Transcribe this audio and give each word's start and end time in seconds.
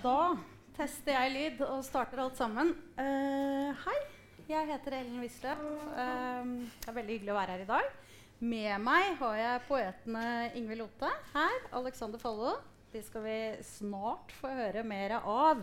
Da 0.00 0.32
tester 0.78 1.12
jeg 1.12 1.32
lyd 1.34 1.58
og 1.66 1.82
starter 1.84 2.22
alt 2.22 2.38
sammen. 2.38 2.70
Uh, 2.96 3.68
hei, 3.82 3.96
jeg 4.48 4.68
heter 4.70 4.94
Ellen 4.96 5.18
Wisløff. 5.20 5.60
Uh, 5.92 6.62
det 6.80 6.88
er 6.88 6.96
veldig 6.96 7.16
hyggelig 7.18 7.34
å 7.34 7.36
være 7.36 7.56
her 7.56 7.64
i 7.64 7.68
dag. 7.68 7.90
Med 8.40 8.80
meg 8.80 9.10
har 9.18 9.34
jeg 9.36 9.66
poetene 9.66 10.24
Ingvild 10.56 10.86
Lote 10.86 11.10
her, 11.34 11.58
Alexander 11.76 12.22
Follo. 12.22 12.54
De 12.94 13.04
skal 13.04 13.26
vi 13.26 13.36
snart 13.74 14.32
få 14.38 14.54
høre 14.56 14.86
mer 14.88 15.18
av. 15.20 15.60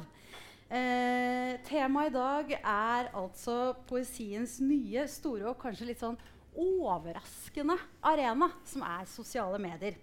Uh, 0.69 1.57
Temaet 1.65 2.13
i 2.13 2.15
dag 2.19 2.55
er 2.59 3.11
altså 3.17 3.73
poesiens 3.89 4.59
nye, 4.61 5.09
store 5.09 5.49
og 5.49 5.61
kanskje 5.65 5.89
litt 5.89 6.05
sånn 6.05 6.21
overraskende 6.53 7.81
arena, 8.05 8.53
som 8.69 8.85
er 8.85 9.09
sosiale 9.09 9.57
medier. 9.61 9.97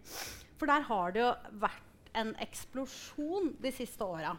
For 0.59 0.67
der 0.67 0.91
har 0.91 1.15
det 1.15 1.23
jo 1.23 1.35
vært 1.63 1.94
en 2.15 2.35
eksplosjon 2.43 3.53
de 3.63 3.73
siste 3.75 4.05
åra. 4.07 4.35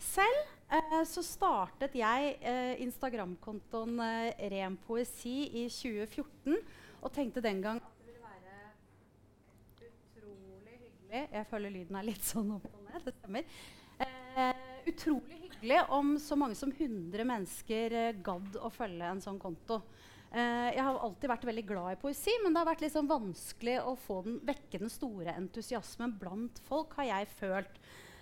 Selv 0.00 0.38
eh, 0.72 1.02
så 1.08 1.22
startet 1.24 1.96
jeg 1.98 2.36
eh, 2.40 2.80
Instagram-kontoen 2.86 3.98
eh, 4.04 4.46
Ren 4.54 4.78
poesi 4.86 5.42
i 5.60 5.66
2014 5.68 6.56
og 7.00 7.12
tenkte 7.12 7.42
den 7.44 7.60
gang 7.64 7.80
at 7.84 7.98
det 8.00 8.08
ville 8.08 8.24
være 8.24 9.90
utrolig 9.90 10.78
hyggelig 10.78 11.26
Jeg 11.36 11.46
føler 11.50 11.74
lyden 11.76 12.00
er 12.00 12.08
litt 12.08 12.24
sånn 12.24 12.54
opp 12.56 12.70
og 12.70 12.86
ned. 12.88 13.04
Det 13.04 13.16
stemmer. 13.18 13.60
Eh, 14.00 14.64
utrolig 14.88 15.42
hyggelig 15.44 15.82
om 15.92 16.14
så 16.20 16.36
mange 16.40 16.56
som 16.56 16.72
100 16.72 17.26
mennesker 17.28 17.96
eh, 18.06 18.20
gadd 18.24 18.56
å 18.56 18.72
følge 18.72 19.12
en 19.12 19.20
sånn 19.24 19.40
konto. 19.42 19.82
Uh, 20.30 20.70
jeg 20.70 20.82
har 20.86 21.00
alltid 21.02 21.26
vært 21.26 21.44
veldig 21.48 21.62
glad 21.66 21.94
i 21.96 21.98
poesi, 21.98 22.32
men 22.42 22.54
det 22.54 22.60
har 22.60 22.68
vært 22.68 22.84
liksom 22.84 23.08
vanskelig 23.10 23.80
å 23.82 23.96
få 23.98 24.20
den, 24.22 24.36
vekke 24.46 24.78
den 24.78 24.92
store 24.92 25.34
entusiasmen 25.34 26.14
blant 26.20 26.60
folk, 26.68 26.94
har 27.00 27.08
jeg 27.08 27.32
følt. 27.40 27.80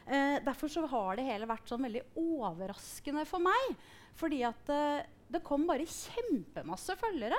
Uh, 0.09 0.41
derfor 0.41 0.73
så 0.73 0.87
har 0.89 1.19
det 1.19 1.27
hele 1.27 1.49
vært 1.51 1.69
sånn 1.69 1.85
veldig 1.85 2.07
overraskende 2.17 3.27
for 3.29 3.45
meg. 3.45 3.77
Fordi 4.17 4.41
at 4.49 4.73
uh, 4.73 5.05
det 5.29 5.45
kom 5.45 5.69
bare 5.69 5.85
kjempemasse 5.85 6.97
følgere. 6.97 7.37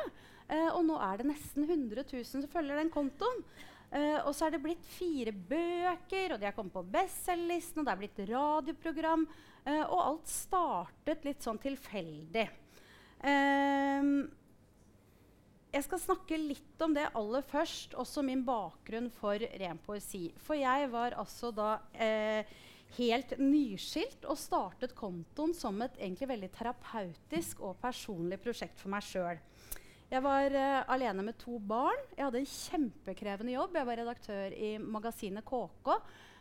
og 0.73 0.83
nå 0.85 0.95
er 1.01 1.17
det 1.17 1.25
nesten 1.29 1.65
100 1.65 2.03
000 2.09 2.25
som 2.25 2.45
følger 2.49 2.77
den 2.77 2.89
kontoen. 2.93 3.41
og 4.25 4.29
så 4.33 4.45
er 4.45 4.51
det 4.53 4.61
blitt 4.61 4.85
fire 4.85 5.31
bøker, 5.33 6.33
og 6.33 6.39
de 6.39 6.45
har 6.45 6.53
kommet 6.53 6.73
på 6.73 6.85
bestselgerlisten, 6.85 7.81
og 7.81 7.85
det 7.85 7.93
er 7.93 8.01
blitt 8.01 8.21
radioprogram. 8.29 9.27
og 9.89 9.99
alt 9.99 10.29
startet 10.29 11.25
litt 11.25 11.41
sånn 11.45 11.61
tilfeldig. 11.61 12.45
Um, 13.19 14.29
jeg 15.69 15.85
skal 15.85 16.01
snakke 16.01 16.37
litt 16.41 16.81
om 16.81 16.95
det 16.95 17.11
aller 17.17 17.43
først, 17.45 17.93
også 17.93 18.23
min 18.25 18.41
bakgrunn 18.45 19.09
for 19.13 19.37
ren 19.37 19.79
poesi. 19.85 20.29
For 20.41 20.57
jeg 20.57 20.89
var 20.89 21.17
altså 21.19 21.51
da 21.53 21.75
eh, 21.93 22.49
helt 22.97 23.35
nyskilt 23.37 24.25
og 24.25 24.39
startet 24.39 24.95
kontoen 24.97 25.53
som 25.53 25.77
et 25.85 25.99
egentlig 25.99 26.31
veldig 26.31 26.49
terapeutisk 26.55 27.61
og 27.61 27.77
personlig 27.83 28.39
prosjekt 28.41 28.81
for 28.81 28.93
meg 28.93 29.05
sjøl. 29.05 29.37
Jeg 30.09 30.25
var 30.25 30.55
uh, 30.57 30.89
alene 30.89 31.21
med 31.21 31.37
to 31.37 31.59
barn. 31.61 31.99
Jeg 32.15 32.25
hadde 32.25 32.39
en 32.41 32.49
kjempekrevende 32.49 33.53
jobb. 33.53 33.75
Jeg 33.77 33.85
var 33.85 33.99
redaktør 34.01 34.55
i 34.57 34.71
magasinet 34.81 35.45
KK. 35.45 35.91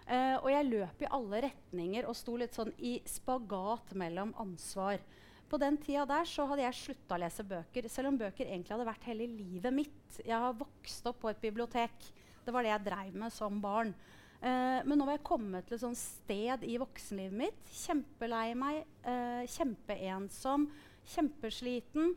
Uh, 0.08 0.36
og 0.40 0.48
jeg 0.48 0.68
løp 0.70 1.04
i 1.04 1.10
alle 1.18 1.42
retninger 1.44 2.08
og 2.08 2.16
sto 2.16 2.38
litt 2.40 2.56
sånn 2.56 2.72
i 2.80 2.94
spagat 3.04 3.92
mellom 4.00 4.32
ansvar. 4.40 5.04
På 5.48 5.56
den 5.60 5.78
tida 5.80 6.04
der 6.08 6.28
så 6.28 6.44
hadde 6.50 6.64
jeg 6.66 6.76
slutta 6.76 7.16
å 7.16 7.22
lese 7.22 7.44
bøker, 7.48 7.88
selv 7.88 8.10
om 8.10 8.18
bøker 8.20 8.44
egentlig 8.44 8.74
hadde 8.74 8.88
vært 8.90 9.06
hele 9.08 9.28
livet 9.32 9.72
mitt. 9.72 10.18
Jeg 10.20 10.36
har 10.36 10.56
vokst 10.58 11.06
opp 11.08 11.22
på 11.22 11.30
et 11.32 11.40
bibliotek. 11.40 12.10
Det 12.44 12.52
var 12.52 12.64
det 12.64 12.74
jeg 12.74 12.84
dreiv 12.84 13.16
med 13.16 13.32
som 13.32 13.60
barn. 13.62 13.94
Uh, 14.38 14.84
men 14.84 14.94
nå 14.94 15.06
var 15.08 15.16
jeg 15.16 15.26
kommet 15.26 15.66
til 15.66 15.78
et 15.78 15.82
sånt 15.82 15.98
sted 15.98 16.66
i 16.68 16.76
voksenlivet 16.78 17.38
mitt. 17.40 17.72
Kjempelei 17.80 18.52
meg, 18.60 18.84
uh, 19.08 19.42
kjempeensom, 19.56 20.68
kjempesliten. 21.14 22.12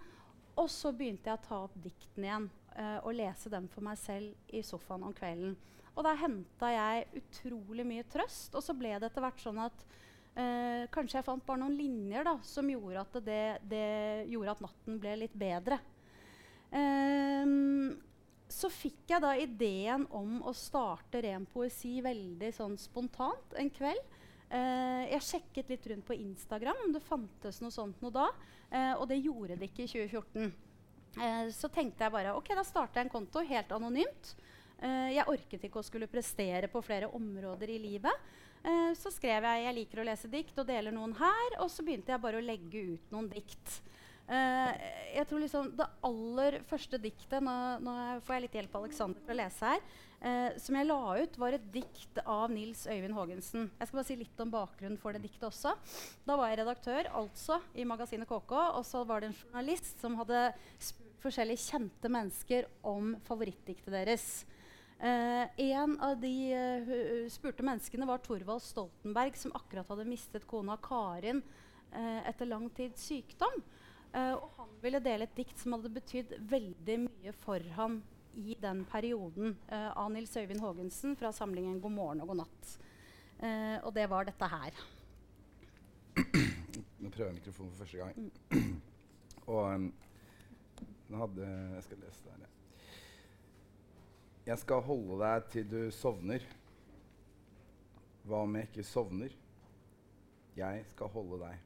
Og 0.59 0.68
så 0.70 0.92
begynte 0.92 1.32
jeg 1.32 1.40
å 1.40 1.46
ta 1.48 1.64
opp 1.66 1.80
diktene 1.82 2.28
igjen 2.28 2.52
uh, 2.75 3.00
og 3.00 3.16
lese 3.16 3.50
dem 3.53 3.72
for 3.72 3.88
meg 3.88 3.98
selv 4.02 4.53
i 4.53 4.62
sofaen 4.66 5.08
om 5.08 5.16
kvelden. 5.16 5.56
Og 5.96 6.03
da 6.08 6.13
henta 6.19 6.69
jeg 6.72 7.24
utrolig 7.24 7.88
mye 7.88 8.06
trøst. 8.12 8.53
Og 8.59 8.63
så 8.63 8.75
ble 8.75 8.92
det 9.00 9.08
etter 9.08 9.24
hvert 9.24 9.42
sånn 9.42 9.63
at 9.63 9.88
Eh, 10.31 10.86
kanskje 10.94 11.19
jeg 11.19 11.28
fant 11.28 11.44
bare 11.46 11.59
noen 11.59 11.75
linjer 11.75 12.24
da, 12.28 12.38
som 12.47 12.69
gjorde 12.72 13.02
at, 13.03 13.18
det, 13.25 13.44
det 13.68 13.90
gjorde 14.31 14.56
at 14.56 14.64
natten 14.64 15.02
ble 15.02 15.18
litt 15.25 15.36
bedre. 15.36 15.81
Eh, 16.72 17.52
så 18.52 18.69
fikk 18.72 19.14
jeg 19.14 19.24
da 19.24 19.36
ideen 19.40 20.06
om 20.16 20.40
å 20.47 20.53
starte 20.56 21.22
ren 21.24 21.46
poesi 21.52 22.00
veldig 22.03 22.52
sånn 22.56 22.75
spontant 22.80 23.56
en 23.59 23.72
kveld. 23.72 24.18
Eh, 24.52 25.03
jeg 25.14 25.28
sjekket 25.28 25.72
litt 25.72 25.86
rundt 25.88 26.08
på 26.08 26.18
Instagram 26.19 26.81
om 26.86 26.96
det 26.96 27.03
fantes 27.06 27.62
noe 27.63 27.72
sånt 27.72 28.02
noe 28.03 28.12
da. 28.16 28.28
Eh, 28.72 28.94
og 28.98 29.08
det 29.12 29.22
gjorde 29.22 29.56
det 29.59 29.72
ikke 29.72 29.86
i 29.86 29.92
2014. 29.94 30.52
Eh, 31.19 31.48
så 31.56 31.68
tenkte 31.72 32.06
jeg 32.06 32.13
bare 32.13 32.36
ok, 32.36 32.52
da 32.56 32.63
starter 32.68 33.02
jeg 33.02 33.08
en 33.08 33.13
konto 33.13 33.44
helt 33.48 33.72
anonymt. 33.75 34.34
Eh, 34.81 35.13
jeg 35.16 35.28
orket 35.31 35.68
ikke 35.68 35.80
å 35.80 35.88
skulle 35.88 36.12
prestere 36.12 36.68
på 36.72 36.84
flere 36.84 37.12
områder 37.16 37.72
i 37.72 37.80
livet. 37.80 38.31
Eh, 38.62 38.92
så 38.98 39.12
skrev 39.14 39.46
jeg 39.48 39.64
jeg 39.66 39.78
liker 39.80 40.02
å 40.02 40.06
lese 40.06 40.30
dikt 40.32 40.60
og 40.62 40.68
deler 40.70 40.94
noen 40.96 41.16
her. 41.20 41.58
Og 41.64 41.72
så 41.74 41.86
begynte 41.86 42.14
jeg 42.14 42.24
bare 42.24 42.42
å 42.42 42.46
legge 42.46 42.86
ut 42.94 43.14
noen 43.14 43.32
dikt. 43.32 43.80
Uh, 44.32 44.70
jeg 45.12 45.26
tror 45.28 45.42
liksom 45.42 45.72
Det 45.76 45.86
aller 46.08 46.56
første 46.70 46.96
diktet 47.02 47.42
Nå, 47.44 47.56
nå 47.84 47.94
får 48.24 48.36
jeg 48.36 48.44
litt 48.46 48.54
hjelp 48.56 48.76
av 48.78 48.86
Alexander 48.86 49.26
for 49.26 49.34
å 49.34 49.38
lese 49.42 49.72
her. 49.74 49.82
Uh, 50.22 50.50
som 50.62 50.78
jeg 50.78 50.88
la 50.88 51.00
ut, 51.20 51.40
var 51.42 51.58
et 51.58 51.66
dikt 51.74 52.22
av 52.24 52.54
Nils 52.54 52.86
Øyvind 52.86 53.18
Haagensen. 53.18 53.68
Jeg 53.82 53.90
skal 53.90 54.00
bare 54.00 54.08
si 54.08 54.20
litt 54.22 54.44
om 54.46 54.54
bakgrunnen 54.54 55.02
for 55.02 55.18
det 55.18 55.26
diktet 55.26 55.50
også. 55.50 55.74
Da 56.24 56.38
var 56.40 56.54
jeg 56.54 56.62
redaktør 56.62 57.10
altså 57.18 57.60
i 57.76 57.88
magasinet 57.90 58.30
KK. 58.30 58.56
Og 58.78 58.86
så 58.88 59.04
var 59.10 59.20
det 59.20 59.32
en 59.32 59.40
journalist 59.42 60.00
som 60.06 60.16
hadde 60.22 60.52
spurt 60.78 61.12
forskjellige 61.22 61.70
kjente 61.70 62.10
mennesker 62.12 62.68
om 62.88 63.14
favorittdiktet 63.28 63.94
deres. 63.94 64.26
Uh, 65.01 65.47
en 65.57 65.95
av 66.00 66.19
de 66.22 66.53
uh, 66.53 67.29
spurte 67.34 67.66
menneskene 67.66 68.06
var 68.06 68.22
Thorvald 68.22 68.62
Stoltenberg, 68.62 69.34
som 69.38 69.53
akkurat 69.57 69.89
hadde 69.89 70.06
mistet 70.06 70.45
kona 70.45 70.75
Karin 70.78 71.39
uh, 71.41 72.19
etter 72.29 72.45
lang 72.45 72.67
tids 72.78 73.07
sykdom. 73.09 73.63
og 74.12 74.47
han 74.57 74.72
ville 74.84 75.00
dele 75.00 75.23
et 75.23 75.38
dikt 75.39 75.57
som 75.57 75.72
hadde 75.72 75.89
betydd 75.95 76.34
veldig 76.51 76.97
mye 77.06 77.31
for 77.45 77.63
ham 77.78 78.01
i 78.35 78.57
den 78.59 78.84
perioden, 78.91 79.56
av 79.72 80.09
Nils 80.12 80.35
Øyvind 80.35 80.59
Haagensen 80.59 81.16
fra 81.16 81.31
samlingen 81.31 81.79
'God 81.79 81.95
morgen 81.95 82.22
og 82.22 82.28
god 82.28 82.41
natt'. 82.41 82.75
og 83.85 83.94
det 83.95 84.09
var 84.09 84.28
dette 84.28 84.47
her. 84.51 84.83
Nå 87.00 87.09
prøver 87.09 87.31
jeg 87.31 87.39
mikrofonen 87.39 87.72
for 87.72 87.78
første 87.78 87.97
gang. 87.97 88.31
Mm. 88.51 88.81
og 89.47 89.75
um, 89.75 89.94
nå 91.07 91.18
hadde 91.23 91.47
Jeg 91.47 91.83
skal 91.88 92.03
lese 92.03 92.23
det 92.25 92.35
her. 92.35 92.61
Jeg 94.41 94.57
skal 94.57 94.81
holde 94.81 95.19
deg 95.22 95.50
til 95.53 95.68
du 95.69 95.81
sovner. 95.94 96.46
Hva 98.25 98.40
om 98.41 98.56
jeg 98.57 98.72
ikke 98.72 98.85
sovner? 98.90 99.35
Jeg 100.57 100.81
skal 100.90 101.12
holde 101.13 101.38
deg. 101.44 101.59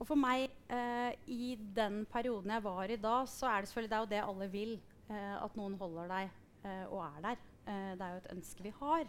Og 0.00 0.08
for 0.08 0.18
meg, 0.18 0.48
eh, 0.72 1.12
i 1.28 1.52
den 1.76 2.02
perioden 2.10 2.50
jeg 2.50 2.64
var 2.64 2.90
i 2.90 2.96
da, 2.96 3.20
så 3.28 3.50
er 3.50 3.60
det 3.60 3.68
selvfølgelig 3.70 3.92
det 3.92 4.00
er 4.00 4.10
det 4.14 4.24
alle 4.24 4.50
vil. 4.50 4.74
Eh, 5.12 5.36
at 5.44 5.60
noen 5.60 5.76
holder 5.78 6.08
deg 6.08 6.32
eh, 6.64 6.84
og 6.88 7.04
er 7.04 7.22
der. 7.28 7.46
Eh, 7.68 7.92
det 7.92 8.06
er 8.06 8.16
jo 8.16 8.24
et 8.24 8.32
ønske 8.32 8.64
vi 8.64 8.74
har. 8.80 9.06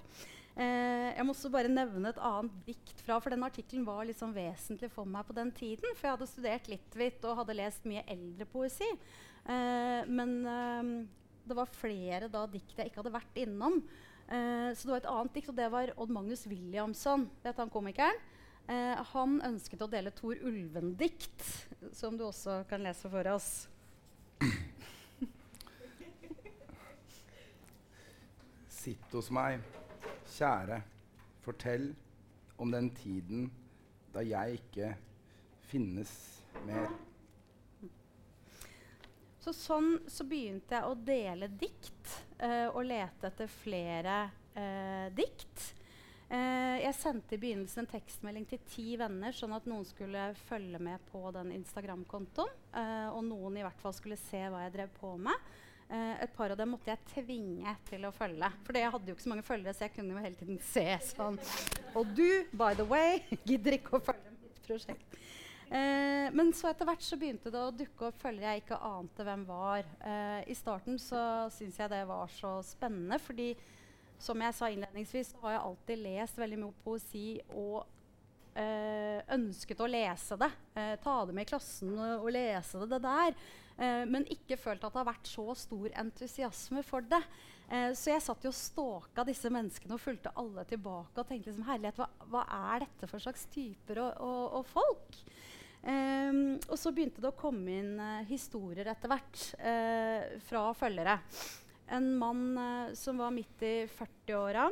Eh, 0.54 1.10
jeg 1.16 1.26
må 1.26 1.34
også 1.34 1.50
bare 1.50 1.72
nevne 1.72 2.12
et 2.12 2.20
annet 2.22 2.60
dikt 2.68 3.00
fra, 3.08 3.18
for 3.24 3.34
den 3.34 3.48
artikkelen 3.48 3.88
var 3.88 4.04
liksom 4.06 4.36
vesentlig 4.36 4.92
for 4.92 5.08
meg 5.08 5.26
på 5.26 5.40
den 5.40 5.56
tiden. 5.56 5.96
For 5.96 6.10
jeg 6.10 6.18
hadde 6.18 6.34
studert 6.36 6.68
Litvitt 6.70 7.24
og 7.24 7.40
hadde 7.40 7.62
lest 7.64 7.88
mye 7.88 8.04
eldre 8.12 8.46
poesi. 8.52 8.92
Eh, 9.46 10.02
men 10.08 10.36
eh, 10.48 10.84
det 11.44 11.58
var 11.58 11.72
flere 11.76 12.30
da 12.32 12.46
dikt 12.48 12.78
jeg 12.78 12.90
ikke 12.90 13.02
hadde 13.02 13.18
vært 13.18 13.40
innom. 13.44 13.82
Eh, 14.28 14.70
så 14.76 14.88
det 14.88 14.94
var 14.94 15.02
et 15.02 15.12
annet 15.12 15.36
dikt, 15.38 15.50
og 15.52 15.58
det 15.60 15.70
var 15.74 15.94
Odd 15.98 16.14
Magnus 16.16 16.48
Williamson. 16.48 17.28
Vet 17.44 17.60
han 17.60 17.74
komikeren? 17.74 18.22
Eh, 18.72 18.96
han 19.12 19.42
ønsket 19.44 19.82
å 19.84 19.90
dele 19.92 20.14
Tor 20.16 20.40
Ulven-dikt, 20.40 21.44
som 21.92 22.16
du 22.18 22.24
også 22.30 22.62
kan 22.70 22.84
lese 22.86 23.12
for 23.12 23.28
oss. 23.34 23.50
Sitt 28.84 29.16
hos 29.16 29.30
meg, 29.32 29.60
kjære, 30.36 30.82
fortell 31.44 31.90
om 32.60 32.72
den 32.72 32.90
tiden 32.96 33.52
da 34.16 34.24
jeg 34.24 34.60
ikke 34.62 34.94
finnes 35.68 36.12
mer. 36.68 36.88
Så 39.44 39.52
sånn 39.52 39.98
så 40.08 40.24
begynte 40.24 40.78
jeg 40.78 40.88
å 40.88 40.96
dele 40.96 41.50
dikt 41.60 42.12
uh, 42.40 42.70
og 42.72 42.86
lete 42.88 43.28
etter 43.28 43.50
flere 43.52 44.20
uh, 44.56 45.10
dikt. 45.12 45.66
Uh, 46.32 46.80
jeg 46.80 46.96
sendte 46.96 47.36
i 47.36 47.42
begynnelsen 47.42 47.84
en 47.84 47.90
tekstmelding 47.92 48.46
til 48.48 48.62
ti 48.72 48.86
venner, 49.02 49.36
sånn 49.36 49.58
at 49.58 49.68
noen 49.68 49.84
skulle 49.90 50.30
følge 50.46 50.80
med 50.80 51.04
på 51.12 51.26
den 51.36 51.52
Instagram-kontoen. 51.58 52.56
og 53.12 53.20
noen 53.28 53.60
i 53.60 53.66
hvert 53.66 53.84
fall 53.84 53.94
skulle 53.94 54.18
se 54.18 54.40
hva 54.48 54.64
jeg 54.64 54.74
drev 54.78 54.96
på 54.96 55.12
med. 55.20 55.52
Et 55.94 56.32
par 56.34 56.50
av 56.50 56.58
dem 56.58 56.72
måtte 56.74 56.90
jeg 56.90 57.04
tvinge 57.12 57.76
til 57.86 58.08
å 58.08 58.14
følge. 58.16 58.48
For 58.66 58.80
jeg 58.80 58.94
hadde 58.96 59.12
jo 59.12 59.18
ikke 59.18 59.26
så 59.28 59.34
mange 59.34 59.46
følgere, 59.46 59.76
så 59.76 59.86
jeg 59.86 59.94
kunne 59.98 60.16
jo 60.16 60.24
hele 60.24 60.40
tiden 60.40 60.62
se 60.72 60.88
sånn 61.12 61.38
Og 62.00 62.16
du, 62.16 62.48
by 62.56 62.72
the 62.80 62.88
way, 62.88 63.20
gidder 63.50 63.78
ikke 63.78 64.00
å 64.00 64.06
følge 64.08 64.34
mitt 64.40 64.64
prosjekt. 64.66 65.20
Eh, 65.74 66.28
men 66.38 66.52
så 66.54 66.70
etter 66.70 66.86
hvert 66.86 67.02
så 67.02 67.18
begynte 67.18 67.50
det 67.54 67.62
å 67.62 67.74
dukke 67.74 68.12
opp 68.12 68.20
følgere 68.22 68.54
jeg 68.54 68.64
ikke 68.64 68.82
ante 68.86 69.26
hvem 69.26 69.46
var. 69.48 69.88
Eh, 70.06 70.42
I 70.54 70.58
starten 70.58 71.00
så 71.02 71.50
syns 71.54 71.80
jeg 71.82 71.90
det 71.90 72.04
var 72.10 72.30
så 72.30 72.60
spennende, 72.68 73.18
fordi 73.22 73.54
som 74.22 74.40
jeg 74.40 74.56
sa 74.56 74.70
innledningsvis, 74.70 75.34
så 75.34 75.42
har 75.44 75.56
jeg 75.56 75.64
alltid 75.66 76.04
lest 76.06 76.38
veldig 76.40 76.60
mye 76.62 76.78
poesi 76.86 77.28
og 77.50 77.82
eh, 78.54 79.20
ønsket 79.34 79.82
å 79.82 79.90
lese 79.90 80.38
det. 80.40 80.52
Eh, 80.78 80.94
ta 81.04 81.16
det 81.26 81.36
med 81.36 81.48
i 81.48 81.52
klassen 81.52 81.96
og, 81.98 82.28
og 82.28 82.32
lese 82.36 82.84
det, 82.84 82.92
det 82.94 83.02
der. 83.04 83.42
Eh, 83.74 84.04
men 84.14 84.30
ikke 84.32 84.60
følt 84.62 84.86
at 84.86 84.94
det 84.94 85.02
har 85.02 85.10
vært 85.10 85.32
så 85.32 85.48
stor 85.58 85.90
entusiasme 86.04 86.86
for 86.86 87.06
det. 87.10 87.24
Eh, 87.74 87.90
så 87.98 88.14
jeg 88.14 88.26
satt 88.28 88.46
jo 88.46 88.54
og 88.54 88.58
stalka 88.58 89.26
disse 89.28 89.50
menneskene 89.54 89.98
og 89.98 90.04
fulgte 90.06 90.34
alle 90.40 90.66
tilbake 90.70 91.18
og 91.18 91.28
tenkte 91.28 91.50
liksom, 91.50 91.66
herlighet, 91.68 92.00
hva, 92.00 92.30
hva 92.30 92.46
er 92.76 92.86
dette 92.86 93.10
for 93.10 93.24
slags 93.24 93.48
typer 93.54 94.04
og, 94.06 94.22
og, 94.22 94.60
og 94.60 94.70
folk? 94.70 95.24
Um, 95.84 96.56
og 96.72 96.78
så 96.80 96.94
begynte 96.96 97.20
det 97.20 97.28
å 97.34 97.36
komme 97.36 97.74
inn 97.82 97.98
uh, 98.00 98.24
historier 98.30 98.88
etter 98.88 99.12
hvert 99.12 99.42
uh, 99.60 100.40
fra 100.48 100.70
følgere. 100.80 101.18
En 101.92 102.08
mann 102.22 102.44
uh, 102.56 102.94
som 102.96 103.20
var 103.20 103.34
midt 103.36 103.66
i 103.68 103.74
40-åra 103.92 104.70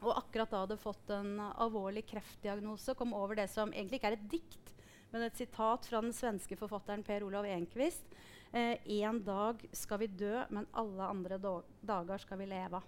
og 0.00 0.16
akkurat 0.16 0.50
da 0.50 0.64
hadde 0.64 0.80
fått 0.80 1.12
en 1.12 1.36
alvorlig 1.38 2.02
kreftdiagnose, 2.08 2.96
kom 2.98 3.12
over 3.14 3.36
det 3.38 3.46
som 3.52 3.70
egentlig 3.70 4.00
ikke 4.00 4.10
er 4.10 4.16
et 4.16 4.30
dikt, 4.32 4.72
men 5.12 5.26
et 5.26 5.36
sitat 5.36 5.86
fra 5.86 6.00
den 6.00 6.14
svenske 6.16 6.56
forfatteren 6.56 7.04
Per 7.04 7.26
Olav 7.26 7.44
Enquist. 7.44 8.08
En 8.50 9.18
dag 9.26 9.60
skal 9.76 10.00
vi 10.00 10.08
dø, 10.08 10.40
men 10.48 10.64
alle 10.72 11.04
andre 11.04 11.36
dager 11.36 12.24
skal 12.24 12.40
vi 12.40 12.48
leve. 12.48 12.80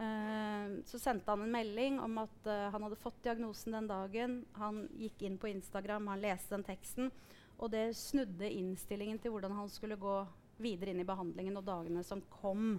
Uh, 0.00 0.80
så 0.88 0.96
sendte 0.98 1.28
han 1.28 1.42
en 1.44 1.52
melding 1.52 1.98
om 2.00 2.22
at 2.22 2.46
uh, 2.48 2.70
han 2.72 2.86
hadde 2.86 2.96
fått 2.96 3.18
diagnosen 3.24 3.74
den 3.76 3.88
dagen. 3.90 4.38
Han 4.56 4.86
gikk 4.96 5.26
inn 5.28 5.36
på 5.40 5.50
Instagram, 5.50 6.08
han 6.08 6.22
leste 6.22 6.54
den 6.54 6.64
teksten, 6.64 7.10
og 7.60 7.68
det 7.74 7.90
snudde 7.98 8.48
innstillingen 8.48 9.20
til 9.20 9.34
hvordan 9.34 9.58
han 9.58 9.68
skulle 9.68 10.00
gå 10.00 10.22
videre 10.60 10.94
inn 10.94 11.02
i 11.02 11.08
behandlingen 11.08 11.58
og 11.60 11.66
dagene 11.68 12.04
som 12.06 12.22
kom. 12.32 12.78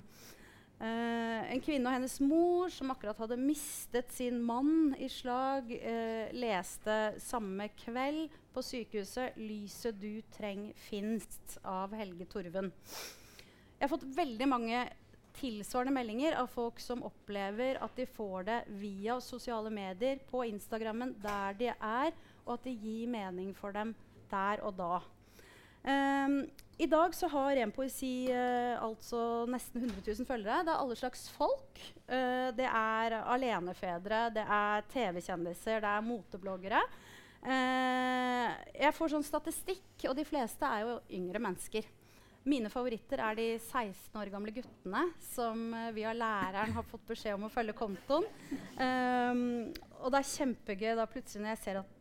Uh, 0.82 1.46
en 1.46 1.62
kvinne 1.62 1.86
og 1.86 1.94
hennes 1.94 2.18
mor, 2.26 2.74
som 2.74 2.90
akkurat 2.90 3.22
hadde 3.22 3.38
mistet 3.38 4.10
sin 4.16 4.42
mann 4.42 4.96
i 4.98 5.12
slag, 5.12 5.70
leste 6.34 6.98
samme 7.22 7.70
kveld 7.84 8.34
på 8.56 8.66
sykehuset 8.66 9.38
'Lyset 9.38 10.02
du 10.02 10.24
treng 10.34 10.72
finst' 10.90 11.60
av 11.62 11.94
Helge 11.94 12.26
Torven. 12.26 12.74
Jeg 13.78 13.86
har 13.86 13.94
fått 13.94 14.10
veldig 14.18 14.50
mange 14.50 14.82
tilsvarende 15.38 15.94
meldinger 15.96 16.36
av 16.42 16.50
folk 16.52 16.80
som 16.82 17.04
opplever 17.08 17.80
at 17.82 17.96
de 17.98 18.06
får 18.10 18.48
det 18.50 18.60
via 18.82 19.18
sosiale 19.24 19.72
medier, 19.74 20.20
på 20.32 20.44
Instagrammen, 20.50 21.16
der 21.24 21.58
de 21.60 21.72
er, 21.72 22.14
og 22.46 22.56
at 22.58 22.68
det 22.68 22.78
gir 22.82 23.10
mening 23.12 23.54
for 23.58 23.76
dem 23.76 23.96
der 24.32 24.64
og 24.66 24.78
da. 24.80 25.02
Um, 25.82 26.44
I 26.78 26.86
dag 26.86 27.16
så 27.18 27.26
har 27.32 27.56
Ren 27.58 27.72
Poesi 27.74 28.30
uh, 28.30 28.78
altså 28.86 29.48
nesten 29.50 29.82
100 29.82 30.04
000 30.06 30.28
følgere. 30.30 30.62
Det 30.66 30.74
er 30.74 30.82
alle 30.84 30.98
slags 30.98 31.24
folk. 31.34 31.82
Uh, 32.06 32.50
det 32.58 32.68
er 32.68 33.18
alenefedre, 33.22 34.28
det 34.36 34.46
er 34.46 34.86
TV-kjendiser, 34.94 35.82
det 35.82 35.96
er 35.96 36.06
motebloggere. 36.06 36.84
Uh, 37.42 38.54
jeg 38.78 38.94
får 38.94 39.16
sånn 39.16 39.26
statistikk, 39.26 40.06
og 40.06 40.14
de 40.18 40.28
fleste 40.28 40.70
er 40.70 40.86
jo 40.86 41.00
yngre 41.18 41.42
mennesker. 41.42 41.90
Mine 42.42 42.72
favoritter 42.74 43.22
er 43.22 43.38
de 43.38 43.48
16 43.60 44.16
år 44.18 44.32
gamle 44.34 44.54
guttene 44.56 45.02
som 45.22 45.60
uh, 45.76 45.92
via 45.94 46.10
læreren 46.16 46.74
har 46.74 46.86
fått 46.90 47.04
beskjed 47.12 47.36
om 47.38 47.46
å 47.46 47.52
følge 47.54 47.76
kontoen. 47.78 48.26
Um, 48.82 49.44
og 50.02 50.10
det 50.10 50.22
er 50.22 50.32
kjempegøy 50.32 50.96
da 50.98 51.06
plutselig 51.10 51.44
når 51.44 51.54
jeg 51.54 51.62
ser 51.68 51.82
at 51.84 51.92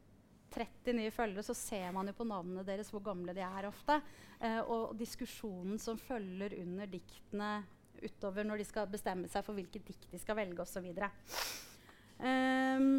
30 0.51 0.97
nye 0.97 1.13
følgere, 1.15 1.45
så 1.47 1.55
ser 1.55 1.93
man 1.95 2.09
jo 2.09 2.17
på 2.17 2.27
navnene 2.27 2.65
deres 2.67 2.89
hvor 2.91 3.05
gamle 3.05 3.35
de 3.37 3.45
er 3.45 3.69
ofte. 3.69 3.99
Uh, 4.41 4.63
og 4.65 4.97
diskusjonen 4.99 5.77
som 5.83 6.01
følger 6.01 6.57
under 6.63 6.89
diktene 6.89 7.53
utover 8.01 8.49
når 8.49 8.63
de 8.63 8.69
skal 8.71 8.89
bestemme 8.89 9.29
seg 9.29 9.45
for 9.45 9.59
hvilket 9.59 9.85
dikt 9.93 10.09
de 10.09 10.23
skal 10.23 10.41
velge 10.41 10.65
osv. 10.65 10.89
Um, 10.89 12.25
ehm, 12.25 12.91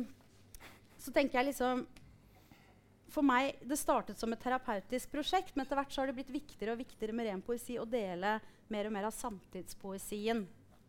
så 1.02 1.10
tenker 1.16 1.42
jeg 1.42 1.50
liksom 1.50 1.88
for 3.12 3.26
meg, 3.26 3.60
Det 3.62 3.78
startet 3.80 4.20
som 4.20 4.32
et 4.34 4.42
terapeutisk 4.42 5.12
prosjekt, 5.12 5.56
men 5.56 5.66
etter 5.66 5.80
hvert 5.80 5.94
så 5.94 6.02
har 6.02 6.12
det 6.12 6.18
blitt 6.20 6.34
viktigere 6.34 6.76
og 6.76 6.82
viktigere 6.82 7.16
med 7.16 7.28
ren 7.28 7.44
poesi 7.44 7.78
å 7.80 7.86
dele 7.86 8.40
mer 8.72 8.88
og 8.88 8.96
mer 8.96 9.08
av 9.10 9.16
samtidspoesien, 9.16 10.46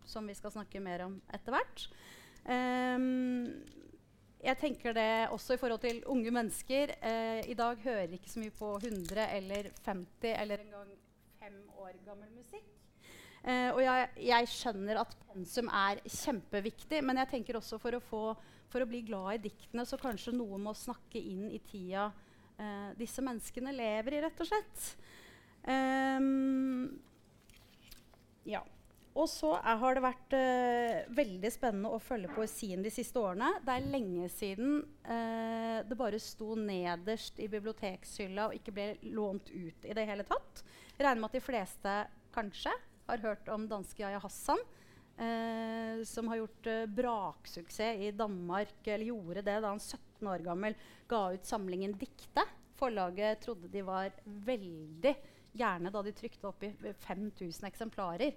som 0.06 0.26
vi 0.26 0.34
skal 0.38 0.54
snakke 0.54 0.82
mer 0.82 1.06
om 1.06 1.18
etter 1.34 1.54
hvert. 1.54 1.86
Um, 2.46 3.46
jeg 4.42 4.58
tenker 4.58 4.94
det 4.96 5.10
også 5.30 5.54
i 5.54 5.60
forhold 5.60 5.82
til 5.84 6.02
unge 6.10 6.32
mennesker. 6.34 6.94
Uh, 7.02 7.42
I 7.46 7.54
dag 7.58 7.82
hører 7.84 8.14
ikke 8.16 8.30
så 8.30 8.42
mye 8.42 8.54
på 8.54 8.74
100 8.80 9.26
eller 9.38 9.70
50 9.84 10.34
eller 10.34 10.64
engang 10.64 10.94
fem 11.38 11.58
år 11.78 11.98
gammel 12.06 12.30
musikk. 12.34 12.66
Uh, 13.42 13.74
og 13.74 13.82
jeg, 13.82 14.08
jeg, 14.22 14.50
skjønner 14.50 15.02
at 15.02 15.14
pensum 15.26 15.70
er 15.74 16.02
kjempeviktig, 16.06 17.02
men 17.02 17.18
jeg 17.22 17.30
tenker 17.34 17.58
også 17.58 17.78
for 17.82 17.98
å 17.98 18.02
få 18.02 18.24
for 18.72 18.84
å 18.84 18.88
bli 18.88 19.02
glad 19.06 19.36
i 19.36 19.44
diktene, 19.48 19.84
så 19.86 20.00
kanskje 20.00 20.34
noen 20.34 20.64
må 20.64 20.74
snakke 20.76 21.20
inn 21.20 21.48
i 21.52 21.60
tida 21.68 22.08
eh, 22.56 22.92
disse 22.98 23.24
menneskene 23.24 23.74
lever 23.76 24.16
i, 24.16 24.22
rett 24.24 24.42
og 24.42 24.48
slett. 24.48 24.92
Um, 25.68 26.88
ja. 28.48 28.62
Og 29.12 29.28
så 29.28 29.50
er, 29.58 29.76
har 29.76 29.96
det 29.96 30.02
vært 30.06 30.34
uh, 30.38 31.10
veldig 31.12 31.50
spennende 31.52 31.90
å 31.92 32.00
følge 32.00 32.32
poesien 32.32 32.80
de 32.80 32.90
siste 32.90 33.20
årene. 33.20 33.50
Det 33.60 33.74
er 33.74 33.90
lenge 33.92 34.28
siden 34.32 34.78
uh, 35.04 35.84
det 35.84 35.98
bare 36.00 36.20
sto 36.22 36.54
nederst 36.56 37.36
i 37.36 37.50
bibliotekshylla 37.52 38.48
og 38.48 38.56
ikke 38.56 38.72
ble 38.72 38.86
lånt 39.12 39.52
ut 39.52 39.84
i 39.84 39.96
det 39.98 40.06
hele 40.08 40.24
tatt. 40.24 40.64
Regner 40.96 41.20
med 41.20 41.28
at 41.28 41.36
de 41.36 41.44
fleste 41.44 41.98
kanskje 42.32 42.72
har 43.10 43.26
hørt 43.26 43.52
om 43.52 43.68
danske 43.68 44.00
Yahya 44.00 44.22
Hassan. 44.22 44.64
Eh, 45.16 46.04
som 46.08 46.28
har 46.28 46.40
gjort 46.40 46.66
eh, 46.66 46.86
braksuksess 46.86 48.00
i 48.00 48.10
Danmark, 48.16 48.80
eller 48.84 49.10
gjorde 49.12 49.44
det 49.44 49.58
da 49.60 49.68
han 49.68 49.80
17 49.80 50.28
år 50.28 50.44
gammel 50.46 50.74
ga 51.08 51.20
ut 51.34 51.46
samlingen 51.46 51.94
'Dikte'. 51.94 52.46
Forlaget 52.80 53.44
trodde 53.44 53.68
de 53.70 53.82
var 53.86 54.10
veldig 54.24 55.14
gærne 55.52 55.92
da 55.92 56.02
de 56.02 56.14
trykte 56.16 56.48
opp 56.48 56.64
i 56.64 56.72
5000 57.04 57.68
eksemplarer. 57.68 58.32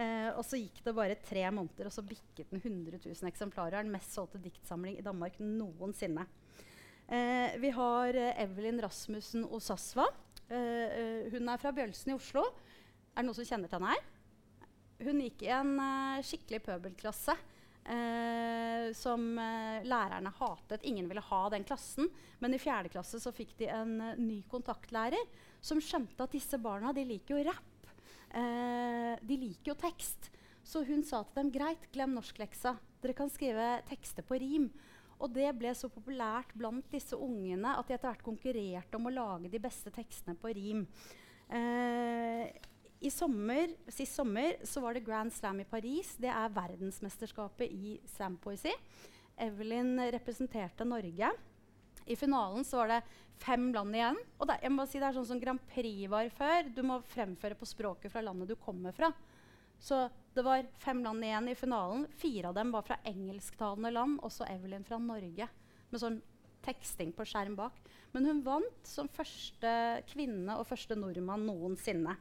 Eh, 0.00 0.30
og 0.32 0.44
så 0.46 0.60
gikk 0.60 0.80
det 0.84 0.94
bare 0.96 1.18
tre 1.20 1.42
måneder, 1.52 1.90
og 1.90 1.92
så 1.92 2.04
bikket 2.06 2.48
den 2.52 2.62
100 2.62 3.02
000 3.02 3.28
eksemplarer. 3.28 3.82
Den 3.82 3.92
mest 3.92 4.14
solgte 4.14 4.40
diktsamling 4.40 4.96
i 4.98 5.04
Danmark 5.04 5.36
noensinne. 5.42 6.24
Eh, 7.10 7.58
vi 7.60 7.74
har 7.74 8.14
eh, 8.14 8.38
Evelyn 8.44 8.80
Rasmussen 8.80 9.44
Osasva. 9.50 10.06
Hun 10.50 11.46
er 11.46 11.60
fra 11.62 11.70
Bjølsen 11.70 12.10
i 12.10 12.14
Oslo. 12.16 12.42
Er 13.14 13.20
det 13.20 13.28
noen 13.28 13.36
som 13.38 13.46
kjenner 13.46 13.70
til 13.70 13.78
henne 13.78 13.92
her? 13.92 14.19
Hun 15.04 15.22
gikk 15.24 15.44
i 15.46 15.52
en 15.54 15.74
uh, 15.80 16.20
skikkelig 16.24 16.62
pøbelklasse. 16.66 17.36
Uh, 17.90 18.92
som 18.94 19.22
uh, 19.40 19.80
lærerne 19.88 20.30
hatet. 20.36 20.84
Ingen 20.86 21.08
ville 21.10 21.24
ha 21.24 21.40
den 21.50 21.64
klassen. 21.66 22.10
Men 22.42 22.54
i 22.54 22.60
fjerde 22.60 22.92
klasse 22.92 23.18
så 23.22 23.32
fikk 23.34 23.56
de 23.58 23.70
en 23.72 23.96
ny 24.20 24.42
kontaktlærer 24.50 25.24
som 25.64 25.80
skjønte 25.82 26.24
at 26.24 26.36
disse 26.36 26.60
barna 26.60 26.92
de 26.96 27.04
liker 27.08 27.36
jo 27.36 27.48
rapp. 27.50 27.66
de 29.26 29.36
liker 29.36 29.72
jo 29.72 29.74
tekst. 29.74 30.30
Så 30.64 30.84
hun 30.86 31.02
sa 31.04 31.24
til 31.24 31.40
dem 31.40 31.50
greit, 31.52 31.88
glem 31.92 32.14
norskleksa. 32.14 32.76
Dere 33.02 33.16
kan 33.18 33.32
skrive 33.32 33.80
tekster 33.88 34.24
på 34.24 34.38
rim. 34.40 34.68
Og 35.20 35.32
det 35.34 35.50
ble 35.58 35.72
så 35.76 35.90
populært 35.92 36.54
blant 36.56 36.86
disse 36.92 37.16
ungene 37.16 37.74
at 37.76 37.88
de 37.88 37.96
etter 37.96 38.08
hvert 38.08 38.24
konkurrerte 38.24 38.96
om 38.96 39.08
å 39.08 39.12
lage 39.12 39.50
de 39.52 39.60
beste 39.60 39.92
tekstene 39.92 40.36
på 40.40 40.52
rim. 40.56 40.86
Eh, 41.50 42.46
i 43.00 43.10
sommer, 43.10 43.72
Sist 43.88 44.14
sommer 44.14 44.58
så 44.66 44.82
var 44.84 44.94
det 44.94 45.06
Grand 45.06 45.32
Slam 45.32 45.62
i 45.62 45.68
Paris. 45.68 46.12
Det 46.20 46.28
er 46.28 46.52
verdensmesterskapet 46.52 47.72
i 47.72 47.94
slampoesi. 48.12 48.74
Evelyn 49.40 49.94
representerte 50.12 50.84
Norge. 50.84 51.30
I 52.04 52.16
finalen 52.16 52.64
så 52.64 52.82
var 52.82 52.92
det 52.92 53.00
fem 53.40 53.70
land 53.72 53.96
igjen. 53.96 54.20
Og 54.36 54.50
det, 54.50 54.58
jeg 54.66 54.74
må 54.74 54.84
si 54.84 55.00
det 55.00 55.08
er 55.08 55.16
sånn 55.16 55.28
som 55.32 55.40
Grand 55.40 55.64
Prix 55.72 56.10
var 56.12 56.28
før. 56.36 56.68
Du 56.76 56.82
må 56.84 57.00
fremføre 57.14 57.56
på 57.56 57.68
språket 57.68 58.12
fra 58.12 58.24
landet 58.26 58.52
du 58.52 58.58
kommer 58.60 58.92
fra. 58.92 59.12
Så 59.80 60.02
det 60.36 60.44
var 60.44 60.68
fem 60.82 61.00
land 61.04 61.24
igjen 61.24 61.48
i 61.48 61.56
finalen. 61.56 62.04
Fire 62.20 62.50
av 62.50 62.58
dem 62.58 62.72
var 62.74 62.84
fra 62.84 63.00
engelsktalende 63.08 63.94
land, 63.96 64.20
også 64.26 64.44
Evelyn 64.50 64.84
fra 64.84 65.00
Norge. 65.00 65.48
Med 65.88 66.02
sånn 66.02 66.20
teksting 66.60 67.14
på 67.16 67.24
skjerm 67.24 67.56
bak. 67.56 67.80
Men 68.12 68.28
hun 68.28 68.42
vant 68.44 68.84
som 68.84 69.08
første 69.08 69.72
kvinne 70.10 70.58
og 70.60 70.68
første 70.68 70.98
nordmann 70.98 71.48
noensinne. 71.48 72.18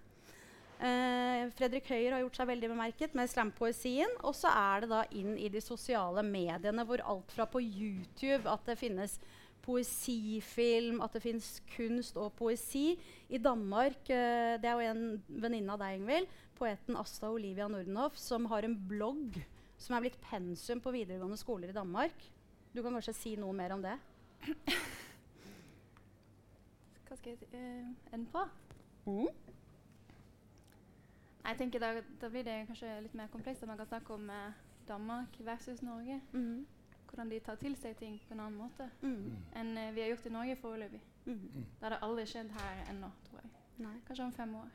Uh, 0.79 1.49
Fredrik 1.57 1.89
Høyer 1.91 2.13
har 2.15 2.23
gjort 2.23 2.37
seg 2.39 2.47
veldig 2.53 2.69
bemerket 2.71 3.15
med 3.17 3.29
slampoesien. 3.31 4.13
Og 4.23 4.35
så 4.37 4.51
er 4.53 4.85
det 4.85 4.91
da 4.93 5.03
inn 5.11 5.35
i 5.35 5.51
de 5.51 5.61
sosiale 5.63 6.23
mediene 6.25 6.85
hvor 6.87 7.03
alt 7.03 7.35
fra 7.35 7.47
på 7.49 7.61
YouTube 7.63 8.47
at 8.47 8.63
det 8.69 8.79
finnes 8.79 9.19
poesifilm, 9.65 11.01
at 11.03 11.13
det 11.13 11.21
finnes 11.23 11.49
kunst 11.75 12.17
og 12.17 12.31
poesi. 12.39 12.97
I 13.29 13.37
Danmark, 13.43 14.01
eh, 14.09 14.55
det 14.61 14.69
er 14.69 14.79
jo 14.79 14.93
en 14.93 15.03
venninne 15.27 15.75
av 15.75 15.83
deg, 15.83 15.99
Ingvild, 15.99 16.27
poeten 16.57 16.97
Asta 16.97 17.29
Olivia 17.29 17.67
Nordenhoff, 17.69 18.17
som 18.17 18.47
har 18.49 18.65
en 18.65 18.77
blogg 18.89 19.37
som 19.79 19.95
er 19.95 20.03
blitt 20.03 20.19
pensum 20.23 20.81
på 20.83 20.91
videregående 20.95 21.37
skoler 21.39 21.71
i 21.71 21.75
Danmark. 21.75 22.15
Du 22.73 22.81
kan 22.83 22.93
kanskje 22.93 23.15
si 23.17 23.35
noe 23.39 23.53
mer 23.55 23.73
om 23.75 23.83
det? 23.83 23.95
Hva 27.07 27.17
skal 27.17 27.31
jeg 27.31 27.39
uh, 27.53 27.87
ende 28.13 28.27
på? 28.33 28.43
Mm. 29.07 29.29
Jeg 31.45 31.57
tenker 31.57 31.79
da, 31.79 31.93
da, 32.21 32.29
blir 32.29 32.43
det 32.43 32.65
kanskje 32.67 32.89
litt 33.01 33.13
mer 33.15 33.27
komplekst. 33.31 33.63
at 33.63 33.69
Man 33.69 33.77
kan 33.77 33.87
snakke 33.87 34.13
om 34.13 34.29
eh, 34.29 34.51
Danmark 34.87 35.39
versus 35.39 35.81
Norge. 35.81 36.21
Mm. 36.33 36.65
Hvordan 37.09 37.29
de 37.31 37.39
tar 37.39 37.55
til 37.55 37.75
seg 37.75 37.95
ting 37.97 38.19
på 38.27 38.33
en 38.35 38.39
annen 38.39 38.59
måte 38.59 38.89
Mm. 39.01 39.37
enn 39.55 39.77
eh, 39.77 39.91
vi 39.95 40.01
har 40.01 40.09
gjort 40.11 40.25
i 40.25 40.29
Norge 40.35 40.55
foreløpig. 40.55 41.01
Mm. 41.25 41.39
Det 41.53 41.83
hadde 41.87 42.01
aldri 42.05 42.25
skjedd 42.25 42.51
her 42.51 42.83
ennå, 42.91 43.09
tror 43.29 43.39
jeg. 43.41 43.49
Nei, 43.77 43.95
Kanskje 44.07 44.25
om 44.25 44.33
fem 44.33 44.55
år. 44.55 44.69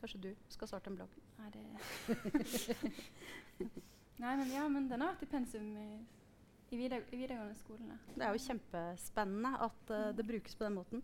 kanskje 0.00 0.20
du 0.20 0.30
skal 0.48 0.68
starte 0.68 0.90
en 0.90 0.96
blogg. 0.96 1.08
Nei, 1.38 1.50
det 1.50 2.80
Nei, 4.20 4.36
men 4.36 4.50
ja, 4.52 4.68
men 4.68 4.88
den 4.88 5.00
har 5.00 5.14
vært 5.14 5.22
i 5.24 5.30
pensum 5.32 5.68
i, 5.80 5.88
i, 6.70 6.76
videre, 6.76 7.02
i 7.12 7.16
videregående 7.16 7.56
skolene. 7.56 7.96
Det 8.14 8.24
er 8.26 8.34
jo 8.36 8.42
kjempespennende 8.46 9.52
at 9.66 9.92
uh, 9.92 10.10
det 10.16 10.26
brukes 10.28 10.56
på 10.56 10.64
den 10.66 10.76
måten. 10.76 11.02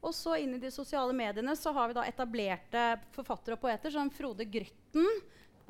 Og 0.00 0.14
så 0.16 0.38
inn 0.40 0.56
i 0.56 0.62
de 0.62 0.70
sosiale 0.72 1.12
mediene 1.16 1.52
så 1.58 1.72
har 1.76 1.90
vi 1.90 1.96
da 1.98 2.06
etablerte 2.08 2.84
forfattere 3.14 3.58
og 3.58 3.64
poeter 3.66 3.92
som 3.92 4.10
Frode 4.14 4.46
Grytten. 4.48 5.08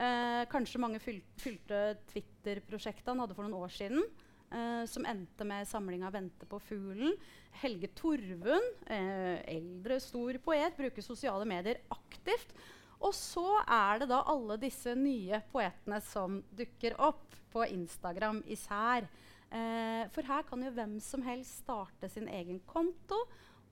Eh, 0.00 0.42
kanskje 0.50 0.80
mange 0.80 1.00
fyl 1.02 1.18
fylte 1.40 1.98
Twitter-prosjektet 2.12 3.10
han 3.10 3.20
hadde 3.24 3.36
for 3.36 3.46
noen 3.46 3.58
år 3.60 3.72
siden. 3.74 4.04
eh, 4.50 4.84
som 4.86 5.04
endte 5.06 5.44
med 5.44 5.68
samlinga 5.68 6.10
'Vente 6.10 6.46
på 6.46 6.58
fuglen'. 6.58 7.14
Helge 7.62 7.86
Torvund, 7.94 8.82
eh, 8.86 9.38
eldre, 9.46 10.00
stor 10.00 10.38
poet, 10.38 10.76
bruker 10.76 11.02
sosiale 11.02 11.44
medier 11.44 11.78
aktivt. 11.90 12.50
Og 13.00 13.14
så 13.14 13.62
er 13.66 14.00
det 14.00 14.08
da 14.08 14.24
alle 14.26 14.56
disse 14.56 14.94
nye 14.94 15.40
poetene 15.52 16.00
som 16.02 16.42
dukker 16.52 16.98
opp 16.98 17.36
på 17.52 17.64
Instagram 17.64 18.42
især. 18.46 19.06
Eh, 19.50 20.08
for 20.08 20.22
her 20.22 20.42
kan 20.42 20.62
jo 20.62 20.70
hvem 20.70 21.00
som 21.00 21.22
helst 21.22 21.64
starte 21.64 22.08
sin 22.08 22.28
egen 22.28 22.60
konto 22.66 23.26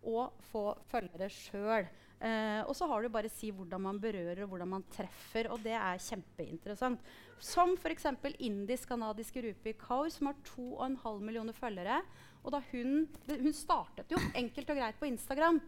og 0.06 0.36
få 0.50 0.70
følgere 0.90 1.30
sjøl. 1.32 1.88
Uh, 2.18 2.66
og 2.66 2.74
så 2.74 2.88
har 2.90 3.02
du 3.02 3.12
bare 3.14 3.30
si 3.30 3.52
hvordan 3.54 3.82
man 3.84 3.98
berører 4.02 4.42
og 4.42 4.50
hvordan 4.50 4.70
man 4.72 4.84
treffer, 4.90 5.46
og 5.54 5.62
det 5.62 5.76
er 5.78 6.02
kjempeinteressant. 6.02 7.02
Som 7.38 7.76
f.eks. 7.78 8.08
indisk-canadiske 8.42 9.44
Rupi 9.44 9.76
Kaur, 9.78 10.08
som 10.10 10.32
har 10.32 10.40
2,5 10.48 11.20
millioner 11.22 11.54
følgere. 11.54 12.00
Og 12.42 12.50
da 12.54 12.62
hun, 12.72 13.04
hun 13.28 13.54
startet 13.54 14.10
jo 14.10 14.18
enkelt 14.34 14.70
og 14.74 14.80
greit 14.80 14.98
på 14.98 15.06
Instagram, 15.10 15.60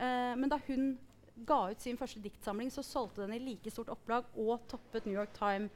uh, 0.00 0.34
men 0.34 0.50
da 0.50 0.58
hun 0.66 0.96
ga 1.46 1.60
ut 1.70 1.82
sin 1.82 1.98
første 1.98 2.22
diktsamling, 2.22 2.70
så 2.74 2.82
solgte 2.86 3.22
den 3.22 3.36
i 3.36 3.42
like 3.42 3.70
stort 3.70 3.90
opplag 3.94 4.26
og 4.34 4.66
toppet 4.70 5.06
New 5.06 5.14
York 5.14 5.34
Time, 5.38 5.70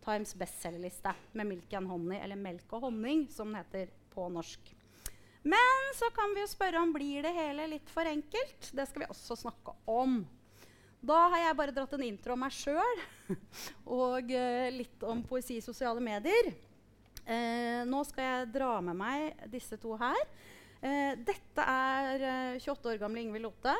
Times 0.00 0.34
bestselgerliste 0.34 1.12
med 1.36 1.46
'Milk 1.46 1.72
and 1.76 1.86
Honey', 1.86 2.22
eller 2.22 2.36
'Melk 2.36 2.72
og 2.72 2.88
honning', 2.88 3.28
som 3.30 3.48
den 3.48 3.56
heter 3.56 3.90
på 4.10 4.28
norsk. 4.28 4.74
Men 5.42 5.94
så 5.96 6.10
kan 6.12 6.34
vi 6.34 6.42
jo 6.42 6.50
spørre 6.50 6.82
om 6.82 6.92
blir 6.92 7.24
det 7.24 7.32
hele 7.32 7.66
litt 7.72 7.90
for 7.92 8.08
enkelt. 8.08 8.70
Det 8.76 8.86
skal 8.88 9.04
vi 9.04 9.10
også 9.12 9.38
snakke 9.40 9.74
om. 9.88 10.20
Da 11.00 11.16
har 11.32 11.46
jeg 11.46 11.56
bare 11.56 11.72
dratt 11.72 11.94
en 11.96 12.04
intro 12.04 12.34
om 12.36 12.42
meg 12.44 12.52
sjøl 12.52 13.04
og 14.04 14.32
uh, 14.34 14.66
litt 14.74 15.06
om 15.08 15.22
poesi 15.24 15.56
i 15.56 15.64
sosiale 15.64 16.02
medier. 16.04 16.50
Uh, 17.24 17.86
nå 17.88 18.02
skal 18.08 18.26
jeg 18.26 18.50
dra 18.52 18.74
med 18.84 18.98
meg 19.00 19.46
disse 19.52 19.80
to 19.80 19.96
her. 20.00 20.20
Uh, 20.80 21.16
dette 21.24 21.64
er 21.64 22.22
eh, 22.24 22.60
28 22.60 22.92
år 22.92 23.00
gamle 23.00 23.24
Ingvild 23.24 23.48
Lothe. 23.48 23.74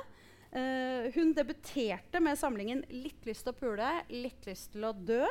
Hun 1.14 1.28
debuterte 1.30 2.18
med 2.18 2.34
samlingen 2.34 2.80
'Litt 2.90 3.22
lyst 3.22 3.44
til 3.46 3.52
å 3.52 3.58
pule, 3.60 3.90
litt 4.10 4.48
lyst 4.48 4.72
til 4.72 4.88
å 4.88 4.90
dø'. 4.90 5.28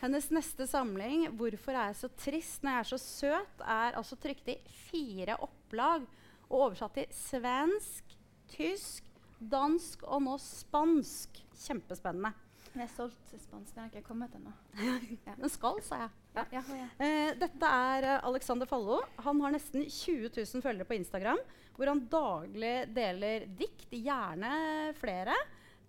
Hennes 0.00 0.30
neste 0.32 0.64
samling 0.64 1.26
'Hvorfor 1.28 1.76
er 1.76 1.90
jeg 1.90 1.96
så 2.00 2.08
trist 2.16 2.62
når 2.64 2.72
jeg 2.72 2.80
er 2.80 2.88
så 2.88 2.98
søt', 2.98 3.64
er 3.68 3.96
altså 4.00 4.16
trykt 4.16 4.48
i 4.48 4.56
fire 4.88 5.36
opplag 5.44 6.06
og 6.48 6.54
oversatt 6.66 6.94
til 6.96 7.10
svensk, 7.12 8.14
tysk, 8.48 9.10
dansk 9.40 10.02
og 10.08 10.22
nå 10.24 10.38
spansk. 10.40 11.42
Kjempespennende. 11.60 12.32
Den 12.72 12.84
er 12.86 12.90
solgt 12.94 13.20
til 13.28 13.42
spansk. 13.42 13.74
Den 13.74 13.82
har 13.82 13.90
ikke 13.90 14.06
kommet 14.08 14.34
ennå. 14.38 14.52
Den 15.42 15.52
skal, 15.52 15.82
sa 15.84 16.00
jeg. 16.06 16.10
Ja, 16.38 16.44
ja, 16.54 16.62
ja. 16.78 16.88
Eh, 17.02 17.30
dette 17.36 17.70
er 17.90 18.06
eh, 18.06 18.26
Alexander 18.30 18.68
Fallo. 18.70 19.02
Han 19.26 19.40
har 19.44 19.52
nesten 19.52 19.84
20 19.84 20.30
000 20.32 20.64
følgere 20.64 20.88
på 20.88 20.96
Instagram, 20.96 21.40
hvor 21.76 21.90
han 21.90 22.04
daglig 22.08 22.74
deler 22.94 23.48
dikt, 23.58 23.90
gjerne 23.90 24.94
flere, 25.00 25.34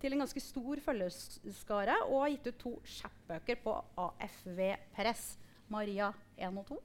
til 0.02 0.16
en 0.16 0.24
ganske 0.24 0.40
stor 0.42 0.80
følgerskare, 0.82 1.94
og 2.08 2.24
har 2.24 2.32
gitt 2.34 2.48
ut 2.50 2.58
to 2.58 2.72
chapbøker 2.84 3.56
på 3.62 3.76
AFV 4.02 4.60
Press. 4.96 5.38
Maria 5.72 6.10
1 6.36 6.58
og 6.58 6.66
2. 6.68 6.82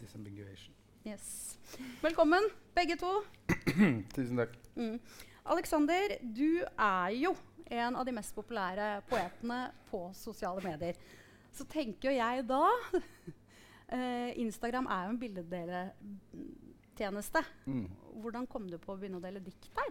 Disambiguation. 0.00 0.74
Yes. 1.06 1.58
Velkommen, 2.00 2.42
begge 2.74 2.96
to. 3.00 3.22
Tusen 4.14 4.36
takk. 4.38 4.48
Mm. 4.76 5.00
Alexander, 5.50 6.08
du 6.22 6.62
er 6.62 7.08
jo 7.18 7.36
en 7.70 7.96
av 7.96 8.04
de 8.06 8.12
mest 8.14 8.34
populære 8.36 9.02
poetene 9.10 9.72
på 9.90 10.12
sosiale 10.16 10.60
medier. 10.64 10.94
Så 11.52 11.64
tenker 11.68 12.10
jo 12.10 12.16
jeg 12.16 12.48
da 12.48 12.66
eh, 13.96 14.40
Instagram 14.40 14.86
er 14.86 15.04
jo 15.04 15.10
en 15.16 15.22
bildedeletjeneste. 15.24 17.40
Mm. 17.66 17.88
Hvordan 18.22 18.46
kom 18.46 18.68
du 18.70 18.78
på 18.78 18.92
å 18.94 18.98
begynne 19.00 19.18
å 19.18 19.26
dele 19.26 19.40
dikt 19.44 19.70
der? 19.76 19.90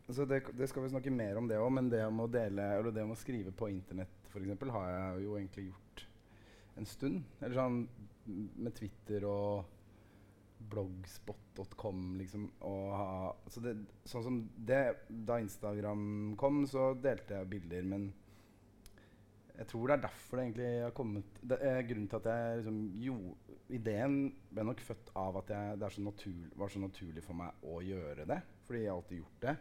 altså 0.08 0.26
det, 0.30 0.42
det 0.58 0.68
skal 0.70 0.84
vi 0.84 0.94
snakke 0.94 1.14
mer 1.14 1.40
om 1.40 1.48
det 1.50 1.58
òg, 1.58 1.72
men 1.74 1.90
det 1.90 2.04
om 2.06 2.24
å 2.24 2.30
dele 2.30 2.68
eller 2.78 2.94
det 2.94 3.06
om 3.06 3.14
å 3.16 3.20
skrive 3.20 3.54
på 3.56 3.72
internett 3.72 4.22
for 4.32 4.44
eksempel, 4.44 4.72
har 4.72 4.90
jeg 4.90 5.26
jo 5.26 5.36
egentlig 5.38 5.68
gjort 5.68 6.06
en 6.80 6.88
stund. 6.88 7.22
Eller 7.42 7.58
sånn 7.58 7.80
med 8.62 8.76
Twitter 8.78 9.26
og 9.28 9.78
blogspot.com 10.72 12.04
liksom. 12.20 12.48
Og 12.70 12.88
ha, 12.96 13.08
altså 13.34 13.64
det, 13.66 13.76
sånn 14.08 14.26
som 14.26 14.42
det 14.56 14.82
Da 15.10 15.40
Instagram 15.42 16.36
kom, 16.40 16.64
så 16.70 16.92
delte 17.02 17.40
jeg 17.40 17.52
bilder, 17.56 17.88
men 17.96 18.12
jeg 19.58 19.68
tror 19.70 19.90
det 19.90 19.96
er 19.98 20.06
derfor 20.06 20.38
det 20.38 20.44
egentlig 20.48 20.70
har 20.82 20.94
kommet 20.98 21.42
det 21.46 21.58
er 21.68 21.84
Grunnen 21.86 22.08
til 22.10 22.22
at 22.22 22.30
jeg 22.32 22.62
liksom 22.62 22.78
jo, 22.98 23.18
Ideen 23.76 24.16
ble 24.52 24.66
nok 24.68 24.82
født 24.84 25.12
av 25.20 25.42
at 25.42 25.52
jeg, 25.54 25.76
det 25.80 25.88
er 25.88 25.96
så 25.96 26.04
naturlig, 26.06 26.50
var 26.60 26.72
så 26.72 26.82
naturlig 26.82 27.24
for 27.26 27.38
meg 27.38 27.68
å 27.68 27.82
gjøre 27.86 28.26
det. 28.30 28.40
Fordi 28.68 28.82
jeg 28.84 28.92
har 28.92 29.00
alltid 29.00 29.22
gjort 29.22 29.46
det. 29.46 29.56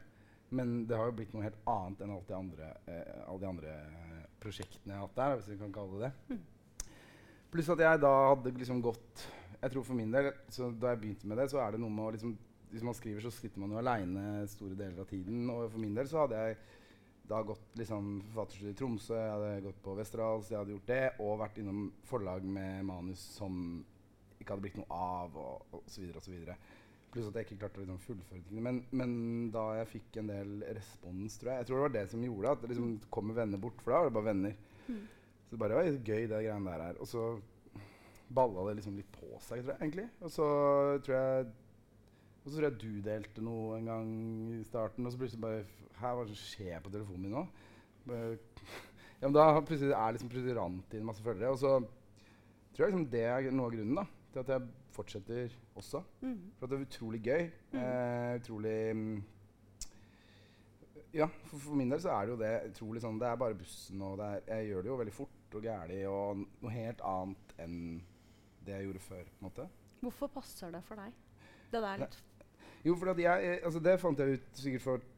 Men 0.58 0.72
det 0.90 0.98
har 0.98 1.10
jo 1.10 1.16
blitt 1.20 1.34
noe 1.34 1.46
helt 1.46 1.60
annet 1.70 2.00
enn 2.02 2.14
alt 2.14 2.30
de 2.30 2.34
andre, 2.34 2.70
eh, 2.90 3.18
alle 3.22 3.42
de 3.42 3.50
andre 3.50 3.74
eh, 3.74 4.24
prosjektene 4.42 4.94
jeg 4.94 4.98
har 4.98 5.06
hatt 5.06 5.20
der. 5.20 5.36
hvis 5.36 5.50
vi 5.52 5.58
kan 5.60 5.74
kalle 5.74 6.00
det 6.00 6.10
det. 6.10 6.40
Pluss 7.50 7.70
at 7.70 7.82
jeg 7.82 8.02
da 8.02 8.10
hadde 8.30 8.54
liksom 8.54 8.82
gått 8.82 9.28
Jeg 9.60 9.72
tror 9.74 9.84
for 9.84 9.98
min 9.98 10.12
del, 10.14 10.30
så 10.48 10.70
da 10.72 10.94
jeg 10.94 11.00
begynte 11.02 11.28
med 11.28 11.36
det, 11.36 11.50
så 11.52 11.58
er 11.60 11.74
det 11.74 11.80
noe 11.82 11.92
med 11.92 12.06
å 12.06 12.12
liksom 12.14 12.36
Hvis 12.70 12.84
man 12.86 12.94
skriver, 12.96 13.20
så 13.20 13.32
sitter 13.34 13.60
man 13.60 13.74
jo 13.74 13.80
aleine 13.80 14.46
store 14.48 14.78
deler 14.78 15.02
av 15.02 15.08
tiden. 15.10 15.42
Og 15.50 15.66
for 15.72 15.82
min 15.82 15.94
del 15.94 16.08
så 16.08 16.22
hadde 16.22 16.38
jeg 16.38 16.58
da 17.30 17.40
gått 17.46 17.78
liksom 17.78 18.20
forfatterstudiet 18.30 18.74
i 18.74 18.78
Tromsø, 18.78 19.14
jeg 19.14 19.32
hadde 19.34 19.64
gått 19.64 19.80
på 19.82 19.94
Westerdals, 19.98 20.50
jeg 20.50 20.58
hadde 20.58 20.74
gjort 20.74 20.88
det, 20.90 21.02
og 21.22 21.40
vært 21.42 21.58
innom 21.62 21.84
forlag 22.06 22.46
med 22.46 22.86
manus 22.88 23.22
som 23.36 23.58
ikke 24.40 24.54
hadde 24.54 24.64
blitt 24.66 24.78
noe 24.80 24.96
av, 24.96 25.36
og, 25.36 25.76
og 25.76 25.84
så 25.90 26.02
videre 26.02 26.20
og 26.20 26.26
så 26.26 26.34
videre. 26.34 26.56
Pluss 27.10 27.28
at 27.30 27.38
jeg 27.40 27.48
ikke 27.48 27.60
klarte 27.62 27.80
å 27.80 27.84
liksom 27.84 28.02
fullføre 28.04 28.42
tingene. 28.46 28.64
Men, 28.66 28.82
men 28.94 29.14
da 29.54 29.64
jeg 29.80 29.92
fikk 29.96 30.20
en 30.20 30.30
del 30.30 30.52
respons, 30.78 31.38
tror 31.40 31.52
jeg 31.52 31.62
Jeg 31.62 31.68
tror 31.68 31.80
det 31.80 31.86
var 31.86 31.96
det 31.96 32.04
som 32.12 32.26
gjorde 32.26 32.52
at 32.54 32.60
det 32.62 32.70
liksom 32.72 32.92
kommer 33.16 33.40
venner 33.40 33.62
bort, 33.62 33.80
for 33.82 33.92
da 33.94 34.02
var 34.02 34.10
det 34.10 34.18
bare 34.18 34.30
venner. 34.30 34.60
Så 34.86 35.56
det 35.56 35.62
bare 35.64 35.80
var 35.80 35.90
gøy, 35.90 36.28
det 36.30 36.44
greiene 36.44 36.70
der 36.70 36.84
her. 36.86 37.00
Og 37.02 37.10
så 37.10 37.24
balla 38.30 38.68
det 38.68 38.76
liksom 38.78 38.94
litt 39.00 39.10
på 39.16 39.32
seg, 39.42 39.64
tror 39.64 39.74
jeg, 39.74 39.80
egentlig. 39.80 40.06
Og 40.22 40.30
så 40.30 40.46
tror 41.02 41.16
jeg 41.16 41.50
og 42.40 42.48
så 42.48 42.56
tror 42.56 42.66
jeg 42.66 42.78
du 42.80 42.92
delte 43.04 43.42
noe 43.44 43.76
en 43.76 43.88
gang 43.90 44.12
i 44.56 44.62
starten, 44.64 45.04
og 45.04 45.12
så 45.12 45.20
plutselig 45.20 45.42
bare 45.44 45.64
Hæ, 46.00 46.14
hva 46.16 46.22
er 46.24 46.38
skjer 46.40 46.80
på 46.80 46.90
telefonen 46.94 47.26
min 47.26 47.34
nå? 47.36 47.42
Bare, 48.08 48.38
ja, 49.20 49.26
men 49.26 49.34
da 49.36 49.44
plutselig 49.58 49.92
er 49.92 50.14
liksom 50.16 50.30
plutselig 50.32 50.54
rant 50.56 50.94
inn 50.96 51.04
masse 51.04 51.24
følgere. 51.24 51.50
Og 51.52 51.58
så 51.60 51.74
tror 52.72 52.86
jeg 52.86 52.94
liksom 52.94 53.10
det 53.12 53.24
er 53.28 53.50
noe 53.52 53.68
av 53.68 53.74
grunnen 53.74 54.00
da, 54.00 54.06
til 54.32 54.42
at 54.42 54.48
jeg 54.54 54.68
fortsetter 54.94 55.58
også. 55.74 56.02
Mm. 56.20 56.38
For 56.58 56.66
at 56.66 56.72
det 56.72 56.78
er 56.78 56.86
utrolig 56.86 57.20
gøy. 57.24 57.44
Eh, 57.74 58.34
utrolig 58.40 58.96
mm, 58.96 59.22
Ja, 61.14 61.26
for, 61.26 61.58
for 61.58 61.74
min 61.74 61.90
del 61.90 62.00
så 62.02 62.12
er 62.14 62.26
det 62.26 62.34
jo 62.36 62.38
det 62.38 62.50
utrolig 62.70 63.00
sånn 63.02 63.16
Det 63.18 63.26
er 63.26 63.38
bare 63.40 63.58
bussen, 63.58 64.02
og 64.06 64.18
det 64.20 64.26
er, 64.30 64.42
jeg 64.54 64.68
gjør 64.70 64.84
det 64.84 64.90
jo 64.92 64.98
veldig 65.00 65.14
fort 65.16 65.56
og 65.58 65.64
gærlig 65.66 66.00
og 66.06 66.42
noe 66.44 66.74
helt 66.74 67.00
annet 67.02 67.54
enn 67.64 67.78
det 68.66 68.76
jeg 68.76 68.86
gjorde 68.86 69.02
før. 69.02 69.24
på 69.24 69.40
en 69.40 69.48
måte. 69.48 69.68
Hvorfor 70.00 70.30
passer 70.36 70.70
det 70.70 70.82
for 70.86 71.00
deg? 71.00 71.16
Det 71.72 71.82
der 71.82 72.04
litt 72.04 72.20
Jo, 72.84 72.94
for 72.96 73.10
at 73.12 73.18
jeg, 73.20 73.48
eh, 73.48 73.64
altså 73.64 73.82
det 73.82 73.96
fant 74.00 74.22
jeg 74.22 74.38
ut 74.38 74.62
sikkert 74.62 74.86
for 74.86 75.08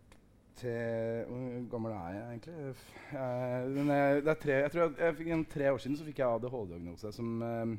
til 0.56 1.24
Hvor 1.28 1.68
gammel 1.70 1.92
er 1.92 2.08
jeg 2.16 2.24
egentlig? 2.28 2.74
Uh, 3.12 3.86
Jeg, 3.88 4.24
det 4.24 4.28
er 4.28 4.40
tre, 4.40 4.52
jeg 4.52 4.72
tror 4.72 4.82
jeg, 4.82 5.14
jeg 5.18 5.32
en 5.36 5.44
tre 5.44 5.72
år 5.72 5.78
siden 5.78 5.96
så 5.96 6.04
fikk 6.04 6.18
jeg 6.18 6.28
ADHD-diagnose 6.28 7.12
som 7.12 7.42
eh, 7.42 7.72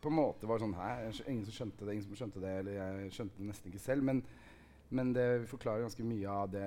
på 0.00 0.10
en 0.10 0.18
måte 0.18 0.48
var 0.48 0.60
sånn 0.62 0.74
Hæ? 0.76 0.90
Ingen 1.26 1.46
som 1.46 1.54
skjønte 1.56 1.86
det, 1.86 1.94
ingen 1.96 2.06
som 2.06 2.18
skjønte 2.18 2.42
det, 2.42 2.52
eller 2.60 2.76
jeg 2.76 3.14
skjønte 3.16 3.40
det 3.40 3.48
nesten 3.50 3.72
ikke 3.72 3.82
selv. 3.82 4.06
Men 4.06 4.22
Men 4.90 5.12
det 5.12 5.48
forklarer 5.50 5.82
ganske 5.82 6.04
mye 6.06 6.30
av 6.30 6.50
det 6.52 6.66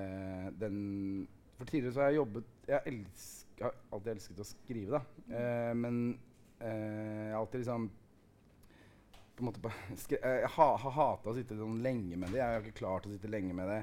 den 0.60 1.28
For 1.58 1.66
tidligere 1.66 1.94
så 1.94 2.02
har 2.02 2.10
jeg 2.12 2.20
jobbet 2.20 2.50
Jeg 2.68 2.82
elsk, 2.92 3.62
har 3.62 3.78
alltid 3.92 4.12
elsket 4.12 4.42
å 4.44 4.48
skrive, 4.48 5.00
da. 5.00 5.02
Eh, 5.40 5.74
men 5.76 6.20
eh, 6.60 7.30
jeg 7.30 7.34
har 7.34 7.40
alltid 7.40 7.64
liksom 7.64 7.90
på 9.40 9.44
en 9.44 9.48
måte 9.48 9.64
på, 9.64 9.72
skre, 10.04 10.20
Jeg 10.20 10.44
Jeg 10.44 10.54
ha, 10.58 10.70
har 10.84 10.96
hata 10.98 11.32
å 11.32 11.36
sitte 11.38 11.56
sånn 11.56 11.80
lenge 11.84 12.18
med 12.20 12.34
det. 12.34 12.42
Jeg 12.42 12.58
har 12.58 12.64
ikke 12.66 12.82
klart 12.82 13.08
å 13.08 13.12
sitte 13.14 13.32
lenge 13.32 13.56
med 13.56 13.72
det. 13.72 13.82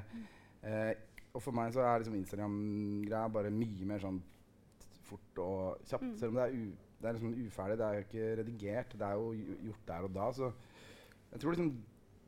Eh, 0.69 0.91
og 1.33 1.41
for 1.41 1.53
meg 1.53 1.73
så 1.73 1.81
er 1.85 2.01
liksom 2.01 2.17
Instagram-greia 2.17 3.29
bare 3.33 3.53
mye 3.53 3.85
mer 3.89 4.01
sånn 4.01 4.19
fort 5.07 5.41
og 5.41 5.81
kjapt. 5.89 6.11
Mm. 6.11 6.15
Selv 6.17 6.33
om 6.33 6.37
det 6.39 6.45
er, 6.45 6.53
u, 6.53 6.86
det 7.01 7.07
er 7.09 7.13
liksom 7.17 7.33
uferdig. 7.45 7.77
Det 7.77 7.85
er 7.87 7.93
jo 7.99 8.05
ikke 8.07 8.37
redigert. 8.41 8.95
Det 8.97 9.07
er 9.07 9.13
jo 9.13 9.33
gjort 9.67 9.85
der 9.87 10.03
og 10.07 10.13
da. 10.15 10.31
Så 10.33 10.51
jeg 11.31 11.39
tror 11.43 11.51
liksom 11.55 11.71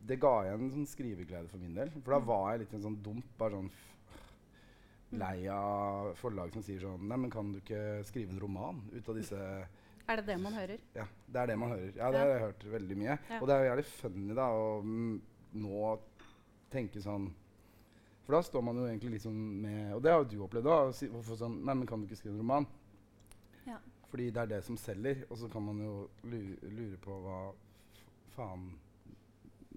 det 0.10 0.20
ga 0.22 0.34
igjen 0.46 0.62
en 0.64 0.72
sånn 0.72 0.88
skriveglede 0.88 1.50
for 1.52 1.58
min 1.60 1.74
del. 1.76 1.90
For 2.04 2.12
da 2.14 2.20
Mm. 2.20 2.28
var 2.28 2.52
jeg 2.52 2.60
litt 2.62 2.74
en 2.74 2.82
sånn 2.86 3.02
dump. 3.04 3.26
Bare 3.38 3.52
sånn 3.58 3.72
lei 5.12 5.48
av 5.50 6.14
forlag 6.20 6.54
som 6.54 6.62
sier 6.62 6.80
sånn 6.84 7.08
Nei, 7.10 7.18
men 7.18 7.32
kan 7.34 7.52
du 7.52 7.58
ikke 7.60 8.04
skrive 8.06 8.30
en 8.30 8.40
roman 8.40 8.82
ut 8.94 9.10
av 9.10 9.16
disse 9.18 9.36
Er 9.40 10.16
det 10.22 10.26
det 10.28 10.38
man 10.42 10.54
hører? 10.54 10.80
Ja, 10.96 11.06
det 11.28 11.42
er 11.42 11.48
det 11.48 11.58
man 11.58 11.70
hører. 11.70 11.92
Ja, 11.98 12.12
det 12.12 12.20
har 12.20 12.28
jeg 12.34 12.42
hørt 12.42 12.64
veldig 12.72 12.98
mye. 12.98 13.18
Ja. 13.30 13.40
Og 13.42 13.48
det 13.48 13.56
er 13.56 13.64
jo 13.64 13.70
jævlig 13.72 13.86
funny 13.86 14.34
da 14.38 14.48
å 14.54 14.82
mm, 14.86 15.22
nå 15.54 16.00
tenke 16.70 17.02
sånn 17.02 17.32
For 18.26 18.34
da 18.38 18.42
står 18.46 18.62
man 18.64 18.78
jo 18.78 18.86
egentlig 18.86 19.16
litt 19.18 19.26
sånn 19.26 19.40
med 19.64 19.94
Og 19.98 20.04
det 20.06 20.12
har 20.14 20.22
jo 20.24 20.30
du 20.30 20.38
opplevd 20.46 20.70
òg. 20.70 20.94
Sånn 21.38 21.60
Nei, 21.66 21.74
men 21.74 21.88
kan 21.90 22.00
du 22.02 22.06
ikke 22.08 22.22
skrive 22.22 22.36
en 22.38 22.44
roman? 22.46 22.68
Fordi 24.10 24.30
det 24.34 24.44
er 24.44 24.54
det 24.56 24.62
som 24.66 24.78
selger. 24.78 25.24
Og 25.30 25.38
så 25.38 25.50
kan 25.52 25.66
man 25.66 25.82
jo 25.84 25.96
lure, 26.24 26.70
lure 26.76 27.02
på 27.02 27.18
hva 27.26 27.40
faen 28.36 28.70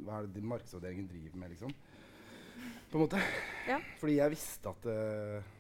Hva 0.03 0.19
er 0.19 0.29
det 0.29 0.39
de 0.39 0.47
markedsavdelingen 0.49 1.09
driver 1.11 1.41
med, 1.41 1.53
liksom? 1.53 1.75
På 2.91 2.99
en 2.99 3.05
måte. 3.05 3.21
Ja. 3.69 3.81
Fordi 4.01 4.17
jeg 4.19 4.33
visste 4.33 4.73
at 4.73 4.89
uh, 4.89 5.51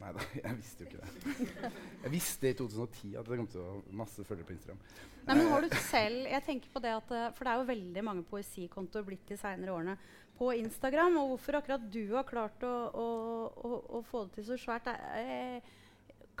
Nei 0.00 0.12
da, 0.16 0.24
jeg 0.46 0.56
visste 0.56 0.84
jo 0.84 0.88
ikke 0.88 1.02
det. 1.02 1.72
Jeg 2.04 2.12
visste 2.14 2.50
i 2.50 2.56
2010 2.56 3.16
at 3.20 3.26
det 3.28 3.36
kom 3.40 3.48
til 3.52 3.60
å 3.60 3.66
ha 3.66 3.98
masse 4.00 4.24
følgere 4.24 4.48
på 4.48 4.54
Instagram. 4.56 4.78
Nei, 5.26 5.34
men 5.36 5.50
har 5.52 5.66
du 5.66 5.76
selv, 5.84 6.22
jeg 6.30 6.44
tenker 6.46 6.72
på 6.72 6.80
det 6.80 6.94
at, 6.96 7.12
eh, 7.12 7.26
For 7.36 7.44
det 7.44 7.52
er 7.52 7.60
jo 7.60 7.68
veldig 7.68 8.04
mange 8.06 8.24
poesikontoer 8.30 9.04
blitt 9.04 9.28
de 9.28 9.36
senere 9.36 9.74
årene 9.74 9.98
på 10.38 10.54
Instagram. 10.56 11.18
Og 11.20 11.34
hvorfor 11.34 11.60
akkurat 11.60 11.84
du 11.92 12.00
har 12.14 12.24
klart 12.28 12.64
å, 12.64 12.72
å, 12.88 13.06
å, 13.52 13.74
å 13.98 14.02
få 14.08 14.24
det 14.24 14.38
til 14.38 14.48
så 14.48 14.58
svært, 14.62 14.88
er 14.88 15.60
eh, 15.60 15.76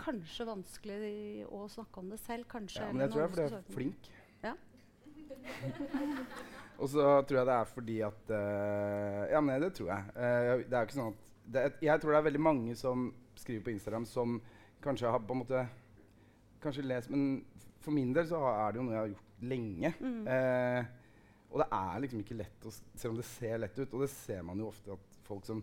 kanskje 0.00 0.46
vanskelig 0.48 1.46
å 1.52 1.64
snakke 1.70 2.02
om 2.02 2.10
det 2.12 2.18
selv. 2.22 2.48
Kanskje. 2.50 2.82
Ja, 2.82 2.92
men 2.92 3.04
jeg 3.04 3.14
tror 3.14 3.22
det 3.22 3.28
er 3.28 3.34
fordi 3.34 3.46
jeg 3.46 3.60
er 3.60 3.76
flink. 3.76 4.10
Ja. 4.44 4.54
Og 6.80 6.88
så 6.88 7.06
tror 7.28 7.38
jeg 7.38 7.48
det 7.48 7.56
er 7.56 7.68
fordi 7.68 7.98
at 8.04 8.32
uh, 8.32 9.24
Ja, 9.30 9.40
men 9.44 9.60
det 9.62 9.74
tror 9.76 9.90
jeg. 9.92 10.14
Uh, 10.16 10.62
det 10.64 10.78
er 10.78 10.86
ikke 10.86 10.96
sånn 10.96 11.12
at 11.12 11.28
det 11.50 11.64
Jeg 11.84 12.00
tror 12.00 12.14
det 12.14 12.20
er 12.20 12.28
veldig 12.30 12.42
mange 12.42 12.76
som 12.78 13.10
skriver 13.38 13.66
på 13.66 13.74
Instagram 13.74 14.06
som 14.08 14.38
kanskje 14.84 15.12
har 15.12 15.20
på 15.24 15.36
en 15.36 15.42
måte 15.42 15.64
Kanskje 16.60 16.84
lest 16.86 17.12
Men 17.12 17.42
for 17.80 17.96
min 17.96 18.14
del 18.16 18.26
så 18.28 18.40
er 18.48 18.72
det 18.72 18.80
jo 18.80 18.86
noe 18.86 18.92
jeg 18.92 19.00
har 19.00 19.12
gjort 19.14 19.44
lenge. 19.50 19.90
Mm. 20.04 20.24
Uh, 20.28 20.82
og 21.50 21.62
det 21.62 21.66
er 21.72 22.02
liksom 22.04 22.20
ikke 22.22 22.36
lett, 22.36 22.66
å, 22.68 22.72
selv 22.72 23.14
om 23.14 23.18
det 23.18 23.24
ser 23.26 23.62
lett 23.62 23.78
ut. 23.78 23.94
Og 23.96 24.04
det 24.04 24.10
ser 24.12 24.42
man 24.46 24.60
jo 24.60 24.68
ofte 24.68 24.92
at 24.94 25.16
folk 25.26 25.46
som 25.48 25.62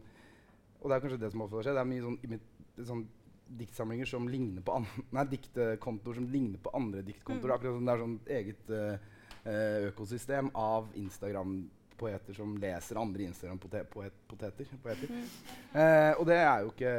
Og 0.82 0.90
det 0.90 0.96
er 0.96 1.04
kanskje 1.04 1.20
det 1.22 1.30
som 1.34 1.44
ofte 1.46 1.62
skjer. 1.62 1.78
Det 1.78 1.84
er 1.84 1.92
mye 1.92 2.08
sånn, 2.08 2.42
sånn 2.90 3.06
diktsamlinger 3.50 4.06
som 4.06 4.28
ligner 4.30 4.62
på 4.62 4.78
Nei, 5.16 5.26
diktkontoer 5.32 6.20
som 6.20 6.28
ligner 6.32 6.62
på 6.62 6.74
andre 6.76 7.04
diktkontoer. 7.06 7.50
Mm. 7.50 7.56
Akkurat 7.56 7.78
som 7.78 7.88
det 7.88 7.94
er 7.94 8.04
sånn 8.04 8.20
eget 8.38 8.72
eh, 8.78 9.88
økosystem 9.88 10.52
av 10.58 10.90
Instagram-poeter 11.00 12.38
som 12.38 12.56
leser 12.62 13.00
andre 13.02 13.28
Instagram-poteter. 13.30 14.74
Poeter. 14.84 15.12
Mm. 15.12 15.26
Uh, 15.74 16.14
og 16.20 16.26
det 16.30 16.40
er 16.42 16.64
jo 16.64 16.74
ikke 16.74 16.96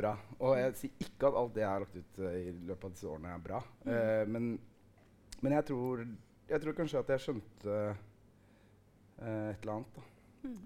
bra. 0.00 0.14
Og 0.40 0.56
jeg 0.58 0.76
sier 0.80 1.08
ikke 1.08 1.30
at 1.30 1.40
alt 1.40 1.54
det 1.56 1.64
jeg 1.64 1.70
har 1.70 1.84
lagt 1.84 1.98
ut 1.98 2.22
uh, 2.24 2.30
i 2.32 2.54
løpet 2.70 2.88
av 2.88 2.94
disse 2.96 3.10
årene, 3.10 3.34
er 3.34 3.44
bra. 3.48 3.62
Mm. 3.84 4.32
men, 4.32 4.50
men 5.44 5.56
jeg 5.58 5.68
tror, 5.70 6.04
jeg 6.48 6.64
tror 6.64 6.78
kanskje 6.80 7.02
at 7.04 7.14
jeg 7.14 7.26
skjønte 7.26 7.80
et 9.24 9.60
eller 9.62 9.76
annet. 9.76 9.98
Da. 9.98 10.08
Mm. 10.44 10.62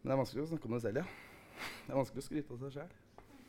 Men 0.00 0.08
det 0.08 0.14
er 0.14 0.22
vanskelig 0.22 0.46
å 0.46 0.50
snakke 0.54 0.68
om 0.68 0.74
det 0.74 0.84
selv, 0.86 1.02
ja. 1.02 1.28
Det 1.60 1.92
er 1.92 1.98
vanskelig 1.98 2.22
å 2.22 2.26
skryte 2.26 2.54
av 2.54 2.62
seg 2.64 2.76
sjøl. 2.78 2.92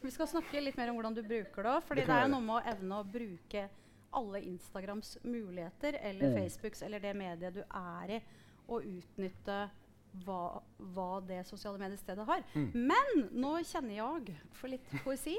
Vi 0.01 0.11
skal 0.11 0.27
snakke 0.27 0.61
litt 0.63 0.77
mer 0.79 0.89
om 0.91 0.97
hvordan 0.97 1.15
du 1.15 1.21
bruker 1.21 1.63
det 1.63 1.71
òg. 1.75 1.83
fordi 1.87 2.01
Det 2.01 2.07
det, 2.09 2.15
er 2.15 2.25
jo 2.25 2.33
noe 2.33 2.45
med 2.45 2.55
å 2.57 2.73
evne 2.73 2.99
å 3.01 3.05
bruke 3.05 3.67
alle 4.13 4.41
Instagrams 4.43 5.17
muligheter, 5.23 5.97
eller 6.01 6.31
Mm. 6.31 6.37
Facebooks, 6.41 6.81
eller 6.81 6.99
det 6.99 7.15
mediet 7.15 7.53
du 7.53 7.61
er 7.63 8.09
i, 8.17 8.21
og 8.67 8.83
utnytte 8.83 9.69
hva, 10.25 10.61
hva 10.93 11.21
det 11.25 11.45
sosiale 11.47 11.79
mediestedet 11.79 12.25
har. 12.27 12.43
Mm. 12.53 12.71
Men 12.73 13.29
nå 13.31 13.53
kjenner 13.63 13.95
jeg 13.95 14.35
for 14.51 14.67
litt 14.73 14.89
poesi. 15.05 15.37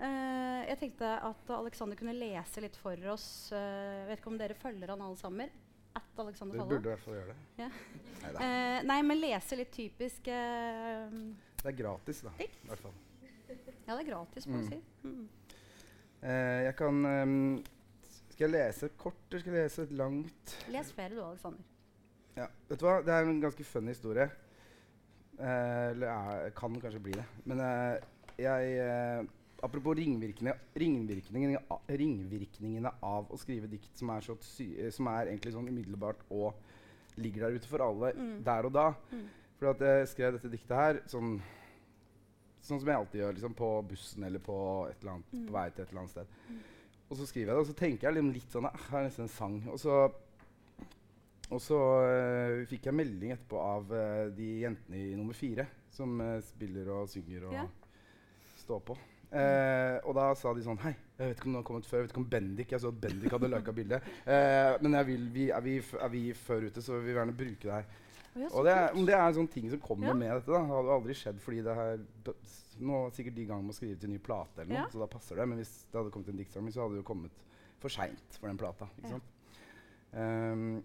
Uh, 0.00 0.64
jeg 0.64 0.78
tenkte 0.80 1.08
at 1.28 1.50
Alexander 1.52 1.96
kunne 1.96 2.14
lese 2.16 2.60
litt 2.64 2.76
for 2.80 2.96
oss. 3.12 3.50
Uh, 3.52 4.06
vet 4.08 4.20
ikke 4.20 4.30
om 4.32 4.38
dere 4.40 4.54
følger 4.56 4.88
han 4.88 5.02
alle 5.04 5.16
sammen? 5.20 5.50
At 5.96 6.22
Alexander 6.22 6.56
Falle. 6.56 6.68
Du 6.70 6.76
burde 6.76 6.88
i 6.88 6.94
hvert 6.94 7.04
fall 7.04 7.14
gjøre 7.18 7.34
det. 7.34 7.64
Ja. 7.64 7.68
Eh, 8.30 8.82
nei, 8.86 9.00
men 9.02 9.18
lese 9.20 9.56
litt 9.58 9.72
typisk 9.74 10.28
uh, 10.30 11.08
Det 11.60 11.66
er 11.72 11.76
gratis, 11.76 12.20
da. 12.22 12.32
Dikt. 12.38 12.60
I 12.64 12.70
hvert 12.70 12.84
fall. 12.84 12.94
Ja, 13.90 13.96
det 13.98 14.04
er 14.06 14.10
gratis 14.12 14.46
Mm. 14.46 14.68
du 14.70 15.08
Mm. 15.08 15.28
Eh, 16.22 16.62
jeg 16.68 16.76
kan 16.78 17.04
ehm, 17.08 17.64
Skal 18.30 18.50
jeg 18.50 18.52
lese 18.54 18.88
kort, 18.96 19.16
eller 19.30 19.40
skal 19.42 19.52
jeg 19.56 19.64
lese 19.66 19.86
langt? 19.98 20.52
Les 20.70 20.92
flere 20.94 21.10
du, 21.16 21.20
Alexander. 21.24 21.60
Ja, 22.36 22.46
vet 22.70 22.78
du 22.80 22.86
hva? 22.86 23.00
Det 23.04 23.12
er 23.12 23.26
en 23.26 23.40
ganske 23.42 23.64
funny 23.66 23.88
historie. 23.92 24.30
Eh, 25.40 25.90
eller 25.90 26.06
er, 26.08 26.50
kan 26.56 26.78
kanskje 26.80 27.02
bli 27.02 27.12
det. 27.18 27.24
Men 27.44 27.60
eh, 27.60 28.00
jeg 28.38 28.78
eh, 28.78 29.24
Apropos 29.62 29.92
ringvirkningene, 29.98 30.54
ringvirkningene, 30.80 31.58
a- 31.70 31.82
ringvirkningene 31.92 32.94
av 33.04 33.26
å 33.28 33.36
skrive 33.36 33.68
dikt 33.68 33.98
som 34.00 34.08
er, 34.14 34.20
så 34.24 34.38
sy 34.40 34.70
eh, 34.80 34.88
som 34.90 35.06
er 35.12 35.26
egentlig 35.28 35.52
sånn 35.52 35.68
umiddelbart 35.68 36.22
og 36.32 36.54
ligger 37.20 37.44
der 37.44 37.58
ute 37.58 37.68
for 37.68 37.82
alle 37.84 38.14
Mm. 38.16 38.38
der 38.46 38.64
og 38.64 38.72
da. 38.72 38.86
Mm. 39.12 39.26
For 39.58 39.70
at 39.74 39.80
jeg 39.84 40.08
skrev 40.14 40.32
dette 40.38 40.48
diktet 40.54 40.76
her 40.78 41.02
sånn, 41.12 41.42
sånn 42.64 42.80
som 42.80 42.90
jeg 42.90 43.00
alltid 43.00 43.22
gjør, 43.22 43.36
liksom 43.36 43.56
på 43.58 43.70
bussen 43.90 44.26
eller 44.28 44.42
på, 44.44 44.56
annet, 44.86 45.32
Mm. 45.32 45.46
på 45.46 45.56
vei 45.56 45.66
til 45.70 45.84
et 45.84 45.90
eller 45.90 46.02
annet 46.02 46.14
sted. 46.14 46.34
Mm. 46.48 46.58
Og 47.10 47.16
så 47.18 47.26
skriver 47.26 47.48
jeg 47.48 47.54
det, 47.56 47.60
og 47.60 47.66
så 47.66 47.78
tenker 47.78 48.06
jeg 48.06 48.14
liksom 48.14 48.32
litt 48.34 48.52
sånn 48.54 48.66
ah, 48.68 48.82
Her 48.90 48.98
er 49.00 49.06
nesten 49.08 49.26
en 49.26 49.32
sang. 49.34 49.56
Og 49.72 49.78
så, 49.82 49.94
og 51.50 51.62
så 51.64 51.78
uh, 52.06 52.66
fikk 52.70 52.86
jeg 52.86 52.94
melding 52.94 53.34
etterpå 53.34 53.62
av 53.64 53.90
uh, 53.90 54.26
de 54.36 54.50
jentene 54.62 55.00
i 55.00 55.16
nummer 55.18 55.34
fire 55.34 55.66
som 55.90 56.20
uh, 56.22 56.36
spiller 56.46 56.92
og 56.94 57.08
synger 57.10 57.48
og 57.48 57.56
yeah. 57.56 57.72
står 58.62 58.84
på. 58.86 58.98
Uh, 59.30 59.98
og 60.06 60.14
da 60.18 60.30
sa 60.34 60.50
de 60.54 60.62
sånn 60.64 60.78
Hei, 60.82 60.90
jeg 61.14 61.28
vet 61.28 61.36
ikke 61.36 61.46
om 61.46 61.52
den 61.52 61.60
har 61.60 61.66
kommet 61.66 61.86
før. 61.86 62.00
Jeg 62.00 62.06
vet 62.06 62.14
ikke 62.14 62.22
om 62.22 62.30
Bendik 62.32 62.72
Jeg 62.74 62.82
så 62.82 62.90
at 62.90 62.96
Bendik 63.02 63.34
hadde 63.34 63.50
lika 63.50 63.74
bildet. 63.74 64.06
Uh, 64.26 64.78
men 64.82 64.96
jeg 64.98 65.10
vil, 65.10 65.26
vi, 65.34 65.48
er, 65.54 65.66
vi, 65.66 65.74
er 65.78 66.14
vi 66.14 66.22
før 66.34 66.66
ute, 66.66 66.82
så 66.82 66.96
vi 66.98 67.08
vil 67.08 67.18
gjerne 67.20 67.36
bruke 67.42 67.70
deg. 67.70 67.98
Og 68.36 68.62
det 68.64 68.72
er, 68.72 68.92
det 68.94 69.14
er 69.16 69.24
en 69.26 69.34
sånn 69.40 69.48
ting 69.50 69.66
som 69.72 69.80
kommer 69.82 70.06
Ja. 70.08 70.14
med 70.14 70.30
dette. 70.30 70.46
da 70.52 70.60
Det 70.60 70.68
hadde 70.70 70.94
aldri 70.94 71.14
skjedd 71.18 71.40
fordi 71.42 71.62
det 71.66 71.74
her 71.74 71.98
Nå 72.80 73.06
er 73.06 73.10
sikkert 73.10 73.34
de 73.34 73.44
gang 73.46 73.62
med 73.64 73.74
å 73.74 73.76
skrive 73.76 73.98
til 74.00 74.08
ny 74.08 74.18
plate, 74.18 74.60
eller 74.62 74.70
noe, 74.72 74.84
Ja. 74.84 74.88
så 74.88 74.98
da 75.02 75.06
passer 75.06 75.36
det. 75.36 75.46
Men 75.48 75.58
hvis 75.58 75.86
det 75.90 75.98
hadde 75.98 76.10
kommet 76.14 76.28
en 76.30 76.36
diktsamling, 76.38 76.72
så 76.72 76.80
hadde 76.82 76.94
det 76.94 77.02
jo 77.04 77.08
kommet 77.14 77.30
for 77.78 77.88
seint 77.90 78.38
for 78.38 78.46
den 78.48 78.56
plata. 78.56 78.88
Ikke 78.98 79.08
sant? 79.10 79.22
Um, 80.14 80.82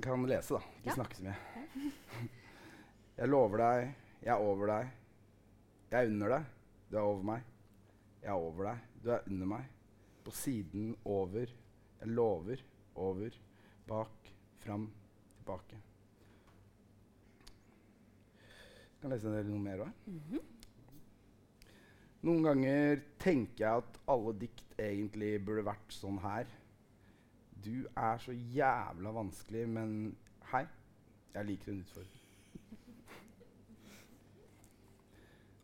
kan 0.00 0.24
lese, 0.26 0.54
da. 0.54 0.58
Ikke 0.80 0.86
Ja. 0.86 0.94
snakke 0.94 1.16
så 1.16 1.22
mye. 1.24 1.36
jeg 3.18 3.28
lover 3.28 3.58
deg, 3.58 3.94
jeg 4.22 4.32
er 4.32 4.40
over 4.40 4.66
deg. 4.66 4.90
Jeg 5.90 6.00
er 6.06 6.10
under 6.10 6.28
deg, 6.28 6.44
du 6.90 6.96
er 6.96 7.02
over 7.02 7.22
meg. 7.22 7.42
Jeg 8.22 8.28
er 8.30 8.34
over 8.40 8.64
deg, 8.64 8.78
du 9.02 9.10
er 9.10 9.20
under 9.26 9.46
meg. 9.46 9.64
På 10.24 10.30
siden, 10.32 10.96
over. 11.04 11.46
Jeg 12.00 12.08
lover, 12.08 12.56
over. 12.96 13.30
Bak, 13.86 14.32
fram, 14.64 14.90
tilbake. 15.44 15.76
Jeg 18.95 18.95
kan 19.06 19.14
lese 19.14 19.28
en 19.30 19.36
del 19.38 19.50
noe 19.50 19.62
mer 19.62 19.82
òg. 19.86 19.92
Mhm. 20.10 20.40
Noen 22.26 22.42
ganger 22.42 23.02
tenker 23.22 23.62
jeg 23.62 23.82
at 23.84 23.98
alle 24.10 24.32
dikt 24.40 24.72
egentlig 24.82 25.36
burde 25.46 25.62
vært 25.66 25.92
sånn 25.94 26.18
her. 26.24 26.46
Du 27.62 27.86
er 27.96 28.18
så 28.18 28.32
jævla 28.34 29.12
vanskelig, 29.14 29.68
men 29.68 30.16
hei, 30.50 30.64
jeg 31.34 31.46
liker 31.46 31.72
en 31.72 31.82
utfordring. 31.84 32.22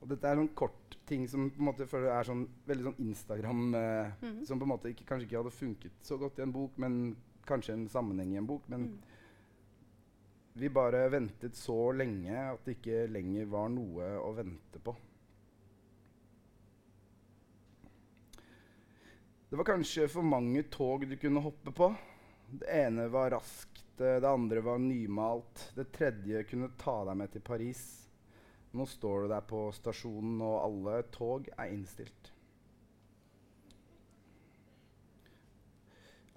Og 0.02 0.08
dette 0.10 0.26
er 0.26 0.38
sånn 0.38 0.54
kort 0.58 0.96
ting 1.06 1.26
som 1.30 1.48
på 1.50 1.60
en 1.62 1.68
måte 1.68 1.86
føler 1.86 2.10
er 2.10 2.26
sånn 2.26 2.44
veldig 2.66 2.84
sånn 2.88 3.00
Instagram 3.08 3.74
eh, 3.74 4.12
Mhm. 4.22 4.44
Som 4.46 4.58
på 4.58 4.64
en 4.66 4.72
måte 4.74 4.90
ikke, 4.90 5.04
kanskje 5.06 5.26
ikke 5.28 5.42
hadde 5.42 5.50
funket 5.54 5.92
så 6.02 6.18
godt 6.18 6.38
i 6.38 6.42
en 6.42 6.52
bok, 6.52 6.78
men 6.78 7.16
kanskje 7.46 7.72
en 7.74 7.88
sammenheng 7.88 8.32
i 8.34 8.36
en 8.38 8.46
bok. 8.46 8.68
Men 8.68 8.80
Mm. 8.82 8.98
Vi 10.52 10.68
bare 10.68 11.08
ventet 11.08 11.56
så 11.56 11.92
lenge 11.96 12.36
at 12.36 12.66
det 12.66 12.76
ikke 12.76 13.06
lenger 13.08 13.48
var 13.52 13.72
noe 13.72 14.10
å 14.20 14.32
vente 14.36 14.82
på. 14.84 14.94
Det 19.48 19.56
var 19.60 19.68
kanskje 19.68 20.06
for 20.08 20.24
mange 20.24 20.62
tog 20.72 21.06
du 21.08 21.16
kunne 21.20 21.40
hoppe 21.44 21.72
på. 21.76 21.90
Det 22.52 22.68
ene 22.72 23.08
var 23.12 23.30
raskt, 23.34 24.00
eh, 24.00 24.20
det 24.20 24.28
andre 24.28 24.60
var 24.60 24.78
nymalt. 24.78 25.70
Det 25.74 25.90
tredje 25.92 26.44
kunne 26.48 26.70
ta 26.80 26.94
deg 27.04 27.16
med 27.20 27.32
til 27.32 27.44
Paris. 27.44 27.82
Nå 28.72 28.86
står 28.88 29.22
du 29.22 29.28
der 29.32 29.44
på 29.44 29.66
stasjonen, 29.76 30.38
og 30.40 30.56
alle 30.62 31.02
tog 31.12 31.48
er 31.56 31.72
innstilt. 31.72 32.21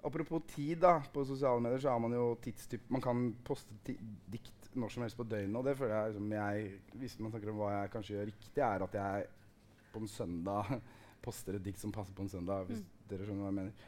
Apropos 0.06 0.44
tid, 0.46 0.78
da. 0.84 1.00
På 1.12 1.24
sosiale 1.26 1.62
medier 1.62 1.82
så 1.82 1.90
har 1.90 2.02
man 2.02 2.14
jo 2.14 2.28
tidstyp 2.42 2.90
Man 2.94 3.02
kan 3.02 3.26
poste 3.46 3.74
dikt 3.86 4.68
når 4.76 4.92
som 4.92 5.02
helst 5.02 5.18
på 5.18 5.26
døgnet. 5.26 5.56
Og 5.58 5.66
det 5.66 5.74
føler 5.78 5.96
jeg, 5.96 6.12
liksom, 6.12 6.32
jeg 6.36 7.00
Hvis 7.00 7.18
man 7.18 7.32
snakker 7.32 7.52
om 7.52 7.60
hva 7.62 7.72
jeg 7.72 7.92
kanskje 7.94 8.14
gjør 8.14 8.30
riktig, 8.30 8.62
er 8.62 8.86
at 8.86 8.96
jeg 9.00 9.26
på 9.92 10.02
en 10.02 10.10
søndag 10.12 10.74
poster 11.26 11.58
et 11.58 11.64
dikt 11.64 11.82
som 11.82 11.94
passer 11.94 12.14
på 12.14 12.22
en 12.22 12.30
søndag. 12.30 12.68
Hvis 12.68 12.84
dere 13.10 13.26
skjønner 13.26 13.46
hva 13.46 13.52
jeg 13.52 13.58
mener. 13.60 13.86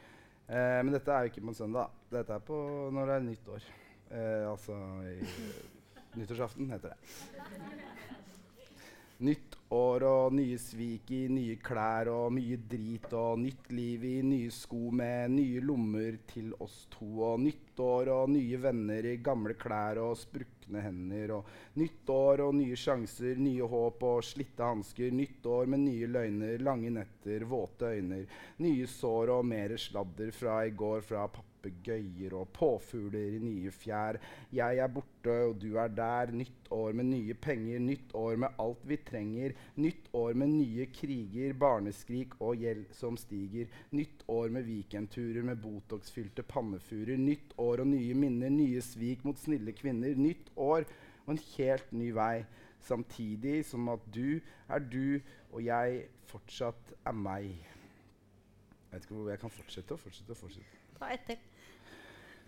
Eh, 0.49 0.79
men 0.83 0.95
dette 0.95 1.13
er 1.13 1.23
jo 1.23 1.31
ikke 1.31 1.45
på 1.45 1.53
en 1.53 1.61
søndag. 1.61 1.95
Dette 2.11 2.35
er 2.35 2.45
på 2.51 2.59
når 2.95 3.11
det 3.11 3.15
er 3.15 3.25
nyttår. 3.27 3.69
Eh, 4.09 4.45
altså 4.49 4.75
i, 5.05 5.15
nyttårsaften, 6.17 6.71
heter 6.73 6.95
det. 6.95 6.99
Nytt 9.29 9.58
år 9.75 10.03
og 10.07 10.33
nye 10.33 10.57
svik 10.57 11.11
i 11.13 11.21
nye 11.29 11.57
klær 11.61 12.09
og 12.09 12.33
mye 12.33 12.57
drit 12.71 13.11
og 13.13 13.37
nytt 13.41 13.69
liv 13.75 14.05
i 14.07 14.15
nye 14.25 14.49
sko 14.53 14.89
med 14.95 15.35
nye 15.35 15.61
lommer 15.61 16.17
til 16.31 16.55
oss 16.63 16.87
to 16.93 17.09
og 17.27 17.43
nytt 17.43 17.81
år 17.85 18.09
og 18.15 18.31
nye 18.33 18.57
venner 18.61 19.05
i 19.05 19.17
gamle 19.25 19.53
klær 19.59 20.01
og 20.01 20.17
sprukne 20.17 20.81
hender 20.85 21.35
og 21.37 21.51
nytt 21.81 22.09
år 22.13 22.45
og 22.47 22.55
nye 22.57 22.77
sjanser, 22.77 23.37
nye 23.37 23.69
håp 23.69 24.03
og 24.09 24.25
slitte 24.25 24.65
hansker, 24.65 25.13
nytt 25.13 25.45
år 25.45 25.69
med 25.69 25.85
nye 25.85 26.09
løgner, 26.09 26.57
lange 26.65 26.89
netter, 26.95 27.45
våte 27.45 27.93
øyne, 27.93 28.25
nye 28.65 28.89
sår 28.89 29.35
og 29.37 29.45
mere 29.53 29.77
sladder 29.77 30.33
fra 30.35 30.63
i 30.65 30.73
går 30.73 31.05
fra 31.05 31.29
papegøyer 31.59 32.33
og 32.37 32.49
påfugler 32.53 33.35
i 33.35 33.39
nye 33.43 33.71
fjær. 33.71 34.19
Jeg 34.53 34.77
er 34.77 34.87
borte, 34.87 35.31
og 35.49 35.61
du 35.61 35.77
er 35.77 35.87
der. 35.87 36.31
Nytt 36.31 36.69
år 36.71 36.93
med 36.93 37.05
nye 37.05 37.33
penger, 37.33 37.79
nytt 37.79 38.13
år 38.15 38.35
med 38.35 38.49
alt 38.59 38.85
vi 38.87 38.97
trenger. 38.97 39.53
Nytt 39.75 40.09
år 40.13 40.33
med 40.33 40.47
nye 40.49 40.85
kriger, 40.93 41.53
barneskrik 41.53 42.39
og 42.39 42.57
gjeld 42.57 42.85
som 42.95 43.17
stiger. 43.17 43.67
Nytt 43.91 44.23
år 44.27 44.49
med 44.49 44.63
weekendturer 44.63 45.43
med 45.43 45.61
Botox-fylte 45.63 46.43
pannefurer. 46.43 47.17
Nytt 47.17 47.53
år 47.57 47.83
og 47.83 47.87
nye 47.87 48.15
minner, 48.15 48.49
nye 48.49 48.81
svik 48.81 49.25
mot 49.25 49.39
snille 49.39 49.75
kvinner. 49.75 50.15
Nytt 50.15 50.51
år 50.55 50.87
og 51.25 51.35
en 51.35 51.43
helt 51.57 51.91
ny 51.91 52.13
vei. 52.15 52.45
Samtidig 52.79 53.65
som 53.67 53.89
at 53.91 54.05
du 54.15 54.39
er 54.69 54.79
du, 54.79 55.19
og 55.51 55.65
jeg 55.65 56.05
fortsatt 56.29 56.93
er 57.05 57.17
meg. 57.17 57.51
Jeg 58.89 58.95
vet 58.95 59.03
ikke 59.05 59.17
hvor 59.19 59.29
jeg 59.29 59.41
kan 59.41 59.51
fortsette 59.53 59.93
og 59.93 59.99
fortsette 60.01 60.33
og 60.33 60.37
fortsette. 60.37 60.79
Ta 60.99 61.13
ett 61.13 61.27
til. 61.27 61.48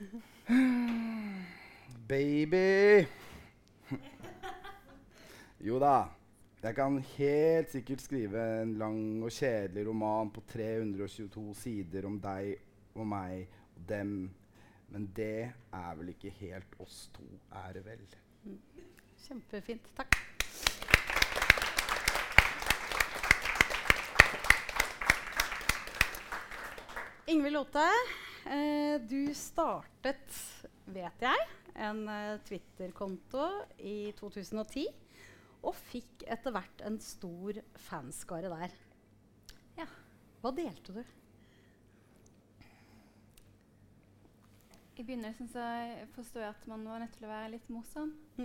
Baby! 2.07 3.05
Jo 5.67 5.79
da. 5.79 6.05
Jeg 6.61 6.75
kan 6.77 6.99
helt 7.17 7.71
sikkert 7.73 8.01
skrive 8.01 8.41
en 8.61 8.75
lang 8.77 9.23
og 9.25 9.31
kjedelig 9.33 9.87
roman 9.87 10.29
på 10.33 10.41
322 10.49 11.53
sider 11.57 12.05
om 12.05 12.19
deg 12.21 12.53
og 12.93 13.07
meg 13.09 13.47
og 13.75 13.81
dem. 13.89 14.29
Men 14.93 15.07
det 15.15 15.49
er 15.49 15.95
vel 15.97 16.09
ikke 16.13 16.33
helt 16.41 16.75
oss 16.81 17.07
to, 17.13 17.25
er 17.63 17.73
det 17.77 17.85
vel? 17.85 18.03
Kjempefint. 19.25 19.89
Takk. 19.97 20.17
Ingvild 27.31 27.55
Lote, 27.55 27.79
eh, 27.79 28.30
du 29.11 29.19
startet, 29.37 30.37
vet 30.91 31.23
jeg, 31.23 31.47
en 31.75 32.07
eh, 32.09 32.39
Twitter-konto 32.47 33.47
i 33.79 34.11
2010. 34.17 34.87
Og 35.61 35.75
fikk 35.77 36.23
etter 36.31 36.53
hvert 36.55 36.81
en 36.87 36.97
stor 37.03 37.59
fanskare 37.85 38.49
der. 38.49 38.71
Ja. 39.77 39.85
Hva 40.41 40.51
delte 40.57 40.95
du? 40.95 41.03
I 44.97 45.03
begynnelsen 45.05 45.47
så 45.49 45.61
forstod 46.15 46.41
jeg 46.43 46.49
at 46.49 46.67
man 46.69 46.85
var 46.85 46.99
nødt 47.01 47.13
til 47.15 47.25
å 47.25 47.31
være 47.31 47.53
litt 47.55 47.69
morsom. 47.73 48.11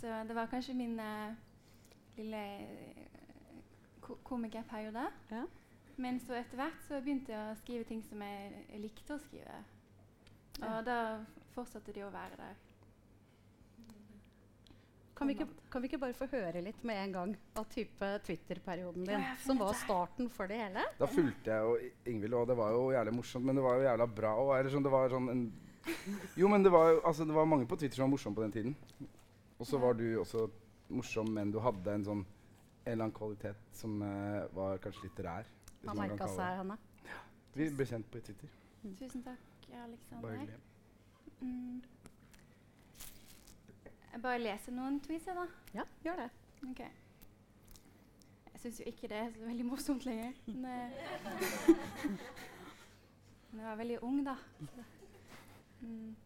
så 0.00 0.06
det 0.28 0.36
var 0.36 0.50
kanskje 0.50 0.76
min 0.76 0.98
eh, 1.00 1.36
lille 2.18 2.42
eh, 2.64 3.06
ko 4.04 4.18
komikerperiode. 4.24 5.06
Ja. 5.32 5.44
Men 5.98 6.20
så 6.22 6.36
etter 6.38 6.60
hvert 6.60 6.86
så 6.86 7.00
begynte 7.02 7.34
jeg 7.34 7.50
å 7.50 7.58
skrive 7.58 7.86
ting 7.88 8.00
som 8.06 8.22
jeg, 8.22 8.64
jeg 8.68 8.80
likte 8.84 9.16
å 9.16 9.20
skrive. 9.22 9.60
Og 10.60 10.64
Ja. 10.64 10.80
da 10.86 10.98
fortsatte 11.54 11.94
de 11.94 12.04
å 12.06 12.10
være 12.14 12.38
der. 12.38 12.56
Kan 15.18 15.26
vi, 15.26 15.34
ikke, 15.34 15.48
kan 15.70 15.82
vi 15.82 15.88
ikke 15.88 15.98
bare 15.98 16.14
få 16.14 16.28
høre 16.30 16.60
litt 16.62 16.84
med 16.86 17.00
en 17.02 17.12
gang 17.12 17.32
av 17.58 17.64
type 17.72 18.06
Twitter-perioden 18.22 19.02
din, 19.02 19.18
Ja, 19.18 19.32
som 19.42 19.58
var 19.58 19.74
starten 19.74 20.28
for 20.30 20.46
det 20.46 20.60
hele? 20.60 20.84
Da 21.00 21.08
fulgte 21.10 21.50
jeg 21.50 21.64
jo 21.66 22.12
Ingvild, 22.12 22.34
og 22.38 22.46
det 22.46 22.56
var 22.56 22.70
jo 22.70 22.92
jævlig 22.94 23.14
morsomt, 23.16 23.44
men 23.44 23.58
det 23.58 23.64
var 23.64 23.80
jo 23.80 23.88
jævla 23.88 24.06
bra. 24.14 24.36
òg. 24.38 24.70
sånn, 24.70 24.86
det 24.86 24.92
var 24.94 25.10
sånn 25.10 25.30
en 25.30 25.52
jo, 26.36 26.48
men 26.48 26.62
det 26.62 26.70
var, 26.70 27.00
altså, 27.04 27.24
det 27.24 27.34
var 27.34 27.46
mange 27.46 27.66
på 27.66 27.76
Twitter 27.76 27.96
som 27.96 28.06
var 28.06 28.14
morsomme 28.14 28.36
på 28.36 28.42
den 28.42 28.52
tiden. 28.52 28.76
Og 29.58 29.66
så 29.66 29.78
var 29.80 29.94
du 29.98 30.20
også 30.20 30.48
morsom, 30.88 31.30
men 31.34 31.50
du 31.50 31.58
hadde 31.58 31.94
en 31.94 32.04
sånn 32.04 32.24
en 32.88 32.92
eller 32.92 33.04
annen 33.04 33.16
kvalitet 33.16 33.56
som 33.76 33.98
uh, 34.02 34.46
var 34.54 34.78
kanskje 34.78 35.08
litterær. 35.08 35.48
Man 35.82 35.96
merka 35.96 36.28
seg 36.28 36.58
henne. 36.62 36.76
Ja. 37.04 37.20
Vi 37.54 37.68
ble 37.76 37.86
kjent 37.86 38.10
på 38.10 38.20
Twitter. 38.20 38.48
Tusen 38.98 39.22
takk, 39.22 39.44
Bare 39.68 39.84
Alexander. 39.84 40.30
hyggelig. 40.30 40.58
Mm. 41.40 41.82
Jeg 44.12 44.22
bare 44.22 44.38
leser 44.38 44.72
noen 44.72 45.00
tweets, 45.00 45.26
jeg, 45.26 45.36
da. 45.36 45.46
Ja, 45.74 45.84
gjør 46.04 46.16
det. 46.24 46.30
Ok. 46.70 46.80
Jeg 48.52 48.62
syns 48.62 48.80
jo 48.80 48.84
ikke 48.90 49.08
det 49.08 49.16
er 49.16 49.28
så 49.34 49.44
veldig 49.46 49.66
morsomt 49.66 50.04
lenger. 50.06 50.32
Men, 50.46 50.64
eh, 50.66 51.68
men 53.50 53.60
jeg 53.60 53.68
var 53.68 53.76
veldig 53.76 53.98
ung, 54.02 54.24
da. 54.26 54.34
Mm. 55.80 56.16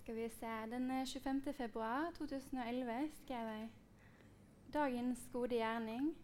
Skal 0.00 0.16
vi 0.16 0.28
se 0.28 0.46
Den 0.70 0.90
eh, 0.90 1.06
25. 1.06 1.52
februar 1.56 2.10
2011 2.18 3.10
skrev 3.22 3.46
jeg 3.46 3.68
Dagens 4.74 5.28
gode 5.32 5.54
gjerning. 5.54 6.16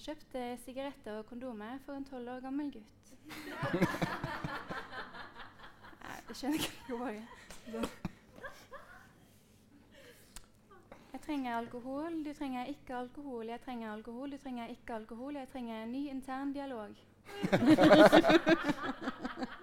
Kjøpte 0.00 0.56
sigaretter 0.64 1.18
og 1.18 1.26
kondomer 1.26 1.78
for 1.84 1.92
en 1.92 2.04
tolv 2.08 2.28
år 2.28 2.40
gammel 2.40 2.72
gutt. 2.72 3.12
Jeg 6.30 6.36
skjønner 6.36 6.58
ikke 6.58 6.72
det 6.88 6.98
Jeg 11.12 11.20
trenger 11.20 11.56
alkohol, 11.56 12.24
du 12.24 12.32
trenger 12.38 12.64
ikke 12.64 12.96
alkohol. 12.96 13.46
Jeg 13.46 13.60
trenger 13.60 13.92
alkohol, 13.92 14.32
du 14.32 14.38
trenger 14.38 14.66
ikke 14.66 14.94
alkohol. 14.94 15.36
Jeg 15.36 15.48
trenger 15.48 15.82
en 15.82 15.92
ny 15.92 16.10
intern 16.10 16.52
dialog. 16.52 16.88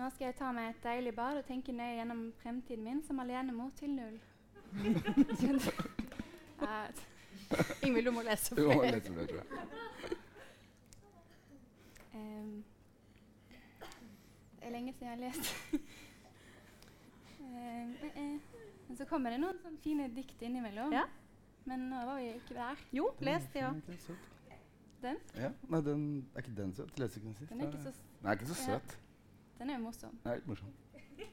nå 0.00 0.08
skal 0.14 0.26
jeg 0.30 0.36
ta 0.40 0.50
meg 0.56 0.70
et 0.72 0.82
deilig 0.84 1.12
bad 1.16 1.38
og 1.42 1.46
tenke 1.48 1.72
nøye 1.76 1.98
gjennom 1.98 2.22
fremtiden 2.42 2.84
min 2.86 3.02
som 3.06 3.20
alenemor 3.22 3.70
til 3.80 3.90
null. 3.96 4.20
Ja, 6.60 6.82
Ingvild, 7.82 8.04
du 8.06 8.12
må 8.12 8.20
lese 8.22 8.54
må 8.54 8.82
lese 8.84 9.00
det, 9.00 9.04
tror 9.06 9.16
det 14.60 14.66
er 14.68 14.70
lenge 14.74 14.92
siden 14.92 15.08
jeg 15.08 15.16
har 15.16 15.22
lest. 15.24 15.54
um, 17.40 17.46
eh, 17.56 18.10
eh. 18.16 18.38
Men 18.88 18.96
så 18.98 19.04
kommer 19.08 19.30
det 19.32 19.40
noen 19.40 19.58
sånne 19.62 19.80
fine 19.84 20.08
dikt 20.14 20.42
innimellom. 20.42 20.92
Ja. 20.94 21.04
Men 21.68 21.88
nå 21.90 22.00
var 22.08 22.18
vi 22.20 22.28
ikke 22.36 22.56
der. 22.58 22.80
Jo, 22.96 23.08
les 23.24 23.46
det 23.54 23.64
òg. 23.66 23.80
Den 23.86 23.96
er. 23.96 24.26
Den? 25.00 25.16
Ja. 25.40 25.50
Nei, 25.72 25.80
den 25.86 26.02
er 26.34 26.42
ikke 26.44 26.56
den 26.58 26.74
søt. 26.76 26.98
Lesekunst. 27.00 27.46
Den 27.48 27.60
er 27.64 27.70
ikke 27.70 27.82
så, 27.86 27.92
s- 27.94 28.02
Nei, 28.22 28.32
ikke 28.36 28.46
så 28.52 28.56
Ja. 28.58 28.78
søt. 28.78 28.98
Den 29.60 29.70
er 29.70 29.74
jo 29.74 29.80
morsom. 29.84 30.20
Er 30.24 30.34
litt 30.34 30.46
morsom. 30.46 30.72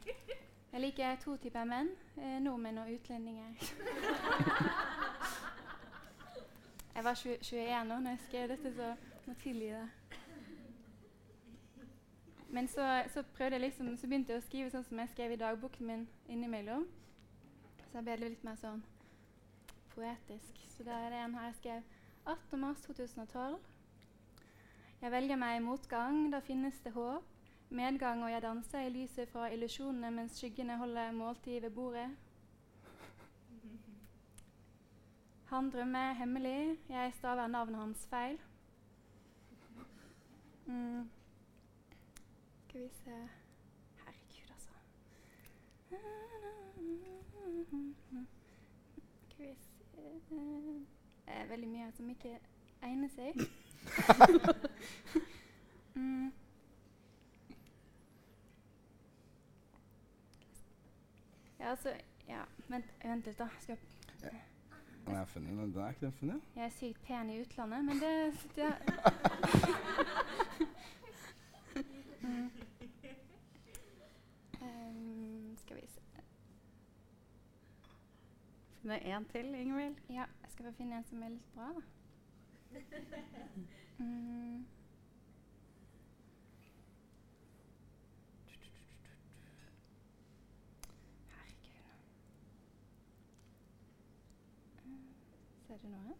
Jeg 0.71 0.81
liker 0.81 1.15
to 1.23 1.37
typer 1.39 1.63
menn. 1.63 1.87
Eh, 2.17 2.39
nordmenn 2.43 2.77
og 2.77 2.91
utlendinger. 2.91 3.53
jeg 6.95 7.03
var 7.03 7.13
20, 7.13 7.37
21 7.41 7.93
år 7.93 7.99
når 7.99 8.09
jeg 8.09 8.19
skrev 8.25 8.49
dette, 8.49 8.73
så 8.75 8.95
må 9.25 9.33
tilgi 9.41 9.69
det. 9.69 9.89
Men 12.49 12.67
så, 12.67 13.03
så 13.13 13.23
prøvde 13.23 13.55
jeg 13.55 13.61
liksom, 13.61 13.97
så 13.97 14.07
begynte 14.07 14.33
jeg 14.33 14.41
å 14.41 14.45
skrive 14.45 14.69
sånn 14.73 14.83
som 14.83 14.99
jeg 14.99 15.13
skrev 15.13 15.31
i 15.31 15.39
dagboken 15.39 15.87
min 15.87 16.03
innimellom. 16.27 16.83
Så 17.91 18.03
ble 18.03 18.19
det 18.19 18.33
litt 18.35 18.43
mer 18.43 18.59
sånn 18.59 18.83
poetisk. 19.95 20.59
Så 20.75 20.83
da 20.83 20.99
er 21.05 21.15
det 21.15 21.23
en 21.23 21.39
her 21.39 21.47
jeg 21.47 21.59
skrev 21.61 21.81
18. 22.25 22.59
mars 22.59 22.83
2012. 22.85 23.57
Jeg 25.01 25.15
velger 25.15 25.39
meg 25.39 25.63
motgang, 25.63 26.25
da 26.33 26.43
finnes 26.43 26.83
det 26.83 26.91
håp. 26.97 27.36
Medgang 27.69 28.23
og 28.23 28.31
jeg 28.31 28.41
danser 28.41 28.79
i 28.79 28.89
lyset 28.89 29.29
fra 29.29 29.47
illusjonene 29.51 30.11
mens 30.11 30.37
skyggene 30.39 30.77
holder 30.77 31.11
måltid 31.11 31.61
ved 31.61 31.69
bordet. 31.69 32.09
Han 35.45 35.69
drømmer 35.71 36.13
hemmelig, 36.13 36.79
jeg 36.89 37.13
staver 37.13 37.47
navnet 37.47 37.79
hans 37.79 38.07
feil. 38.07 38.39
Mm. 40.65 41.09
Skal 42.67 42.81
vi 42.81 42.89
se 42.89 43.11
Herregud, 44.05 44.49
altså. 44.51 44.71
Skal 49.29 49.45
vi 49.45 49.55
se 49.55 50.37
Det 51.25 51.33
er 51.33 51.45
veldig 51.45 51.69
mye 51.69 51.91
som 51.91 52.09
ikke 52.09 52.39
egner 52.81 53.09
seg. 53.09 53.33
mm. 55.95 56.31
Ja, 61.59 61.69
altså 61.69 61.93
Ja, 62.27 62.41
vent, 62.67 62.85
vent 63.03 63.25
litt, 63.25 63.39
da. 63.39 63.47
Skal 63.59 63.77
jeg 64.21 64.31
Den 65.05 65.15
er 65.15 65.25
funny. 65.25 65.47
Den 65.49 65.75
er 65.77 65.89
ikke 65.89 66.05
den 66.05 66.11
funny? 66.11 66.33
Jeg 66.55 66.65
er 66.65 66.69
sykt 66.69 67.01
pen 67.03 67.29
i 67.29 67.41
utlandet, 67.41 67.85
men 67.85 67.95
det, 67.95 68.33
det 68.55 68.73
mm. 72.21 72.51
um, 74.61 75.57
Skal 75.57 75.75
vi 75.75 75.87
se 75.87 76.01
Finne 78.81 78.99
en 79.15 79.25
til, 79.25 79.55
Ingvild. 79.55 79.95
Ja, 80.09 80.13
jeg 80.15 80.49
skal 80.49 80.65
få 80.65 80.71
finne 80.71 80.97
en 80.97 81.03
som 81.03 81.23
er 81.23 81.29
litt 81.29 81.53
bra, 81.55 81.67
da. 81.75 81.81
Mm. 83.97 84.65
Herregud. 91.33 91.87
Mm, 94.85 95.66
Ser 95.77 95.87
du 95.87 95.93
noe? 95.93 96.15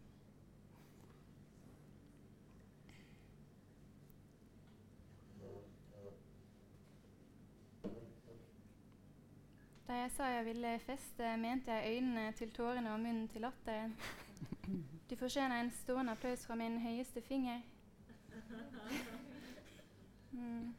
Da 9.88 9.92
jeg 9.92 10.10
sa 10.14 10.28
jeg 10.30 10.44
ville 10.44 10.78
feste, 10.84 11.36
mente 11.42 11.72
jeg 11.72 11.96
øynene 11.96 12.32
til 12.32 12.50
tårene 12.54 12.92
og 12.92 13.00
munnen 13.00 13.28
til 13.28 13.40
latteren. 13.40 13.96
Du 15.10 15.16
fortjener 15.16 15.60
en 15.60 15.72
stående 15.72 16.12
applaus 16.12 16.46
fra 16.46 16.54
min 16.54 16.78
høyeste 16.80 17.22
finger. 17.22 17.60
Mm. 20.32 20.74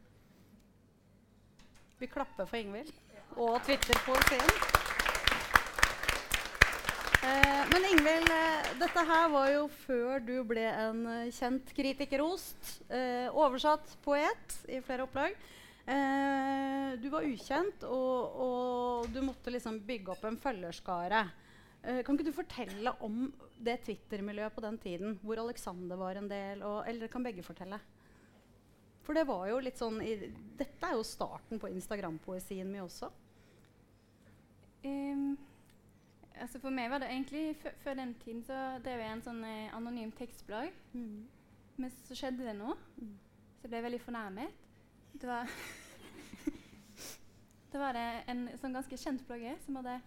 Vi 1.98 2.06
klapper 2.06 2.44
for 2.44 2.56
Ingvild 2.56 2.92
og 3.36 3.60
Twitter-poesien. 3.66 4.89
Eh, 7.20 7.62
men 7.72 7.84
Ingvild, 7.84 8.30
eh, 8.32 8.68
dette 8.80 9.02
her 9.04 9.26
var 9.28 9.50
jo 9.52 9.64
før 9.82 10.22
du 10.24 10.38
ble 10.48 10.62
en 10.64 11.02
eh, 11.04 11.32
kjent 11.36 11.68
kritikerrost. 11.76 12.70
Eh, 12.88 13.28
oversatt 13.36 13.92
poet 14.04 14.56
i 14.72 14.80
flere 14.84 15.04
opplag. 15.04 15.36
Du 17.00 17.06
var 17.10 17.24
ukjent, 17.26 17.82
og, 17.88 18.34
og 18.44 19.06
du 19.10 19.16
måtte 19.26 19.50
liksom 19.50 19.80
bygge 19.88 20.12
opp 20.12 20.20
en 20.28 20.36
følgerskare. 20.38 21.22
Kan 22.06 22.14
ikke 22.14 22.28
du 22.28 22.36
fortelle 22.36 22.92
om 23.02 23.24
det 23.58 23.80
Twitter-miljøet 23.88 24.54
på 24.54 24.62
den 24.62 24.76
tiden, 24.78 25.16
hvor 25.24 25.40
Alexander 25.42 25.98
var 25.98 26.20
en 26.20 26.28
del? 26.30 26.62
Og, 26.62 26.84
eller 26.86 27.10
kan 27.10 27.24
begge 27.26 27.42
fortelle? 27.42 27.80
For 29.02 29.18
det 29.18 29.26
var 29.26 29.48
jo 29.50 29.58
litt 29.64 29.80
sånn 29.80 29.98
i, 30.04 30.14
Dette 30.60 30.92
er 30.92 30.94
jo 30.94 31.08
starten 31.08 31.58
på 31.58 31.72
Instagram-poesien 31.72 32.70
min 32.70 32.84
også. 32.84 33.10
Ehm, 34.86 35.32
altså 36.40 36.60
for 36.62 36.74
meg 36.74 36.90
var 36.90 37.02
det 37.02 37.10
egentlig 37.10 37.56
Før 37.84 37.94
den 37.94 38.14
tiden 38.22 38.42
så 38.44 38.56
drev 38.84 39.02
jeg 39.02 39.12
en 39.12 39.24
sånn 39.24 39.42
eh, 39.44 39.74
anonym 39.76 40.12
tekstblogg. 40.18 40.72
Men 41.80 41.92
så 42.04 42.16
skjedde 42.18 42.44
det 42.44 42.56
noe. 42.58 42.76
Mm. 43.00 43.14
Så 43.56 43.66
jeg 43.66 43.72
ble 43.72 43.82
veldig 43.86 44.00
fornærmet. 44.04 44.56
Det 45.20 45.28
var 45.28 45.50
Da 47.72 47.78
var 47.78 47.94
det 47.94 48.06
en 48.32 48.48
sånn 48.58 48.74
ganske 48.74 48.96
kjent 48.98 49.22
blogger 49.28 49.58
som 49.64 49.76
hadde 49.78 50.00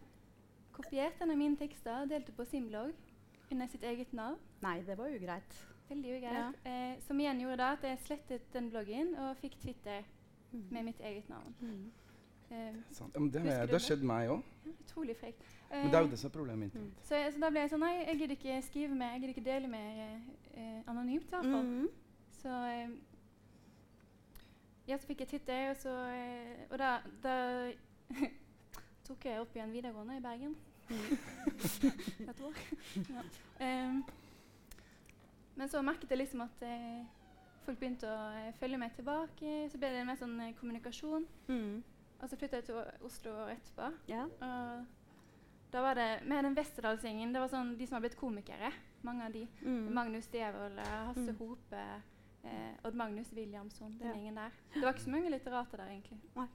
kopiert 0.74 1.22
en 1.22 1.32
av 1.32 1.40
mine 1.40 1.60
tekster 1.60 2.02
og 2.02 2.10
delte 2.12 2.34
på 2.36 2.46
sin 2.50 2.66
blogg 2.68 2.92
under 3.54 3.70
sitt 3.72 3.86
eget 3.88 4.12
navn. 4.14 4.40
Nei, 4.66 4.82
det 4.88 4.98
var 5.00 5.14
ugreit. 5.14 5.56
Veldig 5.90 6.18
ugreit. 6.18 6.60
Eh, 6.68 6.96
som 7.06 7.20
igjen 7.22 7.40
gjorde 7.44 7.62
da 7.62 7.70
at 7.78 7.86
jeg 7.88 8.02
slettet 8.04 8.50
den 8.56 8.70
bloggen 8.74 9.14
og 9.22 9.38
fikk 9.40 9.60
Twitter 9.62 10.04
med 10.54 10.90
mitt 10.90 11.00
eget 11.02 11.30
navn. 11.30 11.54
Eh, 12.54 12.74
Sant. 12.94 13.16
Men 13.18 13.30
det, 13.34 13.42
er 13.42 13.58
har- 13.58 13.66
det 13.66 13.74
har 13.78 13.80
skjedd 13.88 14.04
meg 14.06 14.30
òg. 14.30 14.44
ja, 14.66 14.72
utrolig 14.86 15.16
frekt. 15.18 15.42
Men 15.72 15.88
det 15.90 15.94
er 15.96 16.00
Eh, 16.00 16.06
jo 16.06 16.10
det 16.12 16.20
som 16.20 16.28
er 16.30 16.34
problemet 16.34 16.60
mitt. 16.60 16.76
Mm. 16.76 16.92
så, 17.02 17.16
så 17.34 17.40
da 17.42 17.50
ble 17.50 17.60
jeg 17.64 17.70
sånn 17.72 17.80
Nei, 17.82 17.94
jeg 18.06 18.18
gidder 18.20 18.36
ikke 18.38 18.62
skrive 18.68 18.96
mer. 18.96 19.12
Jeg 19.16 19.22
gidder 19.22 19.34
ikke 19.34 19.46
dele 19.52 19.68
mer 19.68 20.04
eh, 20.04 20.20
eh, 20.54 20.82
anonymt. 20.88 21.24
i 21.26 21.30
hvert 21.36 21.50
fall. 21.50 21.64
Mhm. 21.64 21.88
Så 22.42 22.50
eh, 22.50 22.90
Ja, 24.88 24.98
så 24.98 25.08
fikk 25.08 25.20
jeg 25.24 25.28
Twitter, 25.32 25.70
og 25.72 25.78
så 25.78 25.90
eh, 26.12 26.66
Og 26.70 26.78
da, 26.78 26.98
da 27.24 27.72
tok 29.08 29.26
jeg 29.26 29.40
opp 29.42 29.56
igjen 29.56 29.72
videregående 29.74 30.18
i 30.18 30.22
Bergen. 30.22 30.56
Et 32.30 32.42
år. 32.42 32.54
ja. 33.10 33.24
um, 33.88 34.04
men 35.56 35.70
så 35.70 35.82
merket 35.86 36.10
jeg 36.10 36.18
liksom 36.18 36.42
at 36.42 36.62
eh, 36.66 37.04
folk 37.66 37.78
begynte 37.80 38.10
å 38.10 38.30
eh, 38.36 38.52
følge 38.60 38.78
meg 38.82 38.94
tilbake. 38.98 39.70
Så 39.72 39.78
ble 39.80 39.90
det 39.94 40.06
mer 40.08 40.18
sånn 40.20 40.40
eh, 40.42 40.54
kommunikasjon. 40.60 41.26
Mhm. 41.48 41.84
Og 42.24 42.30
så 42.32 42.38
flytta 42.40 42.62
jeg 42.62 42.66
til 42.70 42.78
Oslo 43.04 43.34
året 43.44 43.58
etterpå. 43.60 43.90
Ja. 44.08 44.24
Og 44.48 44.86
da 45.74 45.82
var 45.84 45.98
det 46.00 46.10
med 46.30 46.44
den 46.46 46.56
Westerdalsgjengen. 46.56 47.34
Det 47.36 47.42
var 47.44 47.50
sånn 47.52 47.74
de 47.78 47.88
som 47.88 47.98
hadde 47.98 48.08
blitt 48.08 48.20
komikere. 48.20 48.70
Mange 49.04 49.26
av 49.28 49.34
de. 49.36 49.42
Mm. 49.66 49.90
Magnus 49.94 50.28
Devold, 50.32 50.80
Hasse 50.80 51.34
Mm. 51.34 51.38
Hope, 51.42 51.82
eh, 52.46 52.86
Odd 52.86 52.96
Magnus 52.96 53.34
Williamson, 53.34 53.98
den 54.00 54.08
Ja. 54.08 54.14
gjengen 54.14 54.36
der. 54.36 54.52
Det 54.74 54.82
var 54.84 54.94
ikke 54.94 55.04
så 55.04 55.10
mange 55.10 55.30
litterater 55.30 55.78
der, 55.78 55.88
egentlig. 55.92 56.20
Nei. 56.36 56.48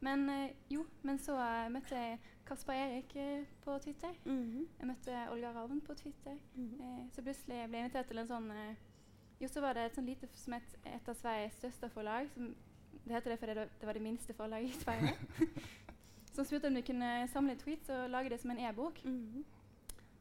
Men 0.00 0.28
eh, 0.28 0.50
jo, 0.70 0.84
men 1.02 1.18
så 1.18 1.38
eh, 1.38 1.68
møtte 1.70 1.94
jeg 1.96 2.18
Kasper 2.44 2.72
Erik 2.74 3.16
eh, 3.16 3.44
på 3.64 3.78
Twitter. 3.80 4.12
Mhm. 4.26 4.66
Jeg 4.80 4.86
møtte 4.86 5.30
Olga 5.30 5.52
Ravn 5.54 5.80
på 5.80 5.94
Twitter. 5.96 6.36
Mhm. 6.54 6.80
Eh, 6.80 7.06
så 7.12 7.22
plutselig 7.22 7.68
ble 7.70 7.78
jeg 7.78 7.84
invitert 7.86 8.06
til 8.08 8.18
en 8.18 8.28
sånn 8.28 8.76
Jo, 9.40 9.48
så 9.48 9.60
var 9.60 9.72
det 9.74 9.82
et 9.86 9.94
sånn 9.96 10.06
lite 10.06 10.28
som 10.36 10.52
het 10.52 10.76
et 10.84 11.08
av 11.08 11.14
Sveriges 11.14 11.54
største 11.54 11.88
forlag. 11.90 12.28
Som, 12.34 12.54
det 13.04 13.12
heter 13.14 13.30
det 13.30 13.38
fordi 13.38 13.54
det, 13.54 13.68
var 13.86 13.92
det 13.92 14.02
minste 14.02 14.34
forlaget 14.34 14.68
i 14.68 14.72
Sverige. 14.80 15.14
som 16.34 16.44
spurte 16.44 16.66
om 16.66 16.74
de 16.74 16.82
kunne 16.82 17.28
samle 17.28 17.54
tweets 17.56 17.88
og 17.88 18.10
lage 18.10 18.30
det 18.30 18.40
som 18.40 18.50
en 18.50 18.58
e-bok. 18.58 19.04
Mhm. 19.04 19.44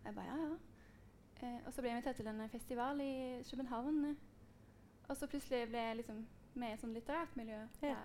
Jeg 0.05 0.15
bare, 0.15 0.25
ja, 0.25 0.35
ja. 0.43 0.53
Eh, 1.47 1.59
og 1.65 1.73
så 1.73 1.81
ble 1.81 1.89
jeg 1.89 1.97
invitert 1.97 2.15
til 2.15 2.27
en 2.27 2.49
festival 2.49 3.01
i 3.01 3.43
København. 3.49 4.05
eh. 4.05 4.15
Og 5.07 5.17
så 5.17 5.27
plutselig 5.27 5.67
ble 5.67 5.77
jeg 5.77 5.95
liksom 5.95 6.25
med 6.53 6.69
i 6.69 6.73
et 6.73 6.79
sånt 6.81 6.93
litterært 6.93 7.37
miljø 7.37 7.57
Ja. 7.81 7.87
der 7.87 7.95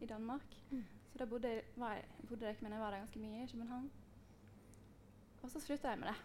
i 0.00 0.06
Danmark. 0.06 0.44
Mm. 0.70 0.84
Så 1.12 1.18
da 1.18 1.24
bodde, 1.24 1.60
var 1.76 1.92
jeg, 1.94 2.04
bodde 2.28 2.46
jeg 2.46 2.56
men 2.60 2.72
jeg 2.72 2.80
var 2.80 2.90
der 2.90 2.98
ganske 2.98 3.18
mye 3.18 3.44
i 3.44 3.46
København. 3.52 3.90
Og 5.42 5.50
så 5.50 5.60
slutta 5.60 5.88
jeg 5.88 5.98
med 5.98 6.08
det. 6.08 6.16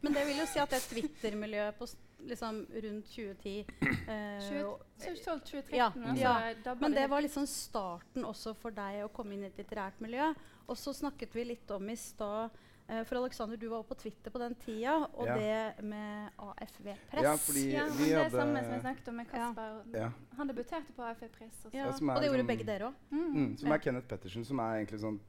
Men 0.00 0.12
det 0.14 0.26
vil 0.28 0.36
jo 0.38 0.46
si 0.46 0.58
at 0.62 0.70
det 0.70 0.80
Twitter-miljøet 0.88 1.96
liksom 2.28 2.60
rundt 2.70 3.06
2010 3.06 3.64
eh, 4.08 4.40
20 4.48 4.64
og- 4.64 4.80
Så 4.98 5.10
12-2013, 5.14 5.70
Ja, 5.76 5.92
ja. 6.16 6.54
dabba 6.64 6.80
Men 6.80 6.92
det 6.94 7.08
var 7.10 7.20
liksom 7.22 7.46
starten 7.46 8.24
også 8.24 8.54
for 8.56 8.70
deg 8.70 9.04
å 9.04 9.08
komme 9.12 9.34
inn 9.34 9.42
i 9.44 9.46
et 9.46 9.56
litterært 9.58 10.00
miljø. 10.00 10.32
Og 10.68 10.76
så 10.76 10.92
snakket 10.94 11.32
vi 11.34 11.44
litt 11.44 11.70
om 11.70 11.88
i 11.88 11.94
stad 11.96 12.50
eh, 12.88 13.04
For 13.04 13.16
Alexander, 13.18 13.56
du 13.56 13.68
var 13.68 13.78
også 13.82 13.88
på 13.88 13.98
Twitter 14.02 14.30
på 14.30 14.38
den 14.38 14.54
tida, 14.54 14.94
og 15.14 15.26
Ja. 15.26 15.34
det 15.36 15.84
med 15.84 16.30
AFV-press. 16.38 17.22
Ja, 17.22 17.36
fordi 17.36 17.72
Ja, 17.72 17.84
vi 17.86 18.08
det 18.08 18.16
hadde 18.16 18.30
samme 18.30 18.62
som 18.64 18.72
jeg 18.72 18.80
snakket 18.80 19.08
om 19.08 19.14
med 19.16 19.26
Kasper. 19.30 19.82
Ja. 19.94 20.10
Han 20.36 20.48
debuterte 20.48 20.92
på 20.96 21.02
AFV 21.02 21.28
Press. 21.28 21.64
Også. 21.66 21.74
Ja, 21.74 21.86
og 21.86 21.92
det 22.22 22.30
gjorde 22.30 22.40
sånn, 22.40 22.46
begge 22.46 22.64
dere 22.66 22.88
òg. 22.88 22.94
Mm. 23.10 23.34
Mm, 23.34 23.56
som 23.58 23.72
er 23.72 23.78
Kenneth 23.78 24.06
Pettersen, 24.08 24.44
som 24.44 24.58
er 24.60 24.84
egentlig 24.84 25.00
sånn 25.00 25.20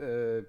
eh, 0.00 0.42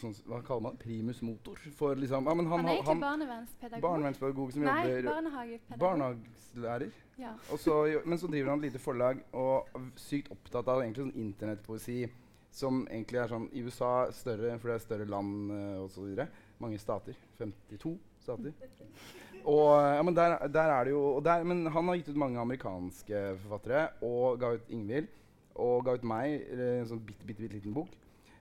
sånn, 0.00 0.14
Hva 0.28 0.42
kaller 0.46 0.66
man 0.66 0.76
det? 0.76 0.84
Primus 0.84 1.22
motor? 1.26 1.58
For 1.78 1.98
liksom 1.98 2.28
ja, 2.28 2.34
men 2.38 2.50
han, 2.50 2.64
Han 2.64 2.70
er 2.72 2.84
han, 2.86 3.02
barnevernspedagog. 3.02 3.82
Barnevernspedagog 3.84 4.52
som 4.54 4.66
Nei, 4.66 4.76
jobber 4.84 5.10
barnehagepedagog. 5.10 5.80
Barnehagelærer. 5.82 7.02
Ja. 7.16 7.32
Så, 7.58 7.80
men 8.04 8.20
så 8.20 8.30
driver 8.32 8.52
han 8.52 8.60
et 8.60 8.68
lite 8.70 8.82
forlag 8.82 9.20
og 9.32 9.76
er 9.76 9.90
sykt 10.00 10.32
opptatt 10.34 10.68
av 10.68 10.82
egentlig 10.84 11.06
sånn 11.06 11.26
internettpoesi 11.26 12.00
som 12.56 12.84
egentlig 12.88 13.20
er 13.20 13.30
sånn 13.30 13.46
i 13.52 13.62
USA 13.66 13.92
større, 14.16 14.54
for 14.60 14.70
det 14.70 14.78
er 14.78 14.84
større 14.84 15.06
land 15.10 15.52
uh, 15.52 15.84
osv. 15.84 16.22
Mange 16.62 16.80
stater. 16.80 17.16
52 17.40 17.96
stater. 18.24 18.54
Og, 19.46 19.68
ja, 19.78 20.00
men 20.02 20.16
der, 20.16 20.38
der 20.50 20.72
er 20.72 20.88
det 20.88 20.94
jo 20.94 21.20
der, 21.22 21.44
Men 21.46 21.66
han 21.70 21.88
har 21.88 21.98
gitt 22.00 22.08
ut 22.10 22.18
mange 22.18 22.40
amerikanske 22.40 23.20
forfattere 23.44 23.84
og 24.02 24.40
ga 24.40 24.56
ut 24.56 24.72
Ingvild. 24.72 25.12
Og 25.62 25.84
ga 25.86 25.94
ut 25.96 26.04
meg 26.04 26.42
eh, 26.52 26.80
en 26.80 26.88
sånn 26.90 27.04
bitte, 27.04 27.24
bitte, 27.24 27.44
bitte 27.44 27.56
liten 27.60 27.76
bok. 27.76 27.92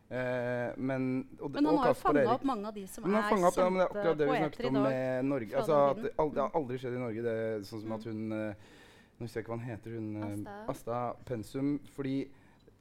Eh, 0.06 0.74
men, 0.78 1.28
og, 1.40 1.52
Men 1.52 1.66
han 1.66 1.78
har 1.82 1.88
jo 1.90 1.98
fanga 1.98 2.34
opp 2.36 2.44
mange 2.46 2.70
av 2.70 2.76
de 2.78 2.84
som 2.86 3.06
er 3.10 3.24
kjente 3.26 3.48
er 3.50 3.50
i 3.50 3.56
dag. 3.56 3.72
men 3.72 3.80
det 3.80 3.86
er 3.86 3.90
akkurat 3.90 4.18
det 4.20 4.28
vi 4.30 4.38
snakket 4.38 4.66
om 4.70 4.82
med 4.86 5.26
Norge. 5.26 5.58
Altså, 5.58 5.78
det, 6.02 6.12
har 6.20 6.58
aldri 6.62 6.82
skjedd 6.82 6.98
i 6.98 7.02
Norge, 7.02 7.24
det, 7.26 7.38
sånn 7.66 7.82
som 7.82 7.90
Mm. 7.90 7.96
at 7.96 8.10
hun 8.12 8.32
eh, 8.32 8.74
Nå 9.16 9.24
husker 9.24 9.40
jeg 9.40 9.46
ikke 9.46 9.54
hva 9.54 9.62
hun 9.62 9.70
heter. 9.70 9.94
Hun, 9.96 10.08
eh, 10.18 10.34
Asta. 10.44 10.56
Asta 10.74 10.98
Pensum. 11.26 11.80
Fordi 11.96 12.28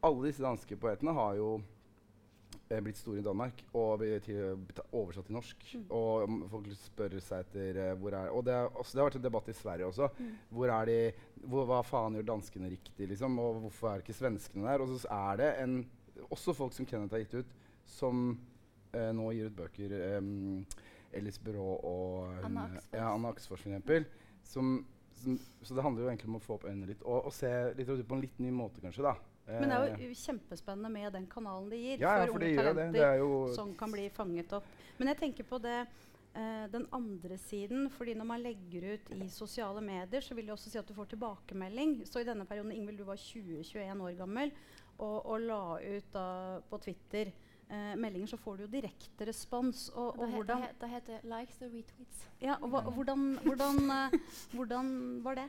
alle 0.03 0.27
disse 0.27 0.43
danske 0.43 0.77
poetene 0.77 1.15
har 1.15 1.37
jo 1.39 1.51
eh, 2.69 2.81
blitt 2.81 2.99
store 2.99 3.23
i 3.23 3.25
Danmark 3.25 3.63
og 3.73 4.03
blir 4.03 4.21
blitt 4.59 4.81
oversatt 4.91 5.29
til 5.31 5.39
norsk. 5.39 5.65
Mm. 5.79 5.85
Og 5.95 6.29
mm, 6.29 6.41
folk 6.51 6.71
spør 6.77 7.19
seg 7.21 7.47
etter 7.47 7.81
eh, 7.87 7.95
hvor 8.01 8.19
er 8.19 8.33
Og 8.35 8.45
det, 8.45 8.53
er 8.53 8.67
også, 8.67 8.97
det 8.97 9.01
har 9.01 9.11
vært 9.11 9.21
en 9.21 9.29
debatt 9.29 9.49
i 9.49 9.57
Sverige 9.57 9.87
også. 9.87 10.11
Mm. 10.19 10.33
Hvor 10.51 10.75
er 10.77 10.91
de, 10.91 10.99
hvor, 11.45 11.69
hva 11.71 11.83
faen 11.87 12.19
gjør 12.19 12.31
danskene 12.35 12.73
riktig, 12.75 13.09
liksom? 13.09 13.39
Og 13.39 13.61
hvorfor 13.65 13.93
er 13.93 14.05
ikke 14.05 14.17
svenskene 14.17 14.69
der? 14.69 14.85
Og 14.85 14.99
så 14.99 15.09
er 15.09 15.41
det 15.41 15.53
en, 15.63 15.79
også 16.31 16.55
folk 16.57 16.75
som 16.77 16.87
Kenneth 16.87 17.15
har 17.17 17.25
gitt 17.25 17.35
ut, 17.43 17.55
som 17.85 18.27
eh, 18.95 19.11
nå 19.17 19.31
gir 19.35 19.51
ut 19.51 19.57
bøker. 19.59 19.95
Um, 20.19 20.65
Ellis 21.15 21.39
Byrå 21.39 21.69
og 21.77 22.33
hun, 22.43 22.59
Anna 22.99 23.31
Aksfors. 23.31 23.67
Ja, 23.67 23.79
f.eks. 23.79 24.11
Som, 24.45 24.87
som, 25.21 25.39
så 25.63 25.77
det 25.77 25.85
handler 25.85 26.05
jo 26.05 26.09
egentlig 26.11 26.29
om 26.33 26.41
å 26.41 26.43
få 26.43 26.59
opp 26.59 26.67
øynene 26.69 26.91
litt, 26.91 27.05
og, 27.05 27.29
og 27.29 27.33
se 27.35 27.51
litteratur 27.77 28.09
på 28.09 28.19
en 28.19 28.25
litt 28.27 28.43
ny 28.43 28.51
måte, 28.55 28.83
kanskje. 28.85 29.07
da. 29.07 29.15
Men 29.47 29.69
det 29.69 29.77
er 29.77 29.93
Eh, 29.93 30.07
jo 30.09 30.17
kjempespennende 30.17 30.91
med 30.93 31.13
den 31.13 31.27
kanalen 31.29 31.69
de 31.69 31.77
gir 31.77 32.01
ja, 32.01 32.15
ja, 32.23 32.27
for 32.27 32.39
for 32.39 32.41
unge 32.41 32.49
det 32.49 32.57
det. 32.57 32.65
talenter 32.65 32.93
Det 32.97 33.09
er 33.13 33.55
som 33.55 33.75
kan 33.77 33.93
bli 33.93 34.09
fanget 34.11 34.53
opp. 34.57 34.69
Men 34.99 35.13
jeg 35.13 35.19
tenker 35.21 35.49
på 35.49 35.59
det 35.61 35.81
eh, 35.81 36.65
den 36.73 36.87
andre 36.93 37.39
siden. 37.39 37.91
fordi 37.91 38.15
når 38.15 38.25
man 38.25 38.41
legger 38.43 38.95
ut 38.95 39.11
i 39.13 39.29
sosiale 39.29 39.81
medier, 39.85 40.21
så 40.21 40.35
vil 40.35 40.47
det 40.47 40.53
også 40.53 40.71
si 40.71 40.79
at 40.79 40.89
du 40.89 40.95
får 40.95 41.13
tilbakemelding. 41.13 42.07
Så 42.07 42.21
i 42.21 42.25
denne 42.25 42.47
perioden, 42.47 42.73
Ingvild, 42.73 42.99
du 42.99 43.05
var 43.05 43.17
20-21 43.17 44.03
år 44.03 44.17
gammel 44.17 44.53
og, 44.99 45.27
og 45.27 45.41
la 45.41 45.61
ut 45.81 46.13
da 46.15 46.27
på 46.71 46.79
Twitter 46.85 47.31
eh, 47.69 47.95
meldinger, 47.99 48.27
så 48.27 48.37
får 48.37 48.57
du 48.57 48.65
jo 48.67 48.71
direkte 48.77 49.27
respons. 49.29 49.89
Og, 49.95 50.19
og 50.19 50.29
hvordan, 50.37 50.65
da, 50.81 50.87
heter 50.87 51.19
det 51.19 51.31
likes 51.33 51.61
og 51.63 51.75
retweets. 51.75 52.25
ja, 52.43 52.57
og 52.61 52.69
hva, 52.73 52.83
hvordan, 52.91 53.27
hvordan, 53.45 53.83
eh, 53.91 54.19
hvordan 54.55 54.95
var 55.25 55.41
det? 55.43 55.49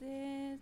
Det, 0.00 0.60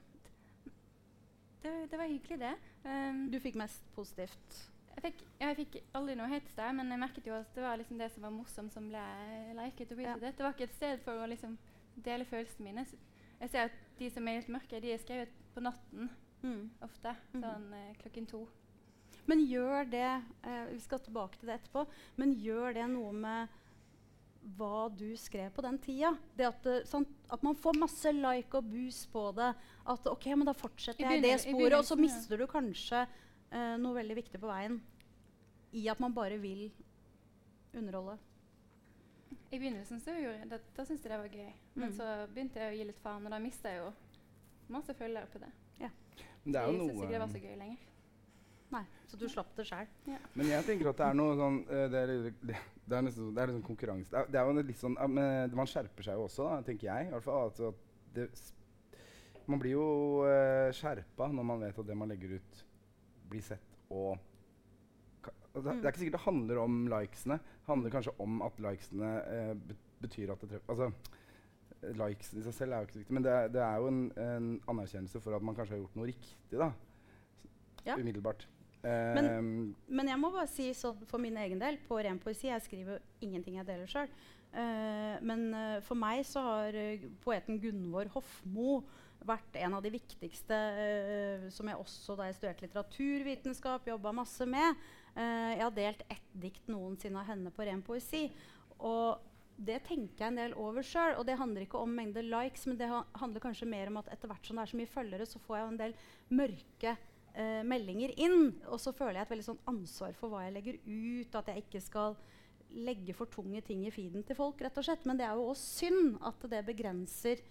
det, 1.63 1.91
det 1.91 1.99
var 1.99 2.07
hyggelig, 2.11 2.41
det. 2.41 2.55
Um, 2.85 3.31
Du 3.33 3.39
fikk 3.41 3.55
mest 3.55 3.85
positivt. 3.95 4.71
jeg, 4.95 5.03
fikk, 5.03 5.25
ja, 5.41 5.47
jeg 5.53 5.57
fikk 5.57 5.77
aldri 5.95 6.15
noe 6.19 6.31
hets 6.33 6.55
der, 6.59 6.73
men 6.75 6.91
jeg 6.91 6.99
merket 6.99 7.27
jo 7.27 7.37
at 7.37 7.53
det 7.55 7.63
var 7.63 7.77
liksom 7.79 7.99
det 7.99 8.11
som 8.13 8.23
var 8.27 8.35
morsomt, 8.35 8.73
som 8.75 8.89
ble 8.91 9.03
liket 9.61 9.93
og 9.93 10.01
ja. 10.03 10.17
Det 10.19 10.39
var 10.39 10.57
ikke 10.57 10.67
et 10.71 10.75
sted 10.75 11.05
for 11.05 11.23
å 11.23 11.29
liksom 11.31 11.59
dele 12.05 12.25
følelsene 12.25 12.65
mine. 12.65 12.87
Så 12.87 12.97
Jeg 13.41 13.51
ser 13.51 13.69
at 13.69 13.77
de 13.99 14.11
som 14.11 14.27
er 14.29 14.41
litt 14.41 14.49
mørke, 14.51 14.81
de 14.83 14.91
er 14.93 14.99
skrevet 14.99 15.31
på 15.55 15.63
natten 15.63 16.11
Mm. 16.43 16.71
ofte. 16.87 17.17
Mhm. 17.33 17.43
Sånn 17.43 17.73
eh, 17.75 17.95
klokken 18.03 18.27
to. 18.31 18.45
Men 19.27 19.41
gjør 19.45 19.89
det 19.91 20.05
eh, 20.45 20.67
Vi 20.73 20.79
skal 20.81 21.01
tilbake 21.05 21.37
til 21.41 21.49
det 21.51 21.57
etterpå. 21.61 21.87
Men 22.17 22.33
gjør 22.35 22.75
det 22.75 22.85
noe 22.93 23.13
med 23.13 23.49
hva 24.57 24.89
du 24.97 25.11
skrev 25.19 25.51
på 25.53 25.63
den 25.67 25.79
tida? 25.83 26.13
Det 26.39 26.47
at, 26.47 26.69
sånn, 26.89 27.05
at 27.31 27.43
man 27.45 27.55
får 27.59 27.77
masse 27.77 28.13
like 28.15 28.55
og 28.57 28.65
boost 28.71 29.11
på 29.13 29.27
det. 29.37 29.51
At 29.85 30.07
ok, 30.07 30.27
men 30.37 30.47
da 30.49 30.55
fortsetter 30.57 31.05
jeg 31.05 31.23
det 31.23 31.35
sporet. 31.43 31.77
Og 31.81 31.85
så 31.85 31.99
mister 31.99 32.39
du 32.41 32.47
kanskje 32.49 33.03
eh, 33.51 33.75
noe 33.83 33.99
veldig 33.99 34.17
viktig 34.23 34.41
på 34.41 34.49
veien. 34.49 34.79
I 35.77 35.89
at 35.93 36.01
man 36.01 36.15
bare 36.17 36.39
vil 36.41 36.71
underholde. 37.77 38.17
I 39.53 39.59
begynnelsen 39.59 40.01
så 40.01 40.13
gjorde 40.17 40.39
jeg 40.39 40.49
det, 40.51 40.61
da 40.77 40.85
syntes 40.85 41.05
jeg 41.05 41.13
det 41.13 41.19
var 41.21 41.29
gøy. 41.35 41.53
Men 41.75 41.89
Mm. 41.91 41.97
så 41.97 42.09
begynte 42.33 42.61
jeg 42.61 42.73
å 42.73 42.77
gi 42.79 42.85
litt 42.85 42.99
faen, 43.03 43.25
og 43.27 43.31
da 43.31 43.39
mista 43.39 43.69
jeg 43.69 43.83
jo 43.83 43.93
masse 44.69 44.95
følgere 44.95 45.27
på 45.33 45.39
det. 45.41 45.51
Men 45.81 45.91
det 46.45 46.57
er 46.61 46.67
Så 46.67 46.73
jo 46.73 46.79
jeg 46.79 46.89
syntes 46.89 47.03
ikke 47.03 47.13
det 47.13 47.21
var 47.21 47.33
så 47.35 47.43
gøy 47.45 47.57
lenger. 47.59 47.85
Nei, 48.71 48.83
Så 49.09 49.17
du 49.17 49.25
slapp 49.33 49.55
det 49.57 49.65
sjøl. 49.65 49.87
Men 50.37 50.47
jeg 50.51 50.65
tenker 50.67 50.91
at 50.91 50.99
det 51.01 51.07
er 51.07 51.15
noe 51.17 51.37
sånn 51.39 51.55
eh, 51.73 51.87
Det 51.89 52.01
er, 52.03 52.11
det, 52.51 52.57
det 52.85 52.97
er 52.99 53.03
nesten 53.07 53.31
det 53.35 53.43
er 53.43 53.49
liksom 53.53 53.65
konkurranse. 53.65 54.11
Det 54.13 54.19
er, 54.21 54.27
det 54.35 54.41
er 54.41 54.51
jo 54.51 54.65
litt 54.69 54.81
sånn 54.83 54.97
men 55.09 55.55
Man 55.57 55.71
skjerper 55.71 56.05
seg 56.05 56.19
jo 56.21 56.27
også, 56.29 56.49
da, 56.51 56.59
tenker 56.67 56.91
jeg. 56.91 57.09
i 57.09 57.13
hvert 57.15 57.25
fall, 57.25 57.75
det, 58.15 58.29
Man 59.49 59.63
blir 59.63 59.73
jo 59.79 59.87
uh, 60.29 60.69
skjerpa 60.77 61.31
når 61.33 61.47
man 61.49 61.63
vet 61.65 61.79
at 61.81 61.89
det 61.89 61.97
man 61.97 62.13
legger 62.13 62.37
ut, 62.37 62.65
blir 63.33 63.45
sett 63.45 63.79
og 63.89 64.19
det, 64.19 64.25
Mm. 65.59 65.81
det 65.81 65.87
er 65.89 65.91
ikke 65.91 65.99
sikkert 66.05 66.15
det 66.19 66.21
handler 66.23 66.59
om 66.63 66.75
likesene. 66.93 67.37
Det 67.41 67.67
handler 67.67 67.91
kanskje 67.91 68.13
om 68.23 68.43
at 68.47 68.61
likesene 68.63 69.09
uh, 69.27 69.73
betyr 70.05 70.31
at 70.31 70.45
det 70.45 70.51
treffer 70.53 70.71
Altså, 70.71 70.93
likes 71.83 72.33
i 72.35 72.43
seg 72.43 72.55
selv 72.55 72.73
er 72.73 72.79
jo 72.83 72.87
ikke 72.89 72.97
så 72.97 73.03
viktig, 73.05 73.15
men 73.15 73.23
det, 73.27 73.33
er- 73.33 73.49
det 73.55 73.63
er 73.63 73.77
jo 73.83 73.87
en, 73.89 74.01
en 74.19 74.49
anerkjennelse 74.69 75.21
for 75.23 75.37
at 75.37 75.43
man 75.43 75.55
kanskje 75.55 75.77
har 75.77 75.83
gjort 75.85 75.97
noe 75.97 76.07
riktig, 76.11 76.59
da. 76.59 76.73
Ja. 77.87 77.97
Umiddelbart. 77.97 78.47
Men- 78.83 79.27
Ehm, 79.27 79.75
Men 79.89 80.07
jeg 80.09 80.19
må 80.21 80.31
bare 80.31 80.47
si 80.47 80.71
sånn 80.75 81.01
for 81.11 81.19
min 81.19 81.37
egen 81.37 81.59
del, 81.59 81.79
på 81.89 81.97
ren 81.99 82.19
poesi 82.23 82.47
Jeg 82.47 82.63
skriver 82.63 82.93
jo 82.93 82.99
ingenting 83.27 83.57
jeg 83.57 83.67
deler 83.67 83.87
sjøl. 83.91 84.09
men 85.23 85.53
eh, 85.55 85.81
for 85.85 85.95
meg 85.99 86.25
så 86.25 86.41
har 86.41 86.75
eh, 86.79 87.03
poeten 87.25 87.59
Gunvor 87.61 88.07
Hofmo 88.15 88.85
vært 89.27 89.57
en 89.59 89.75
av 89.75 89.83
de 89.83 89.91
viktigste 89.91 90.55
eh, 90.55 91.49
som 91.51 91.67
jeg 91.67 91.77
også 91.77 92.17
da 92.17 92.29
jeg 92.29 92.37
studerte 92.39 92.63
litteraturvitenskap 92.69 93.87
jobba 93.91 94.13
masse 94.15 94.47
med. 94.47 94.77
Eh, 95.17 95.57
jeg 95.59 95.63
har 95.65 95.75
delt 95.75 96.03
ett 96.09 96.31
dikt 96.39 96.69
noensinne 96.71 97.19
av 97.19 97.27
henne 97.27 97.51
på 97.51 97.67
ren 97.67 97.83
poesi. 97.83 98.29
Og 98.79 99.19
det 99.59 99.81
tenker 99.89 100.23
jeg 100.23 100.31
en 100.31 100.39
del 100.39 100.55
over 100.61 100.87
sjøl. 100.87 101.17
Og 101.19 101.27
det 101.27 101.39
handler 101.41 101.67
ikke 101.67 101.81
om 101.83 101.93
mengde 101.95 102.23
likes, 102.25 102.67
men 102.69 102.79
det 102.79 102.89
handler 102.89 103.43
kanskje 103.43 103.69
mer 103.71 103.91
om 103.91 104.01
at 104.01 104.11
etter 104.15 104.31
hvert 104.31 104.47
som 104.47 104.59
det 104.59 104.65
er 104.65 104.73
så 104.73 104.81
mye 104.81 104.93
følgere, 104.93 105.27
så 105.29 105.43
får 105.43 105.59
jeg 105.59 105.69
en 105.69 105.81
del 105.83 105.95
mørke 106.39 106.95
eh, 106.95 107.63
meldinger 107.67 108.15
inn. 108.17 108.41
Og 108.71 108.81
så 108.83 108.95
føler 108.95 109.21
jeg 109.21 109.29
et 109.29 109.35
veldig 109.35 109.49
sånn 109.51 109.63
ansvar 109.75 110.15
for 110.19 110.33
hva 110.33 110.45
jeg 110.47 110.57
legger 110.57 110.81
ut. 110.85 111.39
At 111.41 111.53
jeg 111.53 111.67
ikke 111.67 111.85
skal 111.85 112.19
legge 112.69 113.17
for 113.17 113.31
tunge 113.33 113.63
ting 113.65 113.87
i 113.89 113.93
feeden 113.93 114.27
til 114.27 114.39
folk. 114.39 114.61
rett 114.63 114.79
og 114.79 114.87
slett. 114.87 115.07
Men 115.09 115.19
det 115.19 115.27
er 115.27 115.39
jo 115.39 115.51
også 115.51 115.89
synd 115.89 116.19
at 116.31 116.51
det 116.53 116.67
begrenser 116.69 117.43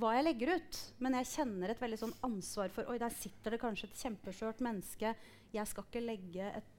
hva 0.00 0.14
jeg 0.16 0.26
legger 0.26 0.54
ut. 0.56 0.82
Men 1.04 1.20
jeg 1.20 1.30
kjenner 1.36 1.72
et 1.72 1.82
veldig 1.82 2.00
sånn 2.00 2.18
ansvar 2.26 2.74
for 2.74 2.90
Oi, 2.90 2.98
der 2.98 3.14
sitter 3.14 3.54
det 3.54 3.62
kanskje 3.62 3.90
et 3.90 4.02
kjempeskjørt 4.02 4.64
menneske. 4.64 5.14
Jeg 5.52 5.68
skal 5.70 5.86
ikke 5.86 6.06
legge 6.10 6.50
et 6.50 6.78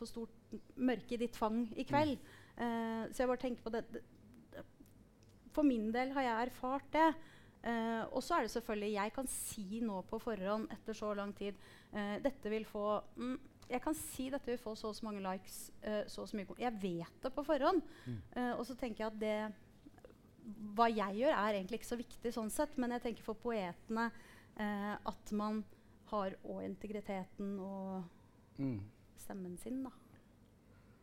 for 0.00 0.08
stort 0.08 0.54
mørke 0.80 1.14
i 1.14 1.20
ditt 1.20 1.36
fang 1.36 1.66
i 1.76 1.84
kveld. 1.88 2.16
Eh, 2.60 3.04
så 3.10 3.22
jeg 3.22 3.30
bare 3.30 3.40
tenker 3.40 3.64
på 3.64 3.72
det, 3.74 3.84
For 5.54 5.66
min 5.66 5.88
del 5.94 6.12
har 6.14 6.26
jeg 6.26 6.48
erfart 6.48 6.90
det. 6.94 7.08
Eh, 7.60 8.02
og 8.14 8.22
så 8.24 8.38
er 8.38 8.46
det 8.46 8.52
selvfølgelig 8.54 8.92
Jeg 8.94 9.12
kan 9.12 9.26
si 9.28 9.80
nå 9.84 9.98
på 10.08 10.16
forhånd 10.22 10.70
etter 10.72 10.96
så 10.96 11.10
lang 11.12 11.34
tid 11.36 11.58
eh, 11.92 12.14
Dette 12.24 12.48
vil 12.48 12.64
få 12.64 13.02
mm, 13.20 13.34
Jeg 13.68 13.82
kan 13.84 13.98
si 13.98 14.30
dette 14.32 14.48
vil 14.48 14.62
få 14.62 14.72
så 14.80 14.88
og 14.88 14.96
så 14.96 15.04
mange 15.04 15.20
likes. 15.20 15.58
så 16.08 16.22
og 16.22 16.30
så 16.30 16.38
mye 16.38 16.56
Jeg 16.58 16.72
vet 16.80 17.22
det 17.22 17.32
på 17.34 17.44
forhånd. 17.44 17.82
Mm. 18.06 18.22
Og 18.58 18.64
så 18.66 18.74
tenker 18.74 19.04
jeg 19.04 19.12
at 19.12 19.20
det 19.20 19.52
Hva 20.74 20.88
jeg 20.88 21.20
gjør, 21.20 21.36
er 21.36 21.58
egentlig 21.58 21.80
ikke 21.80 21.92
så 21.92 22.00
viktig 22.00 22.32
sånn 22.32 22.50
sett, 22.50 22.78
men 22.80 22.96
jeg 22.96 23.04
tenker 23.04 23.22
for 23.22 23.38
poetene 23.38 24.10
at 24.60 25.30
man 25.32 25.60
har 26.10 26.34
òg 26.42 26.64
integriteten 26.66 27.52
og 27.62 28.02
mm, 28.58 28.80
stemmen 29.20 29.56
sin 29.62 29.84
da, 29.84 29.92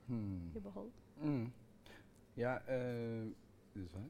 hmm, 0.09 0.51
i 0.57 0.61
behold. 0.61 0.91
Mm. 1.21 1.51
Ja 2.37 2.57
eh, 2.67 3.27
Vil 3.73 3.83
du 3.83 3.87
svarer? 3.89 4.09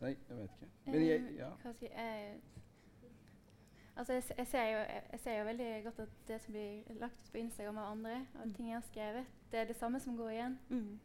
Nei, 0.00 0.16
jeg 0.28 0.36
vet 0.36 0.50
ikke. 0.54 0.68
Men 0.86 0.94
jeg, 1.06 1.20
Eh, 1.20 1.36
ja. 1.36 1.48
hva 1.62 1.72
skal 1.72 1.88
jeg 1.88 2.40
Altså, 3.98 4.12
jeg, 4.12 4.22
jeg, 4.38 4.46
ser 4.46 4.62
jo, 4.70 4.78
jeg, 5.12 5.20
ser 5.20 5.38
jo 5.38 5.44
veldig 5.44 5.84
godt 5.84 5.98
at 5.98 6.08
det 6.28 6.40
som 6.40 6.52
blir 6.52 6.82
lagt 7.00 7.18
ut 7.24 7.30
på 7.32 7.38
Instagram 7.38 7.78
av 7.78 7.90
andre, 7.92 8.26
og 8.34 8.44
Mm. 8.46 8.54
ting 8.54 8.66
jeg 8.68 8.76
har 8.76 8.80
skrevet, 8.86 9.24
det 9.52 9.60
er 9.60 9.64
det 9.64 9.76
samme 9.76 10.00
som 10.00 10.16
går 10.16 10.28
igjen. 10.30 10.58
Mm. 10.68 10.98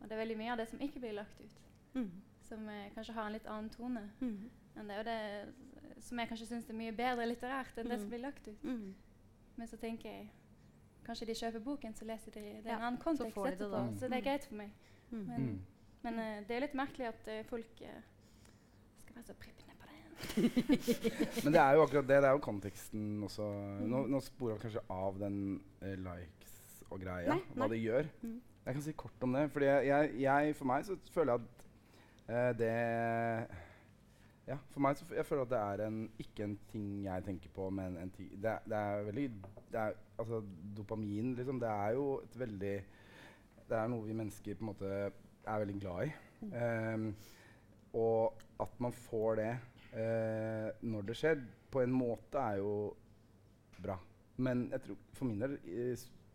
Og 0.00 0.08
det 0.08 0.12
er 0.12 0.16
veldig 0.18 0.36
mye 0.38 0.50
av 0.52 0.58
det 0.58 0.68
som 0.68 0.80
ikke 0.80 1.00
blir 1.00 1.12
lagt 1.12 1.40
ut, 1.40 1.60
Mm. 1.94 2.10
som 2.40 2.68
eh, 2.68 2.90
kanskje 2.94 3.12
har 3.14 3.26
en 3.26 3.32
litt 3.32 3.46
annen 3.46 3.70
tone. 3.70 4.10
Mm. 4.20 4.50
enn 4.76 4.88
det, 4.88 4.98
og 4.98 5.04
det 5.04 5.54
som 6.02 6.18
jeg 6.18 6.28
kanskje 6.28 6.46
syns 6.46 6.68
er 6.70 6.74
mye 6.74 6.92
bedre 6.92 7.26
litterært 7.26 7.78
enn 7.78 7.88
det 7.88 7.92
Mm. 7.98 8.00
som 8.00 8.08
blir 8.08 8.18
lagt 8.20 8.48
ut. 8.48 8.62
Mm. 8.64 8.94
Men 9.56 9.66
så 9.68 9.76
tenker 9.76 10.08
jeg 10.10 10.30
Kanskje 11.06 11.26
de 11.26 11.34
kjøper 11.34 11.60
boken, 11.64 11.94
så 11.96 12.04
leser 12.04 12.30
de 12.34 12.40
det 12.40 12.64
i 12.64 12.68
Ja, 12.68 12.76
en 12.76 12.82
annen 12.86 13.00
kontekst 13.02 13.34
så 13.34 13.44
de 13.44 13.50
det 13.50 13.56
etterpå. 13.58 13.80
Så 13.98 14.08
det 14.08 14.12
er 14.12 14.20
Mm. 14.20 14.24
greit 14.24 14.44
for 14.44 14.54
meg. 14.54 14.70
Mm. 15.10 15.24
Men, 15.26 15.40
Mm. 15.46 15.60
men 16.02 16.18
uh, 16.18 16.46
det 16.48 16.56
er 16.56 16.60
litt 16.60 16.74
merkelig 16.74 17.06
at 17.08 17.28
uh, 17.28 17.42
folk 17.48 17.80
uh, 17.82 18.02
skal 19.00 19.14
være 19.16 19.24
så 19.24 19.34
prippende 19.34 19.74
på 19.80 19.86
det. 19.90 19.98
Men 21.44 21.52
det 21.52 21.60
er 21.60 21.72
jo 21.74 21.82
akkurat 21.82 22.06
det. 22.08 22.20
Det 22.22 22.28
er 22.28 22.36
jo 22.36 22.38
konteksten 22.44 23.22
også. 23.24 23.46
Nå, 23.88 24.06
nå 24.06 24.20
sporer 24.20 24.54
vi 24.58 24.60
kanskje 24.66 24.82
av 24.90 25.18
den 25.18 25.38
likes 25.80 26.84
og 26.90 27.00
greia, 27.00 27.28
Nei, 27.34 27.40
hva 27.54 27.66
nei. 27.66 27.68
det 27.68 27.80
gjør. 27.82 28.06
Mm. 28.22 28.40
Jeg 28.66 28.74
kan 28.74 28.82
si 28.82 28.92
kort 28.92 29.22
om 29.22 29.32
det. 29.32 29.50
Fordi 29.50 29.66
jeg, 29.66 29.86
jeg, 29.86 30.20
jeg, 30.20 30.54
for 30.56 30.64
meg 30.68 30.84
så 30.84 30.96
føler 31.14 31.32
jeg 31.32 31.40
at 32.28 32.58
det 32.58 32.74
Ja, 34.50 34.56
for 34.72 34.82
meg 34.82 34.98
så 34.98 35.06
jeg 35.14 35.26
føler 35.28 35.44
at 35.46 35.52
det 35.52 35.58
er 35.62 35.82
en, 35.86 35.98
ikke 36.18 36.46
en 36.46 36.56
ting 36.72 36.86
jeg 37.04 37.24
tenker 37.26 37.52
på, 37.54 37.68
men 37.70 37.96
en 38.00 38.10
ting 38.10 38.32
det, 38.34 38.56
det 38.66 38.78
er 38.78 39.04
veldig 39.06 39.26
det 39.70 39.82
er, 39.82 39.98
Altså 40.20 40.42
dopamin, 40.76 41.34
liksom. 41.38 41.60
Det 41.62 41.68
er 41.68 41.94
jo 41.96 42.06
et 42.24 42.34
veldig 42.38 42.74
Det 43.70 43.76
er 43.78 43.88
noe 43.88 44.04
vi 44.04 44.16
mennesker 44.18 44.58
på 44.58 44.66
en 44.66 44.70
måte 44.72 44.88
er 44.90 45.62
veldig 45.62 45.76
glad 45.80 46.08
i. 46.08 46.10
Ehm, 46.52 47.06
og 47.96 48.42
at 48.60 48.80
man 48.82 48.92
får 48.92 49.38
det 49.38 49.52
uh, 49.94 50.68
når 50.82 51.06
det 51.08 51.16
skjer, 51.16 51.40
på 51.70 51.80
en 51.80 51.94
måte 51.94 52.42
er 52.42 52.58
jo 52.58 52.72
bra. 53.80 53.96
Men 54.36 54.66
jeg 54.72 54.82
tror, 54.84 54.98
for 55.14 55.30
min 55.30 55.40
del 55.40 55.56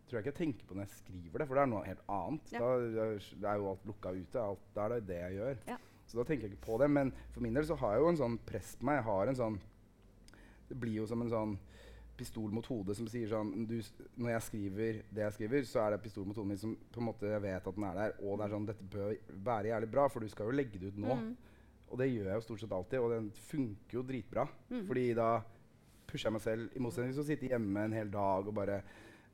tror 0.06 0.18
jeg 0.18 0.24
ikke 0.24 0.32
jeg 0.32 0.38
tenker 0.40 0.66
på 0.66 0.74
når 0.74 0.86
jeg 0.86 0.96
skriver 1.02 1.38
det, 1.38 1.46
for 1.46 1.58
det 1.58 1.62
er 1.62 1.70
noe 1.70 1.86
helt 1.86 2.04
annet. 2.16 2.52
Ja. 2.54 2.62
Da, 2.64 3.12
det 3.42 3.50
er 3.52 3.60
jo 3.60 3.70
alt 3.70 3.86
lukka 3.86 4.14
ute. 4.16 4.42
Alt, 4.42 4.66
da 4.74 4.86
er 4.86 4.96
det 4.96 5.08
det 5.12 5.20
jeg 5.20 5.38
gjør. 5.40 5.62
Ja. 5.68 5.78
Så 6.06 6.18
da 6.20 6.24
tenker 6.24 6.46
jeg 6.46 6.54
ikke 6.54 6.66
på 6.68 6.78
det. 6.78 6.88
Men 6.90 7.12
for 7.34 7.42
min 7.42 7.54
del 7.56 7.66
så 7.66 7.76
har 7.80 7.96
jeg 7.96 8.04
jo 8.04 8.08
en 8.12 8.20
sånn 8.20 8.36
press 8.46 8.76
på 8.78 8.86
meg. 8.86 9.00
Jeg 9.00 9.08
har 9.10 9.26
en 9.32 9.40
sånn 9.40 9.56
Det 10.68 10.74
blir 10.82 10.96
jo 11.00 11.06
som 11.06 11.20
en 11.22 11.30
sånn 11.30 11.56
pistol 12.16 12.50
mot 12.50 12.64
hodet 12.66 12.96
som 12.96 13.06
sier 13.06 13.28
sånn 13.28 13.66
du, 13.68 13.76
Når 14.16 14.30
jeg 14.32 14.42
skriver 14.46 15.02
det 15.14 15.22
jeg 15.26 15.32
skriver, 15.36 15.66
så 15.68 15.82
er 15.84 15.90
det 15.94 16.02
pistol 16.02 16.24
mot 16.26 16.36
hodet 16.38 16.48
mitt 16.54 16.60
som 16.62 16.72
på 16.94 17.02
en 17.02 17.06
måte 17.10 17.28
jeg 17.28 17.42
vet 17.44 17.66
at 17.68 17.74
den 17.76 17.84
er 17.84 17.94
der. 18.00 18.14
Og 18.22 18.38
det 18.38 18.46
er 18.46 18.54
sånn 18.54 18.66
Dette 18.70 18.88
bør 18.94 19.12
være 19.50 19.68
jævlig 19.72 19.90
bra, 19.92 20.06
for 20.08 20.20
du 20.24 20.28
skal 20.32 20.46
jo 20.50 20.56
legge 20.56 20.78
det 20.80 20.94
ut 20.94 21.02
nå. 21.04 21.14
Mm. 21.20 21.36
Og 21.90 21.98
det 22.00 22.08
gjør 22.10 22.30
jeg 22.32 22.34
jo 22.40 22.46
stort 22.48 22.60
sett 22.64 22.72
alltid, 22.72 22.98
og 22.98 23.10
den 23.14 23.28
funker 23.50 23.98
jo 24.00 24.02
dritbra. 24.02 24.46
Mm. 24.70 24.86
Fordi 24.88 25.04
da 25.14 25.28
pusher 26.06 26.26
jeg 26.30 26.32
meg 26.38 26.42
selv, 26.42 26.70
i 26.74 26.82
motsetning 26.82 27.12
til 27.14 27.22
å 27.22 27.26
sitte 27.28 27.50
hjemme 27.52 27.84
en 27.86 27.94
hel 27.94 28.10
dag 28.10 28.46
og 28.48 28.54
bare 28.54 28.80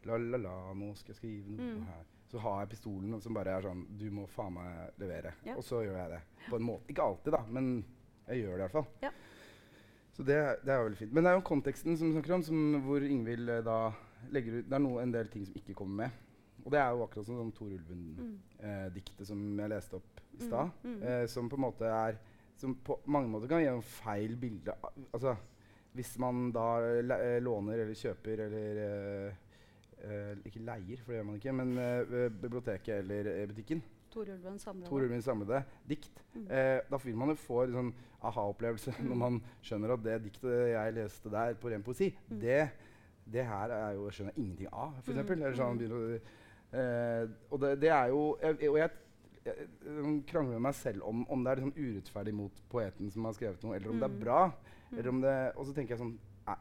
La, 0.04 0.16
la, 0.18 0.36
la, 0.42 0.52
nå 0.74 0.88
skal 0.98 1.12
jeg 1.14 1.16
skrive 1.20 1.52
noe 1.54 1.62
Mm. 1.76 1.82
her. 1.86 2.04
Så 2.32 2.40
har 2.40 2.62
jeg 2.62 2.72
pistolen 2.72 3.20
som 3.20 3.34
bare 3.36 3.58
er 3.58 3.66
sånn 3.66 3.82
Du 4.00 4.06
må 4.14 4.24
faen 4.30 4.54
meg 4.56 4.96
levere. 5.02 5.34
Ja. 5.44 5.58
Og 5.58 5.66
så 5.66 5.82
gjør 5.84 5.98
jeg 6.00 6.14
det. 6.14 6.20
På 6.48 6.56
en 6.56 6.64
måte. 6.64 6.88
Ikke 6.88 7.04
alltid, 7.04 7.34
da, 7.36 7.42
men 7.52 7.68
jeg 8.30 8.40
gjør 8.40 8.54
det 8.54 8.58
i 8.58 8.64
hvert 8.64 8.76
fall. 8.78 8.88
Ja. 9.02 9.10
Så 10.12 10.24
det, 10.28 10.38
det 10.64 10.72
er 10.72 10.82
veldig 10.84 10.98
fint. 10.98 11.12
Men 11.12 11.24
det 11.24 11.30
er 11.32 11.38
jo 11.38 11.44
konteksten 11.48 11.96
som 11.96 12.08
vi 12.08 12.16
snakker 12.16 12.34
om, 12.36 12.44
som, 12.46 12.58
hvor 12.86 13.04
Ingvild 13.04 13.48
eh, 13.52 13.62
da 13.64 13.78
legger 14.32 14.60
ut 14.60 14.68
Det 14.68 14.76
er 14.76 14.84
noe, 14.84 15.02
en 15.02 15.14
del 15.14 15.30
ting 15.32 15.44
som 15.48 15.56
ikke 15.60 15.76
kommer 15.76 16.04
med. 16.04 16.18
Og 16.62 16.72
det 16.72 16.78
er 16.78 16.90
jo 16.94 17.04
akkurat 17.06 17.26
som 17.26 17.38
sånn 17.40 17.54
Tor 17.56 17.70
Mm. 17.72 17.78
Ulven-diktet 17.82 19.26
som 19.26 19.40
jeg 19.58 19.72
leste 19.72 19.98
opp 19.98 20.20
i 20.36 20.42
stad. 20.44 20.70
Mm, 20.84 20.92
mm. 20.92 21.00
Eh, 21.08 21.24
som 21.28 21.48
på 21.50 21.58
en 21.58 21.66
måte 21.66 21.88
er 21.88 22.20
Som 22.56 22.76
på 22.84 22.98
mange 23.10 23.30
måter 23.32 23.48
kan 23.50 23.62
gi 23.62 23.66
en 23.66 23.82
feil 23.82 24.36
bilde. 24.38 24.74
Altså, 25.10 25.32
hvis 25.96 26.12
man 26.20 26.52
da 26.54 26.66
le 27.02 27.16
eh, 27.16 27.40
låner 27.42 27.80
eller 27.80 27.96
kjøper 27.96 28.44
eller 28.44 28.82
eh, 30.04 30.36
Ikke 30.44 30.60
leier, 30.66 31.00
for 31.02 31.12
det 31.12 31.18
gjør 31.20 31.26
man 31.30 31.34
ikke, 31.40 31.52
men 31.52 31.72
uh, 31.78 32.28
biblioteket 32.42 32.98
eller 32.98 33.28
uh, 33.42 33.48
butikken. 33.48 33.82
Tor 34.12 34.26
samlede. 34.58 34.88
Tor. 34.90 35.20
Samlede 35.24 35.62
dikt. 35.88 36.22
Mm. 36.34 36.46
Da 36.90 36.96
vil 37.04 37.16
man 37.16 37.28
jo 37.32 37.34
få 37.40 37.62
en 37.64 37.72
sånn 37.72 37.92
aha-opplevelse 38.22 38.92
Mm. 39.00 39.08
når 39.08 39.16
man 39.16 39.38
skjønner 39.64 39.92
at 39.94 40.02
det 40.04 40.16
diktet 40.26 40.68
jeg 40.74 40.92
leste 40.98 41.30
der 41.32 41.54
på 41.54 41.70
ren 41.72 41.82
poesi, 41.82 42.10
Mm. 42.28 42.40
det, 42.40 42.58
det 43.32 43.44
her 43.48 43.70
er 43.72 43.94
jo, 43.96 44.10
skjønner 44.10 44.32
jeg 44.36 44.44
ingenting 44.44 44.68
av, 44.72 44.92
for 45.02 45.12
Mm. 45.12 45.56
Sånn, 45.56 46.20
Mm. 46.72 47.32
og 47.50 47.60
det, 47.60 47.80
det 47.80 47.88
er 47.90 48.06
jo 48.08 48.38
jeg, 48.42 48.68
Og 48.70 48.78
jeg, 48.78 48.90
jeg, 49.44 49.56
jeg 49.84 50.24
krangler 50.28 50.52
med 50.52 50.60
meg 50.68 50.74
selv 50.74 51.02
om 51.08 51.24
om 51.30 51.42
det 51.44 51.50
er 51.52 51.60
sånn 51.64 51.74
urettferdig 51.76 52.34
mot 52.34 52.60
poeten 52.70 53.10
som 53.10 53.24
har 53.24 53.32
skrevet 53.32 53.62
noe, 53.64 53.74
eller 53.76 53.90
om 53.90 53.98
det 54.00 54.08
Mm. 54.10 54.14
er 54.20 54.24
bra. 54.24 54.42
Mm. 54.90 54.98
Eller 54.98 55.08
om 55.10 55.20
det, 55.20 55.52
og 55.56 55.66
så 55.66 55.72
tenker 55.74 55.96
jeg 55.96 55.98
sånn 56.04 56.18
Er, 56.48 56.56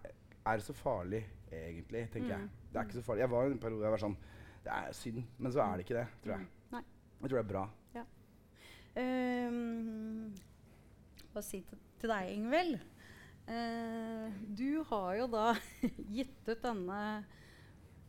er 0.46 0.58
det 0.58 0.64
så 0.64 0.74
farlig, 0.74 1.24
egentlig? 1.58 2.08
tenker 2.14 2.36
jeg. 2.36 2.47
Mm. 2.47 2.72
Det 2.72 2.80
er 2.80 2.88
ikke 2.88 2.99
så 2.99 3.06
farlig. 3.06 3.26
Jeg 3.26 3.32
var 3.32 3.45
i 3.45 3.52
en 3.52 3.60
periode 3.60 3.84
jeg 3.84 3.95
var 3.97 4.04
sånn 4.06 4.18
Det 4.62 4.74
er 4.78 4.93
synd, 4.93 5.24
men 5.38 5.54
så 5.54 5.62
er 5.66 5.78
det 5.78 5.86
ikke 5.86 5.99
det, 5.99 6.08
tror 6.24 6.36
jeg. 6.38 6.47
Mm. 6.47 6.74
Nei. 6.76 6.84
Jeg 7.22 7.30
tror 7.30 7.38
det 7.38 7.45
er 7.45 7.54
bra. 7.54 7.66
Um, 8.91 10.32
hva 11.32 11.43
si 11.45 11.62
til, 11.64 11.80
til 12.02 12.12
deg, 12.12 12.32
Ingvild? 12.36 12.82
Uh, 13.47 14.28
du 14.52 14.82
har 14.89 15.14
jo 15.22 15.28
da 15.32 15.45
gitt 16.18 16.49
ut 16.49 16.64
denne 16.64 17.04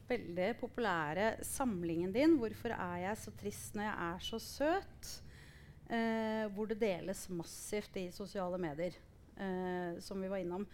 veldig 0.08 0.48
populære 0.60 1.28
samlingen 1.46 2.12
din 2.12 2.34
'Hvorfor 2.36 2.74
er 2.74 2.96
jeg 3.06 3.20
så 3.22 3.32
trist 3.38 3.78
når 3.78 3.86
jeg 3.88 3.96
er 4.08 4.26
så 4.30 4.38
søt?' 4.38 5.12
Uh, 5.92 6.48
hvor 6.54 6.66
det 6.70 6.80
deles 6.80 7.28
massivt 7.28 7.96
i 8.00 8.06
sosiale 8.10 8.56
medier, 8.58 8.94
uh, 9.36 10.00
som 10.00 10.22
vi 10.22 10.30
var 10.30 10.40
innom. 10.40 10.64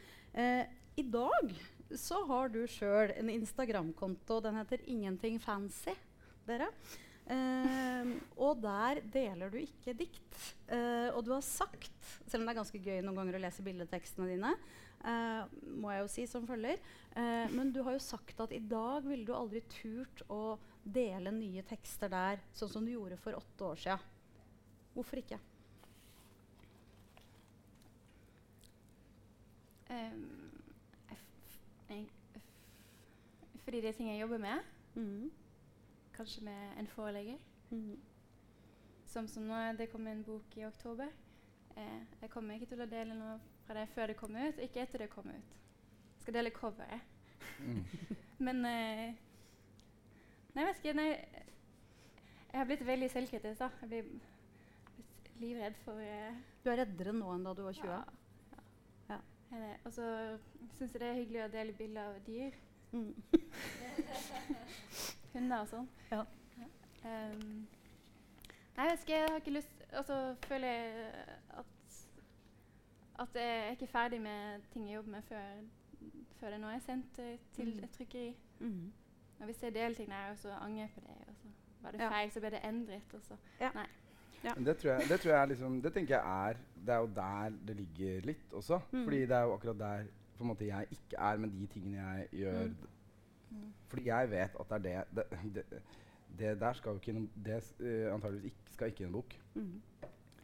I 0.99 1.03
dag 1.03 1.55
så 1.97 2.22
har 2.28 2.51
du 2.53 2.62
sjøl 2.68 3.12
en 3.16 3.30
Instagram-konto. 3.32 4.41
Den 4.45 4.59
heter 4.61 4.82
Ingenting 4.91 5.39
fancy. 5.41 5.95
Dere. 6.49 6.68
Eh, 7.28 8.11
og 8.41 8.61
der 8.64 9.03
deler 9.12 9.51
du 9.53 9.59
ikke 9.61 9.93
dikt. 9.97 10.39
Eh, 10.72 11.09
og 11.12 11.22
du 11.26 11.34
har 11.34 11.45
sagt, 11.45 11.91
selv 12.26 12.41
om 12.43 12.47
det 12.49 12.55
er 12.55 12.61
ganske 12.62 12.80
gøy 12.80 13.03
noen 13.05 13.18
ganger 13.20 13.36
å 13.36 13.43
lese 13.43 13.64
bildetekstene 13.66 14.30
dine, 14.30 14.55
eh, 15.05 15.43
må 15.76 15.93
jeg 15.93 16.05
jo 16.07 16.09
si 16.14 16.24
som 16.30 16.47
følger, 16.49 16.80
eh, 17.12 17.53
men 17.53 17.72
du 17.72 17.82
har 17.84 17.99
jo 17.99 18.01
sagt 18.05 18.41
at 18.41 18.55
i 18.57 18.62
dag 18.64 19.05
ville 19.05 19.28
du 19.28 19.34
aldri 19.36 19.61
turt 19.68 20.24
å 20.32 20.57
dele 20.89 21.30
nye 21.36 21.62
tekster 21.68 22.09
der, 22.09 22.41
sånn 22.57 22.72
som 22.72 22.86
du 22.89 22.95
gjorde 22.95 23.20
for 23.20 23.36
åtte 23.36 23.68
år 23.74 23.76
sia. 23.84 23.99
Hvorfor 24.97 25.20
ikke? 25.20 25.36
F- 29.89 30.48
fordi 33.64 33.80
det 33.80 33.89
er 33.89 33.93
ting 33.93 34.09
jeg 34.09 34.20
jobber 34.20 34.39
med. 34.39 34.68
Mm. 34.95 35.30
Kanskje 36.16 36.45
med 36.45 36.78
en 36.78 36.86
forelegger. 36.86 37.36
Mm. 37.70 37.99
Som 39.07 39.28
som 39.28 39.43
nå, 39.43 39.59
det 39.78 39.91
kom 39.91 40.07
en 40.07 40.24
bok 40.24 40.57
i 40.57 40.64
oktober. 40.66 41.07
Eh, 41.76 42.01
jeg 42.22 42.30
kommer 42.30 42.55
ikke 42.55 42.66
til 42.66 42.80
å 42.80 42.89
dele 42.89 43.14
noe 43.14 43.39
fra 43.66 43.76
det 43.76 43.89
før 43.93 44.07
det 44.07 44.16
kommer 44.16 44.49
ut, 44.49 44.59
ikke 44.64 44.80
etter 44.82 45.05
det 45.05 45.11
kommer 45.12 45.36
ut. 45.36 45.57
Jeg 46.14 46.22
skal 46.24 46.34
dele 46.34 46.51
coveret. 46.51 47.01
Mm. 47.61 47.84
Men 48.47 48.64
eh, 48.64 49.14
Nei, 50.55 50.64
jeg 50.64 50.68
vet 50.68 50.80
ikke. 50.82 50.97
Nei, 50.99 51.11
jeg 52.49 52.59
har 52.59 52.66
blitt 52.66 52.86
veldig 52.86 53.11
selvkritisk, 53.12 53.61
da. 53.61 53.68
Jeg 53.82 53.89
blir 53.91 54.09
livredd 55.39 55.76
for 55.84 56.01
eh, 56.03 56.41
Du 56.64 56.72
er 56.72 56.80
reddere 56.82 57.12
nå 57.14 57.28
enn 57.34 57.45
da 57.47 57.53
du 57.55 57.62
var 57.62 57.76
20? 57.76 57.93
Ja. 57.93 58.18
Ja. 59.51 59.57
Det. 59.57 59.77
Og 59.85 59.93
så 59.93 60.39
syns 60.79 60.93
jeg 60.93 61.01
det 61.01 61.09
er 61.09 61.15
hyggelig 61.15 61.45
å 61.45 61.49
dele 61.53 61.73
bilder 61.73 62.03
av 62.03 62.15
dyr. 62.27 62.51
Mm. 62.93 63.15
Hunder 65.35 65.61
og 65.63 65.69
sånn. 65.71 65.89
Ja. 66.13 66.23
Um, 67.05 67.67
nei, 68.77 68.85
jeg 68.85 68.93
husker. 68.97 69.15
Jeg 69.15 69.29
har 69.31 69.37
ikke 69.41 69.55
lyst 69.55 69.75
Og 69.97 70.05
så 70.05 70.17
føler 70.49 70.69
jeg 70.69 71.13
at 71.61 71.67
at 73.19 73.35
jeg 73.35 73.47
er 73.67 73.71
ikke 73.75 73.87
ferdig 73.91 74.21
med 74.23 74.61
ting 74.73 74.85
jeg 74.87 74.95
jobber 74.95 75.11
med 75.11 75.23
før, 75.27 75.47
før 76.39 76.51
det 76.55 76.59
nå 76.63 76.69
er 76.71 76.79
sendt 76.85 77.17
eh, 77.19 77.39
til 77.57 77.73
Mm. 77.75 77.81
et 77.85 77.91
trykkeri. 77.97 78.35
Mm. 78.61 78.93
Og 79.41 79.45
hvis 79.45 79.63
jeg 79.63 79.75
deler 79.75 79.95
ting 79.95 80.09
der, 80.11 80.31
og 80.31 80.39
så 80.39 80.51
angrer 80.55 80.81
jeg 80.85 80.91
på 80.95 81.01
det, 81.01 81.17
og 81.29 81.35
så 81.41 81.49
var 81.83 81.91
det 81.91 82.01
Ja. 82.01 82.09
feil, 82.13 82.31
så 82.31 82.41
ble 82.41 82.51
det 82.51 82.61
endret, 82.65 83.15
og 83.15 83.23
så 83.23 83.37
Men 84.45 84.64
det 84.66 84.76
tror, 84.78 84.91
jeg, 84.93 85.09
det 85.09 85.20
tror 85.20 85.32
jeg 85.34 85.49
liksom 85.49 85.80
Det 85.82 85.93
tenker 85.93 86.14
jeg 86.14 86.49
er 86.51 86.57
Det 86.86 86.95
er 86.95 86.99
jo 86.99 87.09
der 87.16 87.57
det 87.66 87.76
ligger 87.76 88.20
litt 88.26 88.53
også. 88.53 88.78
Mm. 88.93 89.05
Fordi 89.05 89.20
det 89.20 89.30
er 89.36 89.43
jo 89.43 89.53
akkurat 89.55 89.78
der 89.78 90.05
på 90.39 90.45
en 90.45 90.49
måte 90.53 90.66
jeg 90.68 90.86
ikke 90.95 91.16
er 91.18 91.36
med 91.43 91.51
de 91.51 91.66
tingene 91.66 91.97
jeg 91.99 92.28
gjør. 92.43 92.66
Mm. 92.68 92.76
Mm. 93.51 93.72
Fordi 93.89 94.05
jeg 94.07 94.30
vet 94.30 94.57
at 94.61 94.82
det 94.82 94.93
er 94.93 95.05
det 95.16 95.24
Det, 95.55 95.64
det, 95.70 95.82
det 96.39 96.61
der 96.61 96.72
skal 96.72 96.91
jo 96.91 97.01
ikke 97.03 97.12
noen- 97.18 97.30
Det 97.45 97.59
uh, 97.80 98.14
antageligvis 98.14 98.45
ikke, 98.53 98.72
skal 98.72 98.86
ikke 98.93 99.05
i 99.05 99.07
en 99.07 99.12
bok. 99.12 99.34
Mm. 99.55 99.82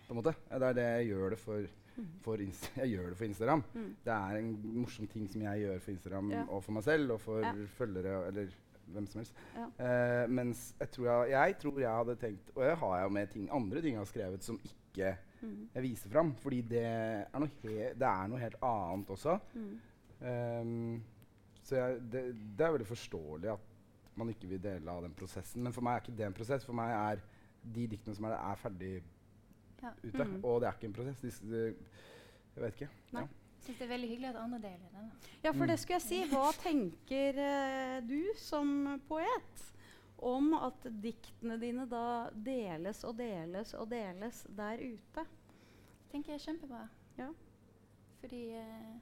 På 0.08 0.10
en 0.14 0.16
måte. 0.16 0.34
Det 0.50 0.62
er 0.62 0.72
det 0.72 0.82
jeg 0.90 1.06
gjør 1.12 1.28
det 1.30 1.38
for. 1.38 1.62
Mhm. 1.96 2.06
for 2.22 2.36
jeg 2.76 2.88
gjør 2.90 3.08
det 3.08 3.16
for 3.16 3.24
Instagram. 3.24 3.62
Mm. 3.74 3.96
Det 4.04 4.12
er 4.12 4.36
en 4.36 4.60
morsom 4.80 5.06
ting 5.06 5.28
som 5.30 5.42
jeg 5.42 5.60
gjør 5.60 5.78
for 5.78 5.90
Instagram 5.90 6.30
Ja. 6.32 6.42
og 6.48 6.64
for 6.64 6.72
meg 6.72 6.82
selv 6.82 7.10
og 7.12 7.20
for 7.20 7.38
Ja. 7.38 7.52
følgere 7.66 8.26
eller 8.26 8.48
hvem 8.92 9.06
som 9.10 9.20
helst. 9.20 9.38
Ja. 9.56 9.66
Uh, 9.78 10.30
mens 10.30 10.66
jeg 10.80 10.90
tror 10.96 11.08
jeg, 11.10 11.30
jeg 11.34 11.56
tror 11.62 11.80
jeg 11.80 11.90
hadde 11.90 12.16
tenkt 12.20 12.50
Og 12.54 12.64
jeg 12.64 12.76
har 12.82 13.02
jo 13.02 13.08
med 13.16 13.32
ting, 13.32 13.48
andre 13.52 13.82
ting 13.82 13.96
jeg 13.96 14.00
har 14.00 14.10
skrevet 14.10 14.44
som 14.44 14.60
ikke 14.64 15.16
mm. 15.40 15.68
jeg 15.74 15.82
viser 15.82 16.12
fram. 16.12 16.34
Fordi 16.42 16.60
det 16.74 16.84
er 16.84 17.40
noe, 17.40 17.50
he 17.64 17.90
det 17.98 18.08
er 18.10 18.30
noe 18.30 18.42
helt 18.42 18.58
annet 18.62 19.14
også. 19.16 19.38
Mm. 19.54 19.74
Um, 20.24 21.04
så 21.64 21.76
jeg, 21.80 22.02
det, 22.12 22.24
det 22.58 22.66
er 22.66 22.74
veldig 22.76 22.88
forståelig 22.88 23.54
at 23.54 23.70
man 24.14 24.30
ikke 24.30 24.48
vil 24.48 24.62
dele 24.62 24.90
av 24.90 25.02
den 25.02 25.14
prosessen. 25.16 25.62
Men 25.64 25.74
for 25.74 25.84
meg 25.84 25.96
er 25.96 26.04
ikke 26.04 26.18
det 26.18 26.26
en 26.28 26.36
prosess. 26.36 26.66
For 26.66 26.76
meg 26.76 26.92
er 26.94 27.22
de 27.74 27.86
diktene 27.90 28.16
som 28.16 28.28
er 28.28 28.36
der, 28.36 28.50
er 28.50 28.60
ferdig 28.60 28.94
Ja. 29.82 29.90
ute. 30.02 30.24
Mm. 30.24 30.44
Og 30.44 30.60
det 30.60 30.68
er 30.68 30.76
ikke 30.76 30.86
en 30.86 30.92
prosess. 30.96 31.18
De, 31.20 31.50
de, 31.50 31.64
jeg 32.54 32.62
vet 32.62 32.78
ikke. 32.78 32.88
Nei. 33.12 33.24
Ja. 33.24 33.43
Syns 33.64 33.78
det 33.78 33.84
er 33.86 33.92
veldig 33.94 34.08
hyggelig 34.10 34.28
at 34.30 34.40
andre 34.42 34.58
deler 34.62 34.90
det. 34.94 35.04
Ja, 35.44 35.52
for 35.52 35.64
Mm. 35.64 35.68
det 35.72 35.78
skulle 35.80 35.98
jeg 36.00 36.06
si. 36.08 36.20
Hva 36.30 36.52
tenker 36.62 37.38
eh, 37.44 38.00
du 38.06 38.20
som 38.36 39.00
poet 39.08 39.64
om 40.18 40.52
at 40.54 40.86
diktene 41.02 41.58
dine 41.60 41.86
da 41.90 42.30
deles 42.32 43.02
og 43.04 43.16
deles 43.18 43.74
og 43.74 43.88
deles 43.90 44.44
der 44.48 44.78
ute? 44.84 45.26
tenker 46.12 46.32
jeg 46.32 46.40
er 46.40 46.44
kjempebra. 46.46 46.88
Ja. 47.18 47.28
Fordi 48.20 48.42
eh, 48.54 48.94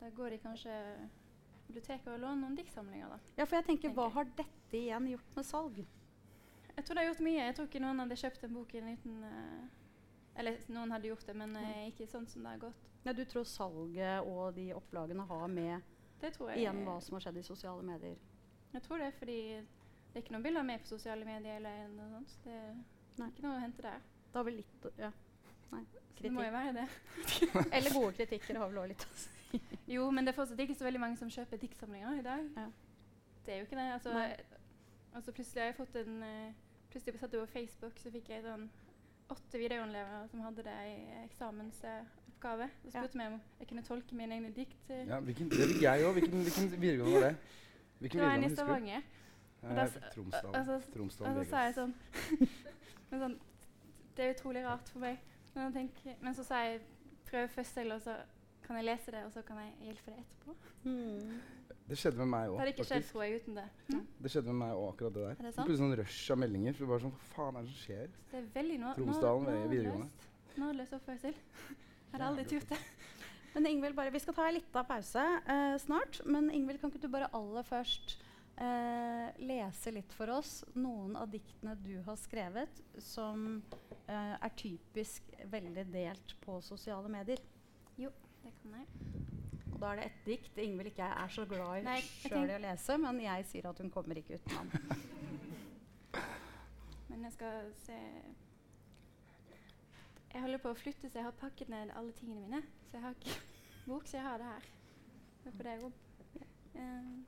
da 0.00 0.10
går 0.10 0.30
de 0.30 0.38
kanskje 0.38 0.76
biblioteket 1.66 2.06
og 2.12 2.20
låner 2.22 2.40
noen 2.44 2.54
diktsamlinger, 2.56 3.08
da. 3.08 3.18
Ja, 3.38 3.44
for 3.44 3.56
jeg 3.56 3.64
tenker, 3.66 3.88
Tenker 3.88 3.96
hva 3.98 4.08
har 4.14 4.24
dette 4.36 4.76
igjen 4.78 5.08
gjort 5.10 5.36
med 5.36 5.44
salg? 5.48 5.82
Jeg 6.76 6.84
tror 6.84 6.94
det 6.94 7.02
har 7.04 7.10
gjort 7.12 7.24
mye. 7.26 7.42
Jeg 7.44 7.54
tror 7.56 7.66
ikke 7.68 7.80
noen 7.82 7.98
hadde 8.00 8.16
kjøpt 8.22 8.40
den 8.46 8.54
boken 8.54 8.88
uten 8.94 9.24
eh, 9.24 9.66
Eller 10.36 10.58
noen 10.72 10.92
hadde 10.94 11.10
gjort 11.10 11.26
det, 11.28 11.34
men 11.36 11.56
eh, 11.60 11.88
ikke 11.90 12.06
sånn 12.08 12.26
som 12.30 12.44
det 12.44 12.54
har 12.54 12.62
gått. 12.62 12.88
Ja, 13.04 13.12
du 13.12 13.24
tror 13.28 13.44
salget 13.48 14.28
og 14.28 14.54
de 14.56 14.68
opplagene 14.76 15.26
har 15.26 15.48
med 15.50 15.80
Det 16.22 16.30
tror 16.36 16.52
jeg. 16.52 16.62
igjen 16.62 16.84
hva 16.86 17.00
som 17.02 17.18
har 17.18 17.26
skjedd 17.26 17.40
i 17.40 17.44
sosiale 17.46 17.82
medier? 17.84 18.16
Jeg 18.72 18.84
tror 18.86 19.02
det, 19.02 19.10
fordi 19.18 19.38
det 19.58 20.14
er 20.14 20.24
ikke 20.24 20.36
noen 20.36 20.46
bilder 20.46 20.64
med 20.68 20.80
på 20.84 20.92
sosiale 20.94 21.26
medier 21.28 21.58
eller 21.58 21.90
noe 21.92 22.08
sånt. 22.14 22.38
Det 22.44 22.54
er 22.54 22.72
Nei. 23.18 23.28
ikke 23.28 23.44
noe 23.44 23.58
å 23.58 23.60
hente 23.60 23.84
der. 23.84 24.08
Det 24.32 24.40
har 24.40 24.48
vel 24.48 24.58
litt 24.62 24.86
ja. 25.00 25.10
Nei, 25.72 25.82
kritikk. 25.90 26.22
det 26.22 26.32
må 26.32 26.46
jo 26.46 26.54
være 26.54 26.72
det. 26.76 26.86
Eller 27.76 27.94
gode 27.96 28.12
kritikker 28.16 28.58
har 28.60 28.70
vel 28.70 28.80
også 28.82 28.92
litt 28.92 29.06
å 29.06 29.14
si. 29.16 29.60
Jo, 29.94 30.06
men 30.12 30.24
det 30.24 30.32
er 30.32 30.36
fortsatt 30.36 30.60
ikke 30.64 30.76
så 30.78 30.86
veldig 30.86 31.00
mange 31.02 31.18
som 31.20 31.30
kjøper 31.32 31.60
diktsamlinger 31.60 32.20
i 32.20 32.24
dag. 32.24 32.46
Ja. 32.56 32.66
Det 33.44 33.54
er 33.54 33.58
jo 33.60 33.66
ikke 33.66 33.76
det. 33.76 33.86
Altså, 33.96 34.14
altså 35.12 35.32
plutselig 35.36 35.62
har 35.62 35.72
jeg 35.72 35.80
fått 35.80 35.98
en 36.04 36.22
eh, 36.28 36.60
Plutselig 36.92 37.20
satt 37.22 37.32
jeg 37.32 37.40
på 37.40 37.52
Facebook, 37.54 37.96
så 37.96 38.10
fikk 38.12 38.26
jeg 38.28 38.42
sånn 38.44 38.66
åtte 39.32 39.58
videoanlevere 39.60 40.28
som 40.30 40.40
hadde 40.46 40.64
det 40.66 40.76
i 40.90 40.98
eksamensoppgave. 41.24 42.20
oppgave. 42.42 42.68
Så 42.84 42.90
spurte 42.90 43.18
vi 43.18 43.26
om 43.26 43.40
jeg 43.60 43.68
kunne 43.70 43.82
tolke 43.86 44.14
mine 44.18 44.34
egne 44.34 44.52
dikt. 44.56 44.88
Ja, 44.90 45.20
hvilken, 45.20 45.50
det 45.50 45.68
fikk 45.72 45.82
jeg 45.82 46.04
òg. 46.06 46.12
Hvilken, 46.18 46.42
hvilken 46.42 46.70
videregående 46.80 47.20
var 47.20 47.26
det? 47.28 47.36
Hvilken 48.02 48.18
det 48.20 48.26
var 48.26 48.34
en 48.34 48.44
i? 48.44 48.54
Stavanger. 48.54 49.02
Ja, 49.62 49.68
Og 49.70 49.76
da 49.76 49.84
Tromsdal. 50.10 50.54
og 50.56 50.64
så- 50.66 50.92
Tromsdal 50.92 51.46
sa 51.46 51.60
jeg 51.68 51.74
sånn 51.76 51.94
Men 53.10 53.20
sånn 53.20 53.36
Det 54.16 54.24
er 54.24 54.34
utrolig 54.34 54.64
rart 54.66 54.88
for 54.88 54.98
meg. 54.98 55.18
Men, 55.54 55.64
jeg 55.64 55.72
tenker, 55.72 56.16
men 56.20 56.34
så 56.34 56.44
sa 56.44 56.58
jeg 56.64 56.80
prøv 57.30 57.48
først 57.48 57.74
selv, 57.74 57.92
og 57.94 58.00
så 58.02 58.16
kan 58.66 58.76
jeg 58.76 58.84
lese 58.84 59.10
det, 59.12 59.24
og 59.24 59.32
så 59.32 59.42
kan 59.42 59.56
jeg 59.56 59.72
hjelpe 59.86 60.10
deg 60.10 60.18
etterpå. 60.24 60.54
Mm. 60.84 61.40
Det 61.92 61.98
skjedde 62.00 62.24
med 62.24 62.30
meg 62.32 62.48
Det 62.48 62.52
òg. 62.56 62.68
ikke 62.72 62.84
skjedd, 62.88 63.08
uten 63.36 63.56
det. 63.58 63.64
Det 64.24 64.30
skjedde 64.32 64.48
med 64.48 64.60
meg 64.62 64.70
òg, 64.78 64.84
akkurat 64.94 65.12
det 65.12 65.24
der. 65.26 65.32
Er 65.36 65.44
det 65.44 65.50
sant? 65.52 65.66
Plutselig 65.68 65.80
sånn 65.82 65.96
rush 66.00 66.32
av 66.32 66.38
meldinger. 66.40 66.76
For 66.76 66.86
det 66.86 66.90
var 66.92 67.02
sånn, 67.02 67.12
Hva 67.12 67.26
faen 67.34 67.58
er 67.58 67.66
det 67.66 67.72
som 67.72 67.80
skjer? 67.82 68.14
Det 68.30 68.38
er 68.38 68.46
veldig 68.54 68.78
nå, 68.80 68.92
Tromsdalen 68.96 69.44
nå, 69.44 69.56
ved 69.56 69.74
videregående. 69.74 70.06
nådeløst. 70.08 70.56
Nådeløs 70.62 70.94
oppførsel. 70.96 71.36
Jeg 72.12 72.14
har 72.16 72.24
aldri 72.30 72.46
turt 72.48 72.72
det. 72.72 72.78
Men 73.52 73.68
Ingvild, 73.68 73.96
bare, 73.98 74.12
Vi 74.14 74.22
skal 74.24 74.36
ta 74.38 74.46
en 74.48 74.56
liten 74.56 74.86
pause 74.88 75.24
eh, 75.54 75.76
snart. 75.84 76.20
Men 76.24 76.48
Ingvild, 76.50 76.80
kan 76.80 76.92
ikke 76.92 77.02
du 77.04 77.12
bare 77.12 77.28
aller 77.36 77.68
først 77.68 78.16
eh, 78.56 79.28
lese 79.44 79.92
litt 79.92 80.16
for 80.16 80.32
oss 80.32 80.62
noen 80.72 81.12
av 81.20 81.28
diktene 81.32 81.76
du 81.84 81.98
har 82.06 82.16
skrevet 82.16 82.80
som 83.04 83.60
eh, 84.06 84.32
er 84.40 84.56
typisk 84.56 85.28
veldig 85.52 85.84
delt 85.92 86.36
på 86.40 86.56
sosiale 86.64 87.12
medier? 87.12 87.44
Jo, 88.00 88.08
Det 88.40 88.56
kan 88.62 88.80
jeg. 88.80 89.21
Da 89.82 89.90
er 89.90 89.98
det 89.98 90.04
et 90.06 90.26
dikt 90.26 90.58
Ingvild 90.62 90.92
ikke 90.92 91.02
er 91.02 91.30
så 91.34 91.44
glad 91.50 91.82
i 91.82 91.96
sjøl 92.06 92.50
i 92.50 92.54
å 92.54 92.60
lese, 92.62 92.96
men 93.02 93.18
jeg 93.24 93.46
sier 93.50 93.66
at 93.66 93.80
hun 93.82 93.90
kommer 93.90 94.20
ikke 94.20 94.38
utenom. 94.38 94.70
Men 97.08 97.24
jeg 97.26 97.32
skal 97.34 97.66
se 97.76 97.96
Jeg 100.32 100.40
holder 100.40 100.62
på 100.62 100.70
å 100.72 100.78
flytte, 100.78 101.10
så 101.10 101.18
jeg 101.18 101.26
har 101.26 101.34
pakket 101.36 101.68
ned 101.68 101.90
alle 101.98 102.14
tingene 102.16 102.40
mine. 102.40 102.62
Så 102.86 102.96
jeg 102.96 103.02
har 103.04 103.18
ikke 103.18 103.34
bok, 103.90 104.06
så 104.08 104.16
jeg 104.16 104.24
har 104.24 104.38
det 104.40 104.46
her. 104.48 104.70
Det 105.42 105.50
er 105.50 105.56
på 105.58 105.66
det 105.66 105.74
rom. 105.82 105.98
Um, 106.74 107.26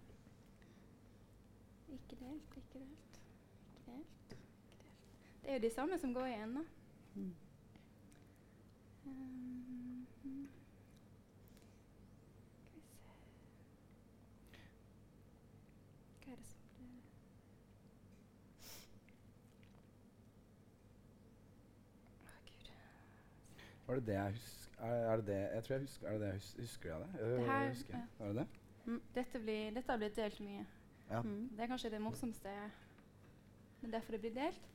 ikke 1.92 2.16
delt, 2.22 2.56
ikke 2.56 2.78
delt. 2.78 3.20
Ikke 3.74 3.82
delt, 3.90 4.32
ikke 4.32 4.46
delt. 4.86 5.42
Det 5.42 5.50
er 5.50 5.58
jo 5.58 5.66
de 5.66 5.74
samme 5.74 5.98
som 5.98 6.14
går 6.14 6.26
igjen, 6.32 6.54
da. 6.56 6.64
Mm. 7.14 7.34
Um, 9.06 10.06
mm. 10.24 10.48
Skal 16.24 16.32
vi 16.32 16.32
se 16.32 16.32
Hva 16.32 16.32
er 16.32 16.36
det 16.36 16.46
som 16.48 16.62
ble 19.04 19.18
Å, 22.24 22.38
Gud. 22.46 22.70
Var 23.86 23.94
det 24.00 24.06
det 24.06 24.14
jeg 24.14 24.32
husker? 24.36 24.60
Er, 24.84 24.94
er 25.12 25.16
det 25.16 25.26
det 25.26 25.38
jeg 25.54 25.64
tror 25.64 25.74
jeg 25.74 25.80
husker, 25.86 26.06
er 26.08 26.12
det 26.12 26.20
det 26.20 26.26
jeg 26.28 26.34
husker, 26.40 26.60
husker 26.62 26.88
jeg 26.88 27.00
det? 27.00 27.20
Det 27.20 27.46
her- 27.46 27.68
husker 27.68 27.94
jeg. 27.96 28.06
ja. 28.18 28.24
Er 28.24 28.32
det 28.32 28.36
det? 28.36 29.00
Dette, 29.14 29.38
blir, 29.40 29.70
dette 29.74 29.92
har 29.92 29.98
blitt 29.98 30.16
delt 30.16 30.40
mye. 30.40 30.66
Ja. 31.10 31.20
Mm. 31.22 31.48
Det 31.56 31.60
er 31.60 31.66
kanskje 31.66 31.90
det 31.90 32.00
morsomste. 32.00 32.48
Det 33.80 33.88
er 33.88 33.90
derfor 33.98 34.12
det 34.12 34.20
blir 34.20 34.34
delt. 34.34 34.70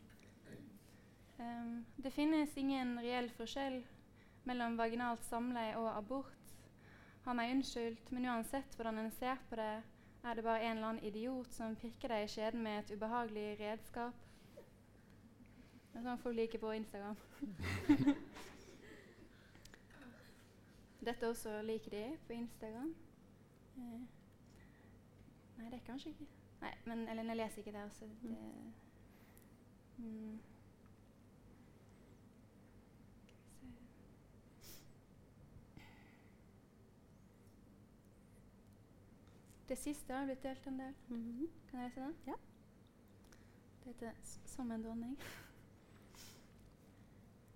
Um, 1.39 1.85
det 2.03 2.11
finnes 2.13 2.57
ingen 2.57 2.97
reell 2.99 3.29
forskjell 3.37 3.83
mellom 4.49 4.77
vaginalt 4.77 5.23
samleie 5.23 5.77
og 5.77 5.91
abort. 5.97 6.33
Han 7.25 7.39
er 7.39 7.51
unnskyldt, 7.53 8.11
men 8.11 8.25
uansett 8.25 8.75
hvordan 8.75 8.97
en 8.97 9.11
ser 9.11 9.37
på 9.49 9.55
det, 9.55 9.69
er 10.23 10.33
det 10.35 10.43
bare 10.43 10.61
en 10.65 10.77
eller 10.77 10.87
annen 10.89 11.03
idiot 11.03 11.53
som 11.53 11.75
pirker 11.79 12.07
deg 12.11 12.25
i 12.25 12.27
skjeden 12.33 12.63
med 12.63 12.79
et 12.83 12.91
ubehagelig 12.97 13.59
redskap. 13.59 14.13
Det 15.93 15.99
er 15.99 16.03
sånn 16.05 16.19
folk 16.23 16.35
liker 16.35 16.59
på 16.59 16.73
Instagram. 16.75 17.15
Dette 21.05 21.29
også 21.29 21.61
liker 21.61 21.89
de 21.89 22.17
på 22.27 22.33
Instagram. 22.33 22.95
Eh, 23.77 24.01
nei, 25.57 25.65
det 25.65 25.73
er 25.73 25.85
kanskje 25.85 26.09
ikke 26.09 26.25
Nei, 26.61 26.71
men 26.85 27.07
eller 27.07 27.23
jeg 27.23 27.37
leser 27.37 27.57
ikke 27.57 27.71
det. 27.71 27.83
også. 27.83 28.05
det 28.05 28.29
mm. 28.29 28.33
Skal. 29.97 30.39
Det 39.69 39.77
siste 39.77 40.13
har 40.13 40.25
blitt 40.25 40.43
delt 40.43 40.67
en 40.67 40.79
del. 40.79 40.93
Mhm. 41.07 41.49
Kan 41.69 41.79
jeg 41.79 41.89
lese 41.89 42.01
den? 42.01 42.15
Ja. 42.27 42.33
Det 43.83 43.93
heter 43.93 44.11
'Som 44.45 44.71
en 44.71 44.85
dronning'. 44.85 45.19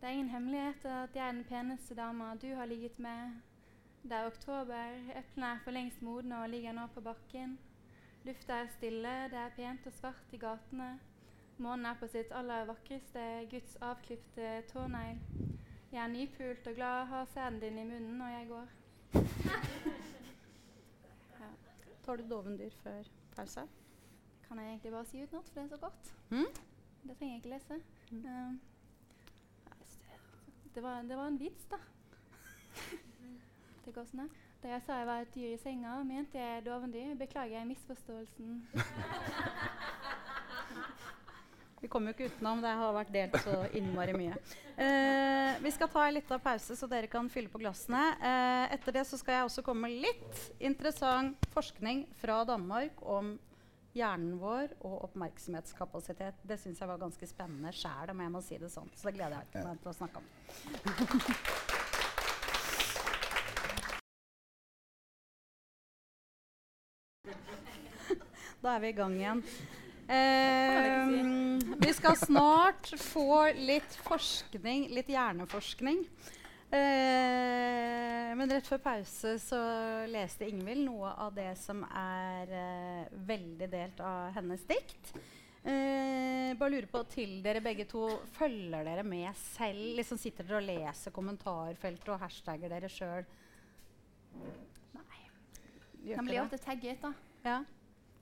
Det 0.04 0.10
er 0.10 0.14
ingen 0.14 0.30
hemmelighet 0.30 0.86
at 0.86 1.16
jeg 1.16 1.28
er 1.28 1.32
den 1.32 1.46
peneste 1.48 1.96
dama 1.96 2.36
du 2.36 2.48
har 2.56 2.66
ligget 2.66 3.00
med. 3.00 3.32
Det 4.04 4.12
er 4.12 4.26
oktober, 4.26 4.96
eplene 5.16 5.46
er 5.48 5.60
for 5.64 5.72
lengst 5.72 6.02
modne 6.02 6.42
og 6.42 6.50
ligger 6.50 6.74
nå 6.76 6.88
på 6.92 7.02
bakken. 7.02 7.54
Lufta 8.26 8.54
er 8.54 8.68
stille, 8.68 9.14
det 9.32 9.40
er 9.40 9.54
pent 9.56 9.88
og 9.88 9.94
svart 9.94 10.34
i 10.36 10.38
gatene. 10.38 11.00
Månen 11.58 11.86
er 11.86 11.96
på 12.02 12.10
sitt 12.12 12.36
aller 12.36 12.66
vakreste, 12.68 13.24
Guds 13.52 13.78
avklipte 13.82 14.50
tånegl. 14.74 15.22
Jeg 15.94 16.04
er 16.04 16.12
nypult 16.18 16.68
og 16.68 16.76
glad, 16.76 17.06
har 17.06 17.32
sæden 17.34 17.62
din 17.64 17.80
i 17.80 17.88
munnen 17.94 18.20
når 18.20 18.28
jeg 18.28 18.48
går. 18.48 18.68
ja. 21.40 21.50
Tar 22.04 22.16
du 22.16 22.28
dovendyr 22.30 22.76
før 22.84 23.08
pause? 23.38 23.66
Kan 24.50 24.60
jeg 24.60 24.68
egentlig 24.68 24.92
bare 24.92 25.06
si 25.06 25.24
utenat, 25.24 25.50
for 25.50 25.62
det 25.62 25.64
er 25.64 25.76
så 25.78 25.82
godt. 25.88 26.14
Mm? 26.30 26.62
Det 27.08 27.18
trenger 27.18 27.36
jeg 27.36 27.46
ikke 27.46 27.56
lese. 27.56 27.82
Mm. 28.12 28.26
Um, 28.26 28.62
det, 30.74 30.82
var, 30.82 31.04
det 31.04 31.16
var 31.16 31.28
en 31.28 31.38
vits, 31.38 31.66
da. 31.72 31.78
det 33.86 33.94
går 33.94 34.08
sånn 34.10 34.26
her. 34.26 34.42
Da 34.64 34.72
jeg 34.72 34.84
sa 34.86 34.98
jeg 35.02 35.08
var 35.10 35.26
et 35.26 35.34
dyr 35.36 35.50
i 35.52 35.60
senga, 35.60 35.98
mente 36.08 36.40
jeg 36.40 36.64
dovendyr. 36.64 37.18
Beklager 37.20 37.58
jeg 37.58 37.68
misforståelsen. 37.68 38.62
Vi 41.84 41.90
kommer 41.92 42.14
jo 42.14 42.16
ikke 42.16 42.30
utenom, 42.32 42.62
det 42.64 42.72
har 42.80 42.94
vært 42.96 43.10
delt 43.12 43.34
så 43.44 43.58
innmari 43.76 44.14
mye. 44.16 44.38
Eh, 44.80 45.58
vi 45.60 45.72
skal 45.76 45.90
ta 45.92 46.06
en 46.08 46.16
liten 46.16 46.40
pause, 46.40 46.78
så 46.80 46.88
dere 46.88 47.10
kan 47.12 47.28
fylle 47.30 47.52
på 47.52 47.60
glassene. 47.60 48.06
Eh, 48.24 48.76
etter 48.78 48.96
det 48.96 49.04
så 49.10 49.20
skal 49.20 49.36
jeg 49.36 49.50
også 49.50 49.66
komme 49.68 49.90
med 49.90 50.06
litt 50.06 50.46
interessant 50.64 51.44
forskning 51.52 52.06
fra 52.22 52.40
Danmark 52.48 53.04
om 53.04 53.34
hjernen 53.94 54.38
vår 54.42 54.74
og 54.82 55.04
oppmerksomhetskapasitet. 55.10 56.42
Det 56.48 56.58
syns 56.62 56.82
jeg 56.82 56.90
var 56.90 57.02
ganske 57.02 57.30
spennende 57.30 57.74
sjæl, 57.76 58.14
om 58.14 58.24
jeg 58.26 58.34
må 58.34 58.42
si 58.44 58.58
det 58.62 58.72
sånn. 58.74 58.90
Så 58.98 59.10
det 59.10 59.18
gleder 59.20 59.44
jeg 59.54 59.66
meg 59.68 59.82
til 59.84 59.94
å 59.94 59.98
snakke 60.02 60.24
om. 60.24 60.28
Da 68.64 68.78
er 68.78 68.80
vi 68.80 68.94
i 68.94 68.96
gang 68.96 69.16
igjen. 69.20 69.42
Eh, 70.08 71.10
vi 71.84 71.90
skal 71.92 72.16
snart 72.16 72.88
få 72.96 73.50
litt 73.60 73.98
forskning, 74.06 74.86
litt 74.96 75.10
hjerneforskning. 75.12 76.06
Eh, 76.74 78.32
men 78.34 78.50
rett 78.50 78.66
før 78.66 78.80
pause 78.82 79.36
så 79.42 79.60
leste 80.10 80.48
Ingvild 80.50 80.88
noe 80.88 81.12
av 81.22 81.36
det 81.36 81.52
som 81.62 81.84
er 81.86 82.50
eh, 82.50 83.12
veldig 83.30 83.68
delt 83.70 84.02
av 84.02 84.32
hennes 84.40 84.64
dikt. 84.66 85.12
Eh, 85.64 86.50
bare 86.58 86.74
lurer 86.74 86.90
på 86.92 87.04
til 87.14 87.38
dere 87.46 87.62
begge 87.64 87.86
to 87.88 88.08
Følger 88.36 88.84
dere 88.84 89.06
med 89.08 89.30
selv? 89.38 89.94
Liksom 90.00 90.20
Sitter 90.20 90.50
dere 90.50 90.60
og 90.60 90.66
leser 90.68 91.14
kommentarfeltet 91.16 92.10
og 92.12 92.20
hashtagger 92.26 92.74
dere 92.74 92.90
sjøl? 92.92 93.30
Nei. 94.98 95.22
Gjør 96.10 96.26
blir 96.26 96.40
jo 96.42 96.44
ofte 96.48 96.62
tagget, 96.66 97.06
da. 97.06 97.14
Ja. 97.46 97.62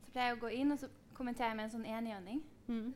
Så 0.03 0.11
pleier 0.11 0.33
jeg 0.33 0.37
å 0.37 0.43
gå 0.43 0.53
inn 0.59 0.75
og 0.75 0.83
så 0.83 0.91
kommentere 1.15 1.55
med 1.55 1.69
en 1.69 1.75
sånn 1.79 1.87
enhjørning. 1.87 2.43
Mm. 2.67 2.91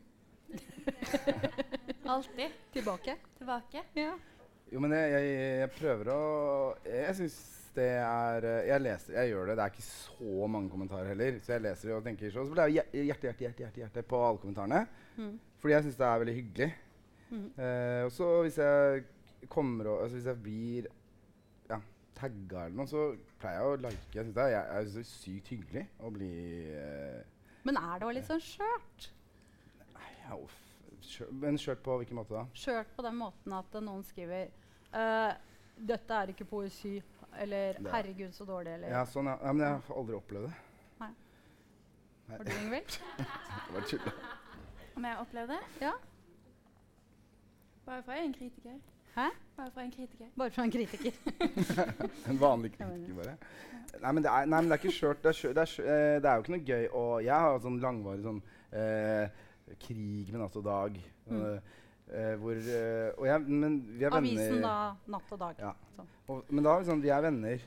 Alltid 2.14 2.64
Tilbake? 2.76 3.18
tilbake. 3.40 3.88
Ja. 3.98 4.14
Jo, 4.74 4.80
men 4.82 4.96
jeg, 4.98 5.12
jeg, 5.14 5.36
jeg 5.62 5.70
prøver 5.76 6.10
å 6.14 6.22
Jeg 6.90 7.16
syns 7.20 7.36
det 7.76 7.90
er 8.00 8.46
Jeg 8.70 8.82
leser, 8.82 9.14
jeg 9.20 9.34
gjør 9.34 9.50
det. 9.50 9.56
Det 9.60 9.64
er 9.66 9.74
ikke 9.74 9.84
så 9.90 10.48
mange 10.48 10.70
kommentarer 10.72 11.10
heller. 11.12 11.40
Så 11.44 11.54
jeg 11.58 11.64
leser 11.66 11.92
og 11.98 12.06
tenker 12.06 12.32
så. 12.32 12.46
Så 12.48 12.54
blir 12.56 12.62
det 12.64 12.76
hjerte, 12.78 13.02
hjerte, 13.04 13.44
hjerte, 13.46 13.64
hjerte, 13.66 13.82
hjerte, 13.84 14.04
på 14.08 14.22
alle 14.24 14.40
kommentarene. 14.40 14.86
Mm. 15.20 15.34
Fordi 15.60 15.76
jeg 15.76 15.86
syns 15.88 16.00
det 16.00 16.08
er 16.08 16.22
veldig 16.24 16.36
hyggelig. 16.38 16.70
Mm. 17.30 17.46
Eh, 17.60 18.02
og 18.06 18.12
så 18.16 18.30
hvis 18.46 18.58
jeg 18.62 19.04
kommer 19.52 19.88
og 19.92 20.04
altså 20.06 20.16
Hvis 20.20 20.28
jeg 20.30 20.42
blir 20.46 20.88
ja, 21.70 21.80
tagga 22.18 22.66
eller 22.66 22.78
noe, 22.80 22.88
så 22.90 23.06
pleier 23.42 23.60
jeg 23.60 23.68
å 23.74 23.80
like. 23.84 24.08
Jeg 24.16 24.28
syns 24.30 24.38
det 24.38 24.46
er, 24.46 24.54
jeg, 24.56 24.66
jeg 24.72 24.86
synes 24.86 24.96
det 24.96 25.04
er 25.06 25.12
sykt 25.12 25.52
hyggelig 25.56 25.86
å 26.00 26.12
bli 26.16 26.32
eh, 26.80 27.22
Men 27.68 27.82
er 27.82 28.00
det 28.00 28.08
òg 28.08 28.16
litt 28.20 28.30
sånn 28.30 28.44
skjørt? 28.46 29.10
uff, 30.36 30.56
skjø- 30.56 30.65
Men 31.32 31.58
skjørt 31.62 31.82
på 31.86 31.98
hvilken 32.00 32.18
måte 32.20 32.36
da? 32.38 32.46
Skjørt 32.58 32.92
på 32.96 33.04
den 33.06 33.18
måten 33.20 33.54
at 33.58 33.78
noen 33.84 34.04
skriver 34.08 34.48
uh, 34.94 35.34
'Dette 35.76 36.14
er 36.14 36.32
ikke 36.32 36.46
poesi', 36.48 37.02
eller 37.40 37.74
Det- 37.80 37.92
'Herregud, 37.92 38.32
så 38.34 38.46
dårlig', 38.48 38.74
eller 38.78 38.88
Ja, 38.90 39.04
sånn, 39.06 39.26
ja. 39.28 39.38
ja 39.44 39.52
men 39.54 39.66
jeg 39.66 39.82
har 39.90 39.98
aldri 40.00 40.16
opplevd 40.16 40.48
det. 40.48 40.54
Nei. 41.00 41.10
Nei. 42.28 42.38
Har 42.38 42.44
du, 42.44 42.52
Ingvild? 42.62 43.00
Det 43.68 43.74
var 43.74 43.88
tull. 43.90 44.12
Om 44.96 45.04
jeg 45.04 45.12
har 45.14 45.22
opplevd 45.26 45.50
det? 45.50 45.62
Ja. 45.82 45.92
Bare 47.86 48.04
fra 48.04 48.18
en 48.18 48.34
kritiker. 48.34 48.78
Hæ? 49.16 49.28
Bare 49.58 49.72
fra 49.72 49.82
en 49.84 49.92
kritiker. 49.92 50.26
Bare 50.38 50.52
fra 50.52 50.64
en 50.64 50.72
kritiker. 50.72 51.12
En 52.30 52.40
vanlig 52.42 52.72
kritiker, 52.72 53.14
bare. 53.16 53.38
Nei, 54.02 54.12
men 54.12 54.24
det 54.24 54.32
er, 54.32 54.46
nei, 54.46 54.62
men 54.62 54.72
det 54.72 54.76
er 54.76 54.82
ikke 54.84 54.92
skjørt. 54.96 55.22
Det, 55.24 55.32
er 55.44 55.54
det, 55.54 55.68
eh, 55.80 56.16
det 56.22 56.30
er 56.30 56.36
jo 56.36 56.44
ikke 56.44 56.56
noe 56.56 56.66
gøy 56.68 56.88
å 56.92 57.04
Jeg 57.24 57.46
har 57.46 57.60
sånn 57.64 57.78
langvarig 57.84 58.26
sånn 58.26 58.42
eh, 58.76 59.30
krig 59.82 60.32
med 60.32 60.42
natt 60.42 60.56
og 60.60 60.66
dag. 60.66 60.98
Mm. 61.26 61.40
eh, 62.10 62.34
hvor 62.42 62.60
uh, 62.60 63.10
Og 63.18 63.26
jeg 63.26 63.46
Men 63.48 63.80
vi 63.88 64.04
er 64.06 64.14
venner 64.14 64.20
Avisen 64.20 64.62
da, 64.62 64.76
natt 65.16 65.32
og 65.34 65.42
dag. 65.42 65.64
Ja. 65.64 65.74
Og, 66.28 66.44
men 66.50 66.66
da 66.66 66.76
er 66.76 66.84
vi 66.84 66.90
sånn, 66.92 67.02
vi 67.04 67.14
er 67.14 67.26
venner 67.26 67.66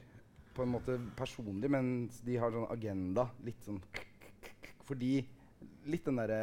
på 0.55 0.65
en 0.65 0.73
måte 0.75 0.99
personlig, 1.19 1.71
men 1.71 2.09
de 2.27 2.39
har 2.39 2.55
sånn 2.55 2.71
agenda. 2.71 3.29
Litt 3.47 3.67
sånn 3.67 3.83
Fordi 4.89 5.13
Litt 5.89 6.05
den 6.05 6.19
derre 6.21 6.43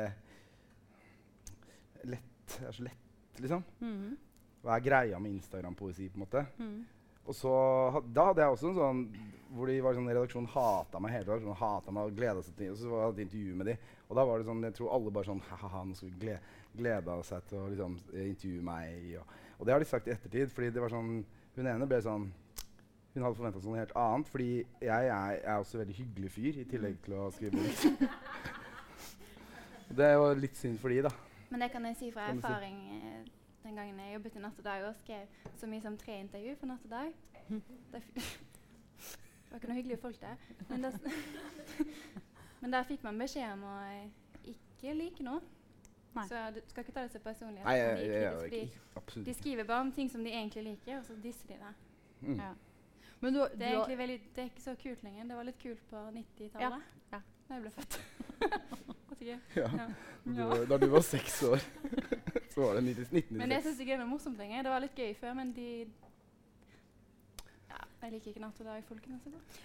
Lett 2.05 2.59
er 2.61 2.75
så 2.75 2.83
lett, 2.85 3.39
liksom. 3.41 3.63
Mhm. 3.81 4.13
Hva 4.65 4.75
er 4.75 4.81
greia 4.81 5.17
med 5.21 5.33
Instagram-poesi, 5.35 6.07
på 6.09 6.17
en 6.17 6.23
måte? 6.23 6.41
Mm. 6.57 6.77
Og 7.25 7.35
så, 7.37 7.51
Da 8.13 8.27
hadde 8.29 8.41
jeg 8.41 8.55
også 8.55 8.69
en 8.71 8.79
sånn 8.79 9.01
hvor 9.55 9.69
de 9.69 9.75
var 9.81 9.95
sånn, 9.95 10.09
redaksjonen 10.09 10.49
hata 10.51 10.99
meg 10.99 11.13
hele 11.15 11.27
tiden. 11.27 11.45
Sånn, 11.45 11.59
hata 11.59 11.93
meg 11.95 12.09
og 12.09 12.17
gleda 12.17 12.41
seg 12.43 12.57
til 12.57 12.73
Og 12.73 12.79
så 12.79 12.89
var 12.91 13.03
jeg 13.05 13.13
et 13.13 13.21
intervju 13.25 13.55
med 13.59 13.69
de. 13.69 13.75
Og 14.09 14.15
da 14.19 14.23
var 14.29 14.37
det 14.37 14.45
sånn, 14.45 14.61
jeg 14.63 14.73
tror 14.77 14.91
alle 14.93 15.11
bare 15.11 15.25
sånn 15.25 15.39
Ha-ha, 15.49 15.83
nå 15.83 15.95
skal 15.97 16.09
vi 16.11 16.19
glede 16.21 16.39
gleda 16.75 17.15
seg 17.23 17.45
til 17.49 17.57
å 17.57 17.69
liksom, 17.71 17.93
eh, 18.13 18.27
intervjue 18.29 18.61
meg. 18.67 19.15
Og, 19.21 19.35
og 19.59 19.65
det 19.65 19.73
har 19.73 19.79
de 19.79 19.85
sagt 19.89 20.07
i 20.07 20.11
ettertid. 20.13 20.51
fordi 20.51 20.69
det 20.75 20.81
var 20.83 20.89
sånn 20.93 21.23
Hun 21.55 21.67
ene 21.71 21.87
ble 21.87 22.01
sånn 22.03 22.25
Hun 23.15 23.23
hadde 23.23 23.35
forventa 23.39 23.61
seg 23.63 23.69
noe 23.71 23.79
helt 23.79 23.95
annet. 23.95 24.27
Fordi 24.29 24.49
jeg 24.81 24.89
er, 24.89 25.31
jeg 25.31 25.41
er 25.45 25.55
også 25.63 25.77
en 25.77 25.83
veldig 25.85 25.95
hyggelig 26.01 26.31
fyr, 26.35 26.59
i 26.59 26.65
tillegg 26.69 26.97
til 27.05 27.13
å 27.15 27.29
skrive 27.31 27.63
bok. 27.63 28.09
det 30.01 30.11
var 30.19 30.35
litt 30.35 30.57
synd 30.59 30.79
for 30.81 30.89
de, 30.91 31.01
da. 31.05 31.11
Men 31.49 31.61
det 31.63 31.71
kan 31.71 31.85
jeg 31.87 31.95
si 31.99 32.11
fra 32.11 32.27
erfaring. 32.33 32.77
si? 32.89 32.99
eh, 32.99 33.25
den 33.65 33.75
gangen 33.79 33.99
jeg 34.03 34.13
jobbet 34.17 34.35
i 34.35 34.41
Natt 34.43 34.59
og 34.59 34.65
Dag 34.67 34.83
og 34.89 34.95
skrev 34.99 35.39
så 35.57 35.65
mye 35.71 35.81
som 35.81 35.95
tre 35.97 36.19
intervju 36.21 36.55
for 36.59 36.69
Natt 36.73 36.83
og 36.85 36.91
Dag. 36.91 37.13
Mhm. 37.49 37.61
Det, 39.45 39.51
var 39.51 39.61
ikke 39.61 39.69
noe 39.69 39.77
hyggelige 39.77 40.01
folk 40.01 40.17
der. 40.19 40.35
Men, 40.69 40.85
s- 40.89 40.99
men 42.65 42.73
der 42.73 42.85
fikk 42.87 43.03
man 43.05 43.19
beskjed 43.21 43.45
om 43.53 43.59
å 43.69 43.73
eh, 43.85 44.07
ikke 44.49 44.93
like 44.97 45.21
noe. 45.25 45.37
Nei. 46.15 46.23
Så 46.25 46.39
du 46.55 46.57
skal 46.71 46.81
ikke 46.81 46.95
ta 46.95 47.03
det 47.03 47.11
så 47.13 47.19
personlig. 47.21 47.61
Nei, 47.61 47.75
de 47.75 47.83
ja, 47.83 47.91
jeg, 47.99 48.23
jeg, 48.23 48.47
kritiske, 48.49 49.19
jeg, 49.19 49.25
de 49.27 49.35
skriver 49.37 49.67
bare 49.69 49.83
om 49.85 49.91
ting 49.93 50.09
som 50.09 50.23
de 50.25 50.31
egentlig 50.33 50.63
liker, 50.71 50.97
og 50.97 51.05
så 51.05 51.17
disser 51.21 51.51
de 51.51 51.59
det. 51.61 51.73
Mm. 52.21 52.39
Ja. 52.39 52.49
Det 53.21 53.67
er 53.67 53.75
egentlig 53.75 53.97
veldig, 53.99 54.17
det 54.35 54.41
er 54.41 54.49
ikke 54.49 54.63
så 54.63 54.73
kult 54.81 55.03
lenger. 55.05 55.27
Det 55.29 55.37
var 55.37 55.47
litt 55.51 55.61
kult 55.61 55.83
på 55.91 56.01
90-tallet. 56.17 56.89
ja. 57.13 57.21
Da 57.45 57.53
jeg 57.59 57.61
ble 57.67 57.75
født. 57.77 57.99
Ja. 59.25 59.37
Ja. 59.55 59.85
Du, 60.25 60.65
Da 60.69 60.77
du 60.77 60.85
var 60.91 61.01
seks 61.01 61.39
år, 61.43 61.61
så 62.53 62.61
var 62.61 62.75
det 62.77 62.83
1996. 62.83 63.31
Men 63.31 63.51
jeg 63.51 63.61
1996. 63.61 63.63
syns 63.63 63.79
ikke 63.79 63.91
det 63.91 63.95
er 63.95 64.01
noe 64.03 64.09
morsomt 64.11 64.37
lenger. 64.37 64.65
Det 64.67 64.73
var 64.73 64.83
litt 64.83 64.99
gøy 64.99 65.13
før, 65.17 65.33
men 65.39 65.53
de 65.55 65.67
ja, 65.87 66.04
Jeg 68.05 68.13
liker 68.13 68.29
ikke 68.35 68.41
Natt 68.43 68.59
og 68.61 68.67
dag, 68.69 68.83
folkens. 68.85 69.23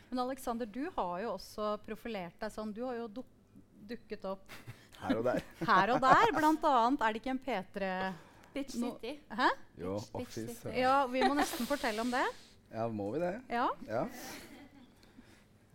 Men 0.09 0.19
Alexander, 0.23 0.65
du 0.65 0.87
har 0.95 1.17
jo 1.21 1.33
også 1.35 1.75
profilert 1.85 2.39
deg 2.41 2.53
sånn. 2.55 2.71
Du 2.73 2.87
har 2.87 2.97
jo 2.97 3.09
duk 3.21 3.27
dukket 3.91 4.23
opp 4.31 4.55
Her 5.03 5.19
og 5.19 5.27
der. 5.27 5.43
her 5.71 5.91
og 5.93 5.99
der. 6.01 6.31
Blant 6.37 6.65
annet 6.71 7.03
er 7.05 7.13
det 7.13 7.21
ikke 7.21 7.33
en 7.35 7.41
P3 7.45 7.91
Bitch 8.55 8.79
City. 8.79 9.13
Hæ? 9.37 9.49
Jo, 9.83 9.99
Bitch, 9.99 10.13
bitch, 10.15 10.23
Office. 10.23 10.47
bitch. 10.47 10.65
Ja. 10.73 10.87
Ja, 10.87 10.95
vi 11.13 11.23
må 11.27 11.35
nesten 11.37 11.69
fortelle 11.69 12.01
om 12.01 12.15
det. 12.15 12.23
ja, 12.73 12.87
må 12.89 13.11
vi 13.13 13.21
det? 13.27 13.35
Ja. 13.53 13.67
Ja. 13.91 14.07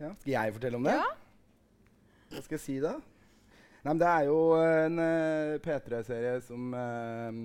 ja. 0.00 0.10
Skal 0.24 0.32
jeg 0.34 0.56
fortelle 0.58 0.80
om 0.82 0.90
det? 0.90 0.96
Ja. 0.98 1.06
Hva 2.34 2.42
skal 2.48 2.58
jeg 2.58 2.64
si, 2.64 2.76
da? 2.82 2.96
Nei, 2.98 3.92
men 3.92 4.02
Det 4.02 4.10
er 4.10 4.26
jo 4.26 4.40
en 4.58 4.98
uh, 5.06 5.54
P3-serie 5.62 6.34
som 6.42 6.74
uh, 6.74 7.40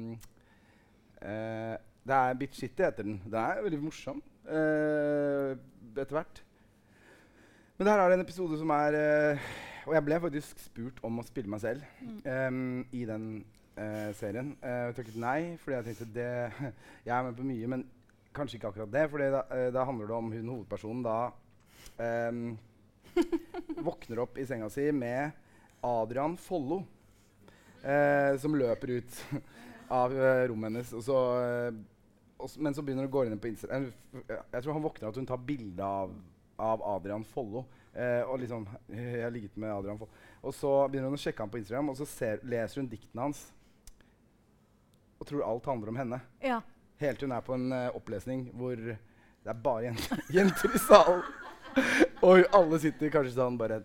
uh, 1.21 1.77
Det 2.09 2.19
er 2.23 2.41
Bitch 2.41 2.57
City, 2.65 2.81
heter 2.81 3.05
den. 3.05 3.21
Den 3.29 3.41
er 3.45 3.61
veldig 3.69 3.83
morsom 3.85 4.25
eh, 4.49 5.51
etter 6.01 6.15
hvert. 6.17 6.41
Men 7.77 7.87
der 7.87 7.97
er 7.99 8.09
det 8.11 8.19
en 8.19 8.25
episode 8.25 8.57
som 8.61 8.69
er 8.75 8.93
eh, 8.97 9.39
Og 9.87 9.95
jeg 9.95 10.05
ble 10.05 10.19
faktisk 10.21 10.59
spurt 10.61 10.99
om 11.03 11.17
å 11.17 11.23
spille 11.25 11.49
meg 11.49 11.61
selv 11.63 11.81
Mm. 12.01 12.19
um, 12.25 12.85
i 12.93 13.05
den 13.05 13.23
eh, 13.77 14.11
serien. 14.13 14.51
Eh, 14.61 14.87
jeg 14.89 14.95
takket 14.99 15.15
nei, 15.21 15.57
fordi 15.57 15.77
jeg 15.77 15.85
tenkte 15.87 16.07
det 16.13 16.29
Jeg 17.07 17.15
er 17.17 17.23
med 17.25 17.37
på 17.37 17.45
mye, 17.47 17.67
men 17.67 17.85
kanskje 18.33 18.59
ikke 18.59 18.69
akkurat 18.69 18.91
det. 18.93 19.07
For 19.09 19.17
da, 19.33 19.41
eh, 19.57 19.69
da 19.73 19.85
handler 19.87 20.07
det 20.11 20.15
om 20.17 20.31
hun 20.31 20.51
hovedpersonen 20.53 21.03
da 21.03 21.15
um, 22.29 22.57
våkner 23.89 24.21
opp 24.23 24.37
i 24.37 24.45
senga 24.45 24.69
si 24.69 24.85
med 24.93 25.31
Adrian 25.83 26.37
Follo, 26.37 26.83
som 28.37 28.53
løper 28.53 28.91
ut 28.99 29.15
av 30.01 30.13
rommet 30.47 30.69
hennes. 30.69 30.91
Og 30.93 31.01
så, 31.03 31.17
men 32.57 32.75
så 32.75 32.83
begynner 32.85 33.05
hun 33.05 33.11
å 33.11 33.13
gå 33.13 33.25
inn 33.27 33.39
på 33.41 33.51
Instagram. 33.51 33.87
Jeg 34.27 34.63
tror 34.63 34.73
han 34.73 34.85
våkner 34.85 35.11
at 35.11 35.19
hun 35.19 35.29
tar 35.29 35.41
bilde 35.45 35.85
av, 35.85 36.13
av 36.57 36.83
Adrian 36.95 37.25
Follo. 37.27 37.65
Eh, 37.93 38.21
og 38.23 38.39
liksom 38.39 38.67
Jeg 38.87 39.23
har 39.23 39.33
ligget 39.33 39.57
med 39.59 39.73
Adrian 39.73 39.99
Follo. 39.99 40.11
Og 40.41 40.55
så 40.55 40.73
begynner 40.87 41.11
hun 41.11 41.19
å 41.19 41.21
sjekke 41.21 41.43
ham 41.43 41.53
på 41.53 41.61
Instagram, 41.61 41.91
og 41.93 41.99
så 41.99 42.07
ser, 42.09 42.41
leser 42.47 42.81
hun 42.81 42.89
diktene 42.91 43.27
hans. 43.27 43.45
Og 45.21 45.27
tror 45.29 45.45
alt 45.45 45.69
handler 45.69 45.93
om 45.93 46.01
henne. 46.01 46.21
ja. 46.41 46.61
Helt 47.01 47.17
til 47.17 47.25
hun 47.25 47.33
er 47.33 47.41
på 47.41 47.55
en 47.57 47.71
uh, 47.73 47.95
opplesning 47.97 48.43
hvor 48.53 48.77
det 48.77 49.49
er 49.49 49.61
bare 49.63 49.87
jenter, 49.87 50.19
jenter 50.37 50.75
i 50.77 50.81
salen. 50.83 51.23
Og 52.27 52.43
alle 52.53 52.77
sitter 52.83 53.09
kanskje 53.09 53.33
sånn 53.33 53.57
bare. 53.57 53.79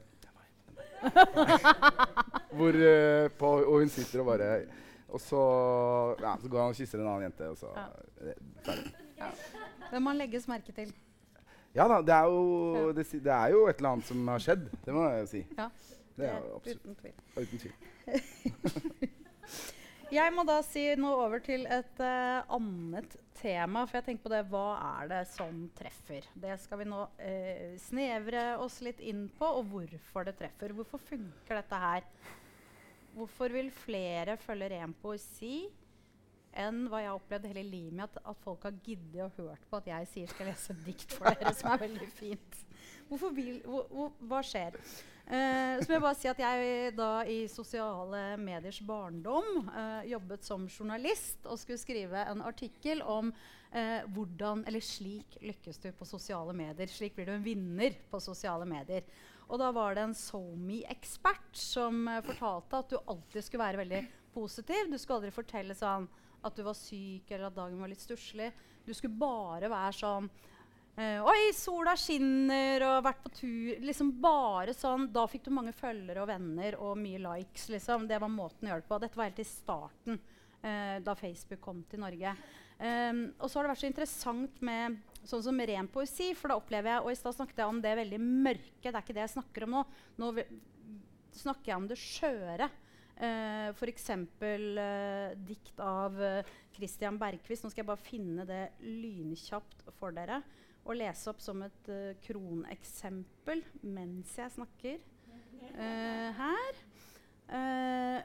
Hvor 2.57 2.77
uh, 2.77 3.29
på, 3.39 3.53
Og 3.63 3.79
hun 3.81 3.93
sitter 3.93 4.21
og 4.21 4.29
bare 4.35 4.51
Og 5.07 5.21
så, 5.23 5.41
ja, 6.21 6.33
så 6.43 6.49
går 6.51 6.61
han 6.61 6.73
og 6.73 6.79
kysser 6.79 7.01
en 7.03 7.11
annen 7.11 7.29
jente, 7.29 7.51
og 7.51 7.59
så 7.61 7.73
Ja. 7.77 7.87
ferdig. 8.67 8.95
Det 9.91 10.01
må 10.03 10.13
legges 10.17 10.49
merke 10.51 10.73
til. 10.75 10.95
Ja 11.77 11.85
da, 11.89 12.01
det 12.01 12.15
er, 12.15 12.25
jo, 12.33 12.93
det, 12.97 13.05
det 13.13 13.33
er 13.33 13.53
jo 13.53 13.67
et 13.69 13.77
eller 13.77 13.91
annet 13.97 14.09
som 14.09 14.29
har 14.29 14.41
skjedd. 14.43 14.65
Det 14.85 14.95
må 14.97 15.05
jeg 15.11 15.21
jo 15.21 15.27
si. 15.35 15.43
Ja, 15.59 15.69
Det 16.17 16.31
er 16.31 16.41
jo 16.41 16.57
absolutt. 16.57 16.87
Uten 16.87 16.97
tvil. 16.97 17.15
Uten 17.37 17.59
tvil. 17.59 19.13
Jeg 20.15 20.31
må 20.31 20.45
da 20.47 20.61
si 20.63 20.85
noe 20.95 21.25
over 21.25 21.41
til 21.43 21.65
et 21.67 21.99
uh, 21.99 22.47
annet 22.55 23.17
tema. 23.35 23.83
For 23.89 23.99
jeg 23.99 24.07
tenker 24.07 24.23
på 24.29 24.31
det, 24.31 24.43
hva 24.53 24.77
er 25.01 25.09
det 25.11 25.23
som 25.33 25.65
treffer? 25.75 26.29
Det 26.39 26.55
skal 26.63 26.79
vi 26.79 26.87
nå 26.87 27.01
uh, 27.11 27.73
snevre 27.83 28.45
oss 28.63 28.79
litt 28.87 29.03
inn 29.03 29.25
på, 29.35 29.49
og 29.59 29.67
hvorfor 29.73 30.29
det 30.29 30.37
treffer. 30.39 30.75
Hvorfor 30.79 31.03
funker 31.11 31.59
dette 31.59 31.81
her? 31.83 32.07
Hvorfor 33.17 33.53
vil 33.55 33.73
flere 33.73 34.37
følge 34.37 34.69
ren 34.75 34.93
poesi 35.01 35.65
enn 36.57 36.87
hva 36.89 37.03
jeg 37.03 37.11
har 37.11 37.19
opplevd 37.19 37.51
hele 37.51 37.65
livet 37.69 37.97
mitt, 37.97 38.17
at, 38.17 38.31
at 38.33 38.45
folk 38.45 38.65
har 38.65 38.77
giddet 38.85 39.25
og 39.25 39.35
hørt 39.41 39.67
på 39.69 39.81
at 39.81 39.91
jeg 39.91 40.09
sier 40.13 40.31
skal 40.33 40.49
lese 40.51 40.77
dikt 40.87 41.17
for 41.17 41.29
dere, 41.29 41.53
som 41.57 41.75
er 41.75 41.83
veldig 41.85 42.09
fint. 42.17 42.63
Vil, 43.07 43.61
hvor, 43.65 43.85
hvor, 43.93 44.15
hva 44.27 44.41
skjer? 44.45 44.75
Uh, 45.27 45.79
så 45.81 45.89
må 45.89 45.97
jeg 45.97 46.03
bare 46.05 46.19
si 46.19 46.31
at 46.31 46.41
jeg 46.43 46.91
da 46.95 47.11
i 47.27 47.39
sosiale 47.51 48.23
mediers 48.39 48.79
barndom 48.87 49.69
uh, 49.69 50.03
jobbet 50.07 50.47
som 50.47 50.69
journalist 50.71 51.47
og 51.51 51.59
skulle 51.59 51.83
skrive 51.83 52.25
en 52.31 52.45
artikkel 52.47 53.03
om 53.03 53.33
uh, 53.33 54.03
hvordan 54.15 54.63
Eller 54.71 54.83
slik 54.83 55.39
lykkes 55.43 55.83
du 55.83 55.89
på 55.99 56.07
sosiale 56.07 56.55
medier. 56.55 56.91
Slik 56.91 57.17
blir 57.17 57.31
du 57.31 57.35
en 57.37 57.47
vinner 57.47 57.99
på 58.11 58.23
sosiale 58.23 58.67
medier. 58.71 59.07
Og 59.47 59.61
da 59.63 59.71
var 59.75 59.95
det 59.95 60.07
en 60.07 60.17
SoMe-ekspert 60.17 61.55
som 61.59 62.07
eh, 62.11 62.23
fortalte 62.27 62.83
at 62.83 62.93
du 62.93 62.99
alltid 62.99 63.45
skulle 63.45 63.65
være 63.65 63.83
veldig 63.85 64.03
positiv. 64.35 64.91
Du 64.91 64.99
skulle 64.99 65.21
aldri 65.23 65.35
fortelle 65.35 65.77
sånn 65.79 66.09
at 66.47 66.57
du 66.57 66.63
var 66.67 66.77
syk 66.79 67.31
eller 67.31 67.49
at 67.49 67.57
dagen 67.57 67.81
var 67.81 67.91
litt 67.91 68.03
stusslig. 68.03 68.51
Du 68.87 68.93
skulle 68.95 69.19
bare 69.19 69.71
være 69.71 69.97
sånn 70.01 70.29
Eh, 70.97 71.21
Oi, 71.21 71.51
sola 71.53 71.93
skinner 72.01 72.81
og 72.87 73.03
vært 73.05 73.19
på 73.21 73.33
tur. 73.37 73.73
Liksom 73.85 74.15
bare 74.23 74.73
sånn. 74.73 75.11
Da 75.13 75.27
fikk 75.29 75.45
du 75.45 75.51
mange 75.53 75.75
følgere 75.77 76.23
og 76.23 76.31
venner 76.31 76.79
og 76.81 76.97
mye 76.97 77.21
likes. 77.21 77.69
liksom. 77.69 78.07
Det 78.09 78.21
var 78.23 78.33
måten 78.33 78.65
å 78.65 78.73
gjøre 78.73 78.85
det 78.85 78.89
på. 78.89 78.99
Dette 79.03 79.21
var 79.21 79.29
helt 79.29 79.43
i 79.45 79.45
starten, 79.45 80.21
eh, 80.63 80.97
da 81.05 81.15
Facebook 81.15 81.61
kom 81.61 81.85
til 81.91 82.01
Norge. 82.01 82.33
Um, 82.79 83.33
og 83.41 83.49
så 83.49 83.57
har 83.57 83.65
det 83.65 83.71
vært 83.71 83.81
så 83.81 83.89
interessant 83.89 84.59
med 84.61 84.97
sånn 85.29 85.45
som 85.45 85.61
ren 85.71 85.89
poesi, 85.91 86.33
for 86.39 86.53
da 86.53 86.59
opplever 86.61 86.93
jeg 86.93 87.05
Og 87.05 87.13
i 87.13 87.19
stad 87.19 87.37
snakket 87.37 87.63
jeg 87.63 87.71
om 87.73 87.83
det 87.85 87.95
veldig 88.01 88.21
mørke. 88.23 88.87
Det 88.87 88.95
er 88.95 89.05
ikke 89.05 89.17
det 89.17 89.25
jeg 89.27 89.37
snakker 89.37 89.67
om 89.67 89.77
nå. 89.77 89.85
Nå 90.23 90.33
snakker 91.37 91.73
jeg 91.73 91.81
om 91.81 91.89
det 91.91 91.99
skjøre. 92.01 92.69
Uh, 93.17 93.73
F.eks. 93.73 94.11
Uh, 94.13 95.33
dikt 95.49 95.81
av 95.81 96.19
uh, 96.21 96.55
Christian 96.77 97.19
Bergquist. 97.21 97.65
Nå 97.65 97.73
skal 97.73 97.83
jeg 97.85 97.91
bare 97.91 98.05
finne 98.05 98.47
det 98.49 98.63
lynkjapt 98.85 99.87
for 99.97 100.17
dere 100.17 100.43
og 100.87 100.95
lese 101.01 101.33
opp 101.33 101.41
som 101.43 101.65
et 101.67 101.89
uh, 101.91 102.13
kroneksempel 102.23 103.65
mens 103.83 104.37
jeg 104.39 104.55
snakker 104.55 105.05
her. 105.77 106.77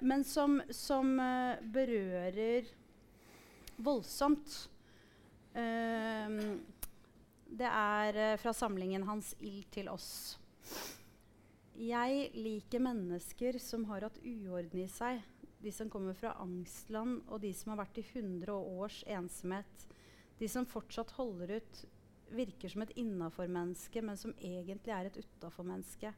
Men 0.05 0.23
som, 0.25 0.59
som 0.73 1.09
berører 1.73 2.69
voldsomt. 3.81 4.69
Uh, 5.51 6.61
det 7.51 7.67
er 7.67 8.19
uh, 8.33 8.39
fra 8.39 8.53
samlingen 8.55 9.03
hans 9.07 9.33
'Ild 9.39 9.67
til 9.71 9.89
oss'. 9.91 10.37
Jeg 11.75 12.31
liker 12.35 12.83
mennesker 12.83 13.57
som 13.59 13.85
har 13.89 14.05
hatt 14.05 14.19
uorden 14.23 14.83
i 14.83 14.87
seg. 14.91 15.21
De 15.61 15.71
som 15.71 15.89
kommer 15.89 16.13
fra 16.17 16.33
angstland, 16.41 17.21
og 17.27 17.41
de 17.41 17.53
som 17.53 17.71
har 17.71 17.83
vært 17.83 17.99
i 18.01 18.05
100 18.05 18.53
års 18.53 19.03
ensomhet. 19.07 19.87
de 20.41 20.47
som 20.49 20.65
fortsatt 20.65 21.11
holder 21.11 21.59
ut, 21.61 21.85
virker 22.33 22.69
som 22.69 22.81
et 22.81 22.93
innafor-menneske, 22.97 24.01
men 24.01 24.17
som 24.17 24.33
egentlig 24.41 24.89
er 24.89 25.05
et 25.05 25.17
utafor-menneske. 25.17 26.13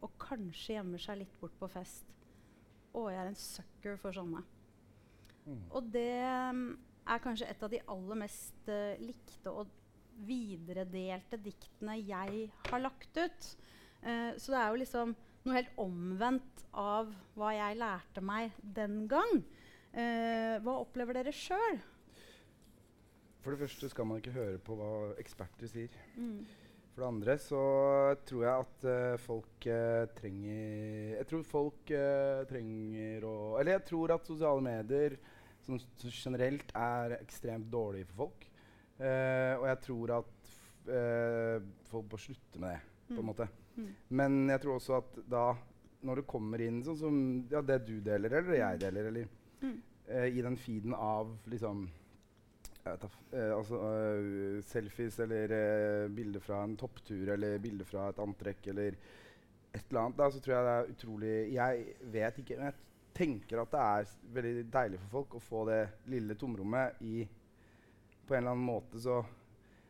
Og 0.00 0.14
kanskje 0.18 0.78
gjemmer 0.78 0.98
seg 0.98 1.18
litt 1.18 1.34
bort 1.40 1.58
på 1.60 1.68
fest. 1.68 2.06
Å, 2.94 3.10
jeg 3.10 3.20
er 3.20 3.28
en 3.28 3.36
sucker 3.36 3.98
for 4.00 4.16
sånne. 4.16 4.40
Mm. 5.44 5.60
Og 5.76 5.90
det 5.92 6.24
mm, 6.56 6.64
er 7.04 7.22
kanskje 7.22 7.50
et 7.52 7.62
av 7.62 7.70
de 7.70 7.82
aller 7.86 8.20
mest 8.22 8.70
uh, 8.72 8.96
likte 9.02 9.52
og 9.52 9.68
videredelte 10.26 11.38
diktene 11.42 11.98
jeg 12.00 12.48
har 12.68 12.82
lagt 12.82 13.20
ut. 13.20 13.50
Eh, 14.02 14.32
så 14.36 14.54
det 14.54 14.60
er 14.60 14.68
jo 14.70 14.80
liksom 14.82 15.14
noe 15.44 15.56
helt 15.56 15.80
omvendt 15.80 16.64
av 16.76 17.12
hva 17.38 17.54
jeg 17.56 17.80
lærte 17.80 18.24
meg 18.24 18.56
den 18.60 19.04
gang. 19.10 19.40
Eh, 19.90 20.56
hva 20.62 20.80
opplever 20.82 21.18
dere 21.18 21.34
sjøl? 21.34 21.80
For 23.40 23.54
det 23.54 23.62
første 23.62 23.88
skal 23.88 24.08
man 24.08 24.20
ikke 24.20 24.36
høre 24.36 24.58
på 24.62 24.76
hva 24.76 24.90
eksperter 25.20 25.70
sier. 25.70 25.94
Mm. 26.16 26.44
For 26.90 27.02
det 27.04 27.08
andre 27.08 27.36
så 27.40 27.62
tror 28.28 28.44
jeg 28.44 28.64
at 28.66 28.86
uh, 28.90 29.20
folk 29.22 29.66
uh, 29.70 30.04
trenger 30.18 31.14
Jeg 31.14 31.28
tror 31.30 31.44
folk 31.46 31.92
uh, 31.94 32.42
trenger 32.50 33.26
å 33.28 33.34
Eller 33.60 33.76
jeg 33.76 33.84
tror 33.92 34.16
at 34.16 34.26
sosiale 34.26 34.64
medier 34.64 35.14
som, 35.62 35.78
som 35.78 36.10
generelt 36.10 36.74
er 36.74 37.14
ekstremt 37.20 37.70
dårlige 37.70 38.10
for 38.10 38.24
folk. 38.24 38.49
Eh, 39.00 39.54
og 39.56 39.66
jeg 39.70 39.80
tror 39.86 40.10
at 40.18 40.50
eh, 40.92 41.62
folk 41.88 42.08
bør 42.12 42.20
slutte 42.20 42.60
med 42.60 42.74
det, 42.76 42.80
på 43.08 43.14
en 43.14 43.20
Mm. 43.20 43.26
måte. 43.26 43.48
Mm. 43.76 43.86
Men 44.10 44.48
jeg 44.50 44.60
tror 44.60 44.74
også 44.76 44.96
at 44.98 45.16
da, 45.30 45.44
når 46.02 46.20
det 46.20 46.26
kommer 46.26 46.60
inn 46.60 46.82
sånn 46.84 46.98
som 47.00 47.16
ja, 47.50 47.60
det 47.62 47.80
du 47.86 48.00
deler, 48.00 48.30
eller 48.38 48.54
jeg 48.60 48.80
deler, 48.80 49.08
eller 49.10 49.28
Mm. 49.62 49.82
uh, 50.08 50.26
i 50.26 50.40
den 50.42 50.56
feeden 50.56 50.94
av 50.94 51.36
liksom 51.46 51.88
vet 52.84 53.02
altså, 53.34 53.76
selfies 54.64 55.18
eller 55.20 56.08
bilder 56.08 56.40
fra 56.40 56.62
en 56.64 56.76
topptur 56.80 57.28
eller 57.34 57.58
bilder 57.58 57.84
fra 57.84 58.06
et 58.08 58.18
antrekk 58.18 58.70
eller 58.72 58.96
et 59.74 59.84
eller 59.90 60.00
annet, 60.00 60.16
da, 60.16 60.30
så 60.30 60.40
tror 60.40 60.54
jeg 60.56 60.64
det 60.64 60.72
er 60.78 60.94
utrolig 60.94 61.34
Jeg 61.52 61.84
vet 62.14 62.38
ikke, 62.40 62.56
men 62.56 62.70
jeg 62.70 62.74
tenker 63.14 63.60
at 63.62 63.70
det 63.74 63.82
er 63.84 64.14
veldig 64.38 64.64
deilig 64.72 64.98
for 65.02 65.10
folk 65.18 65.36
å 65.36 65.42
få 65.44 65.64
det 65.68 65.80
lille 66.10 66.34
tomrommet 66.40 67.02
i 67.04 67.28
På 68.30 68.36
en 68.38 68.44
eller 68.44 68.54
annen 68.54 68.66
måte 68.70 69.02
så 69.02 69.20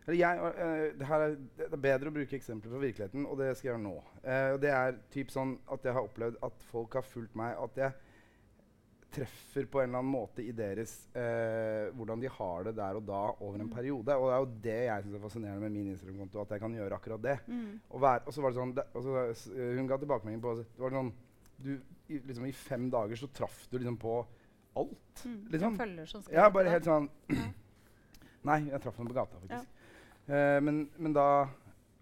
eller 0.08 0.16
jeg, 0.16 0.38
uh, 0.40 0.84
det, 0.98 1.06
her 1.06 1.22
er, 1.22 1.34
det 1.60 1.66
er 1.76 1.82
bedre 1.84 2.10
å 2.10 2.14
bruke 2.14 2.34
eksempler 2.34 2.72
fra 2.72 2.78
virkeligheten, 2.82 3.26
og 3.28 3.36
det 3.38 3.50
skal 3.54 3.68
jeg 3.68 3.74
gjøre 3.74 3.82
nå. 3.84 3.96
Uh, 4.24 4.54
det 4.62 4.70
er 4.72 4.96
typ 5.12 5.30
sånn 5.30 5.52
at 5.70 5.84
jeg 5.86 5.92
har 5.94 6.08
opplevd 6.08 6.40
at 6.48 6.64
folk 6.70 6.96
har 6.98 7.04
fulgt 7.06 7.36
meg, 7.38 7.52
at 7.60 7.76
jeg 7.78 7.92
treffer 9.10 9.66
på 9.66 9.80
en 9.82 9.88
eller 9.90 10.00
annen 10.00 10.12
måte 10.14 10.42
i 10.42 10.52
deres 10.56 10.92
uh, 11.16 11.90
hvordan 11.98 12.20
de 12.22 12.30
har 12.30 12.66
det 12.68 12.74
der 12.78 12.98
og 12.98 13.06
da 13.08 13.20
over 13.42 13.58
en 13.58 13.66
Mm. 13.66 13.72
periode. 13.74 14.16
Og 14.16 14.26
det 14.26 14.34
er 14.34 14.40
jo 14.40 14.50
det 14.66 14.80
jeg 14.86 15.04
syns 15.04 15.14
er 15.14 15.24
fascinerende 15.24 15.60
med 15.66 15.76
min 15.76 15.92
Instagram-konto, 15.92 16.40
at 16.40 16.50
jeg 16.56 16.60
kan 16.64 16.76
gjøre 16.78 16.98
akkurat 16.98 17.22
det. 17.22 17.38
Mm. 17.46 17.80
Og, 17.90 18.00
vær, 18.00 18.22
og 18.26 18.32
så 18.32 18.42
var 18.42 18.50
det 18.54 18.60
sånn 18.60 18.74
det, 18.74 18.86
så, 18.94 19.54
Hun 19.78 19.90
ga 19.90 19.98
tilbakemelding 19.98 20.42
på 20.42 20.54
det 20.60 20.66
var 20.78 20.94
sånn 20.94 21.12
du, 21.60 21.74
i, 22.08 22.18
liksom, 22.18 22.46
I 22.46 22.52
fem 22.56 22.86
dager 22.90 23.18
så 23.20 23.28
traff 23.34 23.66
du 23.70 23.78
liksom 23.78 23.98
på 24.00 24.20
alt. 24.80 25.24
Mm. 25.26 25.40
Liksom. 25.52 25.76
Følger 25.76 26.06
som 26.06 26.22
skal 26.22 26.34
Ja, 26.38 26.50
bare 26.50 26.70
helt 26.72 26.86
sånn. 26.88 27.10
Nei, 28.48 28.60
jeg 28.70 28.80
traff 28.80 28.96
henne 28.96 29.10
på 29.12 29.14
gata, 29.18 29.40
faktisk. 29.42 29.68
Eh, 30.30 30.60
men, 30.64 30.88
men 30.98 31.12
da 31.16 31.26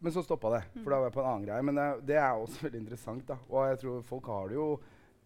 Men 0.00 0.12
så 0.14 0.22
stoppa 0.22 0.50
det, 0.54 0.60
Mm. 0.76 0.82
for 0.84 0.90
da 0.90 0.98
var 1.00 1.08
jeg 1.08 1.12
på 1.16 1.20
en 1.24 1.26
annen 1.32 1.46
greie. 1.48 1.62
Men 1.66 1.74
det, 1.74 1.86
det 2.06 2.16
er 2.22 2.30
også 2.38 2.60
veldig 2.68 2.78
interessant. 2.84 3.24
da. 3.26 3.36
Og 3.50 3.64
jeg 3.68 3.78
tror 3.80 4.02
folk 4.06 4.26
har 4.30 4.48
det 4.48 4.54
jo 4.54 4.66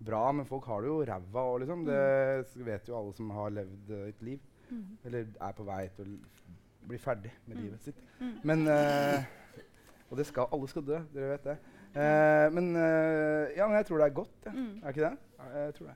bra, 0.02 0.32
men 0.32 0.46
folk 0.48 0.64
har 0.64 0.80
det 0.80 0.88
jo 0.88 1.04
ræva 1.04 1.42
òg, 1.50 1.58
liksom. 1.60 1.84
Det 1.84 2.64
vet 2.64 2.88
jo 2.88 2.96
alle 2.96 3.12
som 3.12 3.30
har 3.36 3.50
levd 3.52 3.90
eh, 3.90 4.08
et 4.08 4.22
liv. 4.22 4.40
Mm. 4.70 4.86
Eller 5.04 5.26
er 5.40 5.52
på 5.52 5.66
vei 5.68 5.82
til 5.96 6.14
å 6.16 6.88
bli 6.88 6.98
ferdig 6.98 7.30
med 7.46 7.56
Mm. 7.58 7.62
livet 7.66 7.82
sitt. 7.84 8.00
Mm. 8.20 8.32
Men 8.42 8.66
uh, 8.66 9.22
Og 10.10 10.16
det 10.18 10.26
skal, 10.26 10.48
alle 10.52 10.68
skal 10.68 10.82
dø, 10.88 10.98
dere 11.14 11.28
vet 11.36 11.44
det. 11.44 11.58
Uh, 11.92 12.48
men 12.56 12.72
uh, 12.76 13.52
ja, 13.56 13.66
men 13.68 13.76
jeg 13.76 13.86
tror 13.86 13.98
det 14.00 14.06
er 14.08 14.16
godt. 14.16 14.32
Ja. 14.46 14.52
Mm. 14.56 14.80
Er 14.82 14.88
ikke 14.88 15.04
det? 15.04 15.12
Ja, 15.38 15.58
Jeg 15.66 15.74
tror 15.74 15.86
det. 15.92 15.94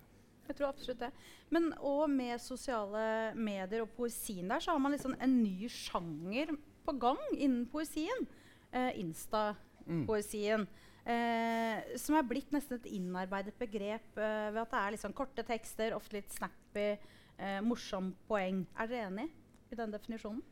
Jeg 0.49 0.57
tror 0.57 0.69
absolutt 0.69 1.01
det. 1.01 1.11
Men 1.51 1.73
òg 1.81 2.09
med 2.11 2.41
sosiale 2.41 3.35
medier 3.35 3.83
og 3.83 3.91
poesien 3.97 4.49
der, 4.49 4.61
så 4.61 4.73
har 4.73 4.79
man 4.79 4.93
liksom 4.93 5.17
en 5.21 5.43
ny 5.43 5.69
sjanger 5.69 6.55
på 6.87 6.95
gang 7.03 7.19
innen 7.37 7.67
poesien. 7.67 8.27
Eh, 8.73 8.93
Mm. 8.97 9.07
Insta-poesien. 9.07 10.67
Eh, 11.07 11.97
som 12.03 12.17
er 12.19 12.23
blitt 12.27 12.51
nesten 12.51 12.81
et 12.81 12.89
innarbeidet 12.91 13.55
begrep 13.59 14.17
eh, 14.19 14.49
ved 14.51 14.59
at 14.65 14.71
det 14.73 14.81
er 14.81 14.91
liksom 14.97 15.13
korte 15.15 15.45
tekster, 15.47 15.95
ofte 15.95 16.17
litt 16.19 16.33
snappy, 16.35 16.99
eh, 17.39 17.61
morsom 17.63 18.13
poeng. 18.29 18.65
Er 18.77 18.87
dere 18.91 19.07
enig 19.13 19.29
i 19.71 19.79
den 19.79 19.95
definisjonen? 19.95 20.43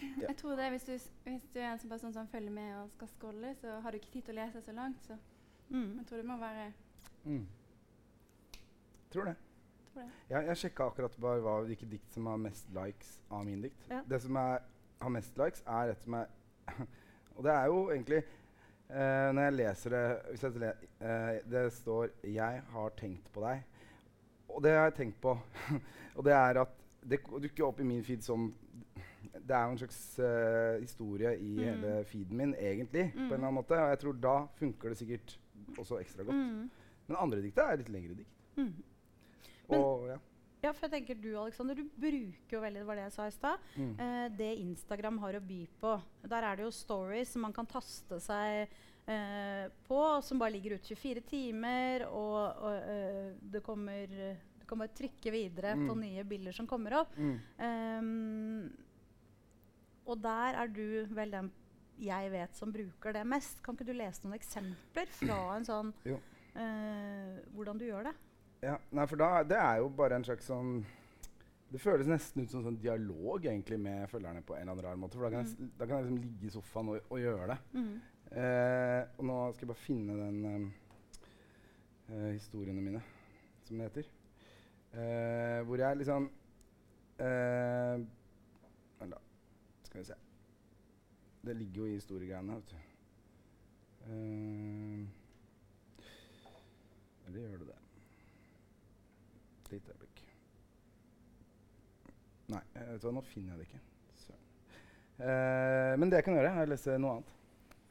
Ja. 0.00 0.28
Jeg 0.30 0.36
tror 0.38 0.54
det, 0.56 0.70
hvis 0.72 0.84
du, 0.86 0.92
hvis 1.26 1.48
du 1.52 1.58
er 1.60 1.72
en 1.74 1.78
sånn 1.82 1.90
person 1.90 2.12
som 2.14 2.28
følger 2.30 2.50
med 2.54 2.70
og 2.78 2.90
skal 2.94 3.08
scrolle, 3.08 3.50
så 3.60 3.80
har 3.82 3.90
du 3.92 3.98
ikke 3.98 4.12
tid 4.14 4.22
til 4.30 4.36
å 4.38 4.44
lese 4.46 4.62
så 4.64 4.72
langt. 4.72 5.02
Så 5.10 5.18
Mm. 5.70 5.98
jeg 5.98 6.06
tror 6.06 6.16
det 6.16 6.26
må 6.26 6.36
være 6.38 6.72
Mm. 7.24 7.46
Tror 9.10 9.24
det. 9.24 9.36
tror 9.92 10.02
det. 10.02 10.10
Ja, 10.30 10.40
jeg 10.46 10.56
sjekka 10.56 10.86
akkurat 10.90 11.16
hva, 11.18 11.56
hvilke 11.66 11.86
dikt 11.90 12.12
som 12.14 12.26
har 12.30 12.36
mest 12.38 12.68
likes 12.74 13.16
av 13.30 13.44
min 13.44 13.62
dikt. 13.62 13.86
Ja. 13.90 14.02
Det 14.08 14.20
som 14.22 14.36
er, 14.36 14.60
har 15.00 15.08
mest 15.10 15.38
likes, 15.38 15.62
er 15.66 15.90
et 15.94 16.02
som 16.04 16.14
er 16.14 16.26
Og 17.36 17.44
det 17.44 17.52
er 17.52 17.64
jo 17.66 17.90
egentlig 17.90 18.18
uh, 18.90 19.30
Når 19.34 19.42
jeg 19.42 19.52
leser 19.56 19.90
det 19.90 20.04
hvis 20.30 20.42
jeg 20.44 20.60
le, 20.60 20.72
eh, 21.00 21.38
Det 21.50 21.72
står 21.72 22.08
'Jeg 22.24 22.62
har 22.72 22.88
tenkt 22.96 23.32
på 23.32 23.40
deg'. 23.40 23.62
Og 24.48 24.62
det 24.62 24.70
har 24.70 24.84
jeg 24.84 24.94
tenkt 24.94 25.20
på. 25.20 25.38
og 26.16 26.24
det 26.24 26.32
er 26.32 26.60
at 26.60 26.68
det 27.10 27.20
dukker 27.42 27.64
opp 27.66 27.80
i 27.80 27.82
min 27.84 28.04
feed 28.04 28.22
som 28.22 28.54
Det 29.34 29.50
er 29.56 29.64
jo 29.64 29.70
en 29.70 29.78
slags 29.78 30.18
uh, 30.18 30.80
historie 30.80 31.38
i 31.38 31.56
Mm. 31.56 31.64
hele 31.64 32.04
feeden 32.04 32.36
min, 32.36 32.54
egentlig. 32.54 33.12
på 33.12 33.18
en 33.18 33.26
Mm. 33.26 33.32
eller 33.32 33.46
annen 33.46 33.54
måte. 33.54 33.72
Og 33.82 33.88
jeg 33.90 33.98
tror 33.98 34.12
da 34.12 34.46
funker 34.56 34.88
det 34.88 34.98
sikkert 34.98 35.38
også 35.78 35.98
ekstra 36.00 36.22
godt. 36.24 36.36
Mm. 36.36 36.70
Men 37.06 37.16
andre 37.16 37.42
dikter 37.42 37.62
er 37.62 37.76
litt 37.76 37.88
lengre 37.88 38.14
dikt. 38.14 38.30
Men- 39.70 39.80
Og 39.84 40.08
ja. 40.08 40.18
Ja, 40.62 40.72
for 40.76 40.88
jeg 40.88 40.92
tenker 41.06 41.14
du, 41.22 41.30
Alexander, 41.40 41.74
du 41.74 41.84
bruker 41.96 42.52
jo 42.52 42.60
veldig 42.60 42.80
det 42.82 42.86
var 42.86 42.96
det 42.96 43.04
jeg 43.06 43.12
sa 43.12 43.26
i 43.26 43.30
stad, 43.32 43.58
Mm. 43.78 43.94
eh, 43.98 44.28
det 44.36 44.58
Instagram 44.60 45.18
har 45.18 45.32
å 45.38 45.40
by 45.40 45.66
på. 45.80 46.02
Der 46.28 46.42
er 46.44 46.56
det 46.56 46.64
jo 46.66 46.70
stories 46.70 47.28
som 47.32 47.42
man 47.42 47.52
kan 47.54 47.66
taste 47.66 48.20
seg 48.20 48.68
eh, 49.08 49.68
på, 49.88 50.22
som 50.22 50.38
bare 50.38 50.52
ligger 50.52 50.74
ut 50.76 50.82
24 50.84 51.22
timer, 51.26 52.04
og, 52.10 52.56
og 52.62 52.74
eh, 52.84 53.32
det 53.40 53.62
kommer 53.64 54.06
Du 54.60 54.66
kan 54.66 54.78
bare 54.78 54.92
trykke 54.94 55.32
videre 55.32 55.72
på 55.74 55.94
Mm. 55.96 56.00
nye 56.00 56.24
bilder 56.24 56.52
som 56.52 56.66
kommer 56.66 56.92
opp. 57.00 57.16
Mm. 57.16 57.40
Um, 57.58 58.72
og 60.06 60.20
der 60.22 60.54
er 60.60 60.68
du 60.68 61.06
vel 61.10 61.30
den 61.30 61.50
jeg 62.00 62.30
vet 62.30 62.54
som 62.56 62.70
bruker 62.72 63.12
det 63.12 63.26
mest. 63.26 63.62
Kan 63.62 63.74
ikke 63.76 63.86
du 63.86 63.92
lese 63.92 64.22
noen 64.24 64.38
eksempler 64.38 65.06
fra 65.08 65.56
en 65.56 65.64
sånn 65.64 65.92
eh, 66.06 67.40
Hvordan 67.54 67.78
du 67.78 67.84
gjør 67.88 68.04
det? 68.04 68.14
Ja, 68.60 68.76
nei, 68.92 69.06
for 69.08 69.20
da, 69.20 69.28
det 69.46 69.56
er 69.56 69.78
jo 69.80 69.88
bare 69.96 70.18
en 70.20 70.24
slags 70.26 70.44
sånn 70.50 70.82
Det 71.72 71.80
føles 71.80 72.08
nesten 72.10 72.44
ut 72.44 72.52
som 72.52 72.64
sånn 72.64 72.76
dialog 72.82 73.46
egentlig 73.46 73.78
med 73.80 74.08
følgerne 74.10 74.42
på 74.44 74.56
en 74.56 74.64
eller 74.66 74.72
annen 74.74 74.84
rar 74.88 74.98
måte. 75.00 75.16
For 75.16 75.28
da 75.28 75.30
kan, 75.36 75.46
jeg, 75.46 75.68
da 75.78 75.86
kan 75.86 76.00
jeg 76.00 76.08
liksom 76.08 76.22
ligge 76.24 76.48
i 76.48 76.54
sofaen 76.54 76.90
og, 76.90 77.04
og 77.08 77.20
gjøre 77.22 77.46
det. 77.52 77.58
Mm. 77.78 77.92
Eh, 78.30 79.02
og 79.16 79.24
nå 79.26 79.36
skal 79.54 79.64
jeg 79.64 79.70
bare 79.70 79.84
finne 79.84 80.16
den 80.18 80.40
eh, 80.48 80.64
eh, 82.10 82.32
historiene 82.34 82.82
mine, 82.82 83.02
som 83.68 83.78
det 83.78 83.86
heter. 83.86 84.10
Eh, 84.90 85.60
hvor 85.68 85.78
jeg 85.78 86.00
liksom 86.00 86.26
eh, 87.22 88.02
Vent, 88.98 89.14
da. 89.14 89.20
Skal 89.86 90.02
vi 90.02 90.08
se. 90.10 90.18
Det 91.46 91.54
ligger 91.56 91.84
jo 91.84 91.86
i 91.86 91.98
historiegreiene, 92.00 92.58
vet 92.58 92.74
du. 92.74 92.76
Eh, 94.10 95.04
eller 97.28 97.46
gjør 97.46 97.62
det 97.62 97.70
det? 97.70 97.79
Et 99.70 99.76
lite 99.76 99.92
øyeblikk. 99.94 100.22
Nei, 102.50 102.62
eh, 102.74 102.88
vet 102.92 103.02
du 103.02 103.06
hva, 103.06 103.12
nå 103.14 103.22
finner 103.22 103.52
jeg 103.54 103.60
det 103.62 103.68
ikke. 103.68 103.80
Eh, 105.20 105.94
men 106.00 106.08
det 106.10 106.16
jeg 106.20 106.24
kan 106.26 106.34
gjøre, 106.38 106.50
er 106.56 106.66
å 106.66 106.70
lese 106.72 106.94
noe 106.98 107.18
annet. 107.18 107.32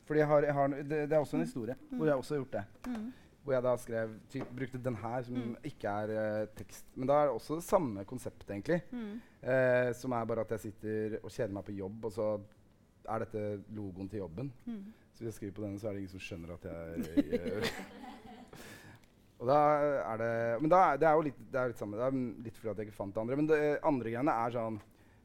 Fordi 0.10 0.20
jeg 0.24 0.28
har, 0.32 0.46
jeg 0.48 0.56
har, 0.58 0.74
det, 0.90 1.00
det 1.06 1.14
er 1.16 1.22
også 1.22 1.38
en 1.38 1.44
historie 1.46 1.76
hvor 1.94 2.08
jeg 2.10 2.18
også 2.18 2.34
har 2.36 2.40
gjort 2.42 2.56
det. 2.58 2.64
Mm. 2.90 3.04
Hvor 3.46 3.54
jeg 3.56 3.64
da 3.64 3.74
skrev, 3.80 4.16
typ, 4.34 4.50
brukte 4.58 4.82
den 4.84 4.98
her, 5.00 5.22
som 5.24 5.36
Mm. 5.38 5.52
ikke 5.70 5.94
er 6.04 6.14
eh, 6.18 6.48
tekst. 6.58 6.86
Men 6.96 7.08
da 7.08 7.20
er 7.22 7.30
det 7.30 7.36
også 7.38 7.60
det 7.62 7.64
samme 7.70 8.04
konseptet, 8.10 8.50
egentlig. 8.50 8.82
Mm. 8.92 9.22
Eh, 9.42 9.92
som 9.96 10.12
er 10.18 10.26
bare 10.26 10.42
at 10.42 10.52
jeg 10.58 10.60
sitter 10.66 11.20
og 11.24 11.32
kjeder 11.32 11.54
meg 11.56 11.66
på 11.70 11.78
jobb, 11.78 12.06
og 12.10 12.12
så 12.18 12.28
er 13.10 13.20
dette 13.24 13.46
logoen 13.78 14.10
til 14.10 14.20
jobben. 14.26 14.52
Mm. 14.66 14.82
Så 15.14 15.24
hvis 15.24 15.30
jeg 15.30 15.38
skriver 15.38 15.54
på 15.56 15.64
denne, 15.68 15.80
så 15.80 15.88
er 15.88 15.94
det 15.94 16.02
ingen 16.04 16.12
som 16.18 16.26
skjønner 16.26 16.54
at 16.58 16.66
jeg 16.66 17.06
gjør 17.38 17.70
Og 19.40 19.48
da 19.48 19.58
er 20.14 20.18
det 20.20 20.62
Men 20.62 20.70
da, 20.74 20.80
det 21.00 21.08
er 21.08 21.14
jo 21.16 21.22
litt, 21.30 21.38
det 21.52 21.60
er 21.62 21.68
litt 21.72 21.80
samme. 21.80 21.96
Det 21.98 22.06
er 22.10 22.12
mm, 22.16 22.44
litt 22.44 22.58
fordi 22.60 22.72
at 22.74 22.78
jeg 22.82 22.90
ikke 22.90 22.98
fant 22.98 23.14
det 23.16 23.22
andre. 23.22 23.36
Men 23.40 23.48
det 23.48 23.60
andre 23.88 24.12
greiene 24.12 24.36
er 24.46 24.56
sånn 24.58 24.80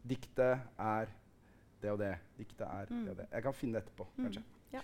Diktet 0.05 0.61
er 0.79 1.09
det 1.81 1.91
og 1.91 1.99
det. 1.99 2.13
Diktet 2.39 2.67
er 2.69 2.87
Mm. 2.93 3.05
det 3.05 3.11
og 3.11 3.17
det. 3.17 3.27
Jeg 3.33 3.43
kan 3.43 3.53
finne 3.57 3.73
det 3.79 3.83
etterpå, 3.85 4.07
Mm. 4.17 4.25
kanskje. 4.27 4.43
Ja. 4.73 4.81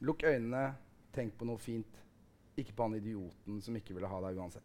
Lukk 0.00 0.22
øynene, 0.24 0.74
tenk 1.12 1.36
på 1.38 1.44
noe 1.44 1.58
fint. 1.58 2.00
Ikke 2.56 2.72
på 2.74 2.82
han 2.82 2.94
idioten 2.94 3.60
som 3.62 3.76
ikke 3.76 3.94
ville 3.94 4.08
ha 4.08 4.20
deg 4.20 4.36
uansett. 4.36 4.64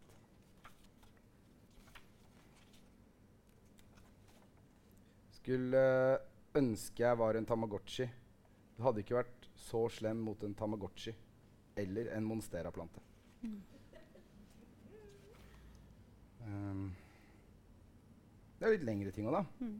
skulle 5.38 5.82
ønske 6.56 7.02
jeg 7.04 7.18
var 7.20 7.36
en 7.38 7.46
Tamagotchi. 7.48 8.06
Det 8.74 8.82
hadde 8.84 9.02
ikke 9.04 9.18
vært 9.20 9.48
så 9.60 9.84
slem 9.92 10.22
mot 10.26 10.42
en 10.46 10.54
Tamagotchi 10.58 11.12
eller 11.78 12.10
en 12.16 12.26
Monstera-plante. 12.26 13.02
Um, 16.44 16.86
det 18.58 18.66
er 18.68 18.74
litt 18.76 18.86
lengre 18.86 19.12
ting 19.14 19.26
òg, 19.28 19.36
da. 19.40 19.44
Mm. 19.60 19.74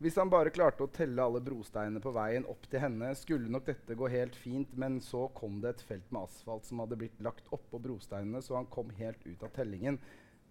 Hvis 0.00 0.16
han 0.16 0.30
bare 0.32 0.48
klarte 0.54 0.86
å 0.86 0.88
telle 0.88 1.20
alle 1.20 1.42
brosteinene 1.44 2.00
på 2.00 2.12
veien 2.16 2.46
opp 2.48 2.62
til 2.72 2.80
henne, 2.80 3.10
skulle 3.20 3.50
nok 3.52 3.66
dette 3.68 3.96
gå 4.00 4.08
helt 4.08 4.36
fint, 4.38 4.70
men 4.80 4.96
så 5.04 5.26
kom 5.36 5.58
det 5.60 5.74
et 5.74 5.82
felt 5.84 6.06
med 6.14 6.24
asfalt 6.24 6.64
som 6.64 6.80
hadde 6.80 6.96
blitt 7.02 7.20
lagt 7.20 7.50
oppå 7.52 7.78
brosteinene, 7.84 8.40
så 8.40 8.56
han 8.56 8.68
kom 8.72 8.88
helt 8.96 9.20
ut 9.26 9.44
av 9.44 9.52
tellingen. 9.58 9.98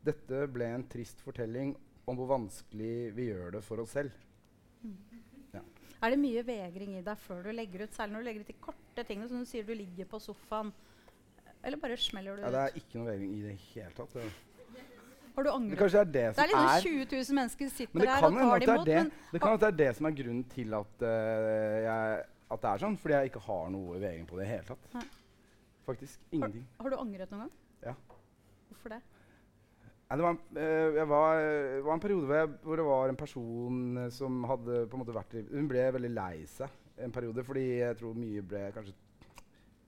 Dette 0.05 0.43
ble 0.53 0.67
en 0.75 0.85
trist 0.91 1.23
fortelling 1.25 1.73
om 2.05 2.19
hvor 2.19 2.29
vanskelig 2.29 3.09
vi 3.17 3.25
gjør 3.31 3.57
det 3.57 3.63
for 3.65 3.81
oss 3.81 3.95
selv. 3.97 4.13
Er 5.99 6.13
det 6.13 6.19
mye 6.21 6.43
vegring 6.47 6.93
i 6.95 7.01
deg 7.03 7.17
før 7.19 7.41
du 7.43 7.49
legger 7.51 7.83
ut, 7.83 7.95
særlig 7.97 8.13
når 8.13 8.21
du 8.21 8.27
legger 8.29 8.45
ut 8.45 8.51
de 8.53 8.57
korte 8.63 9.03
tingene, 9.03 9.27
som 9.27 9.41
du 9.41 9.49
sier 9.49 9.65
du 9.67 9.73
ligger 9.75 10.07
på 10.07 10.21
sofaen? 10.23 10.69
Eller 11.65 11.81
bare 11.81 11.97
smeller 11.99 12.37
du 12.37 12.45
Ja, 12.45 12.47
ut? 12.47 12.55
det 12.55 12.61
er 12.61 12.77
ikke 12.79 13.01
noe 13.01 13.09
vegring 13.09 13.33
i 13.35 13.41
det 13.49 13.57
hele 13.73 13.91
tatt. 13.97 14.15
Har 15.39 15.47
du 15.47 15.51
angret? 15.55 15.79
det 15.79 16.03
det 16.11 16.23
Det 16.35 16.43
er 16.43 16.49
liksom 16.51 16.67
er 16.75 16.81
20 16.83 17.05
000 17.15 17.37
mennesker 17.39 17.69
sitter 17.71 18.05
kan 18.09 18.25
og 18.27 18.39
tar 18.39 18.59
det 18.59 18.65
det 18.67 18.73
imot. 18.75 18.85
det, 18.85 19.03
det, 19.31 19.39
kan 19.41 19.53
hende 19.55 19.61
det 19.63 19.69
er 19.71 19.77
det 19.79 19.91
som 19.97 20.09
er 20.09 20.17
grunnen 20.19 20.43
til 20.51 20.73
at, 20.75 21.05
uh, 21.07 21.77
jeg, 21.87 22.25
at 22.51 22.61
det 22.65 22.69
er 22.73 22.83
sånn. 22.83 22.97
Fordi 22.99 23.15
jeg 23.15 23.31
ikke 23.31 23.45
har 23.47 23.69
noe 23.71 24.01
vegring 24.03 24.27
på 24.27 24.35
det 24.39 24.43
i 24.43 24.49
det 24.49 24.51
hele 24.57 24.67
tatt. 24.67 24.89
Nei. 24.97 25.05
Faktisk 25.87 26.19
ingenting. 26.35 26.67
har 26.77 26.89
du 26.93 26.97
angret 26.99 27.31
noen 27.31 27.47
gang? 27.47 27.53
Ja. 27.87 27.95
Hvorfor 28.69 28.93
det? 28.93 28.99
Nei, 30.09 30.17
det, 30.17 30.23
var, 30.25 30.35
en- 30.35 30.57
eh, 30.57 31.05
var, 31.05 31.39
det 31.39 31.83
var 31.85 31.93
en 31.93 32.01
periode 32.03 32.25
hvor, 32.25 32.35
jeg, 32.35 32.49
hvor 32.65 32.75
det 32.81 32.85
var 32.85 33.09
en 33.09 33.15
person 33.15 33.97
eh, 34.03 34.09
som 34.09 34.43
hadde 34.49 34.83
på 34.89 34.97
en 34.97 35.01
måte 35.03 35.13
vært 35.15 35.35
i 35.37 35.43
Hun 35.53 35.67
ble 35.69 35.83
veldig 35.93 36.11
lei 36.15 36.45
seg 36.49 36.69
en 36.99 37.13
periode 37.15 37.43
fordi 37.45 37.65
jeg 37.79 37.97
tror 37.99 38.17
mye 38.17 38.41
ble 38.41 38.63
kanskje 38.75 38.95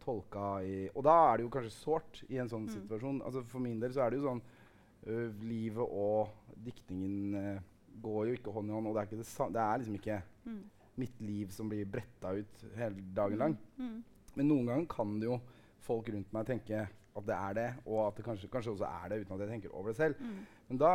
tolka 0.01 0.61
i 0.65 0.87
Og 0.95 1.03
da 1.05 1.15
er 1.31 1.37
det 1.41 1.45
jo 1.47 1.51
kanskje 1.53 1.73
sårt 1.73 2.21
i 2.29 2.37
en 2.41 2.49
sånn 2.49 2.65
Mm. 2.69 2.73
situasjon. 2.75 3.21
Altså 3.25 3.43
For 3.45 3.59
min 3.59 3.79
del 3.79 3.91
så 3.93 4.05
er 4.05 4.09
det 4.11 4.19
jo 4.21 4.27
sånn 4.29 4.41
ø, 5.07 5.31
Livet 5.41 5.87
og 5.87 6.29
diktningen 6.65 7.35
uh, 7.35 7.61
går 8.01 8.29
jo 8.29 8.37
ikke 8.37 8.53
hånd 8.55 8.69
i 8.69 8.75
hånd, 8.75 8.87
og 8.87 8.95
det 8.95 9.01
er, 9.03 9.09
det, 9.21 9.27
det 9.55 9.61
er 9.65 9.81
liksom 9.81 9.97
ikke 9.99 10.21
Mm. 10.45 10.63
mitt 10.97 11.19
liv 11.21 11.51
som 11.53 11.69
blir 11.69 11.85
bretta 11.85 12.31
ut 12.33 12.63
hele 12.75 13.01
dagen 13.15 13.37
lang. 13.37 13.57
Mm. 13.77 13.99
Men 14.35 14.47
noen 14.49 14.65
ganger 14.65 14.87
kan 14.89 15.19
det 15.21 15.27
jo 15.27 15.35
folk 15.85 16.09
rundt 16.09 16.33
meg 16.33 16.47
tenke 16.49 16.79
at 16.87 17.25
det 17.27 17.35
er 17.35 17.53
det, 17.53 17.67
og 17.85 18.07
at 18.07 18.17
det 18.17 18.25
kanskje, 18.25 18.49
kanskje 18.49 18.71
også 18.71 18.87
er 18.87 19.09
det, 19.11 19.19
uten 19.21 19.35
at 19.35 19.43
jeg 19.43 19.51
tenker 19.51 19.75
over 19.75 19.91
det 19.91 19.97
selv. 19.99 20.15
Mm. 20.19 20.45
Men 20.69 20.77
da, 20.81 20.91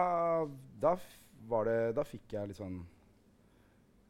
da, 0.83 0.95
var 1.47 1.65
det, 1.69 1.79
da 1.97 2.03
fikk 2.09 2.33
jeg 2.33 2.49
litt 2.51 2.59
sånn 2.59 2.79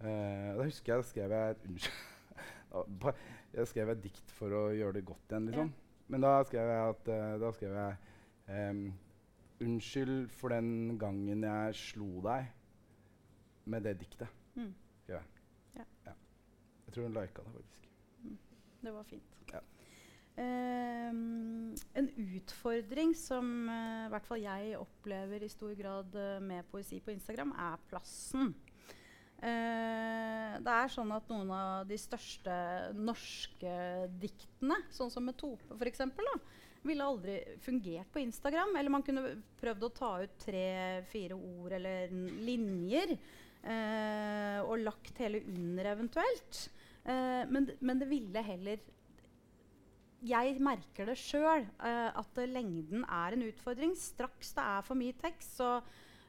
uh, 0.01 0.51
Da 0.57 0.65
husker 0.65 0.93
jeg 0.93 1.03
da 1.03 1.09
skrev 1.09 1.35
jeg 1.37 1.57
et 1.57 1.65
unnskyld 1.69 3.09
Jeg 3.57 3.71
skrev 3.73 3.91
et 3.93 4.05
dikt 4.05 4.31
for 4.37 4.53
å 4.55 4.63
gjøre 4.77 4.99
det 4.99 5.05
godt 5.09 5.33
igjen, 5.33 5.49
liksom. 5.51 5.73
Men 6.13 6.25
da 6.25 6.37
skrev 6.47 6.71
jeg 6.71 6.95
at 6.95 7.11
uh, 7.11 7.35
Da 7.43 7.51
skrev 7.57 7.77
jeg 7.77 7.99
ehm, 8.55 8.85
Unnskyld 9.61 10.29
for 10.37 10.53
den 10.53 10.99
gangen 11.01 11.45
jeg 11.47 11.79
slo 11.81 12.09
deg 12.27 12.51
med 13.67 13.87
det 13.89 13.97
diktet. 14.03 14.29
Mm. 14.55 14.75
Ja. 15.09 15.23
Ja. 15.77 15.87
Ja. 16.07 16.13
Jeg 16.87 16.95
tror 16.95 17.09
hun 17.09 17.17
lika 17.17 17.43
det, 17.43 17.55
faktisk. 17.55 17.89
Det 18.83 18.93
var 18.95 19.03
fint. 19.09 19.41
Ja. 19.53 19.63
Um, 20.37 21.73
en 21.97 22.09
utfordring 22.37 23.15
som 23.17 23.47
uh, 23.71 24.05
i 24.05 24.11
hvert 24.13 24.27
fall 24.29 24.43
jeg 24.43 24.77
opplever 24.77 25.43
i 25.43 25.49
stor 25.49 25.73
grad 25.79 26.13
uh, 26.13 26.43
med 26.45 26.69
poesi 26.71 27.01
på 27.01 27.15
Instagram, 27.15 27.55
er 27.57 27.81
plassen. 27.89 28.53
Uh, 29.41 30.53
det 30.61 30.75
er 30.75 30.93
sånn 30.93 31.15
at 31.17 31.33
noen 31.33 31.51
av 31.57 31.89
de 31.89 31.97
største 32.01 32.53
norske 32.97 33.73
diktene, 34.21 34.79
sånn 34.93 35.13
som 35.13 35.25
Metope 35.25 35.77
f.eks., 35.81 36.05
ville 36.89 37.07
aldri 37.07 37.37
fungert 37.63 38.11
på 38.15 38.23
Instagram. 38.23 38.77
Eller 38.79 38.93
man 38.93 39.05
kunne 39.07 39.37
prøvd 39.61 39.87
å 39.89 39.93
ta 39.97 40.13
ut 40.25 40.39
tre-fire 40.43 41.37
ord 41.37 41.77
eller 41.79 42.13
linjer 42.47 43.17
eh, 43.17 44.59
og 44.65 44.83
lagt 44.85 45.23
hele 45.23 45.43
under 45.53 45.93
eventuelt. 45.93 46.67
Eh, 47.05 47.43
men, 47.51 47.71
men 47.81 48.03
det 48.03 48.11
ville 48.11 48.43
heller 48.43 48.83
Jeg 50.27 50.57
merker 50.65 51.07
det 51.07 51.19
sjøl, 51.21 51.67
at 51.79 52.39
eh, 52.41 52.51
lengden 52.51 53.05
er 53.05 53.37
en 53.37 53.47
utfordring. 53.47 53.93
Straks 53.99 54.55
det 54.57 54.65
er 54.65 54.87
for 54.87 54.99
mye 54.99 55.15
tekst, 55.21 55.59
så 55.61 55.77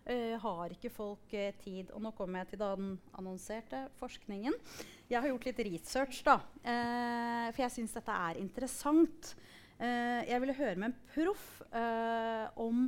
eh, 0.05 0.35
har 0.41 0.75
ikke 0.75 0.91
folk 0.93 1.33
eh, 1.33 1.55
tid. 1.63 1.91
Og 1.95 2.03
nå 2.03 2.11
kommer 2.17 2.43
jeg 2.43 2.53
til 2.53 2.61
den 2.61 2.91
annonserte 3.17 3.85
forskningen. 3.97 4.53
Jeg 5.07 5.21
har 5.21 5.31
gjort 5.31 5.47
litt 5.47 5.63
research, 5.69 6.19
da. 6.27 6.41
eh, 6.67 7.47
for 7.53 7.63
jeg 7.63 7.75
syns 7.77 7.95
dette 7.95 8.19
er 8.27 8.41
interessant. 8.43 9.33
Eh, 9.77 10.21
jeg 10.29 10.41
ville 10.41 10.57
høre 10.57 10.75
med 10.75 10.91
en 10.91 10.99
proff 11.13 11.47
eh, 11.69 12.47
om 12.57 12.87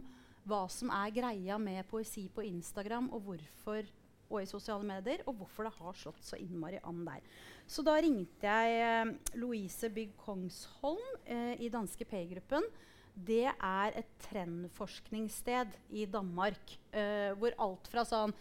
hva 0.50 0.64
som 0.74 0.90
er 0.96 1.14
greia 1.14 1.60
med 1.62 1.86
poesi 1.90 2.26
på 2.34 2.46
Instagram, 2.48 3.12
og 3.14 3.28
hvorfor 3.28 3.86
og 4.30 4.44
i 4.44 4.50
sosiale 4.50 4.86
medier, 4.86 5.24
og 5.28 5.40
hvorfor 5.40 5.66
det 5.66 5.76
har 5.80 5.98
slått 5.98 6.22
så 6.26 6.38
innmari 6.40 6.80
an 6.86 7.02
der. 7.08 7.26
Så 7.70 7.84
da 7.86 7.96
ringte 8.02 8.46
jeg 8.46 8.78
eh, 8.84 9.16
Louise 9.42 9.90
Bygg 9.94 10.14
Kongsholm 10.22 11.02
eh, 11.26 11.56
i 11.62 11.72
danske 11.74 12.06
P-gruppen. 12.10 12.66
Det 13.14 13.48
er 13.52 13.98
et 14.00 14.12
trendforskningssted 14.30 15.74
i 15.98 16.06
Danmark. 16.10 16.78
eh, 16.94 17.34
hvor 17.38 17.58
alt 17.60 17.90
fra 17.92 18.06
sånn 18.08 18.34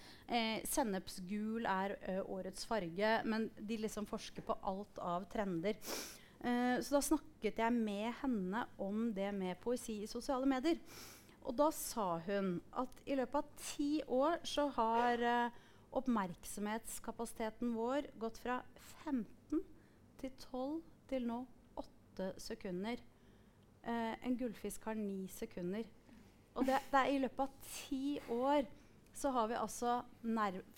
Sennepsgul 0.69 1.65
er 1.65 1.95
årets 2.29 2.67
farge, 2.69 3.13
men 3.25 3.47
de 3.57 3.79
liksom 3.81 4.05
forsker 4.07 4.45
på 4.45 4.59
alt 4.69 5.01
av 5.01 5.25
trender. 5.33 5.79
Eh, 6.39 6.79
så 6.85 6.99
da 6.99 7.01
snakket 7.03 7.59
jeg 7.59 7.75
med 7.75 8.13
henne 8.21 8.65
om 8.79 9.09
det 9.15 9.31
med 9.35 9.59
poesi 9.63 10.03
i 10.05 10.11
sosiale 10.11 10.47
medier. 10.47 10.79
Og 11.49 11.57
da 11.59 11.71
sa 11.75 12.19
hun 12.27 12.59
at 12.77 13.03
i 13.09 13.17
løpet 13.19 13.41
av 13.41 13.63
ti 13.63 13.91
år 14.05 14.43
så 14.47 14.67
har 14.77 15.23
uh, 15.23 15.55
oppmerksomhetskapasiteten 15.97 17.71
vår 17.73 18.11
gått 18.21 18.41
fra 18.43 18.59
15 19.07 19.63
til 20.21 20.35
12 20.51 20.83
til 21.09 21.25
nå 21.31 21.39
8 21.81 22.35
sekunder. 22.45 23.01
Uh, 23.81 24.13
en 24.21 24.37
gullfisk 24.37 24.85
har 24.91 24.99
9 25.01 25.25
sekunder. 25.33 25.89
Og 26.59 26.69
det, 26.69 26.83
det 26.93 27.01
er 27.01 27.15
i 27.15 27.23
løpet 27.23 27.47
av 27.47 27.73
ti 27.73 28.19
år 28.35 28.69
så 29.17 29.33
har 29.35 29.49
vi 29.49 29.57
altså 29.57 30.03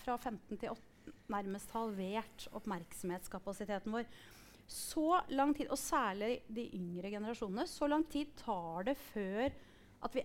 fra 0.01 0.15
15 0.15 0.55
til 0.55 0.71
8 0.71 0.91
nærmest 1.31 1.71
halvert 1.75 2.47
oppmerksomhetskapasiteten 2.55 3.93
vår. 3.93 4.07
Så 4.71 5.07
lang 5.35 5.51
tid, 5.57 5.67
og 5.67 5.79
særlig 5.79 6.41
de 6.47 6.69
yngre 6.77 7.11
generasjonene, 7.11 7.67
så 7.67 7.89
lang 7.91 8.05
tid 8.11 8.31
tar 8.39 8.87
det 8.87 8.95
før 9.11 9.51
at 10.07 10.15
vi 10.15 10.23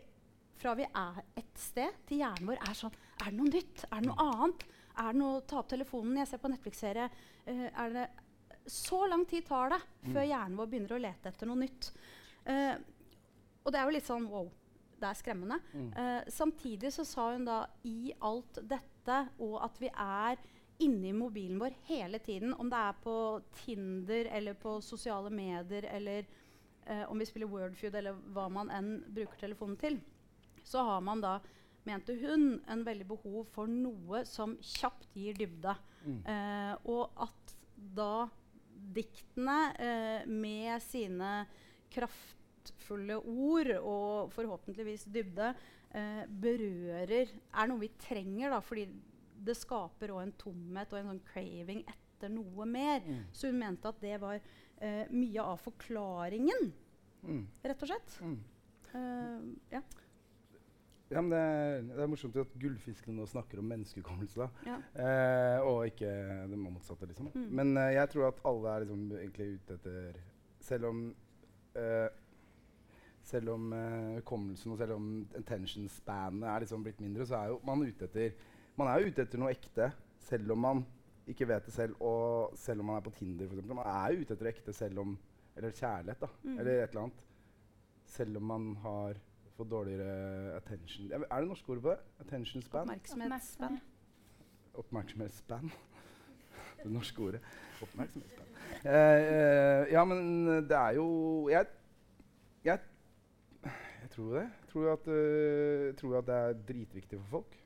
fra 0.56 0.72
vi 0.78 0.86
er 0.88 1.18
et 1.36 1.58
sted, 1.60 1.98
til 2.08 2.22
hjernen 2.22 2.48
vår 2.48 2.62
er 2.64 2.76
sånn 2.78 2.94
Er 3.20 3.28
det 3.28 3.36
noe 3.36 3.50
nytt? 3.50 3.82
Er 3.90 4.00
det 4.00 4.08
noe 4.08 4.24
annet? 4.24 4.62
Er 4.96 5.10
det 5.12 5.20
noe 5.20 5.42
Ta 5.48 5.58
opp 5.60 5.68
telefonen, 5.68 6.20
jeg 6.22 6.30
ser 6.30 6.40
på 6.40 6.50
Netflix-serie. 6.52 7.08
Uh, 7.44 7.66
det 7.92 8.06
Så 8.72 9.02
lang 9.10 9.26
tid 9.28 9.44
tar 9.46 9.74
det 9.74 9.80
før 10.12 10.24
hjernen 10.24 10.56
vår 10.56 10.70
begynner 10.70 10.96
å 10.96 11.02
lete 11.02 11.32
etter 11.32 11.50
noe 11.50 11.60
nytt. 11.60 11.90
Uh, 12.46 12.76
og 13.66 13.74
det 13.74 13.80
er 13.80 13.88
jo 13.88 13.96
litt 13.98 14.08
sånn 14.08 14.30
wow. 14.30 14.48
Det 14.96 15.08
er 15.10 15.16
skremmende. 15.18 15.58
Mm. 15.76 15.88
Eh, 16.00 16.28
samtidig 16.32 16.88
så 16.94 17.02
sa 17.04 17.26
hun 17.34 17.42
da 17.44 17.58
i 17.84 18.14
alt 18.24 18.62
dette, 18.64 19.18
og 19.44 19.58
at 19.66 19.76
vi 19.82 19.90
er 19.92 20.38
inni 20.78 21.12
mobilen 21.12 21.58
vår 21.58 21.74
hele 21.88 22.18
tiden, 22.18 22.54
om 22.54 22.70
det 22.70 22.80
er 22.88 22.98
på 23.02 23.16
Tinder 23.62 24.28
eller 24.38 24.56
på 24.60 24.76
sosiale 24.84 25.30
medier 25.32 25.88
eller 25.90 26.26
eh, 26.84 27.04
om 27.10 27.18
vi 27.18 27.26
spiller 27.28 27.50
Wordfeud 27.50 27.94
eller 27.94 28.18
hva 28.34 28.48
man 28.52 28.72
enn 28.72 28.90
bruker 29.08 29.40
telefonen 29.40 29.78
til, 29.80 30.00
så 30.66 30.84
har 30.84 31.04
man 31.04 31.22
da, 31.24 31.38
mente 31.86 32.16
hun, 32.20 32.58
en 32.68 32.82
veldig 32.86 33.06
behov 33.08 33.46
for 33.54 33.70
noe 33.70 34.24
som 34.28 34.56
kjapt 34.60 35.14
gir 35.14 35.36
dybde. 35.38 35.76
Mm. 36.04 36.18
Eh, 36.32 36.72
og 36.90 37.22
at 37.26 37.56
da 37.76 38.26
diktene 38.96 39.60
eh, 39.80 40.26
med 40.28 40.82
sine 40.84 41.30
kraftfulle 41.94 43.18
ord 43.22 43.72
og 43.78 44.32
forhåpentligvis 44.34 45.06
dybde 45.14 45.52
eh, 45.94 46.24
berører 46.26 47.30
Er 47.30 47.70
noe 47.70 47.82
vi 47.82 47.92
trenger, 48.02 48.52
da, 48.52 48.60
fordi 48.60 48.88
det 49.44 49.56
skaper 49.56 50.12
òg 50.14 50.22
en 50.22 50.32
tomhet 50.40 50.92
og 50.92 50.98
en 51.00 51.10
sånn 51.12 51.22
craving 51.32 51.84
etter 51.88 52.32
noe 52.32 52.64
mer. 52.66 53.02
Mm. 53.04 53.22
Så 53.32 53.50
hun 53.50 53.58
mente 53.60 53.88
at 53.88 54.00
det 54.00 54.16
var 54.22 54.38
eh, 54.40 55.04
mye 55.12 55.42
av 55.42 55.60
forklaringen, 55.64 56.72
Mm. 57.26 57.46
rett 57.64 57.80
og 57.82 57.88
slett. 57.88 58.12
Mm. 58.22 58.34
Uh, 58.94 59.54
ja. 59.72 59.80
Ja, 61.10 61.20
men 61.22 61.30
det, 61.30 61.38
er, 61.38 61.82
det 61.86 62.02
er 62.02 62.08
morsomt 62.10 62.36
at 62.38 62.54
gullfiskene 62.58 63.14
nå 63.20 63.26
snakker 63.30 63.58
om 63.62 63.68
menneskehukommelse. 63.70 64.46
Ja. 64.66 64.76
Eh, 64.98 65.58
og 65.62 65.84
ikke 65.86 66.10
det 66.50 66.58
motsatte, 66.58 67.06
liksom. 67.06 67.28
Mm. 67.34 67.48
Men 67.54 67.76
eh, 67.78 67.92
jeg 67.94 68.10
tror 68.10 68.28
at 68.28 68.40
alle 68.50 68.72
er 68.72 68.84
liksom 68.84 69.04
egentlig 69.14 69.46
ute 69.56 69.76
etter 69.78 70.18
Selv 70.66 70.88
om 70.90 71.02
eh, 71.78 72.08
Selv 73.22 73.52
om 73.54 73.72
eh, 73.72 74.16
hukommelsen 74.18 74.74
og 74.74 74.78
selv 74.78 74.96
om 74.98 75.06
attention 75.38 75.86
spanet 75.90 76.48
er 76.50 76.60
liksom 76.66 76.82
blitt 76.86 77.00
mindre, 77.02 77.26
så 77.26 77.38
er 77.38 77.52
jo 77.54 77.60
man 77.66 77.82
ute 77.86 78.06
etter 78.06 78.34
Man 78.76 78.90
er 78.90 79.00
jo 79.00 79.10
ute 79.10 79.24
etter 79.24 79.40
noe 79.40 79.54
ekte. 79.54 79.92
selv 80.26 80.52
om 80.52 80.58
man 80.58 80.84
ikke 81.26 81.46
vet 81.48 81.66
det 81.66 81.72
selv, 81.74 82.00
og 82.02 82.52
selv 82.58 82.80
om 82.80 82.90
man 82.90 82.96
er 82.96 83.04
på 83.04 83.10
Tinder, 83.10 83.46
for 83.46 83.56
eksempel. 83.56 83.76
Man 83.76 83.86
er 83.86 84.12
jo 84.12 84.20
ute 84.20 84.34
etter 84.34 84.50
ekte 84.52 84.72
selv 84.72 84.98
om 84.98 85.18
Eller 85.56 85.72
kjærlighet, 85.72 86.20
da. 86.20 86.26
Mm. 86.42 86.58
Eller 86.58 86.82
et 86.82 86.90
eller 86.90 87.02
annet. 87.02 87.20
Selv 88.04 88.36
om 88.36 88.42
man 88.42 88.64
har 88.82 89.16
fått 89.56 89.70
dårligere 89.70 90.56
attention 90.56 91.12
Er 91.12 91.40
det 91.40 91.48
norske 91.48 91.72
ord 91.72 91.80
på 91.80 91.94
det? 91.94 91.98
Attention 92.20 92.62
span? 92.62 92.90
Oppmerksomhetsspann. 92.90 93.78
Oppmerksomhetsspan. 94.74 95.70
det 96.82 96.92
norske 96.92 97.22
ordet. 97.22 97.40
Oppmerksomhetsspan. 97.82 98.52
Eh, 98.84 98.92
eh, 98.92 99.92
ja, 99.92 100.04
men 100.04 100.46
det 100.68 100.76
er 100.76 100.90
jo 101.00 101.48
Jeg, 101.48 101.66
jeg, 102.64 102.78
jeg 104.02 104.10
tror 104.10 104.34
det. 104.34 104.42
Jeg 104.42 104.68
tror 104.72 104.92
at, 104.92 105.08
uh, 105.08 105.94
tror 105.96 106.18
at 106.18 106.26
det 106.26 106.34
er 106.34 106.52
dritviktig 106.68 107.18
for 107.20 107.38
folk. 107.38 107.56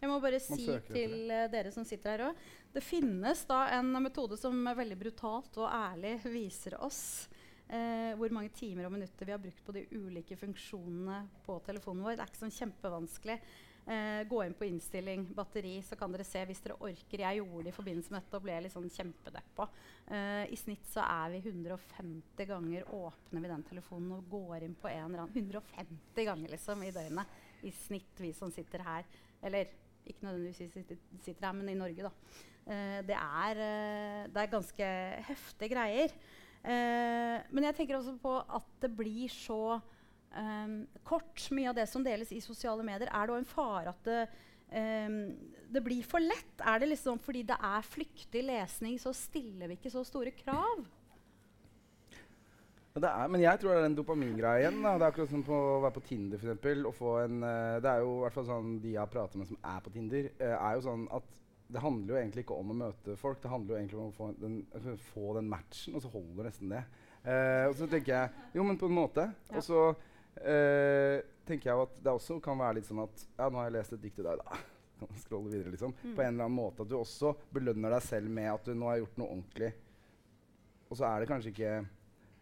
Jeg 0.00 0.10
må 0.10 0.18
bare 0.20 0.40
si 0.42 0.66
til 0.90 1.30
eh, 1.32 1.46
dere 1.52 1.72
som 1.72 1.86
sitter 1.88 2.12
her 2.12 2.24
òg 2.28 2.40
Det 2.74 2.82
finnes 2.84 3.46
da 3.48 3.62
en 3.78 3.88
metode 4.04 4.36
som 4.40 4.58
veldig 4.76 4.98
brutalt 5.00 5.56
og 5.62 5.70
ærlig 5.70 6.18
viser 6.28 6.76
oss 6.84 7.28
eh, 7.68 8.12
hvor 8.18 8.34
mange 8.34 8.52
timer 8.56 8.88
og 8.88 8.92
minutter 8.96 9.28
vi 9.28 9.34
har 9.34 9.40
brukt 9.42 9.62
på 9.64 9.74
de 9.76 9.86
ulike 9.96 10.36
funksjonene 10.38 11.22
på 11.46 11.56
telefonen 11.66 12.04
vår. 12.04 12.18
Det 12.18 12.26
er 12.26 12.30
ikke 12.32 12.44
sånn 12.44 12.58
kjempevanskelig. 12.58 13.38
Eh, 13.86 14.24
gå 14.26 14.40
inn 14.42 14.54
på 14.58 14.66
innstilling, 14.66 15.28
batteri, 15.34 15.76
så 15.86 15.94
kan 15.98 16.10
dere 16.10 16.26
se 16.26 16.40
hvis 16.48 16.62
dere 16.64 16.78
orker. 16.82 17.22
Jeg 17.22 17.38
gjorde 17.38 17.68
det 17.68 17.70
i 17.70 17.76
forbindelse 17.76 18.10
med 18.10 18.24
dette 18.24 18.38
og 18.38 18.42
ble 18.42 18.56
litt 18.64 18.74
sånn 18.74 18.88
kjempedeppa. 18.90 19.68
Eh, 20.10 20.42
I 20.50 20.58
snitt 20.58 20.88
så 20.90 21.04
er 21.06 21.36
vi 21.36 21.42
150 21.44 22.48
ganger 22.50 22.88
åpner 22.98 23.44
vi 23.44 23.52
den 23.52 23.66
telefonen 23.68 24.16
og 24.18 24.30
går 24.32 24.66
inn 24.66 24.74
på 24.80 24.90
en 24.90 25.06
eller 25.06 25.24
annen 25.24 25.38
150 25.38 26.26
ganger 26.26 26.56
liksom 26.56 26.82
i 26.82 26.92
døgnet. 26.94 27.38
I 27.62 27.72
snitt, 27.86 28.14
vi 28.18 28.32
som 28.34 28.50
sitter 28.50 28.82
her. 28.86 29.06
Eller 29.46 29.70
ikke 30.06 30.26
nødvendigvis 30.26 30.76
vi 30.76 30.84
sitter, 31.24 31.46
her, 31.46 31.56
men 31.56 31.70
i 31.72 31.78
Norge, 31.78 32.08
da. 32.08 32.12
Eh, 32.66 32.98
det, 33.06 33.18
er, 33.18 33.60
eh, 33.66 34.22
det 34.32 34.42
er 34.42 34.54
ganske 34.54 34.88
heftige 35.28 35.74
greier. 35.74 36.16
Eh, 36.66 37.36
men 37.50 37.68
jeg 37.68 37.78
tenker 37.78 37.98
også 37.98 38.16
på 38.22 38.38
at 38.40 38.72
det 38.82 38.90
blir 38.96 39.30
så 39.32 39.76
eh, 39.76 40.74
kort. 41.06 41.46
Mye 41.54 41.70
av 41.70 41.78
det 41.78 41.86
som 41.90 42.04
deles 42.06 42.34
i 42.34 42.42
sosiale 42.44 42.86
medier, 42.86 43.10
er 43.10 43.26
det 43.26 43.36
òg 43.36 43.42
en 43.44 43.54
fare 43.56 43.94
at 43.94 44.04
det, 44.08 44.26
Um, 44.66 45.30
det 45.70 45.82
blir 45.84 46.02
for 46.02 46.22
lett? 46.22 46.58
Er 46.58 46.80
det 46.82 46.88
liksom 46.90 47.20
fordi 47.22 47.44
det 47.46 47.54
er 47.54 47.86
flyktig 47.86 48.42
lesning, 48.48 48.96
så 48.98 49.12
stiller 49.14 49.70
vi 49.70 49.76
ikke 49.78 49.92
så 49.94 50.02
store 50.06 50.32
krav? 50.34 50.82
Det 52.96 53.08
er, 53.08 53.28
men 53.28 53.42
jeg 53.42 53.60
tror 53.60 53.74
det 53.74 53.80
er 53.82 53.86
en 53.90 53.96
dopamingreia 53.96 54.60
igjen. 54.62 54.78
Da. 54.80 54.94
Det 54.96 55.04
er 55.04 55.10
akkurat 55.12 55.32
som 55.32 55.42
på 55.44 55.56
å 55.56 55.80
være 55.82 55.96
på 55.98 56.04
Tinder, 56.06 56.40
for 56.40 56.48
eksempel, 56.48 56.86
og 56.88 56.94
få 56.96 57.16
en, 57.26 57.42
eh, 57.44 57.80
Det 57.84 57.90
er 57.90 58.04
jo 58.04 58.12
i 58.14 58.22
hvert 58.24 58.36
fall 58.38 58.46
sånn 58.48 58.70
de 58.80 58.94
jeg 58.94 59.02
har 59.02 59.10
pratet 59.12 59.36
med 59.36 59.50
som 59.50 59.58
er 59.62 59.82
på 59.84 59.92
Tinder, 59.92 60.30
eh, 60.38 60.56
er 60.56 60.78
jo 60.78 60.86
sånn 60.86 61.04
at 61.12 61.36
det 61.66 61.82
handler 61.82 62.14
jo 62.14 62.20
egentlig 62.20 62.44
ikke 62.44 62.56
om 62.56 62.70
å 62.70 62.78
møte 62.78 63.16
folk, 63.18 63.40
det 63.42 63.50
handler 63.50 63.74
jo 63.74 63.78
egentlig 63.80 63.98
om 63.98 64.10
å 64.12 64.14
få 64.14 64.28
den, 64.40 64.66
altså, 64.72 64.94
få 65.12 65.34
den 65.34 65.48
matchen, 65.50 65.96
og 65.98 66.02
så 66.02 66.12
holder 66.12 66.46
nesten 66.46 66.70
det. 66.70 66.84
Uh, 67.26 67.66
og 67.66 67.74
så 67.74 67.88
tenker 67.90 68.12
jeg 68.12 68.54
Jo, 68.54 68.62
men 68.62 68.78
på 68.78 68.86
en 68.86 68.94
måte. 68.94 69.24
Ja. 69.50 69.56
Og 69.58 69.64
så 69.66 69.80
uh, 69.90 71.16
tenker 71.48 71.72
jeg 71.72 71.74
jo 71.74 71.82
at 71.82 71.96
det 72.04 72.12
også 72.12 72.36
kan 72.44 72.60
være 72.60 72.78
litt 72.78 72.86
sånn 72.86 73.02
at 73.02 73.24
Ja, 73.34 73.48
nå 73.48 73.58
har 73.58 73.66
jeg 73.66 73.74
lest 73.80 73.96
et 73.96 74.04
dikt 74.04 74.20
i 74.22 74.26
dag, 74.28 74.38
da. 74.44 74.60
Kan 75.00 75.18
Scrolle 75.18 75.50
videre, 75.50 75.72
liksom. 75.74 75.90
Mm. 76.04 76.14
På 76.14 76.22
en 76.22 76.30
eller 76.30 76.46
annen 76.46 76.56
måte. 76.56 76.86
At 76.86 76.92
du 76.92 76.94
også 77.00 77.34
belønner 77.52 77.96
deg 77.96 78.06
selv 78.06 78.30
med 78.30 78.52
at 78.52 78.64
du 78.64 78.78
nå 78.78 78.86
har 78.88 79.02
gjort 79.02 79.18
noe 79.20 79.34
ordentlig. 79.34 79.72
Og 80.86 81.00
så 81.00 81.08
er 81.08 81.20
det 81.20 81.28
kanskje 81.32 81.50
ikke 81.50 81.72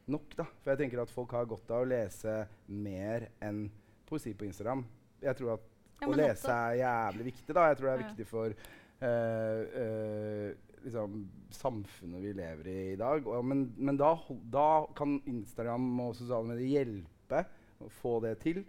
nok, 0.09 0.35
da. 0.37 0.45
For 0.63 0.71
jeg 0.75 0.79
tenker 0.85 1.03
at 1.03 1.11
folk 1.13 1.31
har 1.33 1.47
godt 1.49 1.71
av 1.71 1.85
å 1.85 1.89
lese 1.89 2.35
mer 2.69 3.29
enn 3.43 3.67
poesi 4.09 4.35
på 4.37 4.45
Instagram. 4.49 4.85
Jeg 5.25 5.37
tror 5.39 5.55
at 5.55 5.71
Ja, 6.03 6.09
å 6.09 6.17
lese 6.17 6.45
også- 6.45 6.55
er 6.55 6.77
jævlig 6.83 7.25
viktig. 7.33 7.55
da. 7.55 7.69
Jeg 7.69 7.77
tror 7.79 7.87
det 7.89 7.95
er 7.95 8.03
Ja. 8.03 8.09
viktig 8.09 8.27
for 8.27 8.55
uh, 9.03 9.61
uh, 9.81 10.55
liksom, 10.85 11.29
samfunnet 11.51 12.23
vi 12.23 12.33
lever 12.33 12.67
i 12.69 12.93
i 12.93 12.97
dag. 12.97 13.27
Og, 13.27 13.45
men 13.45 13.73
men 13.77 13.97
da, 13.97 14.15
da 14.51 14.87
kan 14.97 15.21
Instagram 15.27 16.01
og 16.01 16.15
sosiale 16.17 16.47
medier 16.47 16.85
hjelpe 16.85 17.45
å 17.81 17.89
få 17.91 18.21
det 18.23 18.39
til. 18.41 18.65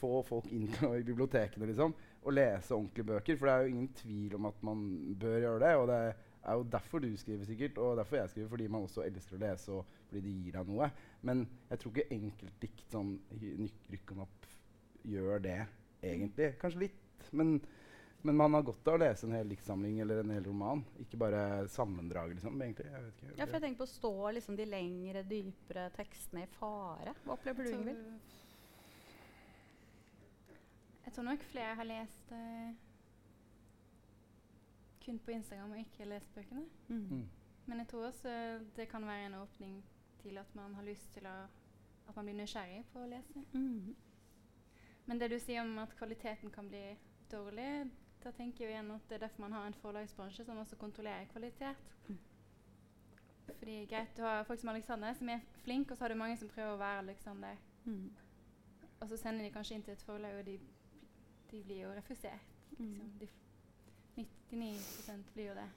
Få 0.00 0.22
folk 0.24 0.46
inn 0.52 0.68
i 0.98 1.02
bibliotekene 1.02 1.66
liksom, 1.66 1.94
og 2.24 2.32
lese 2.32 2.72
ordentlige 2.76 3.06
bøker. 3.06 3.36
For 3.36 3.46
det 3.46 3.54
er 3.54 3.62
jo 3.66 3.74
ingen 3.74 3.88
tvil 3.94 4.34
om 4.38 4.46
at 4.46 4.62
man 4.62 4.84
bør 5.20 5.40
gjøre 5.40 5.60
det. 5.60 5.74
Og 5.76 5.86
det 5.88 6.00
er 6.44 6.54
jo 6.56 6.62
derfor 6.72 7.00
du 7.04 7.10
skriver, 7.16 7.44
sikkert, 7.44 7.78
og 7.78 7.96
derfor 8.00 8.16
jeg 8.16 8.30
skriver. 8.30 8.48
Fordi 8.48 8.68
man 8.68 8.86
også 8.86 9.04
elsker 9.04 9.36
å 9.36 9.42
lese, 9.44 9.68
og 9.72 9.84
fordi 10.10 10.22
det 10.26 10.36
gir 10.44 10.56
deg 10.58 10.70
noe. 10.70 10.88
Men 11.26 11.44
jeg 11.70 11.82
tror 11.82 11.94
ikke 11.94 12.16
enkeltdikt 12.16 12.96
sånn 12.96 13.12
rykken 13.90 14.24
opp 14.24 14.48
gjør 15.08 15.44
det, 15.44 15.60
egentlig. 16.02 16.50
Kanskje 16.60 16.82
litt, 16.84 17.30
men, 17.36 17.54
men 18.26 18.36
man 18.36 18.58
har 18.58 18.66
godt 18.66 18.90
av 18.90 18.98
å 18.98 19.02
lese 19.04 19.28
en 19.28 19.36
hel 19.38 19.48
diktsamling 19.52 20.02
eller 20.02 20.22
en 20.24 20.34
hel 20.34 20.44
roman. 20.44 20.82
Ikke 21.04 21.20
bare 21.20 21.44
sammendrag, 21.72 22.34
liksom. 22.34 22.58
egentlig. 22.60 22.90
Jeg 22.90 23.06
vet 23.06 23.22
ikke. 23.22 23.38
Ja, 23.38 23.46
for 23.46 23.56
jeg 23.56 23.66
tenker 23.66 23.82
på 23.84 23.88
å 23.88 23.94
stå 23.94 24.14
liksom, 24.36 24.58
de 24.60 24.68
lengre, 24.68 25.24
dypere 25.30 25.88
tekstene 25.96 26.44
i 26.44 26.52
fare. 26.58 27.16
Hva 27.24 27.36
opplever 27.38 27.66
du, 27.66 27.74
Ingvild? 27.78 28.38
Jeg 31.06 31.16
tror 31.16 31.26
nok 31.26 31.44
flere 31.50 31.74
har 31.74 31.86
lest 31.88 32.28
uh, 32.30 32.70
kun 35.02 35.16
på 35.24 35.32
Instagram 35.34 35.72
og 35.74 35.80
ikke 35.80 36.06
lest 36.06 36.34
bøkene. 36.36 36.66
Mm. 36.88 37.06
Mm. 37.08 37.24
Men 37.66 37.82
jeg 37.82 37.88
tror 37.90 38.10
også 38.10 38.34
det 38.76 38.86
kan 38.90 39.06
være 39.06 39.26
en 39.26 39.40
åpning 39.40 39.80
til 40.22 40.38
at 40.38 40.54
man 40.54 40.74
har 40.74 40.86
lyst 40.86 41.12
til 41.14 41.26
å 41.26 41.38
At 42.10 42.16
man 42.16 42.26
blir 42.26 42.34
nysgjerrig 42.40 42.80
på 42.90 42.98
å 42.98 43.06
lese. 43.06 43.40
Mm. 43.52 43.94
Men 45.06 45.18
det 45.20 45.28
du 45.30 45.36
sier 45.38 45.62
om 45.62 45.78
at 45.78 45.92
kvaliteten 45.94 46.50
kan 46.50 46.66
bli 46.68 46.96
dårlig, 47.30 47.86
da 48.24 48.32
tenker 48.34 48.64
jeg 48.64 48.74
igjen 48.74 48.90
at 48.90 49.04
det 49.08 49.14
er 49.14 49.22
derfor 49.24 49.44
man 49.44 49.52
har 49.52 49.68
en 49.68 49.76
forlagsbransje 49.78 50.44
som 50.44 50.58
også 50.58 50.76
kontrollerer 50.80 51.28
kvalitet. 51.30 51.92
Mm. 52.08 52.18
Fordi 53.58 53.76
greit, 53.86 54.16
Du 54.16 54.22
har 54.22 54.42
folk 54.44 54.60
som 54.60 54.68
Alexander, 54.68 55.14
som 55.14 55.28
er 55.28 55.40
flink, 55.62 55.90
og 55.90 55.96
så 55.96 56.04
har 56.04 56.08
du 56.08 56.14
mange 56.14 56.36
som 56.36 56.48
prøver 56.48 56.72
å 56.72 56.82
være 56.82 57.04
Alexander. 57.04 57.62
Mm. 57.84 58.10
Og 59.00 59.08
så 59.08 59.16
sender 59.16 59.44
de 59.44 59.52
kanskje 59.54 59.74
inn 59.74 59.82
til 59.82 59.92
et 59.92 60.02
forlag, 60.02 60.38
og 60.38 60.46
de, 60.46 60.58
de 61.50 61.62
blir 61.62 61.82
jo 61.84 61.94
refusert. 61.94 62.50
Liksom. 62.70 63.06
Mm. 63.06 63.18
De, 63.20 63.28
99% 64.16 65.32
blir 65.34 65.52
jo 65.52 65.54
det. 65.54 65.68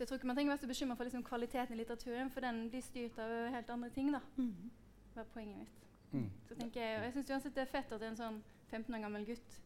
Så 0.00 0.04
jeg 0.04 0.08
tror 0.08 0.16
ikke 0.16 0.26
man 0.30 0.36
trenger 0.36 0.52
å 0.52 0.54
være 0.56 0.62
så 0.64 0.68
bekymra 0.70 0.94
for 0.96 1.04
liksom, 1.04 1.22
kvaliteten 1.28 1.74
i 1.74 1.76
litteraturen, 1.76 2.30
for 2.32 2.40
den 2.40 2.60
blir 2.72 2.80
styrt 2.80 3.18
av 3.20 3.50
helt 3.52 3.70
andre 3.70 3.90
ting. 3.92 4.06
da, 4.12 4.20
Mm. 4.38 4.70
var 5.14 5.24
poenget 5.34 5.58
mitt. 5.58 5.82
Mm. 6.12 6.30
Så 6.48 6.54
tenker 6.56 6.80
jeg, 6.80 6.96
og 6.98 7.04
jeg 7.04 7.12
syns 7.12 7.30
uansett 7.30 7.54
det 7.54 7.60
er 7.62 7.66
fett 7.72 7.92
at 7.92 8.02
en 8.02 8.16
sånn 8.16 8.42
15 8.70 8.94
år 8.94 9.00
gammel 9.02 9.26
gutt 9.26 9.60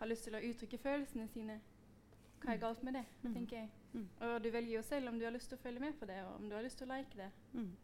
har 0.00 0.06
lyst 0.08 0.24
til 0.24 0.32
å 0.32 0.40
uttrykke 0.40 0.78
følelsene 0.80 1.28
sine. 1.28 1.60
Hva 2.40 2.52
er 2.52 2.56
Mm. 2.56 2.60
galt 2.60 2.82
med 2.84 2.92
det? 2.94 3.04
Mm. 3.24 3.34
tenker 3.34 3.56
jeg. 3.56 3.68
Mm. 3.94 4.08
Og 4.20 4.42
du 4.42 4.50
velger 4.50 4.72
jo 4.76 4.82
selv 4.82 5.08
om 5.08 5.18
du 5.18 5.24
har 5.26 5.32
lyst 5.32 5.48
til 5.50 5.58
å 5.58 5.60
følge 5.60 5.80
med 5.80 6.00
på 6.00 6.06
det, 6.06 6.22
og 6.24 6.34
om 6.40 6.48
du 6.48 6.54
har 6.56 6.62
lyst 6.62 6.78
til 6.78 6.88
å 6.88 6.96
like 6.96 7.14
det. 7.16 7.30
Mm. 7.52 7.76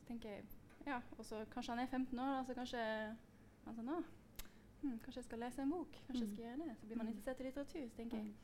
Så 0.00 0.06
tenker 0.08 0.28
jeg, 0.28 0.44
ja, 0.86 1.00
Og 1.18 1.24
så 1.24 1.44
kanskje 1.54 1.70
han 1.70 1.78
er 1.78 1.86
15 1.86 2.18
år, 2.18 2.34
da, 2.34 2.42
så 2.44 2.54
kanskje 2.54 3.16
han 3.64 3.74
sånn, 3.76 3.88
ah, 3.90 4.02
hm, 4.82 4.98
Kanskje 4.98 5.14
jeg 5.16 5.24
skal 5.24 5.38
lese 5.38 5.58
en 5.62 5.70
bok? 5.70 5.92
Kanskje 6.08 6.20
jeg 6.20 6.28
Mm. 6.28 6.34
skal 6.34 6.44
gjøre 6.44 6.68
det? 6.68 6.76
Så 6.80 6.86
blir 6.86 6.96
man 6.96 7.06
interessert 7.08 7.40
i 7.40 7.42
litteratur. 7.44 7.88
så 7.90 7.96
tenker 7.96 8.16
jeg, 8.16 8.24
Mm. 8.26 8.34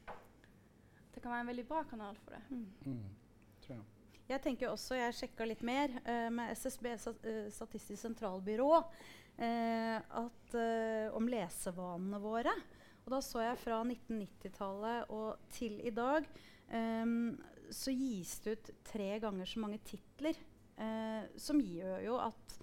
Det 1.13 1.23
kan 1.23 1.33
være 1.35 1.45
en 1.45 1.51
veldig 1.53 1.67
bra 1.69 1.83
kanal 1.89 2.19
for 2.25 2.37
det. 2.37 2.43
Mm. 2.51 2.69
Mm. 2.87 3.57
Tror 3.65 3.77
jeg. 3.77 3.89
Jeg 4.33 4.41
tenker 4.45 4.71
også, 4.71 4.97
jeg 4.97 5.17
sjekka 5.19 5.47
litt 5.49 5.65
mer 5.67 5.93
uh, 6.07 6.29
med 6.33 6.55
SSB, 6.55 6.87
eh, 6.95 7.49
Statistisk 7.53 8.01
sentralbyrå, 8.01 8.71
uh, 8.79 9.99
at, 10.23 10.55
uh, 10.57 11.09
om 11.19 11.29
lesevanene 11.29 12.21
våre. 12.23 12.55
Og 13.03 13.13
da 13.13 13.21
så 13.25 13.43
jeg 13.43 13.61
fra 13.61 13.83
1990-tallet 13.83 15.11
og 15.13 15.49
til 15.53 15.81
i 15.83 15.91
dag 15.95 16.27
um, 16.71 17.33
så 17.73 17.95
gis 17.95 18.37
det 18.45 18.55
ut 18.55 18.71
tre 18.87 19.17
ganger 19.23 19.49
så 19.49 19.63
mange 19.63 19.81
titler. 19.85 20.39
eh, 20.83 21.25
som 21.37 21.61
gjør 21.61 22.05
jo 22.07 22.19
at 22.23 22.59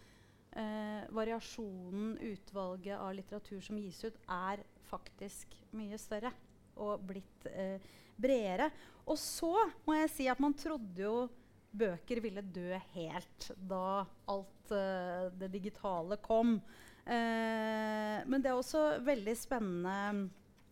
Uh, 0.50 1.06
variasjonen, 1.14 2.16
utvalget 2.26 2.98
av 2.98 3.12
litteratur 3.14 3.60
som 3.62 3.78
gis 3.78 4.00
ut, 4.02 4.16
er 4.34 4.64
faktisk 4.90 5.54
mye 5.78 5.98
større 6.02 6.32
og 6.80 7.04
blitt 7.10 7.50
eh, 7.52 7.78
bredere. 8.20 8.70
Og 9.10 9.18
så 9.20 9.54
må 9.86 9.98
jeg 9.98 10.12
si 10.14 10.28
at 10.32 10.42
man 10.42 10.56
trodde 10.58 11.06
jo 11.06 11.28
bøker 11.70 12.22
ville 12.24 12.42
dø 12.42 12.74
helt 12.96 13.50
da 13.70 14.04
alt 14.30 14.74
eh, 14.74 15.30
det 15.40 15.52
digitale 15.54 16.18
kom. 16.24 16.58
Eh, 17.06 18.18
men 18.26 18.42
det 18.42 18.52
er 18.52 18.58
også 18.58 19.00
veldig 19.06 19.36
spennende 19.38 20.30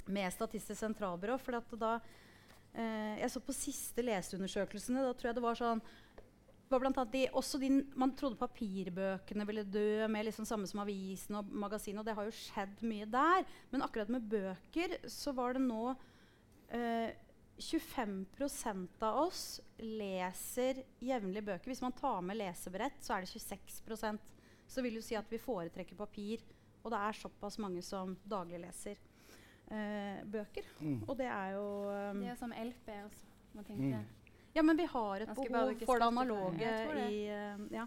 med 0.07 0.33
Statistisk 0.33 0.79
sentralbyrå. 0.79 1.37
For 1.41 1.77
da 1.77 1.97
eh, 2.73 3.21
Jeg 3.21 3.31
så 3.33 3.43
på 3.43 3.55
siste 3.55 4.05
leseundersøkelsene. 4.05 5.05
Da 5.05 5.13
tror 5.13 5.31
jeg 5.31 5.39
det 5.39 5.45
var 5.45 5.59
sånn 5.59 5.83
var 6.69 6.81
blant 6.83 6.97
annet 6.99 7.13
de, 7.13 7.21
også 7.39 7.59
de, 7.61 7.69
Man 7.99 8.13
trodde 8.17 8.39
papirbøkene 8.39 9.45
ville 9.47 9.63
dø, 9.63 10.07
med 10.11 10.27
liksom 10.27 10.47
samme 10.47 10.67
som 10.69 10.81
avisen 10.83 11.39
og 11.39 11.53
magasinet. 11.53 12.01
Og 12.01 12.07
det 12.07 12.15
har 12.17 12.27
jo 12.27 12.35
skjedd 12.35 12.83
mye 12.87 13.07
der. 13.11 13.47
Men 13.71 13.85
akkurat 13.85 14.11
med 14.13 14.27
bøker 14.31 14.97
så 15.11 15.33
var 15.37 15.55
det 15.55 15.63
nå 15.63 15.93
eh, 16.75 17.15
25% 17.57 19.01
av 19.07 19.21
oss 19.23 19.43
leser 19.81 20.83
jevnlig 21.03 21.43
bøker. 21.47 21.71
Hvis 21.71 21.81
man 21.85 21.95
tar 21.97 22.21
med 22.25 22.37
lesebrett, 22.37 22.99
så 23.01 23.15
er 23.15 23.25
det 23.25 23.33
26% 23.33 24.33
Så 24.67 24.83
vil 24.83 24.99
jo 24.99 25.01
si 25.05 25.15
at 25.15 25.29
vi 25.31 25.39
foretrekker 25.39 25.95
papir. 25.95 26.43
Og 26.83 26.91
det 26.91 26.99
er 26.99 27.17
såpass 27.19 27.57
mange 27.59 27.81
som 27.83 28.15
daglig 28.27 28.59
leser. 28.61 28.99
eh, 29.71 30.23
bøker. 30.25 30.67
Mm. 30.79 31.01
Og 31.07 31.17
det 31.17 31.25
er 31.25 31.49
jo 31.55 31.65
um, 32.11 32.21
Det 32.21 32.29
er 32.31 32.39
som 32.39 32.53
LP 32.53 32.91
også, 33.05 33.25
må 33.53 33.63
tenke. 33.67 33.97
Mm. 33.97 34.16
Ja, 34.57 34.63
men 34.65 34.73
vi 34.79 34.87
har 34.89 35.21
et 35.21 35.29
behov 35.37 35.69
for 35.85 36.01
det 36.01 36.05
analoge 36.07 36.69
det. 36.95 37.03
i 37.13 37.19
uh, 37.29 37.59
Ja, 37.75 37.83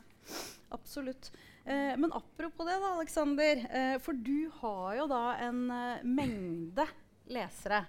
absolutt. 0.71 1.33
Uh, 1.65 1.97
men 1.99 2.13
apropos 2.15 2.63
det, 2.69 2.77
da, 2.79 2.93
Aleksander. 2.95 3.65
Uh, 3.67 3.97
for 4.05 4.13
du 4.15 4.47
har 4.61 4.95
jo 5.01 5.09
da 5.11 5.25
en 5.49 5.65
mengde 6.07 6.87
lesere 7.35 7.83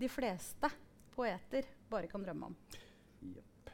de 0.00 0.08
fleste 0.08 0.70
poeter 1.12 1.68
bare 1.92 2.08
kan 2.08 2.24
drømme 2.24 2.48
om. 2.48 2.56
Jepp. 3.20 3.68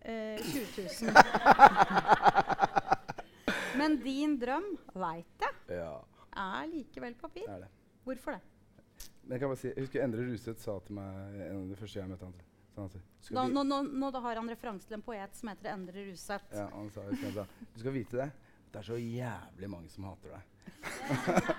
Eh, 0.00 0.42
20 0.42 1.06
000. 1.06 1.14
Men 3.78 3.96
din 4.02 4.38
drøm, 4.40 4.66
veit 4.94 5.42
jeg, 5.46 5.54
Ja, 5.78 6.00
er 6.32 6.66
likevel 6.70 7.14
papir. 7.14 7.42
det 7.46 7.54
er 7.54 7.58
det. 7.66 7.70
Hvorfor 8.04 8.30
det? 8.36 8.40
Jeg 9.28 9.40
kan 9.40 9.48
bare 9.48 9.56
si, 9.58 9.68
jeg 9.68 9.80
husker 9.82 10.04
Endre 10.04 10.22
Ruseth 10.26 10.60
sa 10.62 10.78
til 10.86 10.94
meg 10.98 11.40
en 11.48 11.56
av 11.62 11.68
de 11.70 11.76
første 11.78 11.98
jeg 11.98 12.08
møtte 12.08 12.24
han. 12.24 12.32
han 12.32 12.38
til, 12.38 12.46
"Du 12.76 13.00
skal 13.22 13.48
nå, 13.50 13.62
nå, 13.64 13.66
nå, 13.82 13.82
nå 13.98 14.10
da 14.12 14.20
har 14.20 14.36
han 14.36 14.48
referanse 14.52 14.86
til 14.86 14.94
en 14.98 15.02
poet 15.02 15.34
som 15.34 15.48
heter 15.48 15.72
Endre 15.72 16.04
Ruseth. 16.10 16.44
Ja, 16.52 16.68
han 16.72 16.90
sa, 16.90 17.00
det. 17.10 17.32
sa 17.34 17.46
Du 17.74 17.80
skal 17.80 17.92
vite 17.92 18.16
det. 18.20 18.30
Det 18.72 18.78
er 18.78 18.82
så 18.90 18.96
jævlig 19.00 19.70
mange 19.70 19.88
som 19.88 20.04
hater 20.04 20.28
deg. 20.36 20.42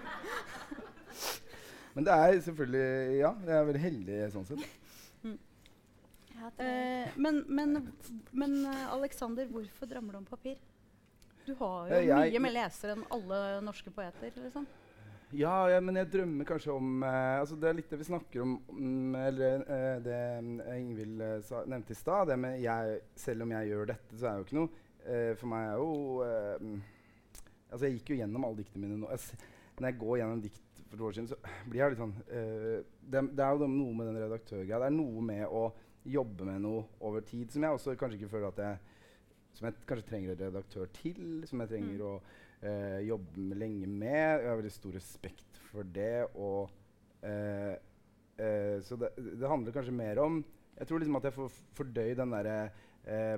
Men 1.97 2.05
det 2.05 2.13
er 2.13 2.35
selvfølgelig 2.45 3.17
Ja, 3.19 3.31
jeg 3.47 3.55
er 3.57 3.65
veldig 3.71 3.81
heldig 3.81 4.17
sånn 4.35 4.45
sett. 4.45 4.61
Jeg. 6.37 6.51
Eh, 6.61 7.07
men 7.17 7.39
men, 7.49 7.71
men 8.37 8.51
eh, 8.69 8.83
Alexander, 8.93 9.47
hvorfor 9.49 9.89
drømmer 9.89 10.13
du 10.13 10.17
om 10.19 10.25
papir? 10.29 10.59
Du 11.47 11.55
har 11.57 11.87
jo 11.89 11.93
Eh, 11.95 12.03
jeg- 12.05 12.29
mye 12.35 12.39
mer 12.45 12.53
lesere 12.53 12.93
enn 12.93 13.01
alle 13.09 13.39
norske 13.65 13.89
poeter. 13.89 14.29
liksom. 14.37 14.67
Ja, 15.35 15.67
ja, 15.69 15.79
men 15.83 15.97
jeg 15.99 16.07
drømmer 16.13 16.47
kanskje 16.47 16.71
om 16.71 17.01
eh, 17.03 17.39
altså 17.41 17.57
Det 17.59 17.67
er 17.67 17.75
litt 17.75 17.89
det 17.91 17.97
vi 17.99 18.05
snakker 18.07 18.43
om, 18.45 18.53
om 18.71 19.15
eller 19.19 19.65
eh, 19.67 19.97
det 20.05 20.19
eh, 20.39 20.77
Ingvild 20.79 21.19
eh, 21.21 21.49
nevnte 21.67 21.91
i 21.91 21.97
stad. 21.99 22.29
Det 22.31 22.37
med 22.39 22.61
jeg, 22.63 23.01
selv 23.19 23.43
om 23.43 23.51
jeg 23.51 23.67
gjør 23.73 23.89
dette, 23.91 24.15
så 24.21 24.29
er 24.29 24.37
det 24.37 24.39
jo 24.39 24.47
ikke 24.47 24.59
noe 24.61 24.69
eh, 25.03 25.33
For 25.35 25.51
meg 25.51 25.65
er 25.73 25.81
jo 25.81 25.89
eh, 26.23 26.63
mm, 26.63 26.77
Altså, 27.67 27.81
jeg 27.89 27.97
gikk 27.97 28.13
jo 28.13 28.19
gjennom 28.21 28.45
alle 28.47 28.61
diktene 28.61 28.85
mine 28.87 29.01
nå. 29.01 29.09
Jeg, 29.11 29.41
når 29.77 29.89
jeg 29.89 29.99
går 29.99 30.17
gjennom 30.21 30.43
dikt 30.45 30.63
for 30.87 30.95
et 30.95 31.01
år 31.09 31.15
siden, 31.17 31.27
så 31.27 31.37
blir 31.67 31.81
jeg 31.81 31.91
litt 31.91 31.99
sånn 31.99 32.13
det, 32.23 33.21
det 33.35 33.43
er 33.43 33.51
jo 33.59 33.67
noe 33.67 33.91
med 33.97 34.07
den 34.07 34.19
redaktørgreia. 34.23 34.79
Det 34.79 34.87
er 34.87 34.95
noe 34.95 35.23
med 35.27 35.43
å 35.51 35.65
jobbe 36.07 36.47
med 36.47 36.63
noe 36.63 36.85
over 37.03 37.25
tid 37.27 37.51
som 37.51 37.65
jeg 37.67 37.75
også 37.75 37.97
kanskje 37.99 38.21
ikke 38.21 38.31
føler 38.31 38.47
at 38.53 38.61
jeg 38.63 38.79
Som 39.57 39.67
jeg 39.67 39.75
kanskje 39.89 40.07
trenger 40.07 40.31
en 40.37 40.39
redaktør 40.45 40.87
til. 40.95 41.43
Som 41.49 41.59
jeg 41.65 41.73
trenger 41.73 41.99
Mm. 41.99 42.07
å 42.07 42.13
eh, 42.67 42.99
jobbe 43.07 43.55
lenge 43.57 43.87
med. 43.87 44.41
Jeg 44.41 44.49
har 44.49 44.59
veldig 44.59 44.73
stor 44.75 44.97
respekt 44.97 45.61
for 45.71 45.87
det. 45.95 46.27
Og, 46.35 46.69
eh, 47.23 47.73
eh, 48.37 48.77
så 48.85 48.99
det, 48.99 49.13
det 49.17 49.49
handler 49.49 49.75
kanskje 49.75 49.95
mer 49.95 50.23
om 50.23 50.43
Jeg 50.77 50.87
tror 50.87 51.01
liksom 51.01 51.15
at 51.17 51.25
jeg 51.25 51.33
får 51.33 51.55
fordøyd 51.73 52.19
den 52.19 52.35
derre 52.35 52.57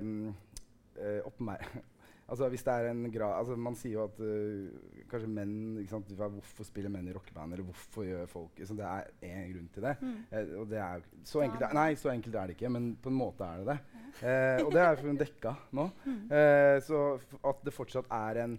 um, 0.02 0.34
Altså 2.30 2.46
hvis 2.52 2.62
det 2.62 2.72
er 2.72 2.90
en 2.90 3.06
grad 3.10 3.32
altså 3.40 3.56
Man 3.58 3.76
sier 3.78 3.96
jo 3.96 4.04
at 4.06 4.18
uh, 4.22 4.68
kanskje 5.10 5.30
menn 5.32 5.54
ikke 5.82 5.94
sant, 5.96 6.12
Hvorfor 6.20 6.68
spiller 6.68 6.92
menn 6.92 7.08
i 7.10 7.14
rockeband? 7.16 7.56
Eller 7.56 7.66
hvorfor 7.66 8.06
gjør 8.06 8.28
folk 8.30 8.60
liksom, 8.60 8.78
Det 8.78 8.86
er 8.86 9.08
én 9.26 9.54
grunn 9.54 9.70
til 9.74 9.86
det. 9.88 9.94
Mm. 10.00 10.18
Eh, 10.30 10.52
og 10.60 10.68
det 10.70 10.78
er 10.84 11.06
så 11.26 11.42
enkelt, 11.42 11.64
er- 11.66 11.74
nei, 11.74 11.88
så 11.98 12.12
enkelt 12.12 12.36
er 12.36 12.50
det 12.50 12.56
ikke, 12.56 12.70
men 12.70 12.92
på 13.02 13.10
en 13.10 13.18
måte 13.18 13.46
er 13.46 13.64
det 13.64 13.66
det. 13.72 13.78
Eh, 14.20 14.60
og 14.64 14.70
det 14.74 14.82
er 14.84 15.00
for 15.00 15.22
dekka 15.24 15.54
nå. 15.78 15.88
Mm. 16.04 16.20
Eh, 16.38 16.76
så 16.86 17.00
at 17.50 17.64
det 17.66 17.74
fortsatt 17.74 18.12
er 18.14 18.42
en 18.44 18.58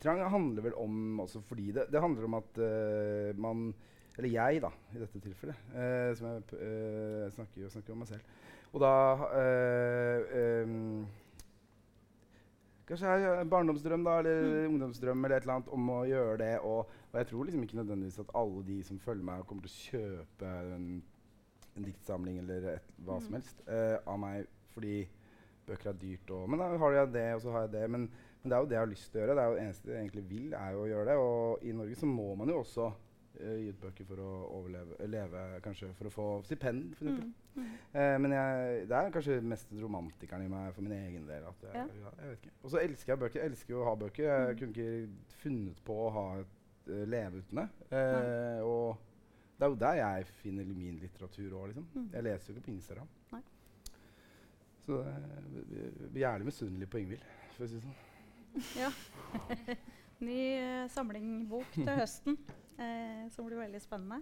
trang, 0.00 0.20
handler 0.32 0.64
vel 0.68 0.76
om 0.80 1.20
også 1.26 1.42
fordi 1.46 1.70
det, 1.76 1.86
det 1.92 2.00
handler 2.02 2.24
om 2.28 2.38
at 2.40 2.60
uh, 2.62 3.36
man 3.40 3.70
Eller 4.18 4.32
jeg, 4.34 4.60
da, 4.62 4.68
i 4.92 4.98
dette 5.00 5.20
tilfellet. 5.22 5.56
Uh, 5.72 6.10
som 6.18 6.26
jeg 6.28 6.42
eh, 6.60 7.30
snakker 7.32 7.62
jo 7.62 7.70
snakker 7.72 7.94
om 7.94 8.02
meg 8.02 8.08
selv. 8.10 8.32
Og 8.74 8.82
da 8.82 8.90
em, 9.40 11.06
Kanskje 12.90 13.06
jeg 13.22 13.40
en 13.44 13.50
barndomsdrøm 13.52 14.04
da, 14.04 14.16
eller 14.18 14.66
ungdomsdrøm 14.66 15.24
eller 15.24 15.36
et 15.36 15.44
eller 15.46 15.54
annet 15.60 15.68
om 15.76 15.90
å 15.94 16.00
gjøre 16.10 16.36
det. 16.42 16.50
Og, 16.66 16.90
og 17.12 17.18
jeg 17.20 17.28
tror 17.30 17.46
liksom 17.46 17.62
ikke 17.62 17.78
nødvendigvis 17.78 18.18
at 18.18 18.32
alle 18.40 18.64
de 18.66 18.80
som 18.86 18.98
følger 18.98 19.26
meg, 19.28 19.44
kommer 19.46 19.66
til 19.66 19.70
å 19.70 19.84
kjøpe 19.84 20.54
en, 20.74 20.88
en 21.78 21.86
diktsamling 21.86 22.40
eller 22.42 22.66
et, 22.74 22.90
hva 23.06 23.20
som 23.22 23.30
Mm. 23.30 23.38
helst 23.38 23.62
eh, 23.70 23.96
av 24.10 24.18
meg 24.18 24.50
fordi 24.74 24.96
bøker 25.68 25.92
er 25.92 26.00
dyrt. 26.02 26.34
Og, 26.34 26.48
men 26.50 26.58
da 26.58 26.66
har 26.82 26.96
jeg 26.98 27.12
det, 27.14 27.28
og 27.36 27.44
så 27.44 27.54
har 27.54 27.68
jeg 27.68 27.72
det. 27.76 27.84
Men, 27.94 28.10
men 28.42 28.50
det 28.50 28.56
er 28.56 28.60
jo 28.64 28.68
det 28.70 28.76
jeg 28.76 28.80
har 28.84 28.90
lyst 28.94 29.10
til 29.12 29.20
å 29.20 29.22
gjøre. 29.24 29.34
Det 29.36 29.42
er 29.42 29.48
jo 29.50 29.54
det 29.56 29.62
eneste 29.66 29.90
jeg 29.90 30.00
egentlig 30.04 30.24
vil, 30.30 30.52
er 30.54 30.70
jo 30.72 30.82
å 30.82 30.88
gjøre 30.90 31.06
det. 31.10 31.16
Og 31.20 31.64
i 31.68 31.72
Norge 31.76 31.96
så 32.00 32.06
må 32.06 32.28
man 32.40 32.48
jo 32.48 32.58
også 32.62 32.86
uh, 32.90 33.56
gi 33.60 33.68
ut 33.68 33.80
bøker 33.82 34.04
for 34.08 34.22
å 34.24 34.30
overleve, 34.60 34.96
leve, 35.12 35.42
kanskje 35.64 35.90
for 35.98 36.08
å 36.08 36.12
få 36.14 36.26
stipend, 36.48 36.94
for 36.96 37.04
eksempel. 37.10 37.28
Mm. 37.28 37.60
Mm. 37.60 37.74
Uh, 37.94 38.16
men 38.24 38.32
jeg, 38.38 38.86
det 38.88 38.96
er 38.96 39.12
kanskje 39.16 39.40
mest 39.44 39.74
romantikeren 39.82 40.46
i 40.46 40.48
meg 40.48 40.72
for 40.74 40.82
min 40.86 40.96
egen 40.96 41.26
del. 41.28 41.44
At 41.50 41.66
jeg, 41.68 41.74
Ja. 41.74 41.84
ja. 42.06 42.14
jeg 42.22 42.32
vet 42.32 42.40
ikke. 42.46 42.54
Og 42.64 42.70
så 42.72 42.80
elsker 42.86 43.12
jeg 43.12 43.22
bøker. 43.26 43.40
Jeg 43.44 43.52
elsker 43.52 43.74
jo 43.76 43.82
å 43.84 43.88
ha 43.90 43.94
bøker. 44.06 44.24
Jeg 44.24 44.54
Mm. 44.54 44.58
kunne 44.58 44.72
ikke 44.72 45.36
funnet 45.44 45.84
på 45.84 46.00
å 46.06 46.10
ha 46.16 46.26
et, 46.40 46.58
uh, 46.88 47.04
leve 47.06 47.42
uten 47.44 47.60
det. 47.60 47.68
Uh, 47.92 48.60
og 48.64 49.06
det 49.60 49.66
er 49.66 49.72
jo 49.74 49.80
der 49.84 49.96
jeg 50.00 50.26
finner 50.40 50.64
min 50.64 50.96
litteratur 51.02 51.52
òg, 51.60 51.66
liksom. 51.74 51.86
Mm. 51.94 52.08
Jeg 52.14 52.22
leser 52.24 52.48
jo 52.48 52.56
ikke 52.56 52.66
på 52.70 52.72
Instagram. 52.78 53.08
Nei. 53.34 53.42
Så 54.80 54.96
eh, 55.04 55.42
vi- 55.52 55.90
vi 56.00 56.06
blir 56.14 56.22
gjerne 56.22 56.44
misunnelige 56.48 56.88
på 56.88 56.98
Ingvild, 57.02 57.24
for 57.56 57.64
å 57.64 57.68
si 57.68 57.74
det 57.76 57.82
sånn. 57.84 57.98
Ja. 58.78 58.90
Ny 60.26 60.38
uh, 60.60 60.86
samling 60.92 61.46
bok 61.48 61.70
til 61.72 61.88
høsten, 61.88 62.36
eh, 62.76 63.24
som 63.32 63.46
blir 63.48 63.60
veldig 63.62 63.80
spennende. 63.80 64.18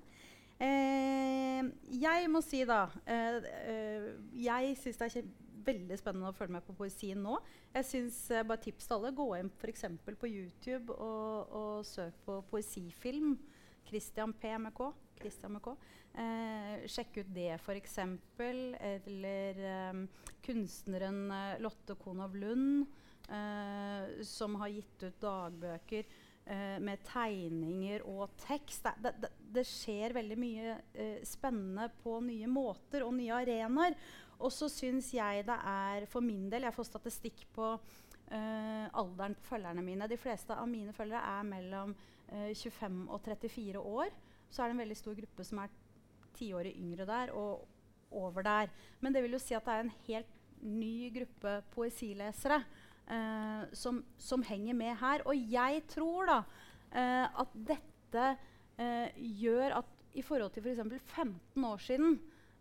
Eh, 0.63 1.63
jeg 2.03 2.29
må 2.31 2.41
si, 2.43 2.65
da 2.67 2.85
eh, 3.07 3.37
eh, 3.71 4.07
Jeg 4.43 4.73
syns 4.81 4.99
det 4.99 5.07
er 5.07 5.13
kjem- 5.21 5.35
veldig 5.69 5.99
spennende 6.01 6.31
å 6.33 6.35
følge 6.35 6.55
med 6.57 6.65
på 6.67 6.75
poesien 6.79 7.21
nå. 7.23 7.37
Jeg 7.75 7.87
synes, 7.87 8.19
eh, 8.35 8.43
bare 8.47 8.63
tips 8.65 8.87
til 8.89 8.97
alle, 8.97 9.13
Gå 9.15 9.27
inn 9.39 9.51
f.eks. 9.59 9.85
på 10.19 10.31
YouTube 10.31 10.95
og, 10.95 11.53
og 11.55 11.87
søk 11.87 12.15
på 12.27 12.41
poesifilm. 12.51 13.37
Christian 13.89 14.35
P. 14.37 14.51
med 14.61 14.75
K. 14.77 14.91
Christian 15.19 15.55
med 15.57 15.63
K. 15.65 15.75
Eh, 16.19 16.87
sjekk 16.91 17.21
ut 17.23 17.31
det, 17.35 17.51
f.eks. 17.63 17.99
Eller 18.39 19.63
eh, 19.75 20.03
kunstneren 20.45 21.23
eh, 21.33 21.59
Lotte 21.65 21.95
Konow 22.03 22.35
Lund 22.39 22.83
eh, 22.87 23.05
som 24.25 24.55
har 24.57 24.71
gitt 24.73 25.03
ut 25.05 25.19
dagbøker 25.21 26.07
eh, 26.49 26.79
med 26.81 27.03
tegninger 27.07 28.05
og 28.09 28.33
tekst. 28.41 28.89
Det, 29.03 29.13
det, 29.23 29.31
det 29.59 29.65
skjer 29.69 30.17
veldig 30.17 30.39
mye 30.41 30.77
eh, 30.95 31.21
spennende 31.27 31.89
på 32.03 32.19
nye 32.25 32.49
måter 32.51 33.05
og 33.07 33.15
nye 33.19 33.37
arenaer. 33.43 33.97
Og 34.39 34.53
så 34.55 34.69
syns 34.71 35.11
jeg 35.15 35.47
det 35.49 35.57
er 35.67 36.07
for 36.11 36.23
min 36.23 36.47
del 36.51 36.69
Jeg 36.69 36.77
får 36.77 36.87
statistikk 36.87 37.43
på 37.57 37.73
eh, 37.75 38.87
alderen 38.87 39.37
på 39.39 39.49
følgerne 39.51 39.85
mine. 39.85 40.11
De 40.11 40.21
fleste 40.21 40.55
av 40.55 40.69
mine 40.71 40.95
følgere 40.97 41.39
er 41.39 41.49
mellom 41.49 41.95
eh, 42.29 42.55
25 42.55 43.05
og 43.09 43.21
34 43.25 43.83
år. 43.83 44.15
Så 44.49 44.63
er 44.63 44.71
det 44.71 44.79
en 44.79 44.85
veldig 44.87 45.01
stor 45.03 45.19
gruppe 45.19 45.45
som 45.45 45.63
er 45.65 45.75
tiåret 46.39 46.77
yngre 46.79 47.05
der 47.09 47.35
og 47.37 47.67
over 48.15 48.47
der. 48.47 48.71
Men 49.03 49.13
det 49.13 49.25
vil 49.25 49.35
jo 49.37 49.43
si 49.43 49.57
at 49.59 49.67
det 49.67 49.75
er 49.75 49.85
en 49.85 49.97
helt 50.07 50.37
ny 50.59 51.11
gruppe 51.15 51.59
poesilesere 51.75 52.63
eh, 53.11 53.65
som, 53.77 54.03
som 54.21 54.45
henger 54.47 54.77
med 54.79 54.97
her. 55.01 55.25
Og 55.29 55.37
jeg 55.53 55.83
tror 55.91 56.29
da 56.31 56.39
eh, 56.93 57.27
at 57.43 57.57
dette 57.73 58.27
eh, 58.79 59.19
gjør 59.41 59.81
at 59.81 59.95
i 60.19 60.25
forhold 60.25 60.55
til 60.55 60.65
f.eks. 60.65 61.03
15 61.15 61.67
år 61.69 61.83
siden 61.85 62.17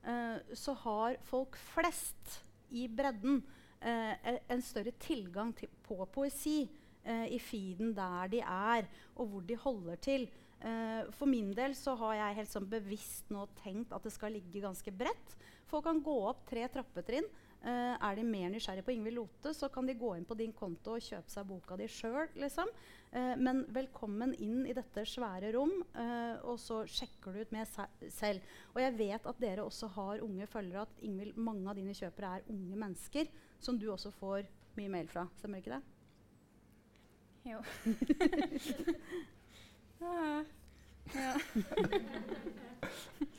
eh, 0.08 0.40
så 0.54 0.76
har 0.84 1.20
folk 1.28 1.56
flest 1.74 2.42
i 2.76 2.88
bredden 2.92 3.40
eh, 3.80 4.14
e- 4.34 4.42
en 4.52 4.62
større 4.62 4.92
tilgang 5.00 5.54
til, 5.58 5.72
på 5.88 6.02
poesi 6.14 6.66
i 7.08 7.38
feeden 7.40 7.94
der 7.96 8.28
de 8.28 8.42
er, 8.44 8.84
og 9.16 9.30
hvor 9.32 9.44
de 9.48 9.56
holder 9.56 9.96
til. 10.04 10.26
Eh, 10.58 11.06
for 11.14 11.30
min 11.30 11.52
del 11.54 11.76
så 11.78 11.94
har 12.00 12.16
jeg 12.18 12.38
helt 12.40 12.50
sånn 12.50 12.70
bevisst 12.70 13.30
nå 13.34 13.44
tenkt 13.60 13.92
at 13.94 14.06
det 14.06 14.14
skal 14.16 14.34
ligge 14.34 14.64
ganske 14.64 14.94
bredt. 14.94 15.36
Folk 15.70 15.86
kan 15.86 16.02
gå 16.02 16.16
opp 16.32 16.46
tre 16.50 16.64
trappetrinn. 16.74 17.28
Eh, 17.66 17.96
er 17.98 18.16
de 18.16 18.24
mer 18.24 18.52
nysgjerrig 18.54 18.84
på 18.86 18.94
Ingvild 18.94 19.18
Lote, 19.18 19.52
så 19.54 19.68
kan 19.74 19.88
de 19.90 19.96
gå 19.98 20.12
inn 20.16 20.26
på 20.30 20.36
din 20.38 20.54
konto 20.56 20.94
og 20.94 21.02
kjøpe 21.02 21.32
seg 21.34 21.48
boka 21.50 21.78
di 21.80 21.88
sjøl. 21.90 22.30
Liksom. 22.38 22.70
Uh, 23.08 23.34
men 23.40 23.64
velkommen 23.74 24.34
inn 24.44 24.66
i 24.68 24.76
dette 24.76 25.06
svære 25.08 25.54
rom, 25.56 25.72
uh, 25.96 26.36
og 26.44 26.60
så 26.60 26.82
sjekker 26.92 27.34
du 27.34 27.40
ut 27.42 27.54
med 27.56 27.68
se 27.72 27.86
selv. 28.14 28.44
Og 28.76 28.82
jeg 28.84 28.98
vet 29.00 29.30
at 29.32 29.40
dere 29.42 29.64
også 29.66 29.88
har 29.96 30.22
unge 30.26 30.48
følgere, 30.52 30.84
at 30.86 31.04
Ingvild, 31.08 31.40
mange 31.40 31.70
av 31.72 31.80
dine 31.80 31.96
kjøpere 31.98 32.34
er 32.38 32.50
unge 32.54 32.78
mennesker 32.78 33.32
som 33.64 33.80
du 33.80 33.88
også 33.94 34.12
får 34.20 34.46
mye 34.78 34.92
mail 34.92 35.08
fra. 35.10 35.26
Stemmer 35.40 35.64
ikke 35.64 35.80
det? 35.80 35.84
Jo. 37.48 37.60
ah, 40.04 40.44
ja. 41.24 41.34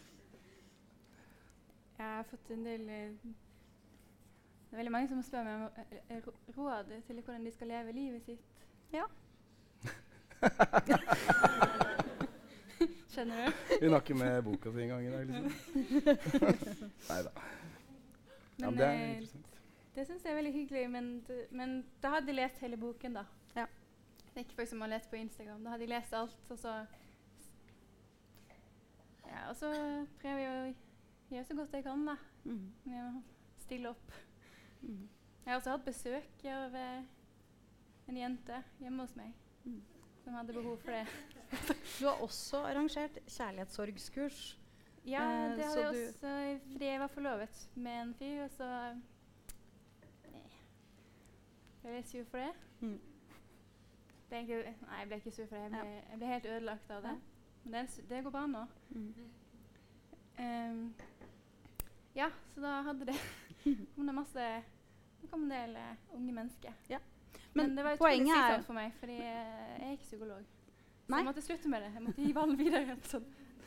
Jeg 1.99 2.07
har 2.07 2.27
fått 2.31 2.51
en 2.55 2.65
del 2.65 2.83
Det 4.69 4.77
er 4.77 4.83
veldig 4.83 4.93
mange 4.93 5.09
som 5.09 5.23
spør 5.25 5.45
meg 5.45 5.55
om 5.55 5.63
eh, 5.81 6.17
eh, 6.17 6.23
råd 6.57 6.85
til 7.07 7.21
hvordan 7.23 7.47
de 7.47 7.53
skal 7.53 7.73
leve 7.73 7.93
livet 7.93 8.23
sitt. 8.29 8.45
Ja. 8.93 9.05
skjønner 13.19 13.47
du. 13.47 13.53
Hun 13.83 13.93
har 13.93 14.01
ikke 14.01 14.15
med 14.15 14.43
boka 14.43 14.73
si 14.73 14.83
engang 14.83 15.07
i 15.07 15.11
dag, 15.11 15.27
liksom. 15.27 15.47
Nei 17.11 17.23
da. 17.27 17.33
Ja, 18.59 18.71
det 18.71 18.85
er 18.85 18.93
eh, 18.93 19.09
interessant. 19.09 19.59
det 19.95 20.07
syns 20.07 20.25
jeg 20.25 20.33
er 20.33 20.39
veldig 20.39 20.53
hyggelig. 20.53 20.85
Men, 20.91 21.11
men 21.51 21.75
da 22.03 22.15
hadde 22.15 22.31
de 22.31 22.37
lest 22.39 22.63
hele 22.63 22.77
boken, 22.77 23.19
da. 23.19 23.25
Ja. 23.57 23.67
Det 24.29 24.37
er 24.37 24.47
ikke 24.47 24.61
folk 24.61 24.71
som 24.71 24.85
har 24.85 24.93
lest 24.95 25.11
på 25.11 25.17
Instagram. 25.19 25.65
Da 25.65 25.75
hadde 25.75 25.87
de 25.87 25.93
lest 25.95 26.15
alt, 26.15 26.51
og 26.51 26.59
så 26.59 26.77
Ja, 29.29 29.49
og 29.49 29.57
så 29.57 29.73
prøver 30.23 30.39
jeg 30.39 30.53
å 30.53 31.35
gjøre 31.35 31.45
så 31.45 31.59
godt 31.59 31.75
jeg 31.77 31.85
kan, 31.85 32.07
da. 32.07 32.17
Mm. 32.45 32.65
Med 32.85 33.03
å 33.03 33.11
stille 33.65 33.93
opp. 33.93 34.19
Mm. 34.83 35.09
Jeg 35.45 35.53
har 35.53 35.57
også 35.61 35.71
hatt 35.71 35.85
besøk 35.85 36.45
av 36.45 36.75
eh, 36.77 37.03
en 38.09 38.17
jente 38.17 38.63
hjemme 38.81 39.03
hos 39.07 39.17
meg 39.17 39.33
Mm. 39.65 39.83
som 40.25 40.33
hadde 40.35 40.53
behov 40.53 40.79
for 40.81 40.91
det. 40.93 41.07
Du 42.01 42.07
har 42.07 42.21
også 42.23 42.61
arrangert 42.65 43.19
kjærlighetssorgskurs. 43.27 44.59
Ja, 45.07 45.23
Eh, 45.25 45.57
det 45.57 45.65
hadde 45.65 45.81
jeg 45.83 45.89
også 45.89 46.61
fordi 46.73 46.85
jeg 46.85 47.01
var 47.01 47.07
forlovet 47.07 47.69
med 47.75 48.03
en 48.03 48.15
fyr, 48.15 48.45
og 48.45 48.51
så. 48.51 48.69
Jeg 51.85 51.93
ble 51.93 52.03
sur 52.05 52.25
for 52.31 52.39
det. 52.39 52.53
Mm. 52.81 53.01
Ble 54.29 54.37
egentlig, 54.39 54.75
nei, 54.87 54.99
jeg 55.01 55.09
ble 55.09 55.17
ikke 55.23 55.33
sur 55.33 55.47
for 55.49 55.57
det. 55.57 55.63
Jeg 55.65 55.71
ble, 55.73 56.03
jeg 56.11 56.19
ble 56.21 56.27
helt 56.33 56.47
ødelagt 56.47 56.91
av 56.91 57.03
det. 57.03 57.09
Ja. 57.09 57.15
Men 57.65 57.87
det, 57.87 58.05
det 58.11 58.23
går 58.25 58.31
bra 58.35 58.47
nå. 58.47 58.65
Mm. 58.91 59.15
Ehm, 60.39 60.83
ja, 62.15 62.29
så 62.55 62.61
da 62.61 62.75
hadde 62.83 63.07
det 63.09 63.17
det 63.77 64.15
masse 64.15 64.47
Det 65.21 65.31
kom 65.31 65.43
en 65.47 65.51
del 65.53 65.75
uh, 65.77 66.15
unge 66.17 66.33
mennesker. 66.37 66.75
Ja. 66.89 67.01
Men, 67.53 67.67
Men 67.69 67.77
det 67.77 67.85
var 67.85 67.97
utrolig 67.99 68.21
er- 68.21 68.31
slitsomt 68.31 68.67
for 68.69 68.77
meg, 68.79 68.95
fordi 69.01 69.17
eh, 69.19 69.75
jeg 69.81 69.89
er 69.89 69.93
ikke 69.97 70.07
psykolog. 70.09 70.45
Så 71.09 71.11
Nei. 71.13 71.19
jeg 71.19 71.27
måtte 71.27 71.43
slutte 71.43 71.71
med 71.73 71.83
det. 71.83 71.93
Jeg 71.97 72.03
måtte 72.05 72.23
gi 72.27 72.33
ballen 72.37 72.59
videre. 72.61 72.97
Så 73.11 73.21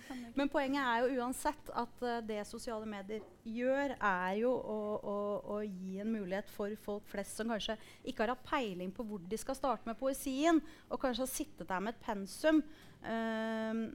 kan 0.07 0.17
jeg 0.21 0.29
ikke. 0.29 0.37
Men 0.39 0.51
poenget 0.53 0.85
er 0.85 1.01
jo 1.01 1.23
uansett 1.25 1.71
at 1.81 2.03
uh, 2.05 2.13
det 2.29 2.39
sosiale 2.47 2.87
medier 2.89 3.25
gjør, 3.43 3.95
er 3.97 4.37
jo 4.39 4.51
å, 4.53 4.77
å, 5.01 5.15
å 5.55 5.57
gi 5.65 5.97
en 6.03 6.13
mulighet 6.13 6.49
for 6.53 6.73
folk 6.85 7.09
flest 7.11 7.41
som 7.41 7.51
kanskje 7.51 7.75
ikke 8.07 8.23
har 8.23 8.35
hatt 8.35 8.45
peiling 8.47 8.93
på 8.95 9.03
hvor 9.09 9.19
de 9.27 9.41
skal 9.41 9.57
starte 9.59 9.89
med 9.89 9.99
poesien, 9.99 10.61
og 10.89 11.01
kanskje 11.03 11.25
har 11.25 11.33
sittet 11.33 11.67
der 11.73 11.83
med 11.83 11.97
et 11.97 12.05
pensum. 12.05 12.63
Ehm, 13.03 13.85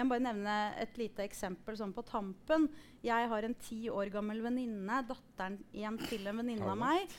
jeg 0.00 0.08
må 0.08 0.14
bare 0.14 0.24
nevne 0.30 0.56
et 0.80 0.96
lite 0.96 1.24
eksempel 1.26 1.76
sånn 1.76 1.92
på 1.92 2.04
tampen. 2.08 2.66
Jeg 3.04 3.26
har 3.28 3.44
en 3.44 3.56
ti 3.60 3.82
år 3.92 4.08
gammel 4.14 4.40
venninne, 4.46 5.02
datteren 5.04 5.58
igjen 5.76 5.98
til 6.06 6.24
en 6.30 6.40
venninne 6.40 6.70
av 6.72 6.78
meg. 6.80 7.12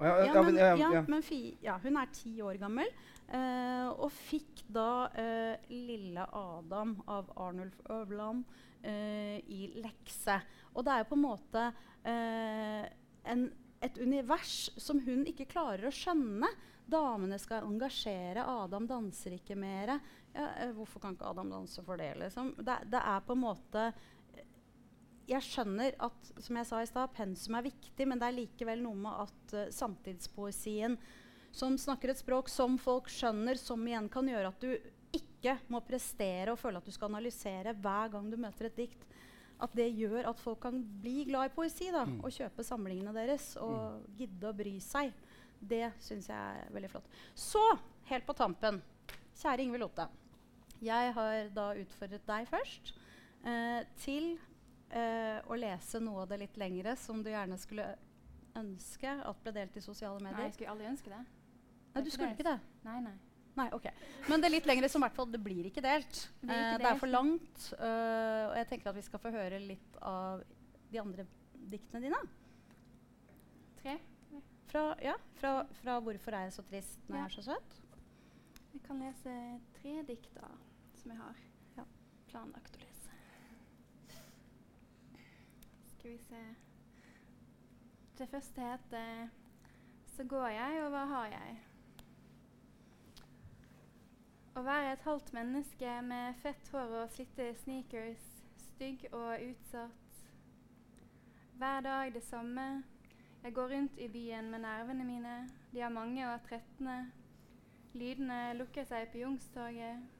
Ja, 0.00 0.42
men, 0.44 0.56
ja, 0.56 0.90
men 1.08 1.24
fi, 1.24 1.38
ja, 1.64 1.78
hun 1.80 1.96
er 2.00 2.12
ti 2.12 2.34
år 2.44 2.60
gammel. 2.60 2.88
Uh, 3.30 3.88
og 4.02 4.10
fikk 4.12 4.64
da 4.72 5.06
uh, 5.12 5.68
lille 5.70 6.24
Adam 6.24 6.96
av 7.08 7.28
Arnulf 7.40 7.78
Øverland 7.88 8.44
uh, 8.84 9.36
i 9.40 9.70
lekse. 9.80 10.40
Og 10.74 10.84
det 10.84 10.92
er 10.92 11.04
jo 11.04 11.10
på 11.12 11.18
en 11.18 11.24
måte 11.24 11.62
eh, 12.06 12.84
en, 13.32 13.46
et 13.82 13.96
univers 13.98 14.70
som 14.78 15.00
hun 15.02 15.24
ikke 15.28 15.48
klarer 15.50 15.88
å 15.88 15.94
skjønne. 15.94 16.48
Damene 16.90 17.38
skal 17.38 17.66
engasjere, 17.66 18.44
Adam 18.44 18.86
danser 18.90 19.36
ikke 19.36 19.56
mer. 19.58 19.96
Ja, 20.34 20.48
eh, 20.62 20.72
hvorfor 20.76 21.02
kan 21.02 21.16
ikke 21.16 21.26
Adam 21.30 21.50
danse 21.50 21.82
for 21.82 21.96
det? 22.00 22.12
Liksom? 22.20 22.54
Det, 22.58 22.76
det 22.92 23.02
er 23.02 23.20
på 23.26 23.34
en 23.36 23.44
måte 23.44 23.92
jeg 25.30 25.46
skjønner 25.46 25.94
at 26.02 26.30
som 26.42 26.56
jeg 26.58 26.66
sa 26.66 26.80
i 26.82 26.88
sted, 26.90 27.12
pensum 27.14 27.54
er 27.58 27.68
viktig, 27.68 28.06
men 28.08 28.18
det 28.18 28.28
er 28.28 28.34
likevel 28.34 28.80
noe 28.82 28.98
med 28.98 29.26
at 29.26 29.52
uh, 29.54 29.66
samtidspoesien 29.74 30.96
som 31.54 31.76
snakker 31.78 32.10
et 32.12 32.18
språk 32.18 32.50
som 32.50 32.76
folk 32.78 33.10
skjønner, 33.10 33.58
som 33.58 33.82
igjen 33.86 34.08
kan 34.10 34.26
gjøre 34.26 34.50
at 34.50 34.62
du 34.62 34.74
ikke 35.14 35.56
må 35.72 35.80
prestere 35.86 36.52
og 36.52 36.58
føle 36.60 36.78
at 36.78 36.86
du 36.86 36.94
skal 36.94 37.10
analysere 37.10 37.74
hver 37.78 38.12
gang 38.12 38.28
du 38.30 38.36
møter 38.38 38.68
et 38.68 38.78
dikt. 38.78 39.06
At 39.60 39.74
det 39.76 39.88
gjør 39.92 40.30
at 40.30 40.40
folk 40.40 40.62
kan 40.62 40.78
bli 41.02 41.24
glad 41.28 41.50
i 41.50 41.54
poesi 41.54 41.90
da, 41.92 42.04
Mm. 42.06 42.20
og 42.24 42.32
kjøpe 42.32 42.64
samlingene 42.64 43.12
deres 43.14 43.52
og 43.60 44.06
gidde 44.16 44.48
å 44.50 44.56
bry 44.56 44.78
seg. 44.80 45.12
Det 45.60 45.92
syns 46.00 46.30
jeg 46.30 46.38
er 46.64 46.70
veldig 46.72 46.90
flott. 46.90 47.10
Så, 47.34 47.60
helt 48.08 48.26
på 48.26 48.34
tampen, 48.38 48.80
kjære 49.36 49.66
Ingvild 49.66 49.84
Lotte. 49.84 50.08
Jeg 50.80 51.14
har 51.16 51.50
da 51.54 51.66
utfordret 51.76 52.26
deg 52.28 52.46
først 52.48 52.94
eh, 53.44 53.82
til 54.00 54.30
eh, 54.90 55.40
å 55.44 55.58
lese 55.58 56.00
noe 56.00 56.24
av 56.24 56.30
det 56.30 56.40
litt 56.44 56.60
lengre 56.60 56.96
som 56.96 57.20
du 57.24 57.30
gjerne 57.32 57.58
skulle 57.60 57.90
ønske 58.58 59.10
at 59.24 59.42
ble 59.44 59.52
delt 59.54 59.76
i 59.76 59.82
sosiale 59.84 60.18
medier. 60.22 60.38
Nei, 60.38 60.48
jeg 60.48 60.56
skulle 60.58 60.74
aldri 60.74 60.88
ønske 60.90 61.12
det. 61.12 61.20
Nei, 61.90 62.04
du 62.06 62.10
skulle 62.10 62.32
ikke 62.34 62.48
det? 62.48 62.56
Nei, 62.86 63.00
nei. 63.04 63.16
Nei, 63.58 63.66
ok. 63.74 63.88
Men 64.30 64.40
det 64.40 64.48
er 64.48 64.54
litt 64.54 64.68
lengre 64.68 64.88
som 64.90 65.02
i 65.02 65.08
hvert 65.08 65.16
fall 65.16 65.30
det 65.30 65.40
blir 65.42 65.66
ikke 65.68 65.82
delt. 65.84 66.22
Det 66.40 66.46
blir 66.46 66.54
ikke 66.54 66.70
Eh, 66.70 66.78
det 66.80 66.88
er 66.90 67.00
for 67.00 67.10
langt. 67.10 67.66
Uh, 67.74 68.44
og 68.50 68.54
jeg 68.60 68.68
tenker 68.70 68.92
at 68.92 68.96
vi 68.96 69.04
skal 69.06 69.22
få 69.22 69.32
høre 69.34 69.58
litt 69.62 69.98
av 70.06 70.44
de 70.90 71.00
andre 71.02 71.26
diktene 71.72 72.06
dine. 72.06 72.20
Tre? 73.82 73.98
Fra, 74.70 74.94
ja, 75.02 75.16
fra, 75.40 75.64
fra 75.80 75.98
'Hvorfor 75.98 76.34
er 76.36 76.46
jeg 76.46 76.52
så 76.54 76.62
trist 76.62 77.08
når 77.08 77.16
Ja. 77.16 77.22
jeg 77.22 77.30
er 77.30 77.42
så 77.42 77.42
søt'? 77.50 77.78
Jeg 78.72 78.82
kan 78.86 79.00
lese 79.02 79.60
tre 79.80 79.94
dikt 80.06 80.34
da, 80.34 80.46
som 81.00 81.10
jeg 81.10 81.20
har 81.20 81.36
Ja. 81.76 81.84
planlagt 82.28 82.76
å 82.76 82.80
lese. 82.80 83.10
Skal 85.86 86.10
vi 86.10 86.18
se 86.18 86.56
Det 88.18 88.28
første 88.28 88.60
heter 88.60 89.28
'Så 90.06 90.24
går 90.28 90.48
jeg, 90.48 90.82
og 90.84 90.90
hva 90.90 91.06
har 91.06 91.26
jeg'? 91.26 91.58
Å 94.56 94.62
være 94.62 94.92
et 94.92 95.02
halvt 95.02 95.32
menneske 95.32 96.02
med 96.02 96.34
fett 96.42 96.68
hår 96.68 96.94
og 97.02 97.10
slitte 97.10 97.54
sneakers, 97.54 98.42
stygg 98.58 99.06
og 99.12 99.38
utsatt. 99.40 100.26
Hver 101.56 101.80
dag 101.80 102.14
det 102.14 102.22
samme. 102.22 102.84
Jeg 103.42 103.54
går 103.54 103.68
rundt 103.68 103.98
i 103.98 104.08
byen 104.08 104.50
med 104.50 104.60
nervene 104.60 105.04
mine. 105.04 105.48
De 105.72 105.80
er 105.80 105.88
mange 105.88 106.26
og 106.26 106.32
er 106.34 106.38
trettende. 106.38 107.12
Lydene 107.94 108.52
lukker 108.54 108.84
seg 108.84 109.08
på 109.12 109.18
Youngstorget. 109.18 110.19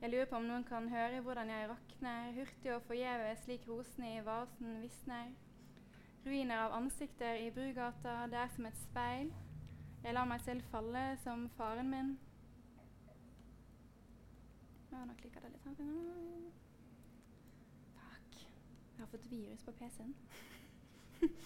Jeg 0.00 0.10
lurer 0.10 0.24
på 0.24 0.36
om 0.36 0.46
noen 0.48 0.62
kan 0.64 0.86
høre 0.88 1.20
hvordan 1.20 1.50
jeg 1.52 1.68
rakner, 1.68 2.30
hurtig 2.32 2.70
og 2.72 2.82
forgjeves 2.88 3.42
slik 3.44 3.66
rosene 3.68 4.14
i 4.14 4.22
vasen 4.24 4.78
visner. 4.80 5.26
Ruiner 6.24 6.62
av 6.62 6.76
ansikter 6.78 7.36
i 7.36 7.50
Brugata, 7.52 8.14
det 8.32 8.38
er 8.40 8.48
som 8.54 8.66
et 8.70 8.78
speil. 8.80 9.28
Jeg 10.00 10.16
lar 10.16 10.24
meg 10.24 10.40
selv 10.40 10.64
falle 10.72 11.04
som 11.20 11.44
faren 11.58 11.92
min. 11.92 12.14
Ja, 14.88 15.04
nå 15.04 15.18
klikker 15.20 15.44
det 15.44 15.52
litt. 15.52 15.68
Fuck. 18.00 18.40
Jeg 18.40 19.04
har 19.04 19.12
fått 19.12 19.30
virus 19.30 19.68
på 19.68 19.76
PC-en. 19.82 20.16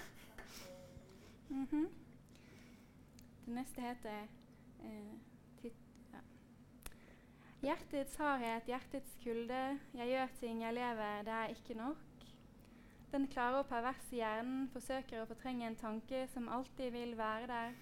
Mhm. 1.54 1.88
Det 3.44 3.54
neste 3.54 3.80
heter 3.80 4.22
eh. 4.82 5.33
Hjertets 7.64 8.16
hardhet, 8.20 8.66
hjertets 8.68 9.14
kulde. 9.22 9.60
Jeg 9.96 10.08
gjør 10.10 10.32
ting, 10.40 10.62
jeg 10.62 10.74
lever, 10.74 11.22
det 11.24 11.32
er 11.32 11.54
ikke 11.54 11.74
nok. 11.74 11.96
Den 13.12 13.26
klare 13.28 13.62
og 13.62 13.66
perverse 13.70 14.12
hjernen 14.12 14.68
forsøker 14.72 15.22
å 15.22 15.28
fortrenge 15.30 15.66
en 15.70 15.78
tanke 15.80 16.26
som 16.34 16.48
alltid 16.52 16.90
vil 16.92 17.16
være 17.16 17.46
der. 17.48 17.76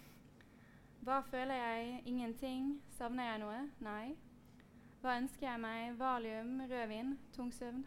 Hva 1.02 1.18
føler 1.26 1.54
jeg? 1.54 2.02
Ingenting. 2.06 2.82
Savner 2.94 3.24
jeg 3.32 3.40
noe? 3.42 3.62
Nei. 3.82 4.12
Hva 5.02 5.16
ønsker 5.18 5.48
jeg 5.48 5.60
meg? 5.64 5.96
Valium, 5.98 6.60
rødvin, 6.70 7.18
tung 7.34 7.50
søvn. 7.50 7.82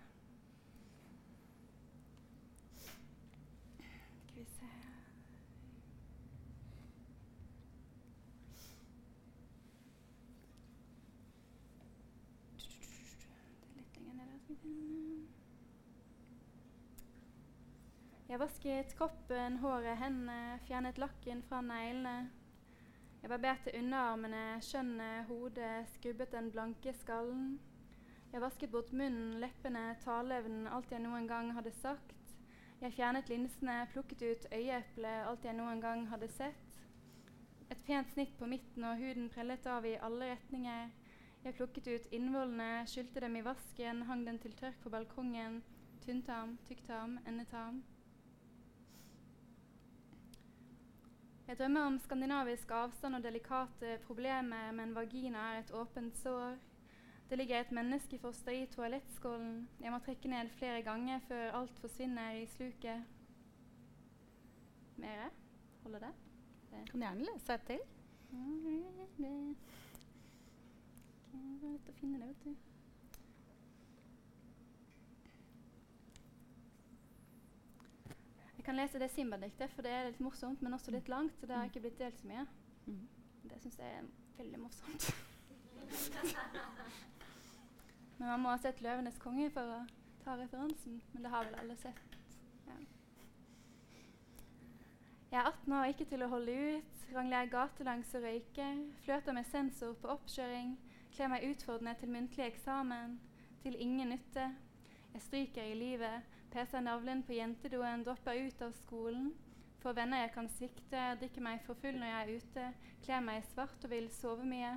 Skal 4.26 4.36
vi 4.36 4.46
se 4.58 4.68
Det 13.62 13.70
er 13.70 13.78
litt 13.78 13.96
lenger 13.96 14.14
ned 14.14 14.28
der. 14.28 14.40
skal 14.40 14.56
vi 14.56 14.60
finne. 14.60 14.64
Jeg 18.30 18.39
vasket 18.41 18.95
kroppen, 18.97 19.60
håret, 19.61 19.97
hendene, 20.02 20.57
fjernet 20.65 20.97
lakken 20.99 21.43
fra 21.45 21.61
neglene. 21.64 22.31
Jeg 23.22 23.30
barberte 23.31 23.72
underarmene, 23.80 24.41
skjønnet, 24.61 25.30
hodet, 25.30 25.88
skrubbet 25.93 26.34
den 26.34 26.49
blanke 26.52 26.93
skallen. 26.93 27.60
Jeg 28.34 28.41
vasket 28.43 28.72
bort 28.73 28.91
munnen, 28.93 29.38
leppene, 29.39 29.85
taleevnen, 30.03 30.68
alt 30.68 30.91
jeg 30.91 30.99
noen 31.06 31.30
gang 31.30 31.53
hadde 31.56 31.72
sagt. 31.77 32.35
Jeg 32.81 32.93
fjernet 32.97 33.30
linsene, 33.31 33.77
plukket 33.93 34.22
ut 34.22 34.49
øyeeplet, 34.52 35.22
alt 35.30 35.47
jeg 35.47 35.56
noen 35.56 35.80
gang 35.81 36.03
hadde 36.11 36.27
sett. 36.34 36.81
Et 37.72 37.85
pent 37.88 38.11
snitt 38.11 38.35
på 38.38 38.49
midten, 38.52 38.84
og 38.84 38.99
huden 38.99 39.30
prellet 39.31 39.65
av 39.72 39.88
i 39.88 39.95
alle 39.95 40.34
retninger. 40.34 40.91
Jeg 41.46 41.54
plukket 41.54 41.88
ut 41.88 42.06
innvollene, 42.18 42.88
skylte 42.90 43.22
dem 43.22 43.36
i 43.38 43.44
vasken, 43.46 44.00
hang 44.10 44.24
den 44.26 44.40
til 44.42 44.54
tørk 44.58 44.80
på 44.82 44.90
balkongen. 44.90 45.60
Tynntarm, 46.02 46.56
tykktarm, 46.66 47.20
endetarm. 47.28 47.84
Jeg 51.48 51.60
drømmer 51.60 51.82
om 51.86 52.00
skandinavisk 52.00 52.72
avstand 52.72 53.16
og 53.16 53.24
delikate 53.24 54.00
problemer, 54.08 54.72
men 54.72 54.96
vagina 54.96 55.38
er 55.52 55.60
et 55.60 55.72
åpent 55.72 56.18
sår. 56.18 56.58
Det 57.30 57.38
ligger 57.38 57.60
et 57.60 57.72
menneskefoster 57.72 58.52
i 58.52 58.66
toalettskålen. 58.66 59.70
Jeg 59.82 59.92
må 59.92 60.00
trekke 60.00 60.28
ned 60.28 60.50
flere 60.58 60.82
ganger 60.82 61.20
før 61.28 61.62
alt 61.62 61.80
forsvinner 61.80 62.42
i 62.42 62.46
sluket. 62.58 63.06
Mere? 64.98 65.30
Holder 65.84 66.00
det? 66.00 66.14
Kan 66.92 67.02
gjerne 67.02 67.30
lese 67.30 67.54
et 67.54 67.62
til. 67.70 67.80
Jeg 71.36 71.70
er 71.70 71.74
lett 71.74 71.91
å 71.91 71.94
finne 71.99 72.22
det, 72.22 72.28
vet 72.32 72.44
du. 72.45 72.52
Jeg 78.56 78.64
kan 78.66 78.78
lese 78.80 79.02
det 79.02 79.14
Simba-diktet, 79.14 79.70
for 79.76 79.82
det 79.86 79.91
er 79.94 80.07
litt 80.10 80.26
morsomt, 80.26 80.60
men 80.66 80.74
også 80.74 80.94
litt 80.95 81.10
langt. 81.12 81.36
Så 81.38 81.44
det 81.45 81.57
har 81.57 81.66
ikke 81.70 81.84
blitt 81.84 81.99
delt 81.99 82.18
så 82.18 82.26
mye. 82.30 82.45
Mm. 82.88 83.03
Det 83.49 83.57
syns 83.62 83.78
jeg 83.78 83.90
er 83.99 84.06
veldig 84.38 84.60
morsomt. 84.64 85.02
men 88.18 88.28
man 88.28 88.41
må 88.41 88.49
ha 88.49 88.57
sett 88.57 88.82
'Løvenes 88.82 89.22
konge' 89.22 89.53
for 89.53 89.66
å 89.76 89.78
ta 90.24 90.32
referansen. 90.40 91.02
Men 91.14 91.24
det 91.24 91.32
har 91.36 91.44
vel 91.45 91.60
alle 91.62 91.76
sett. 91.78 92.18
Ja. 92.66 92.78
Jeg 95.32 95.40
er 95.40 95.45
18 95.52 95.74
år 95.74 95.86
ikke 95.94 96.10
til 96.10 96.22
å 96.26 96.32
holde 96.34 96.53
ut. 96.78 96.91
Rangler 97.14 97.53
gatelangs 97.53 98.16
og 98.18 98.22
røyker. 98.26 98.74
Flørter 99.06 99.34
med 99.38 99.45
sensor 99.52 99.91
på 100.02 100.07
oppkjøring. 100.18 100.70
Kler 101.16 101.30
meg 101.32 101.46
utfordrende 101.48 101.94
til 102.00 102.10
muntlig 102.12 102.44
eksamen. 102.44 103.20
Til 103.64 103.76
ingen 103.80 104.10
nytte. 104.10 104.50
Jeg 105.14 105.22
stryker 105.22 105.64
i 105.64 105.78
livet. 105.80 106.26
Peser 106.52 106.84
navlen 106.84 107.24
på 107.24 107.38
jentedoen. 107.38 108.04
Dropper 108.04 108.42
ut 108.48 108.62
av 108.62 108.74
skolen. 108.76 109.30
Får 109.80 109.96
venner 109.96 110.26
jeg 110.26 110.34
kan 110.34 110.50
svikte. 110.52 111.06
Drikker 111.22 111.46
meg 111.46 111.64
for 111.64 111.80
full 111.80 111.96
når 112.02 112.12
jeg 112.12 112.20
er 112.20 112.42
ute. 112.42 112.66
Kler 113.06 113.24
meg 113.24 113.40
i 113.40 113.48
svart 113.54 113.88
og 113.88 113.96
vil 113.96 114.12
sove 114.12 114.44
mye. 114.50 114.74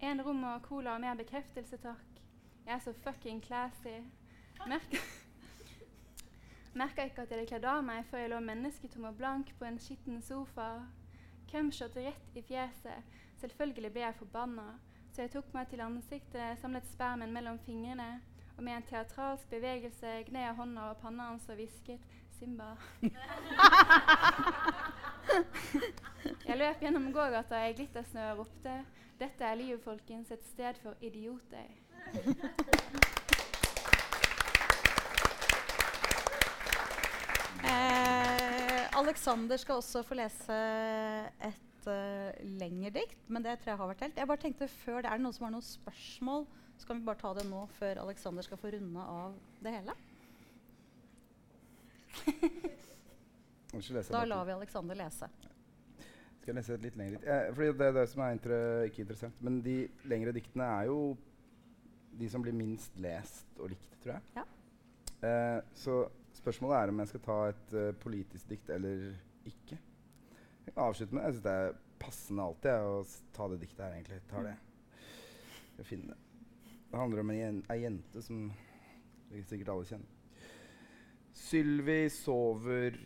En 0.00 0.24
rom 0.24 0.40
og 0.54 0.64
cola 0.64 0.96
og 0.96 1.04
mer 1.04 1.20
bekreftelse, 1.20 1.76
takk. 1.84 2.24
Jeg 2.64 2.74
er 2.74 2.82
så 2.86 2.96
fucking 3.04 3.44
classy. 3.44 3.98
Merker 4.72 5.04
Merka 6.76 7.04
ikke 7.04 7.22
at 7.22 7.30
jeg 7.30 7.38
hadde 7.38 7.48
kledd 7.48 7.64
av 7.68 7.84
meg 7.84 8.04
før 8.08 8.24
jeg 8.24 8.32
lå 8.32 8.40
mennesketom 8.44 9.04
og 9.08 9.20
blank 9.20 9.52
på 9.58 9.64
en 9.68 9.78
skitten 9.80 10.18
sofa. 10.24 10.82
Cumshot 11.48 11.96
rett 11.96 12.36
i 12.36 12.42
fjeset. 12.44 13.16
Selvfølgelig 13.40 13.92
ble 13.92 14.02
jeg 14.02 14.16
forbanna, 14.18 14.66
så 15.16 15.24
jeg 15.24 15.30
tok 15.32 15.46
meg 15.56 15.64
til 15.70 15.80
ansiktet, 15.80 16.58
samlet 16.60 16.84
spermen 16.90 17.30
mellom 17.32 17.56
fingrene, 17.64 18.20
og 18.58 18.64
med 18.66 18.74
en 18.76 18.82
teatralsk 18.84 19.48
bevegelse 19.48 20.10
gned 20.26 20.42
jeg 20.42 20.56
hånda 20.58 20.82
over 20.90 20.98
panna 21.00 21.30
hans 21.30 21.46
og 21.48 21.56
hvisket 21.56 22.00
'Simba'. 22.36 22.76
jeg 26.48 26.56
løp 26.60 26.78
gjennom 26.84 27.06
gågata 27.12 27.56
i 27.64 27.72
glittersnø 27.78 28.22
og 28.34 28.38
ropte 28.42 28.74
'Dette 29.16 29.44
er 29.44 29.54
livet, 29.54 29.80
folkens. 29.84 30.30
Et 30.30 30.44
sted 30.44 30.74
for 30.82 30.92
idioter'. 31.00 31.72
Eh, 37.64 38.98
Alexander 38.98 39.56
skal 39.56 39.74
også 39.74 40.02
få 40.02 40.14
lese 40.14 40.52
et 41.40 41.75
uh, 41.90 42.30
lengre 42.60 42.92
dikt, 42.94 43.18
men 43.28 43.44
det 43.44 43.58
tror 43.60 43.72
jeg 43.72 43.80
har 43.80 43.90
vært 43.90 44.04
helt. 44.06 44.20
Jeg 44.20 44.30
bare 44.30 44.42
tenkte 44.42 44.68
før 44.82 45.02
det 45.04 45.10
Er 45.12 45.22
noen 45.22 45.36
som 45.36 45.46
har 45.46 45.54
noen 45.54 45.66
spørsmål? 45.66 46.46
Så 46.76 46.88
kan 46.88 46.98
vi 46.98 47.06
bare 47.06 47.20
ta 47.20 47.32
det 47.36 47.46
nå 47.48 47.62
før 47.78 48.02
Alexander 48.02 48.44
skal 48.44 48.60
få 48.60 48.72
runde 48.74 49.00
av 49.00 49.36
det 49.64 49.78
hele. 49.78 49.96
Da 54.08 54.22
lar 54.24 54.46
vi 54.48 54.52
Alexander 54.54 54.96
lese. 54.96 55.26
Skal 56.40 56.54
jeg 56.54 56.56
lese 56.56 56.76
et 56.78 56.84
litt 56.86 56.94
lengre 56.96 57.18
dikt? 57.18 57.26
Eh, 57.28 57.48
fordi 57.52 57.72
det 57.76 57.86
er 57.90 57.96
det 57.96 58.04
som 58.08 58.22
er 58.24 58.36
inter 58.36 58.52
ikke 58.86 59.02
interessant. 59.02 59.40
Men 59.44 59.58
de 59.64 59.74
lengre 60.08 60.32
diktene 60.32 60.68
er 60.78 60.86
jo 60.88 61.00
de 62.16 62.28
som 62.32 62.44
blir 62.44 62.56
minst 62.56 62.96
lest 63.02 63.58
og 63.60 63.74
likt, 63.74 63.98
tror 64.00 64.14
jeg. 64.14 64.22
Ja. 64.38 64.44
Eh, 65.26 65.58
så 65.76 65.98
spørsmålet 66.38 66.78
er 66.78 66.92
om 66.92 67.02
jeg 67.02 67.10
skal 67.10 67.24
ta 67.24 67.36
et 67.50 67.74
uh, 67.74 67.90
politisk 68.00 68.48
dikt 68.52 68.70
eller 68.72 69.08
ikke. 69.48 69.78
Avslutte 70.74 71.14
med 71.14 71.24
Jeg 71.28 71.36
syns 71.36 71.44
det 71.46 71.56
er 71.62 71.76
passende 72.02 72.46
alltid 72.46 72.86
å 72.90 73.02
ta 73.36 73.48
det 73.52 73.60
diktet 73.62 73.84
her, 73.84 73.96
egentlig. 73.96 74.20
Tar 74.30 74.48
det. 74.48 74.56
Jeg 75.78 75.88
finner 75.88 76.14
det. 76.14 76.22
Det 76.90 77.00
handler 77.00 77.22
om 77.22 77.30
ei 77.34 77.40
ei 77.72 77.82
jente 77.82 78.22
som 78.22 78.46
sikkert 79.50 79.72
alle 79.74 79.88
kjenner. 79.88 80.12
Sylvi 81.36 82.00
sover, 82.10 82.96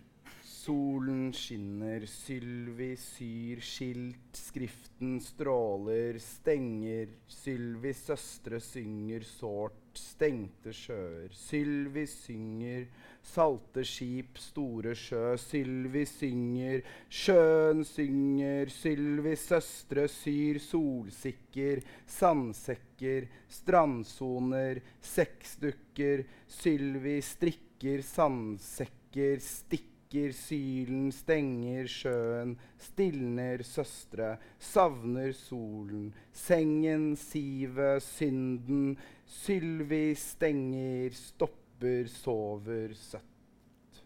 solen 0.46 1.30
skinner, 1.34 2.04
Sylvi 2.06 2.92
syr 3.00 3.62
skilt, 3.64 4.36
skriften 4.36 5.16
stråler, 5.24 6.20
stenger, 6.22 7.10
Sylvis 7.30 8.04
søstre 8.06 8.60
synger 8.62 9.26
sårt, 9.26 9.80
stengte 9.98 10.74
sjøer, 10.76 11.32
Sylvi 11.34 12.06
synger, 12.10 12.86
salte 13.22 13.84
skip, 13.86 14.38
store 14.40 14.94
sjø, 14.96 15.36
Sylvi 15.40 16.04
synger, 16.08 16.80
sjøen 17.12 17.84
synger, 17.86 18.70
Sylvi 18.72 19.34
søstre 19.38 20.06
syr 20.10 20.60
solsikker, 20.64 21.84
sandsekker, 22.08 23.28
strandsoner, 23.60 24.80
sexdukker, 25.12 26.24
Sylvi 26.60 27.20
strikker 27.24 28.02
sandsekker, 28.06 29.38
stikker 29.44 30.34
sylen, 30.34 31.12
stenger 31.14 31.86
sjøen, 31.86 32.56
stilner 32.82 33.62
søstre, 33.62 34.32
savner 34.58 35.30
solen, 35.38 36.10
sengen, 36.34 37.12
sivet, 37.20 38.02
synden, 38.02 38.96
Sylvi 39.30 40.16
stenger, 40.18 41.14
stopper, 41.14 41.59
sover 41.80 42.94
søtt. 42.94 44.00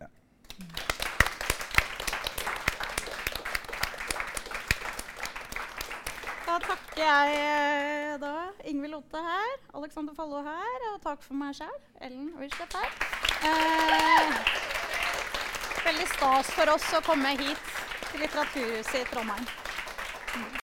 Ja. 0.00 0.06
Da 6.46 6.58
takker 6.62 7.02
jeg 7.02 7.34
eh, 7.40 8.20
da 8.20 8.52
Ingvild 8.64 8.92
Lotte 8.94 9.18
her, 9.18 9.58
Alexander 9.74 10.14
Fallo 10.14 10.42
her, 10.46 10.88
og 10.92 11.02
takk 11.02 11.22
for 11.26 11.34
meg 11.34 11.54
sjøl, 11.58 11.76
Ellen 12.00 12.30
Wislett 12.38 12.78
her. 12.78 12.90
Eh, 13.50 14.34
veldig 15.84 16.08
stas 16.14 16.54
for 16.54 16.76
oss 16.76 16.90
å 16.94 17.02
komme 17.06 17.34
hit 17.38 17.70
til 18.12 18.22
Litteraturhuset 18.22 19.02
i 19.02 19.08
Trondheim. 19.10 19.46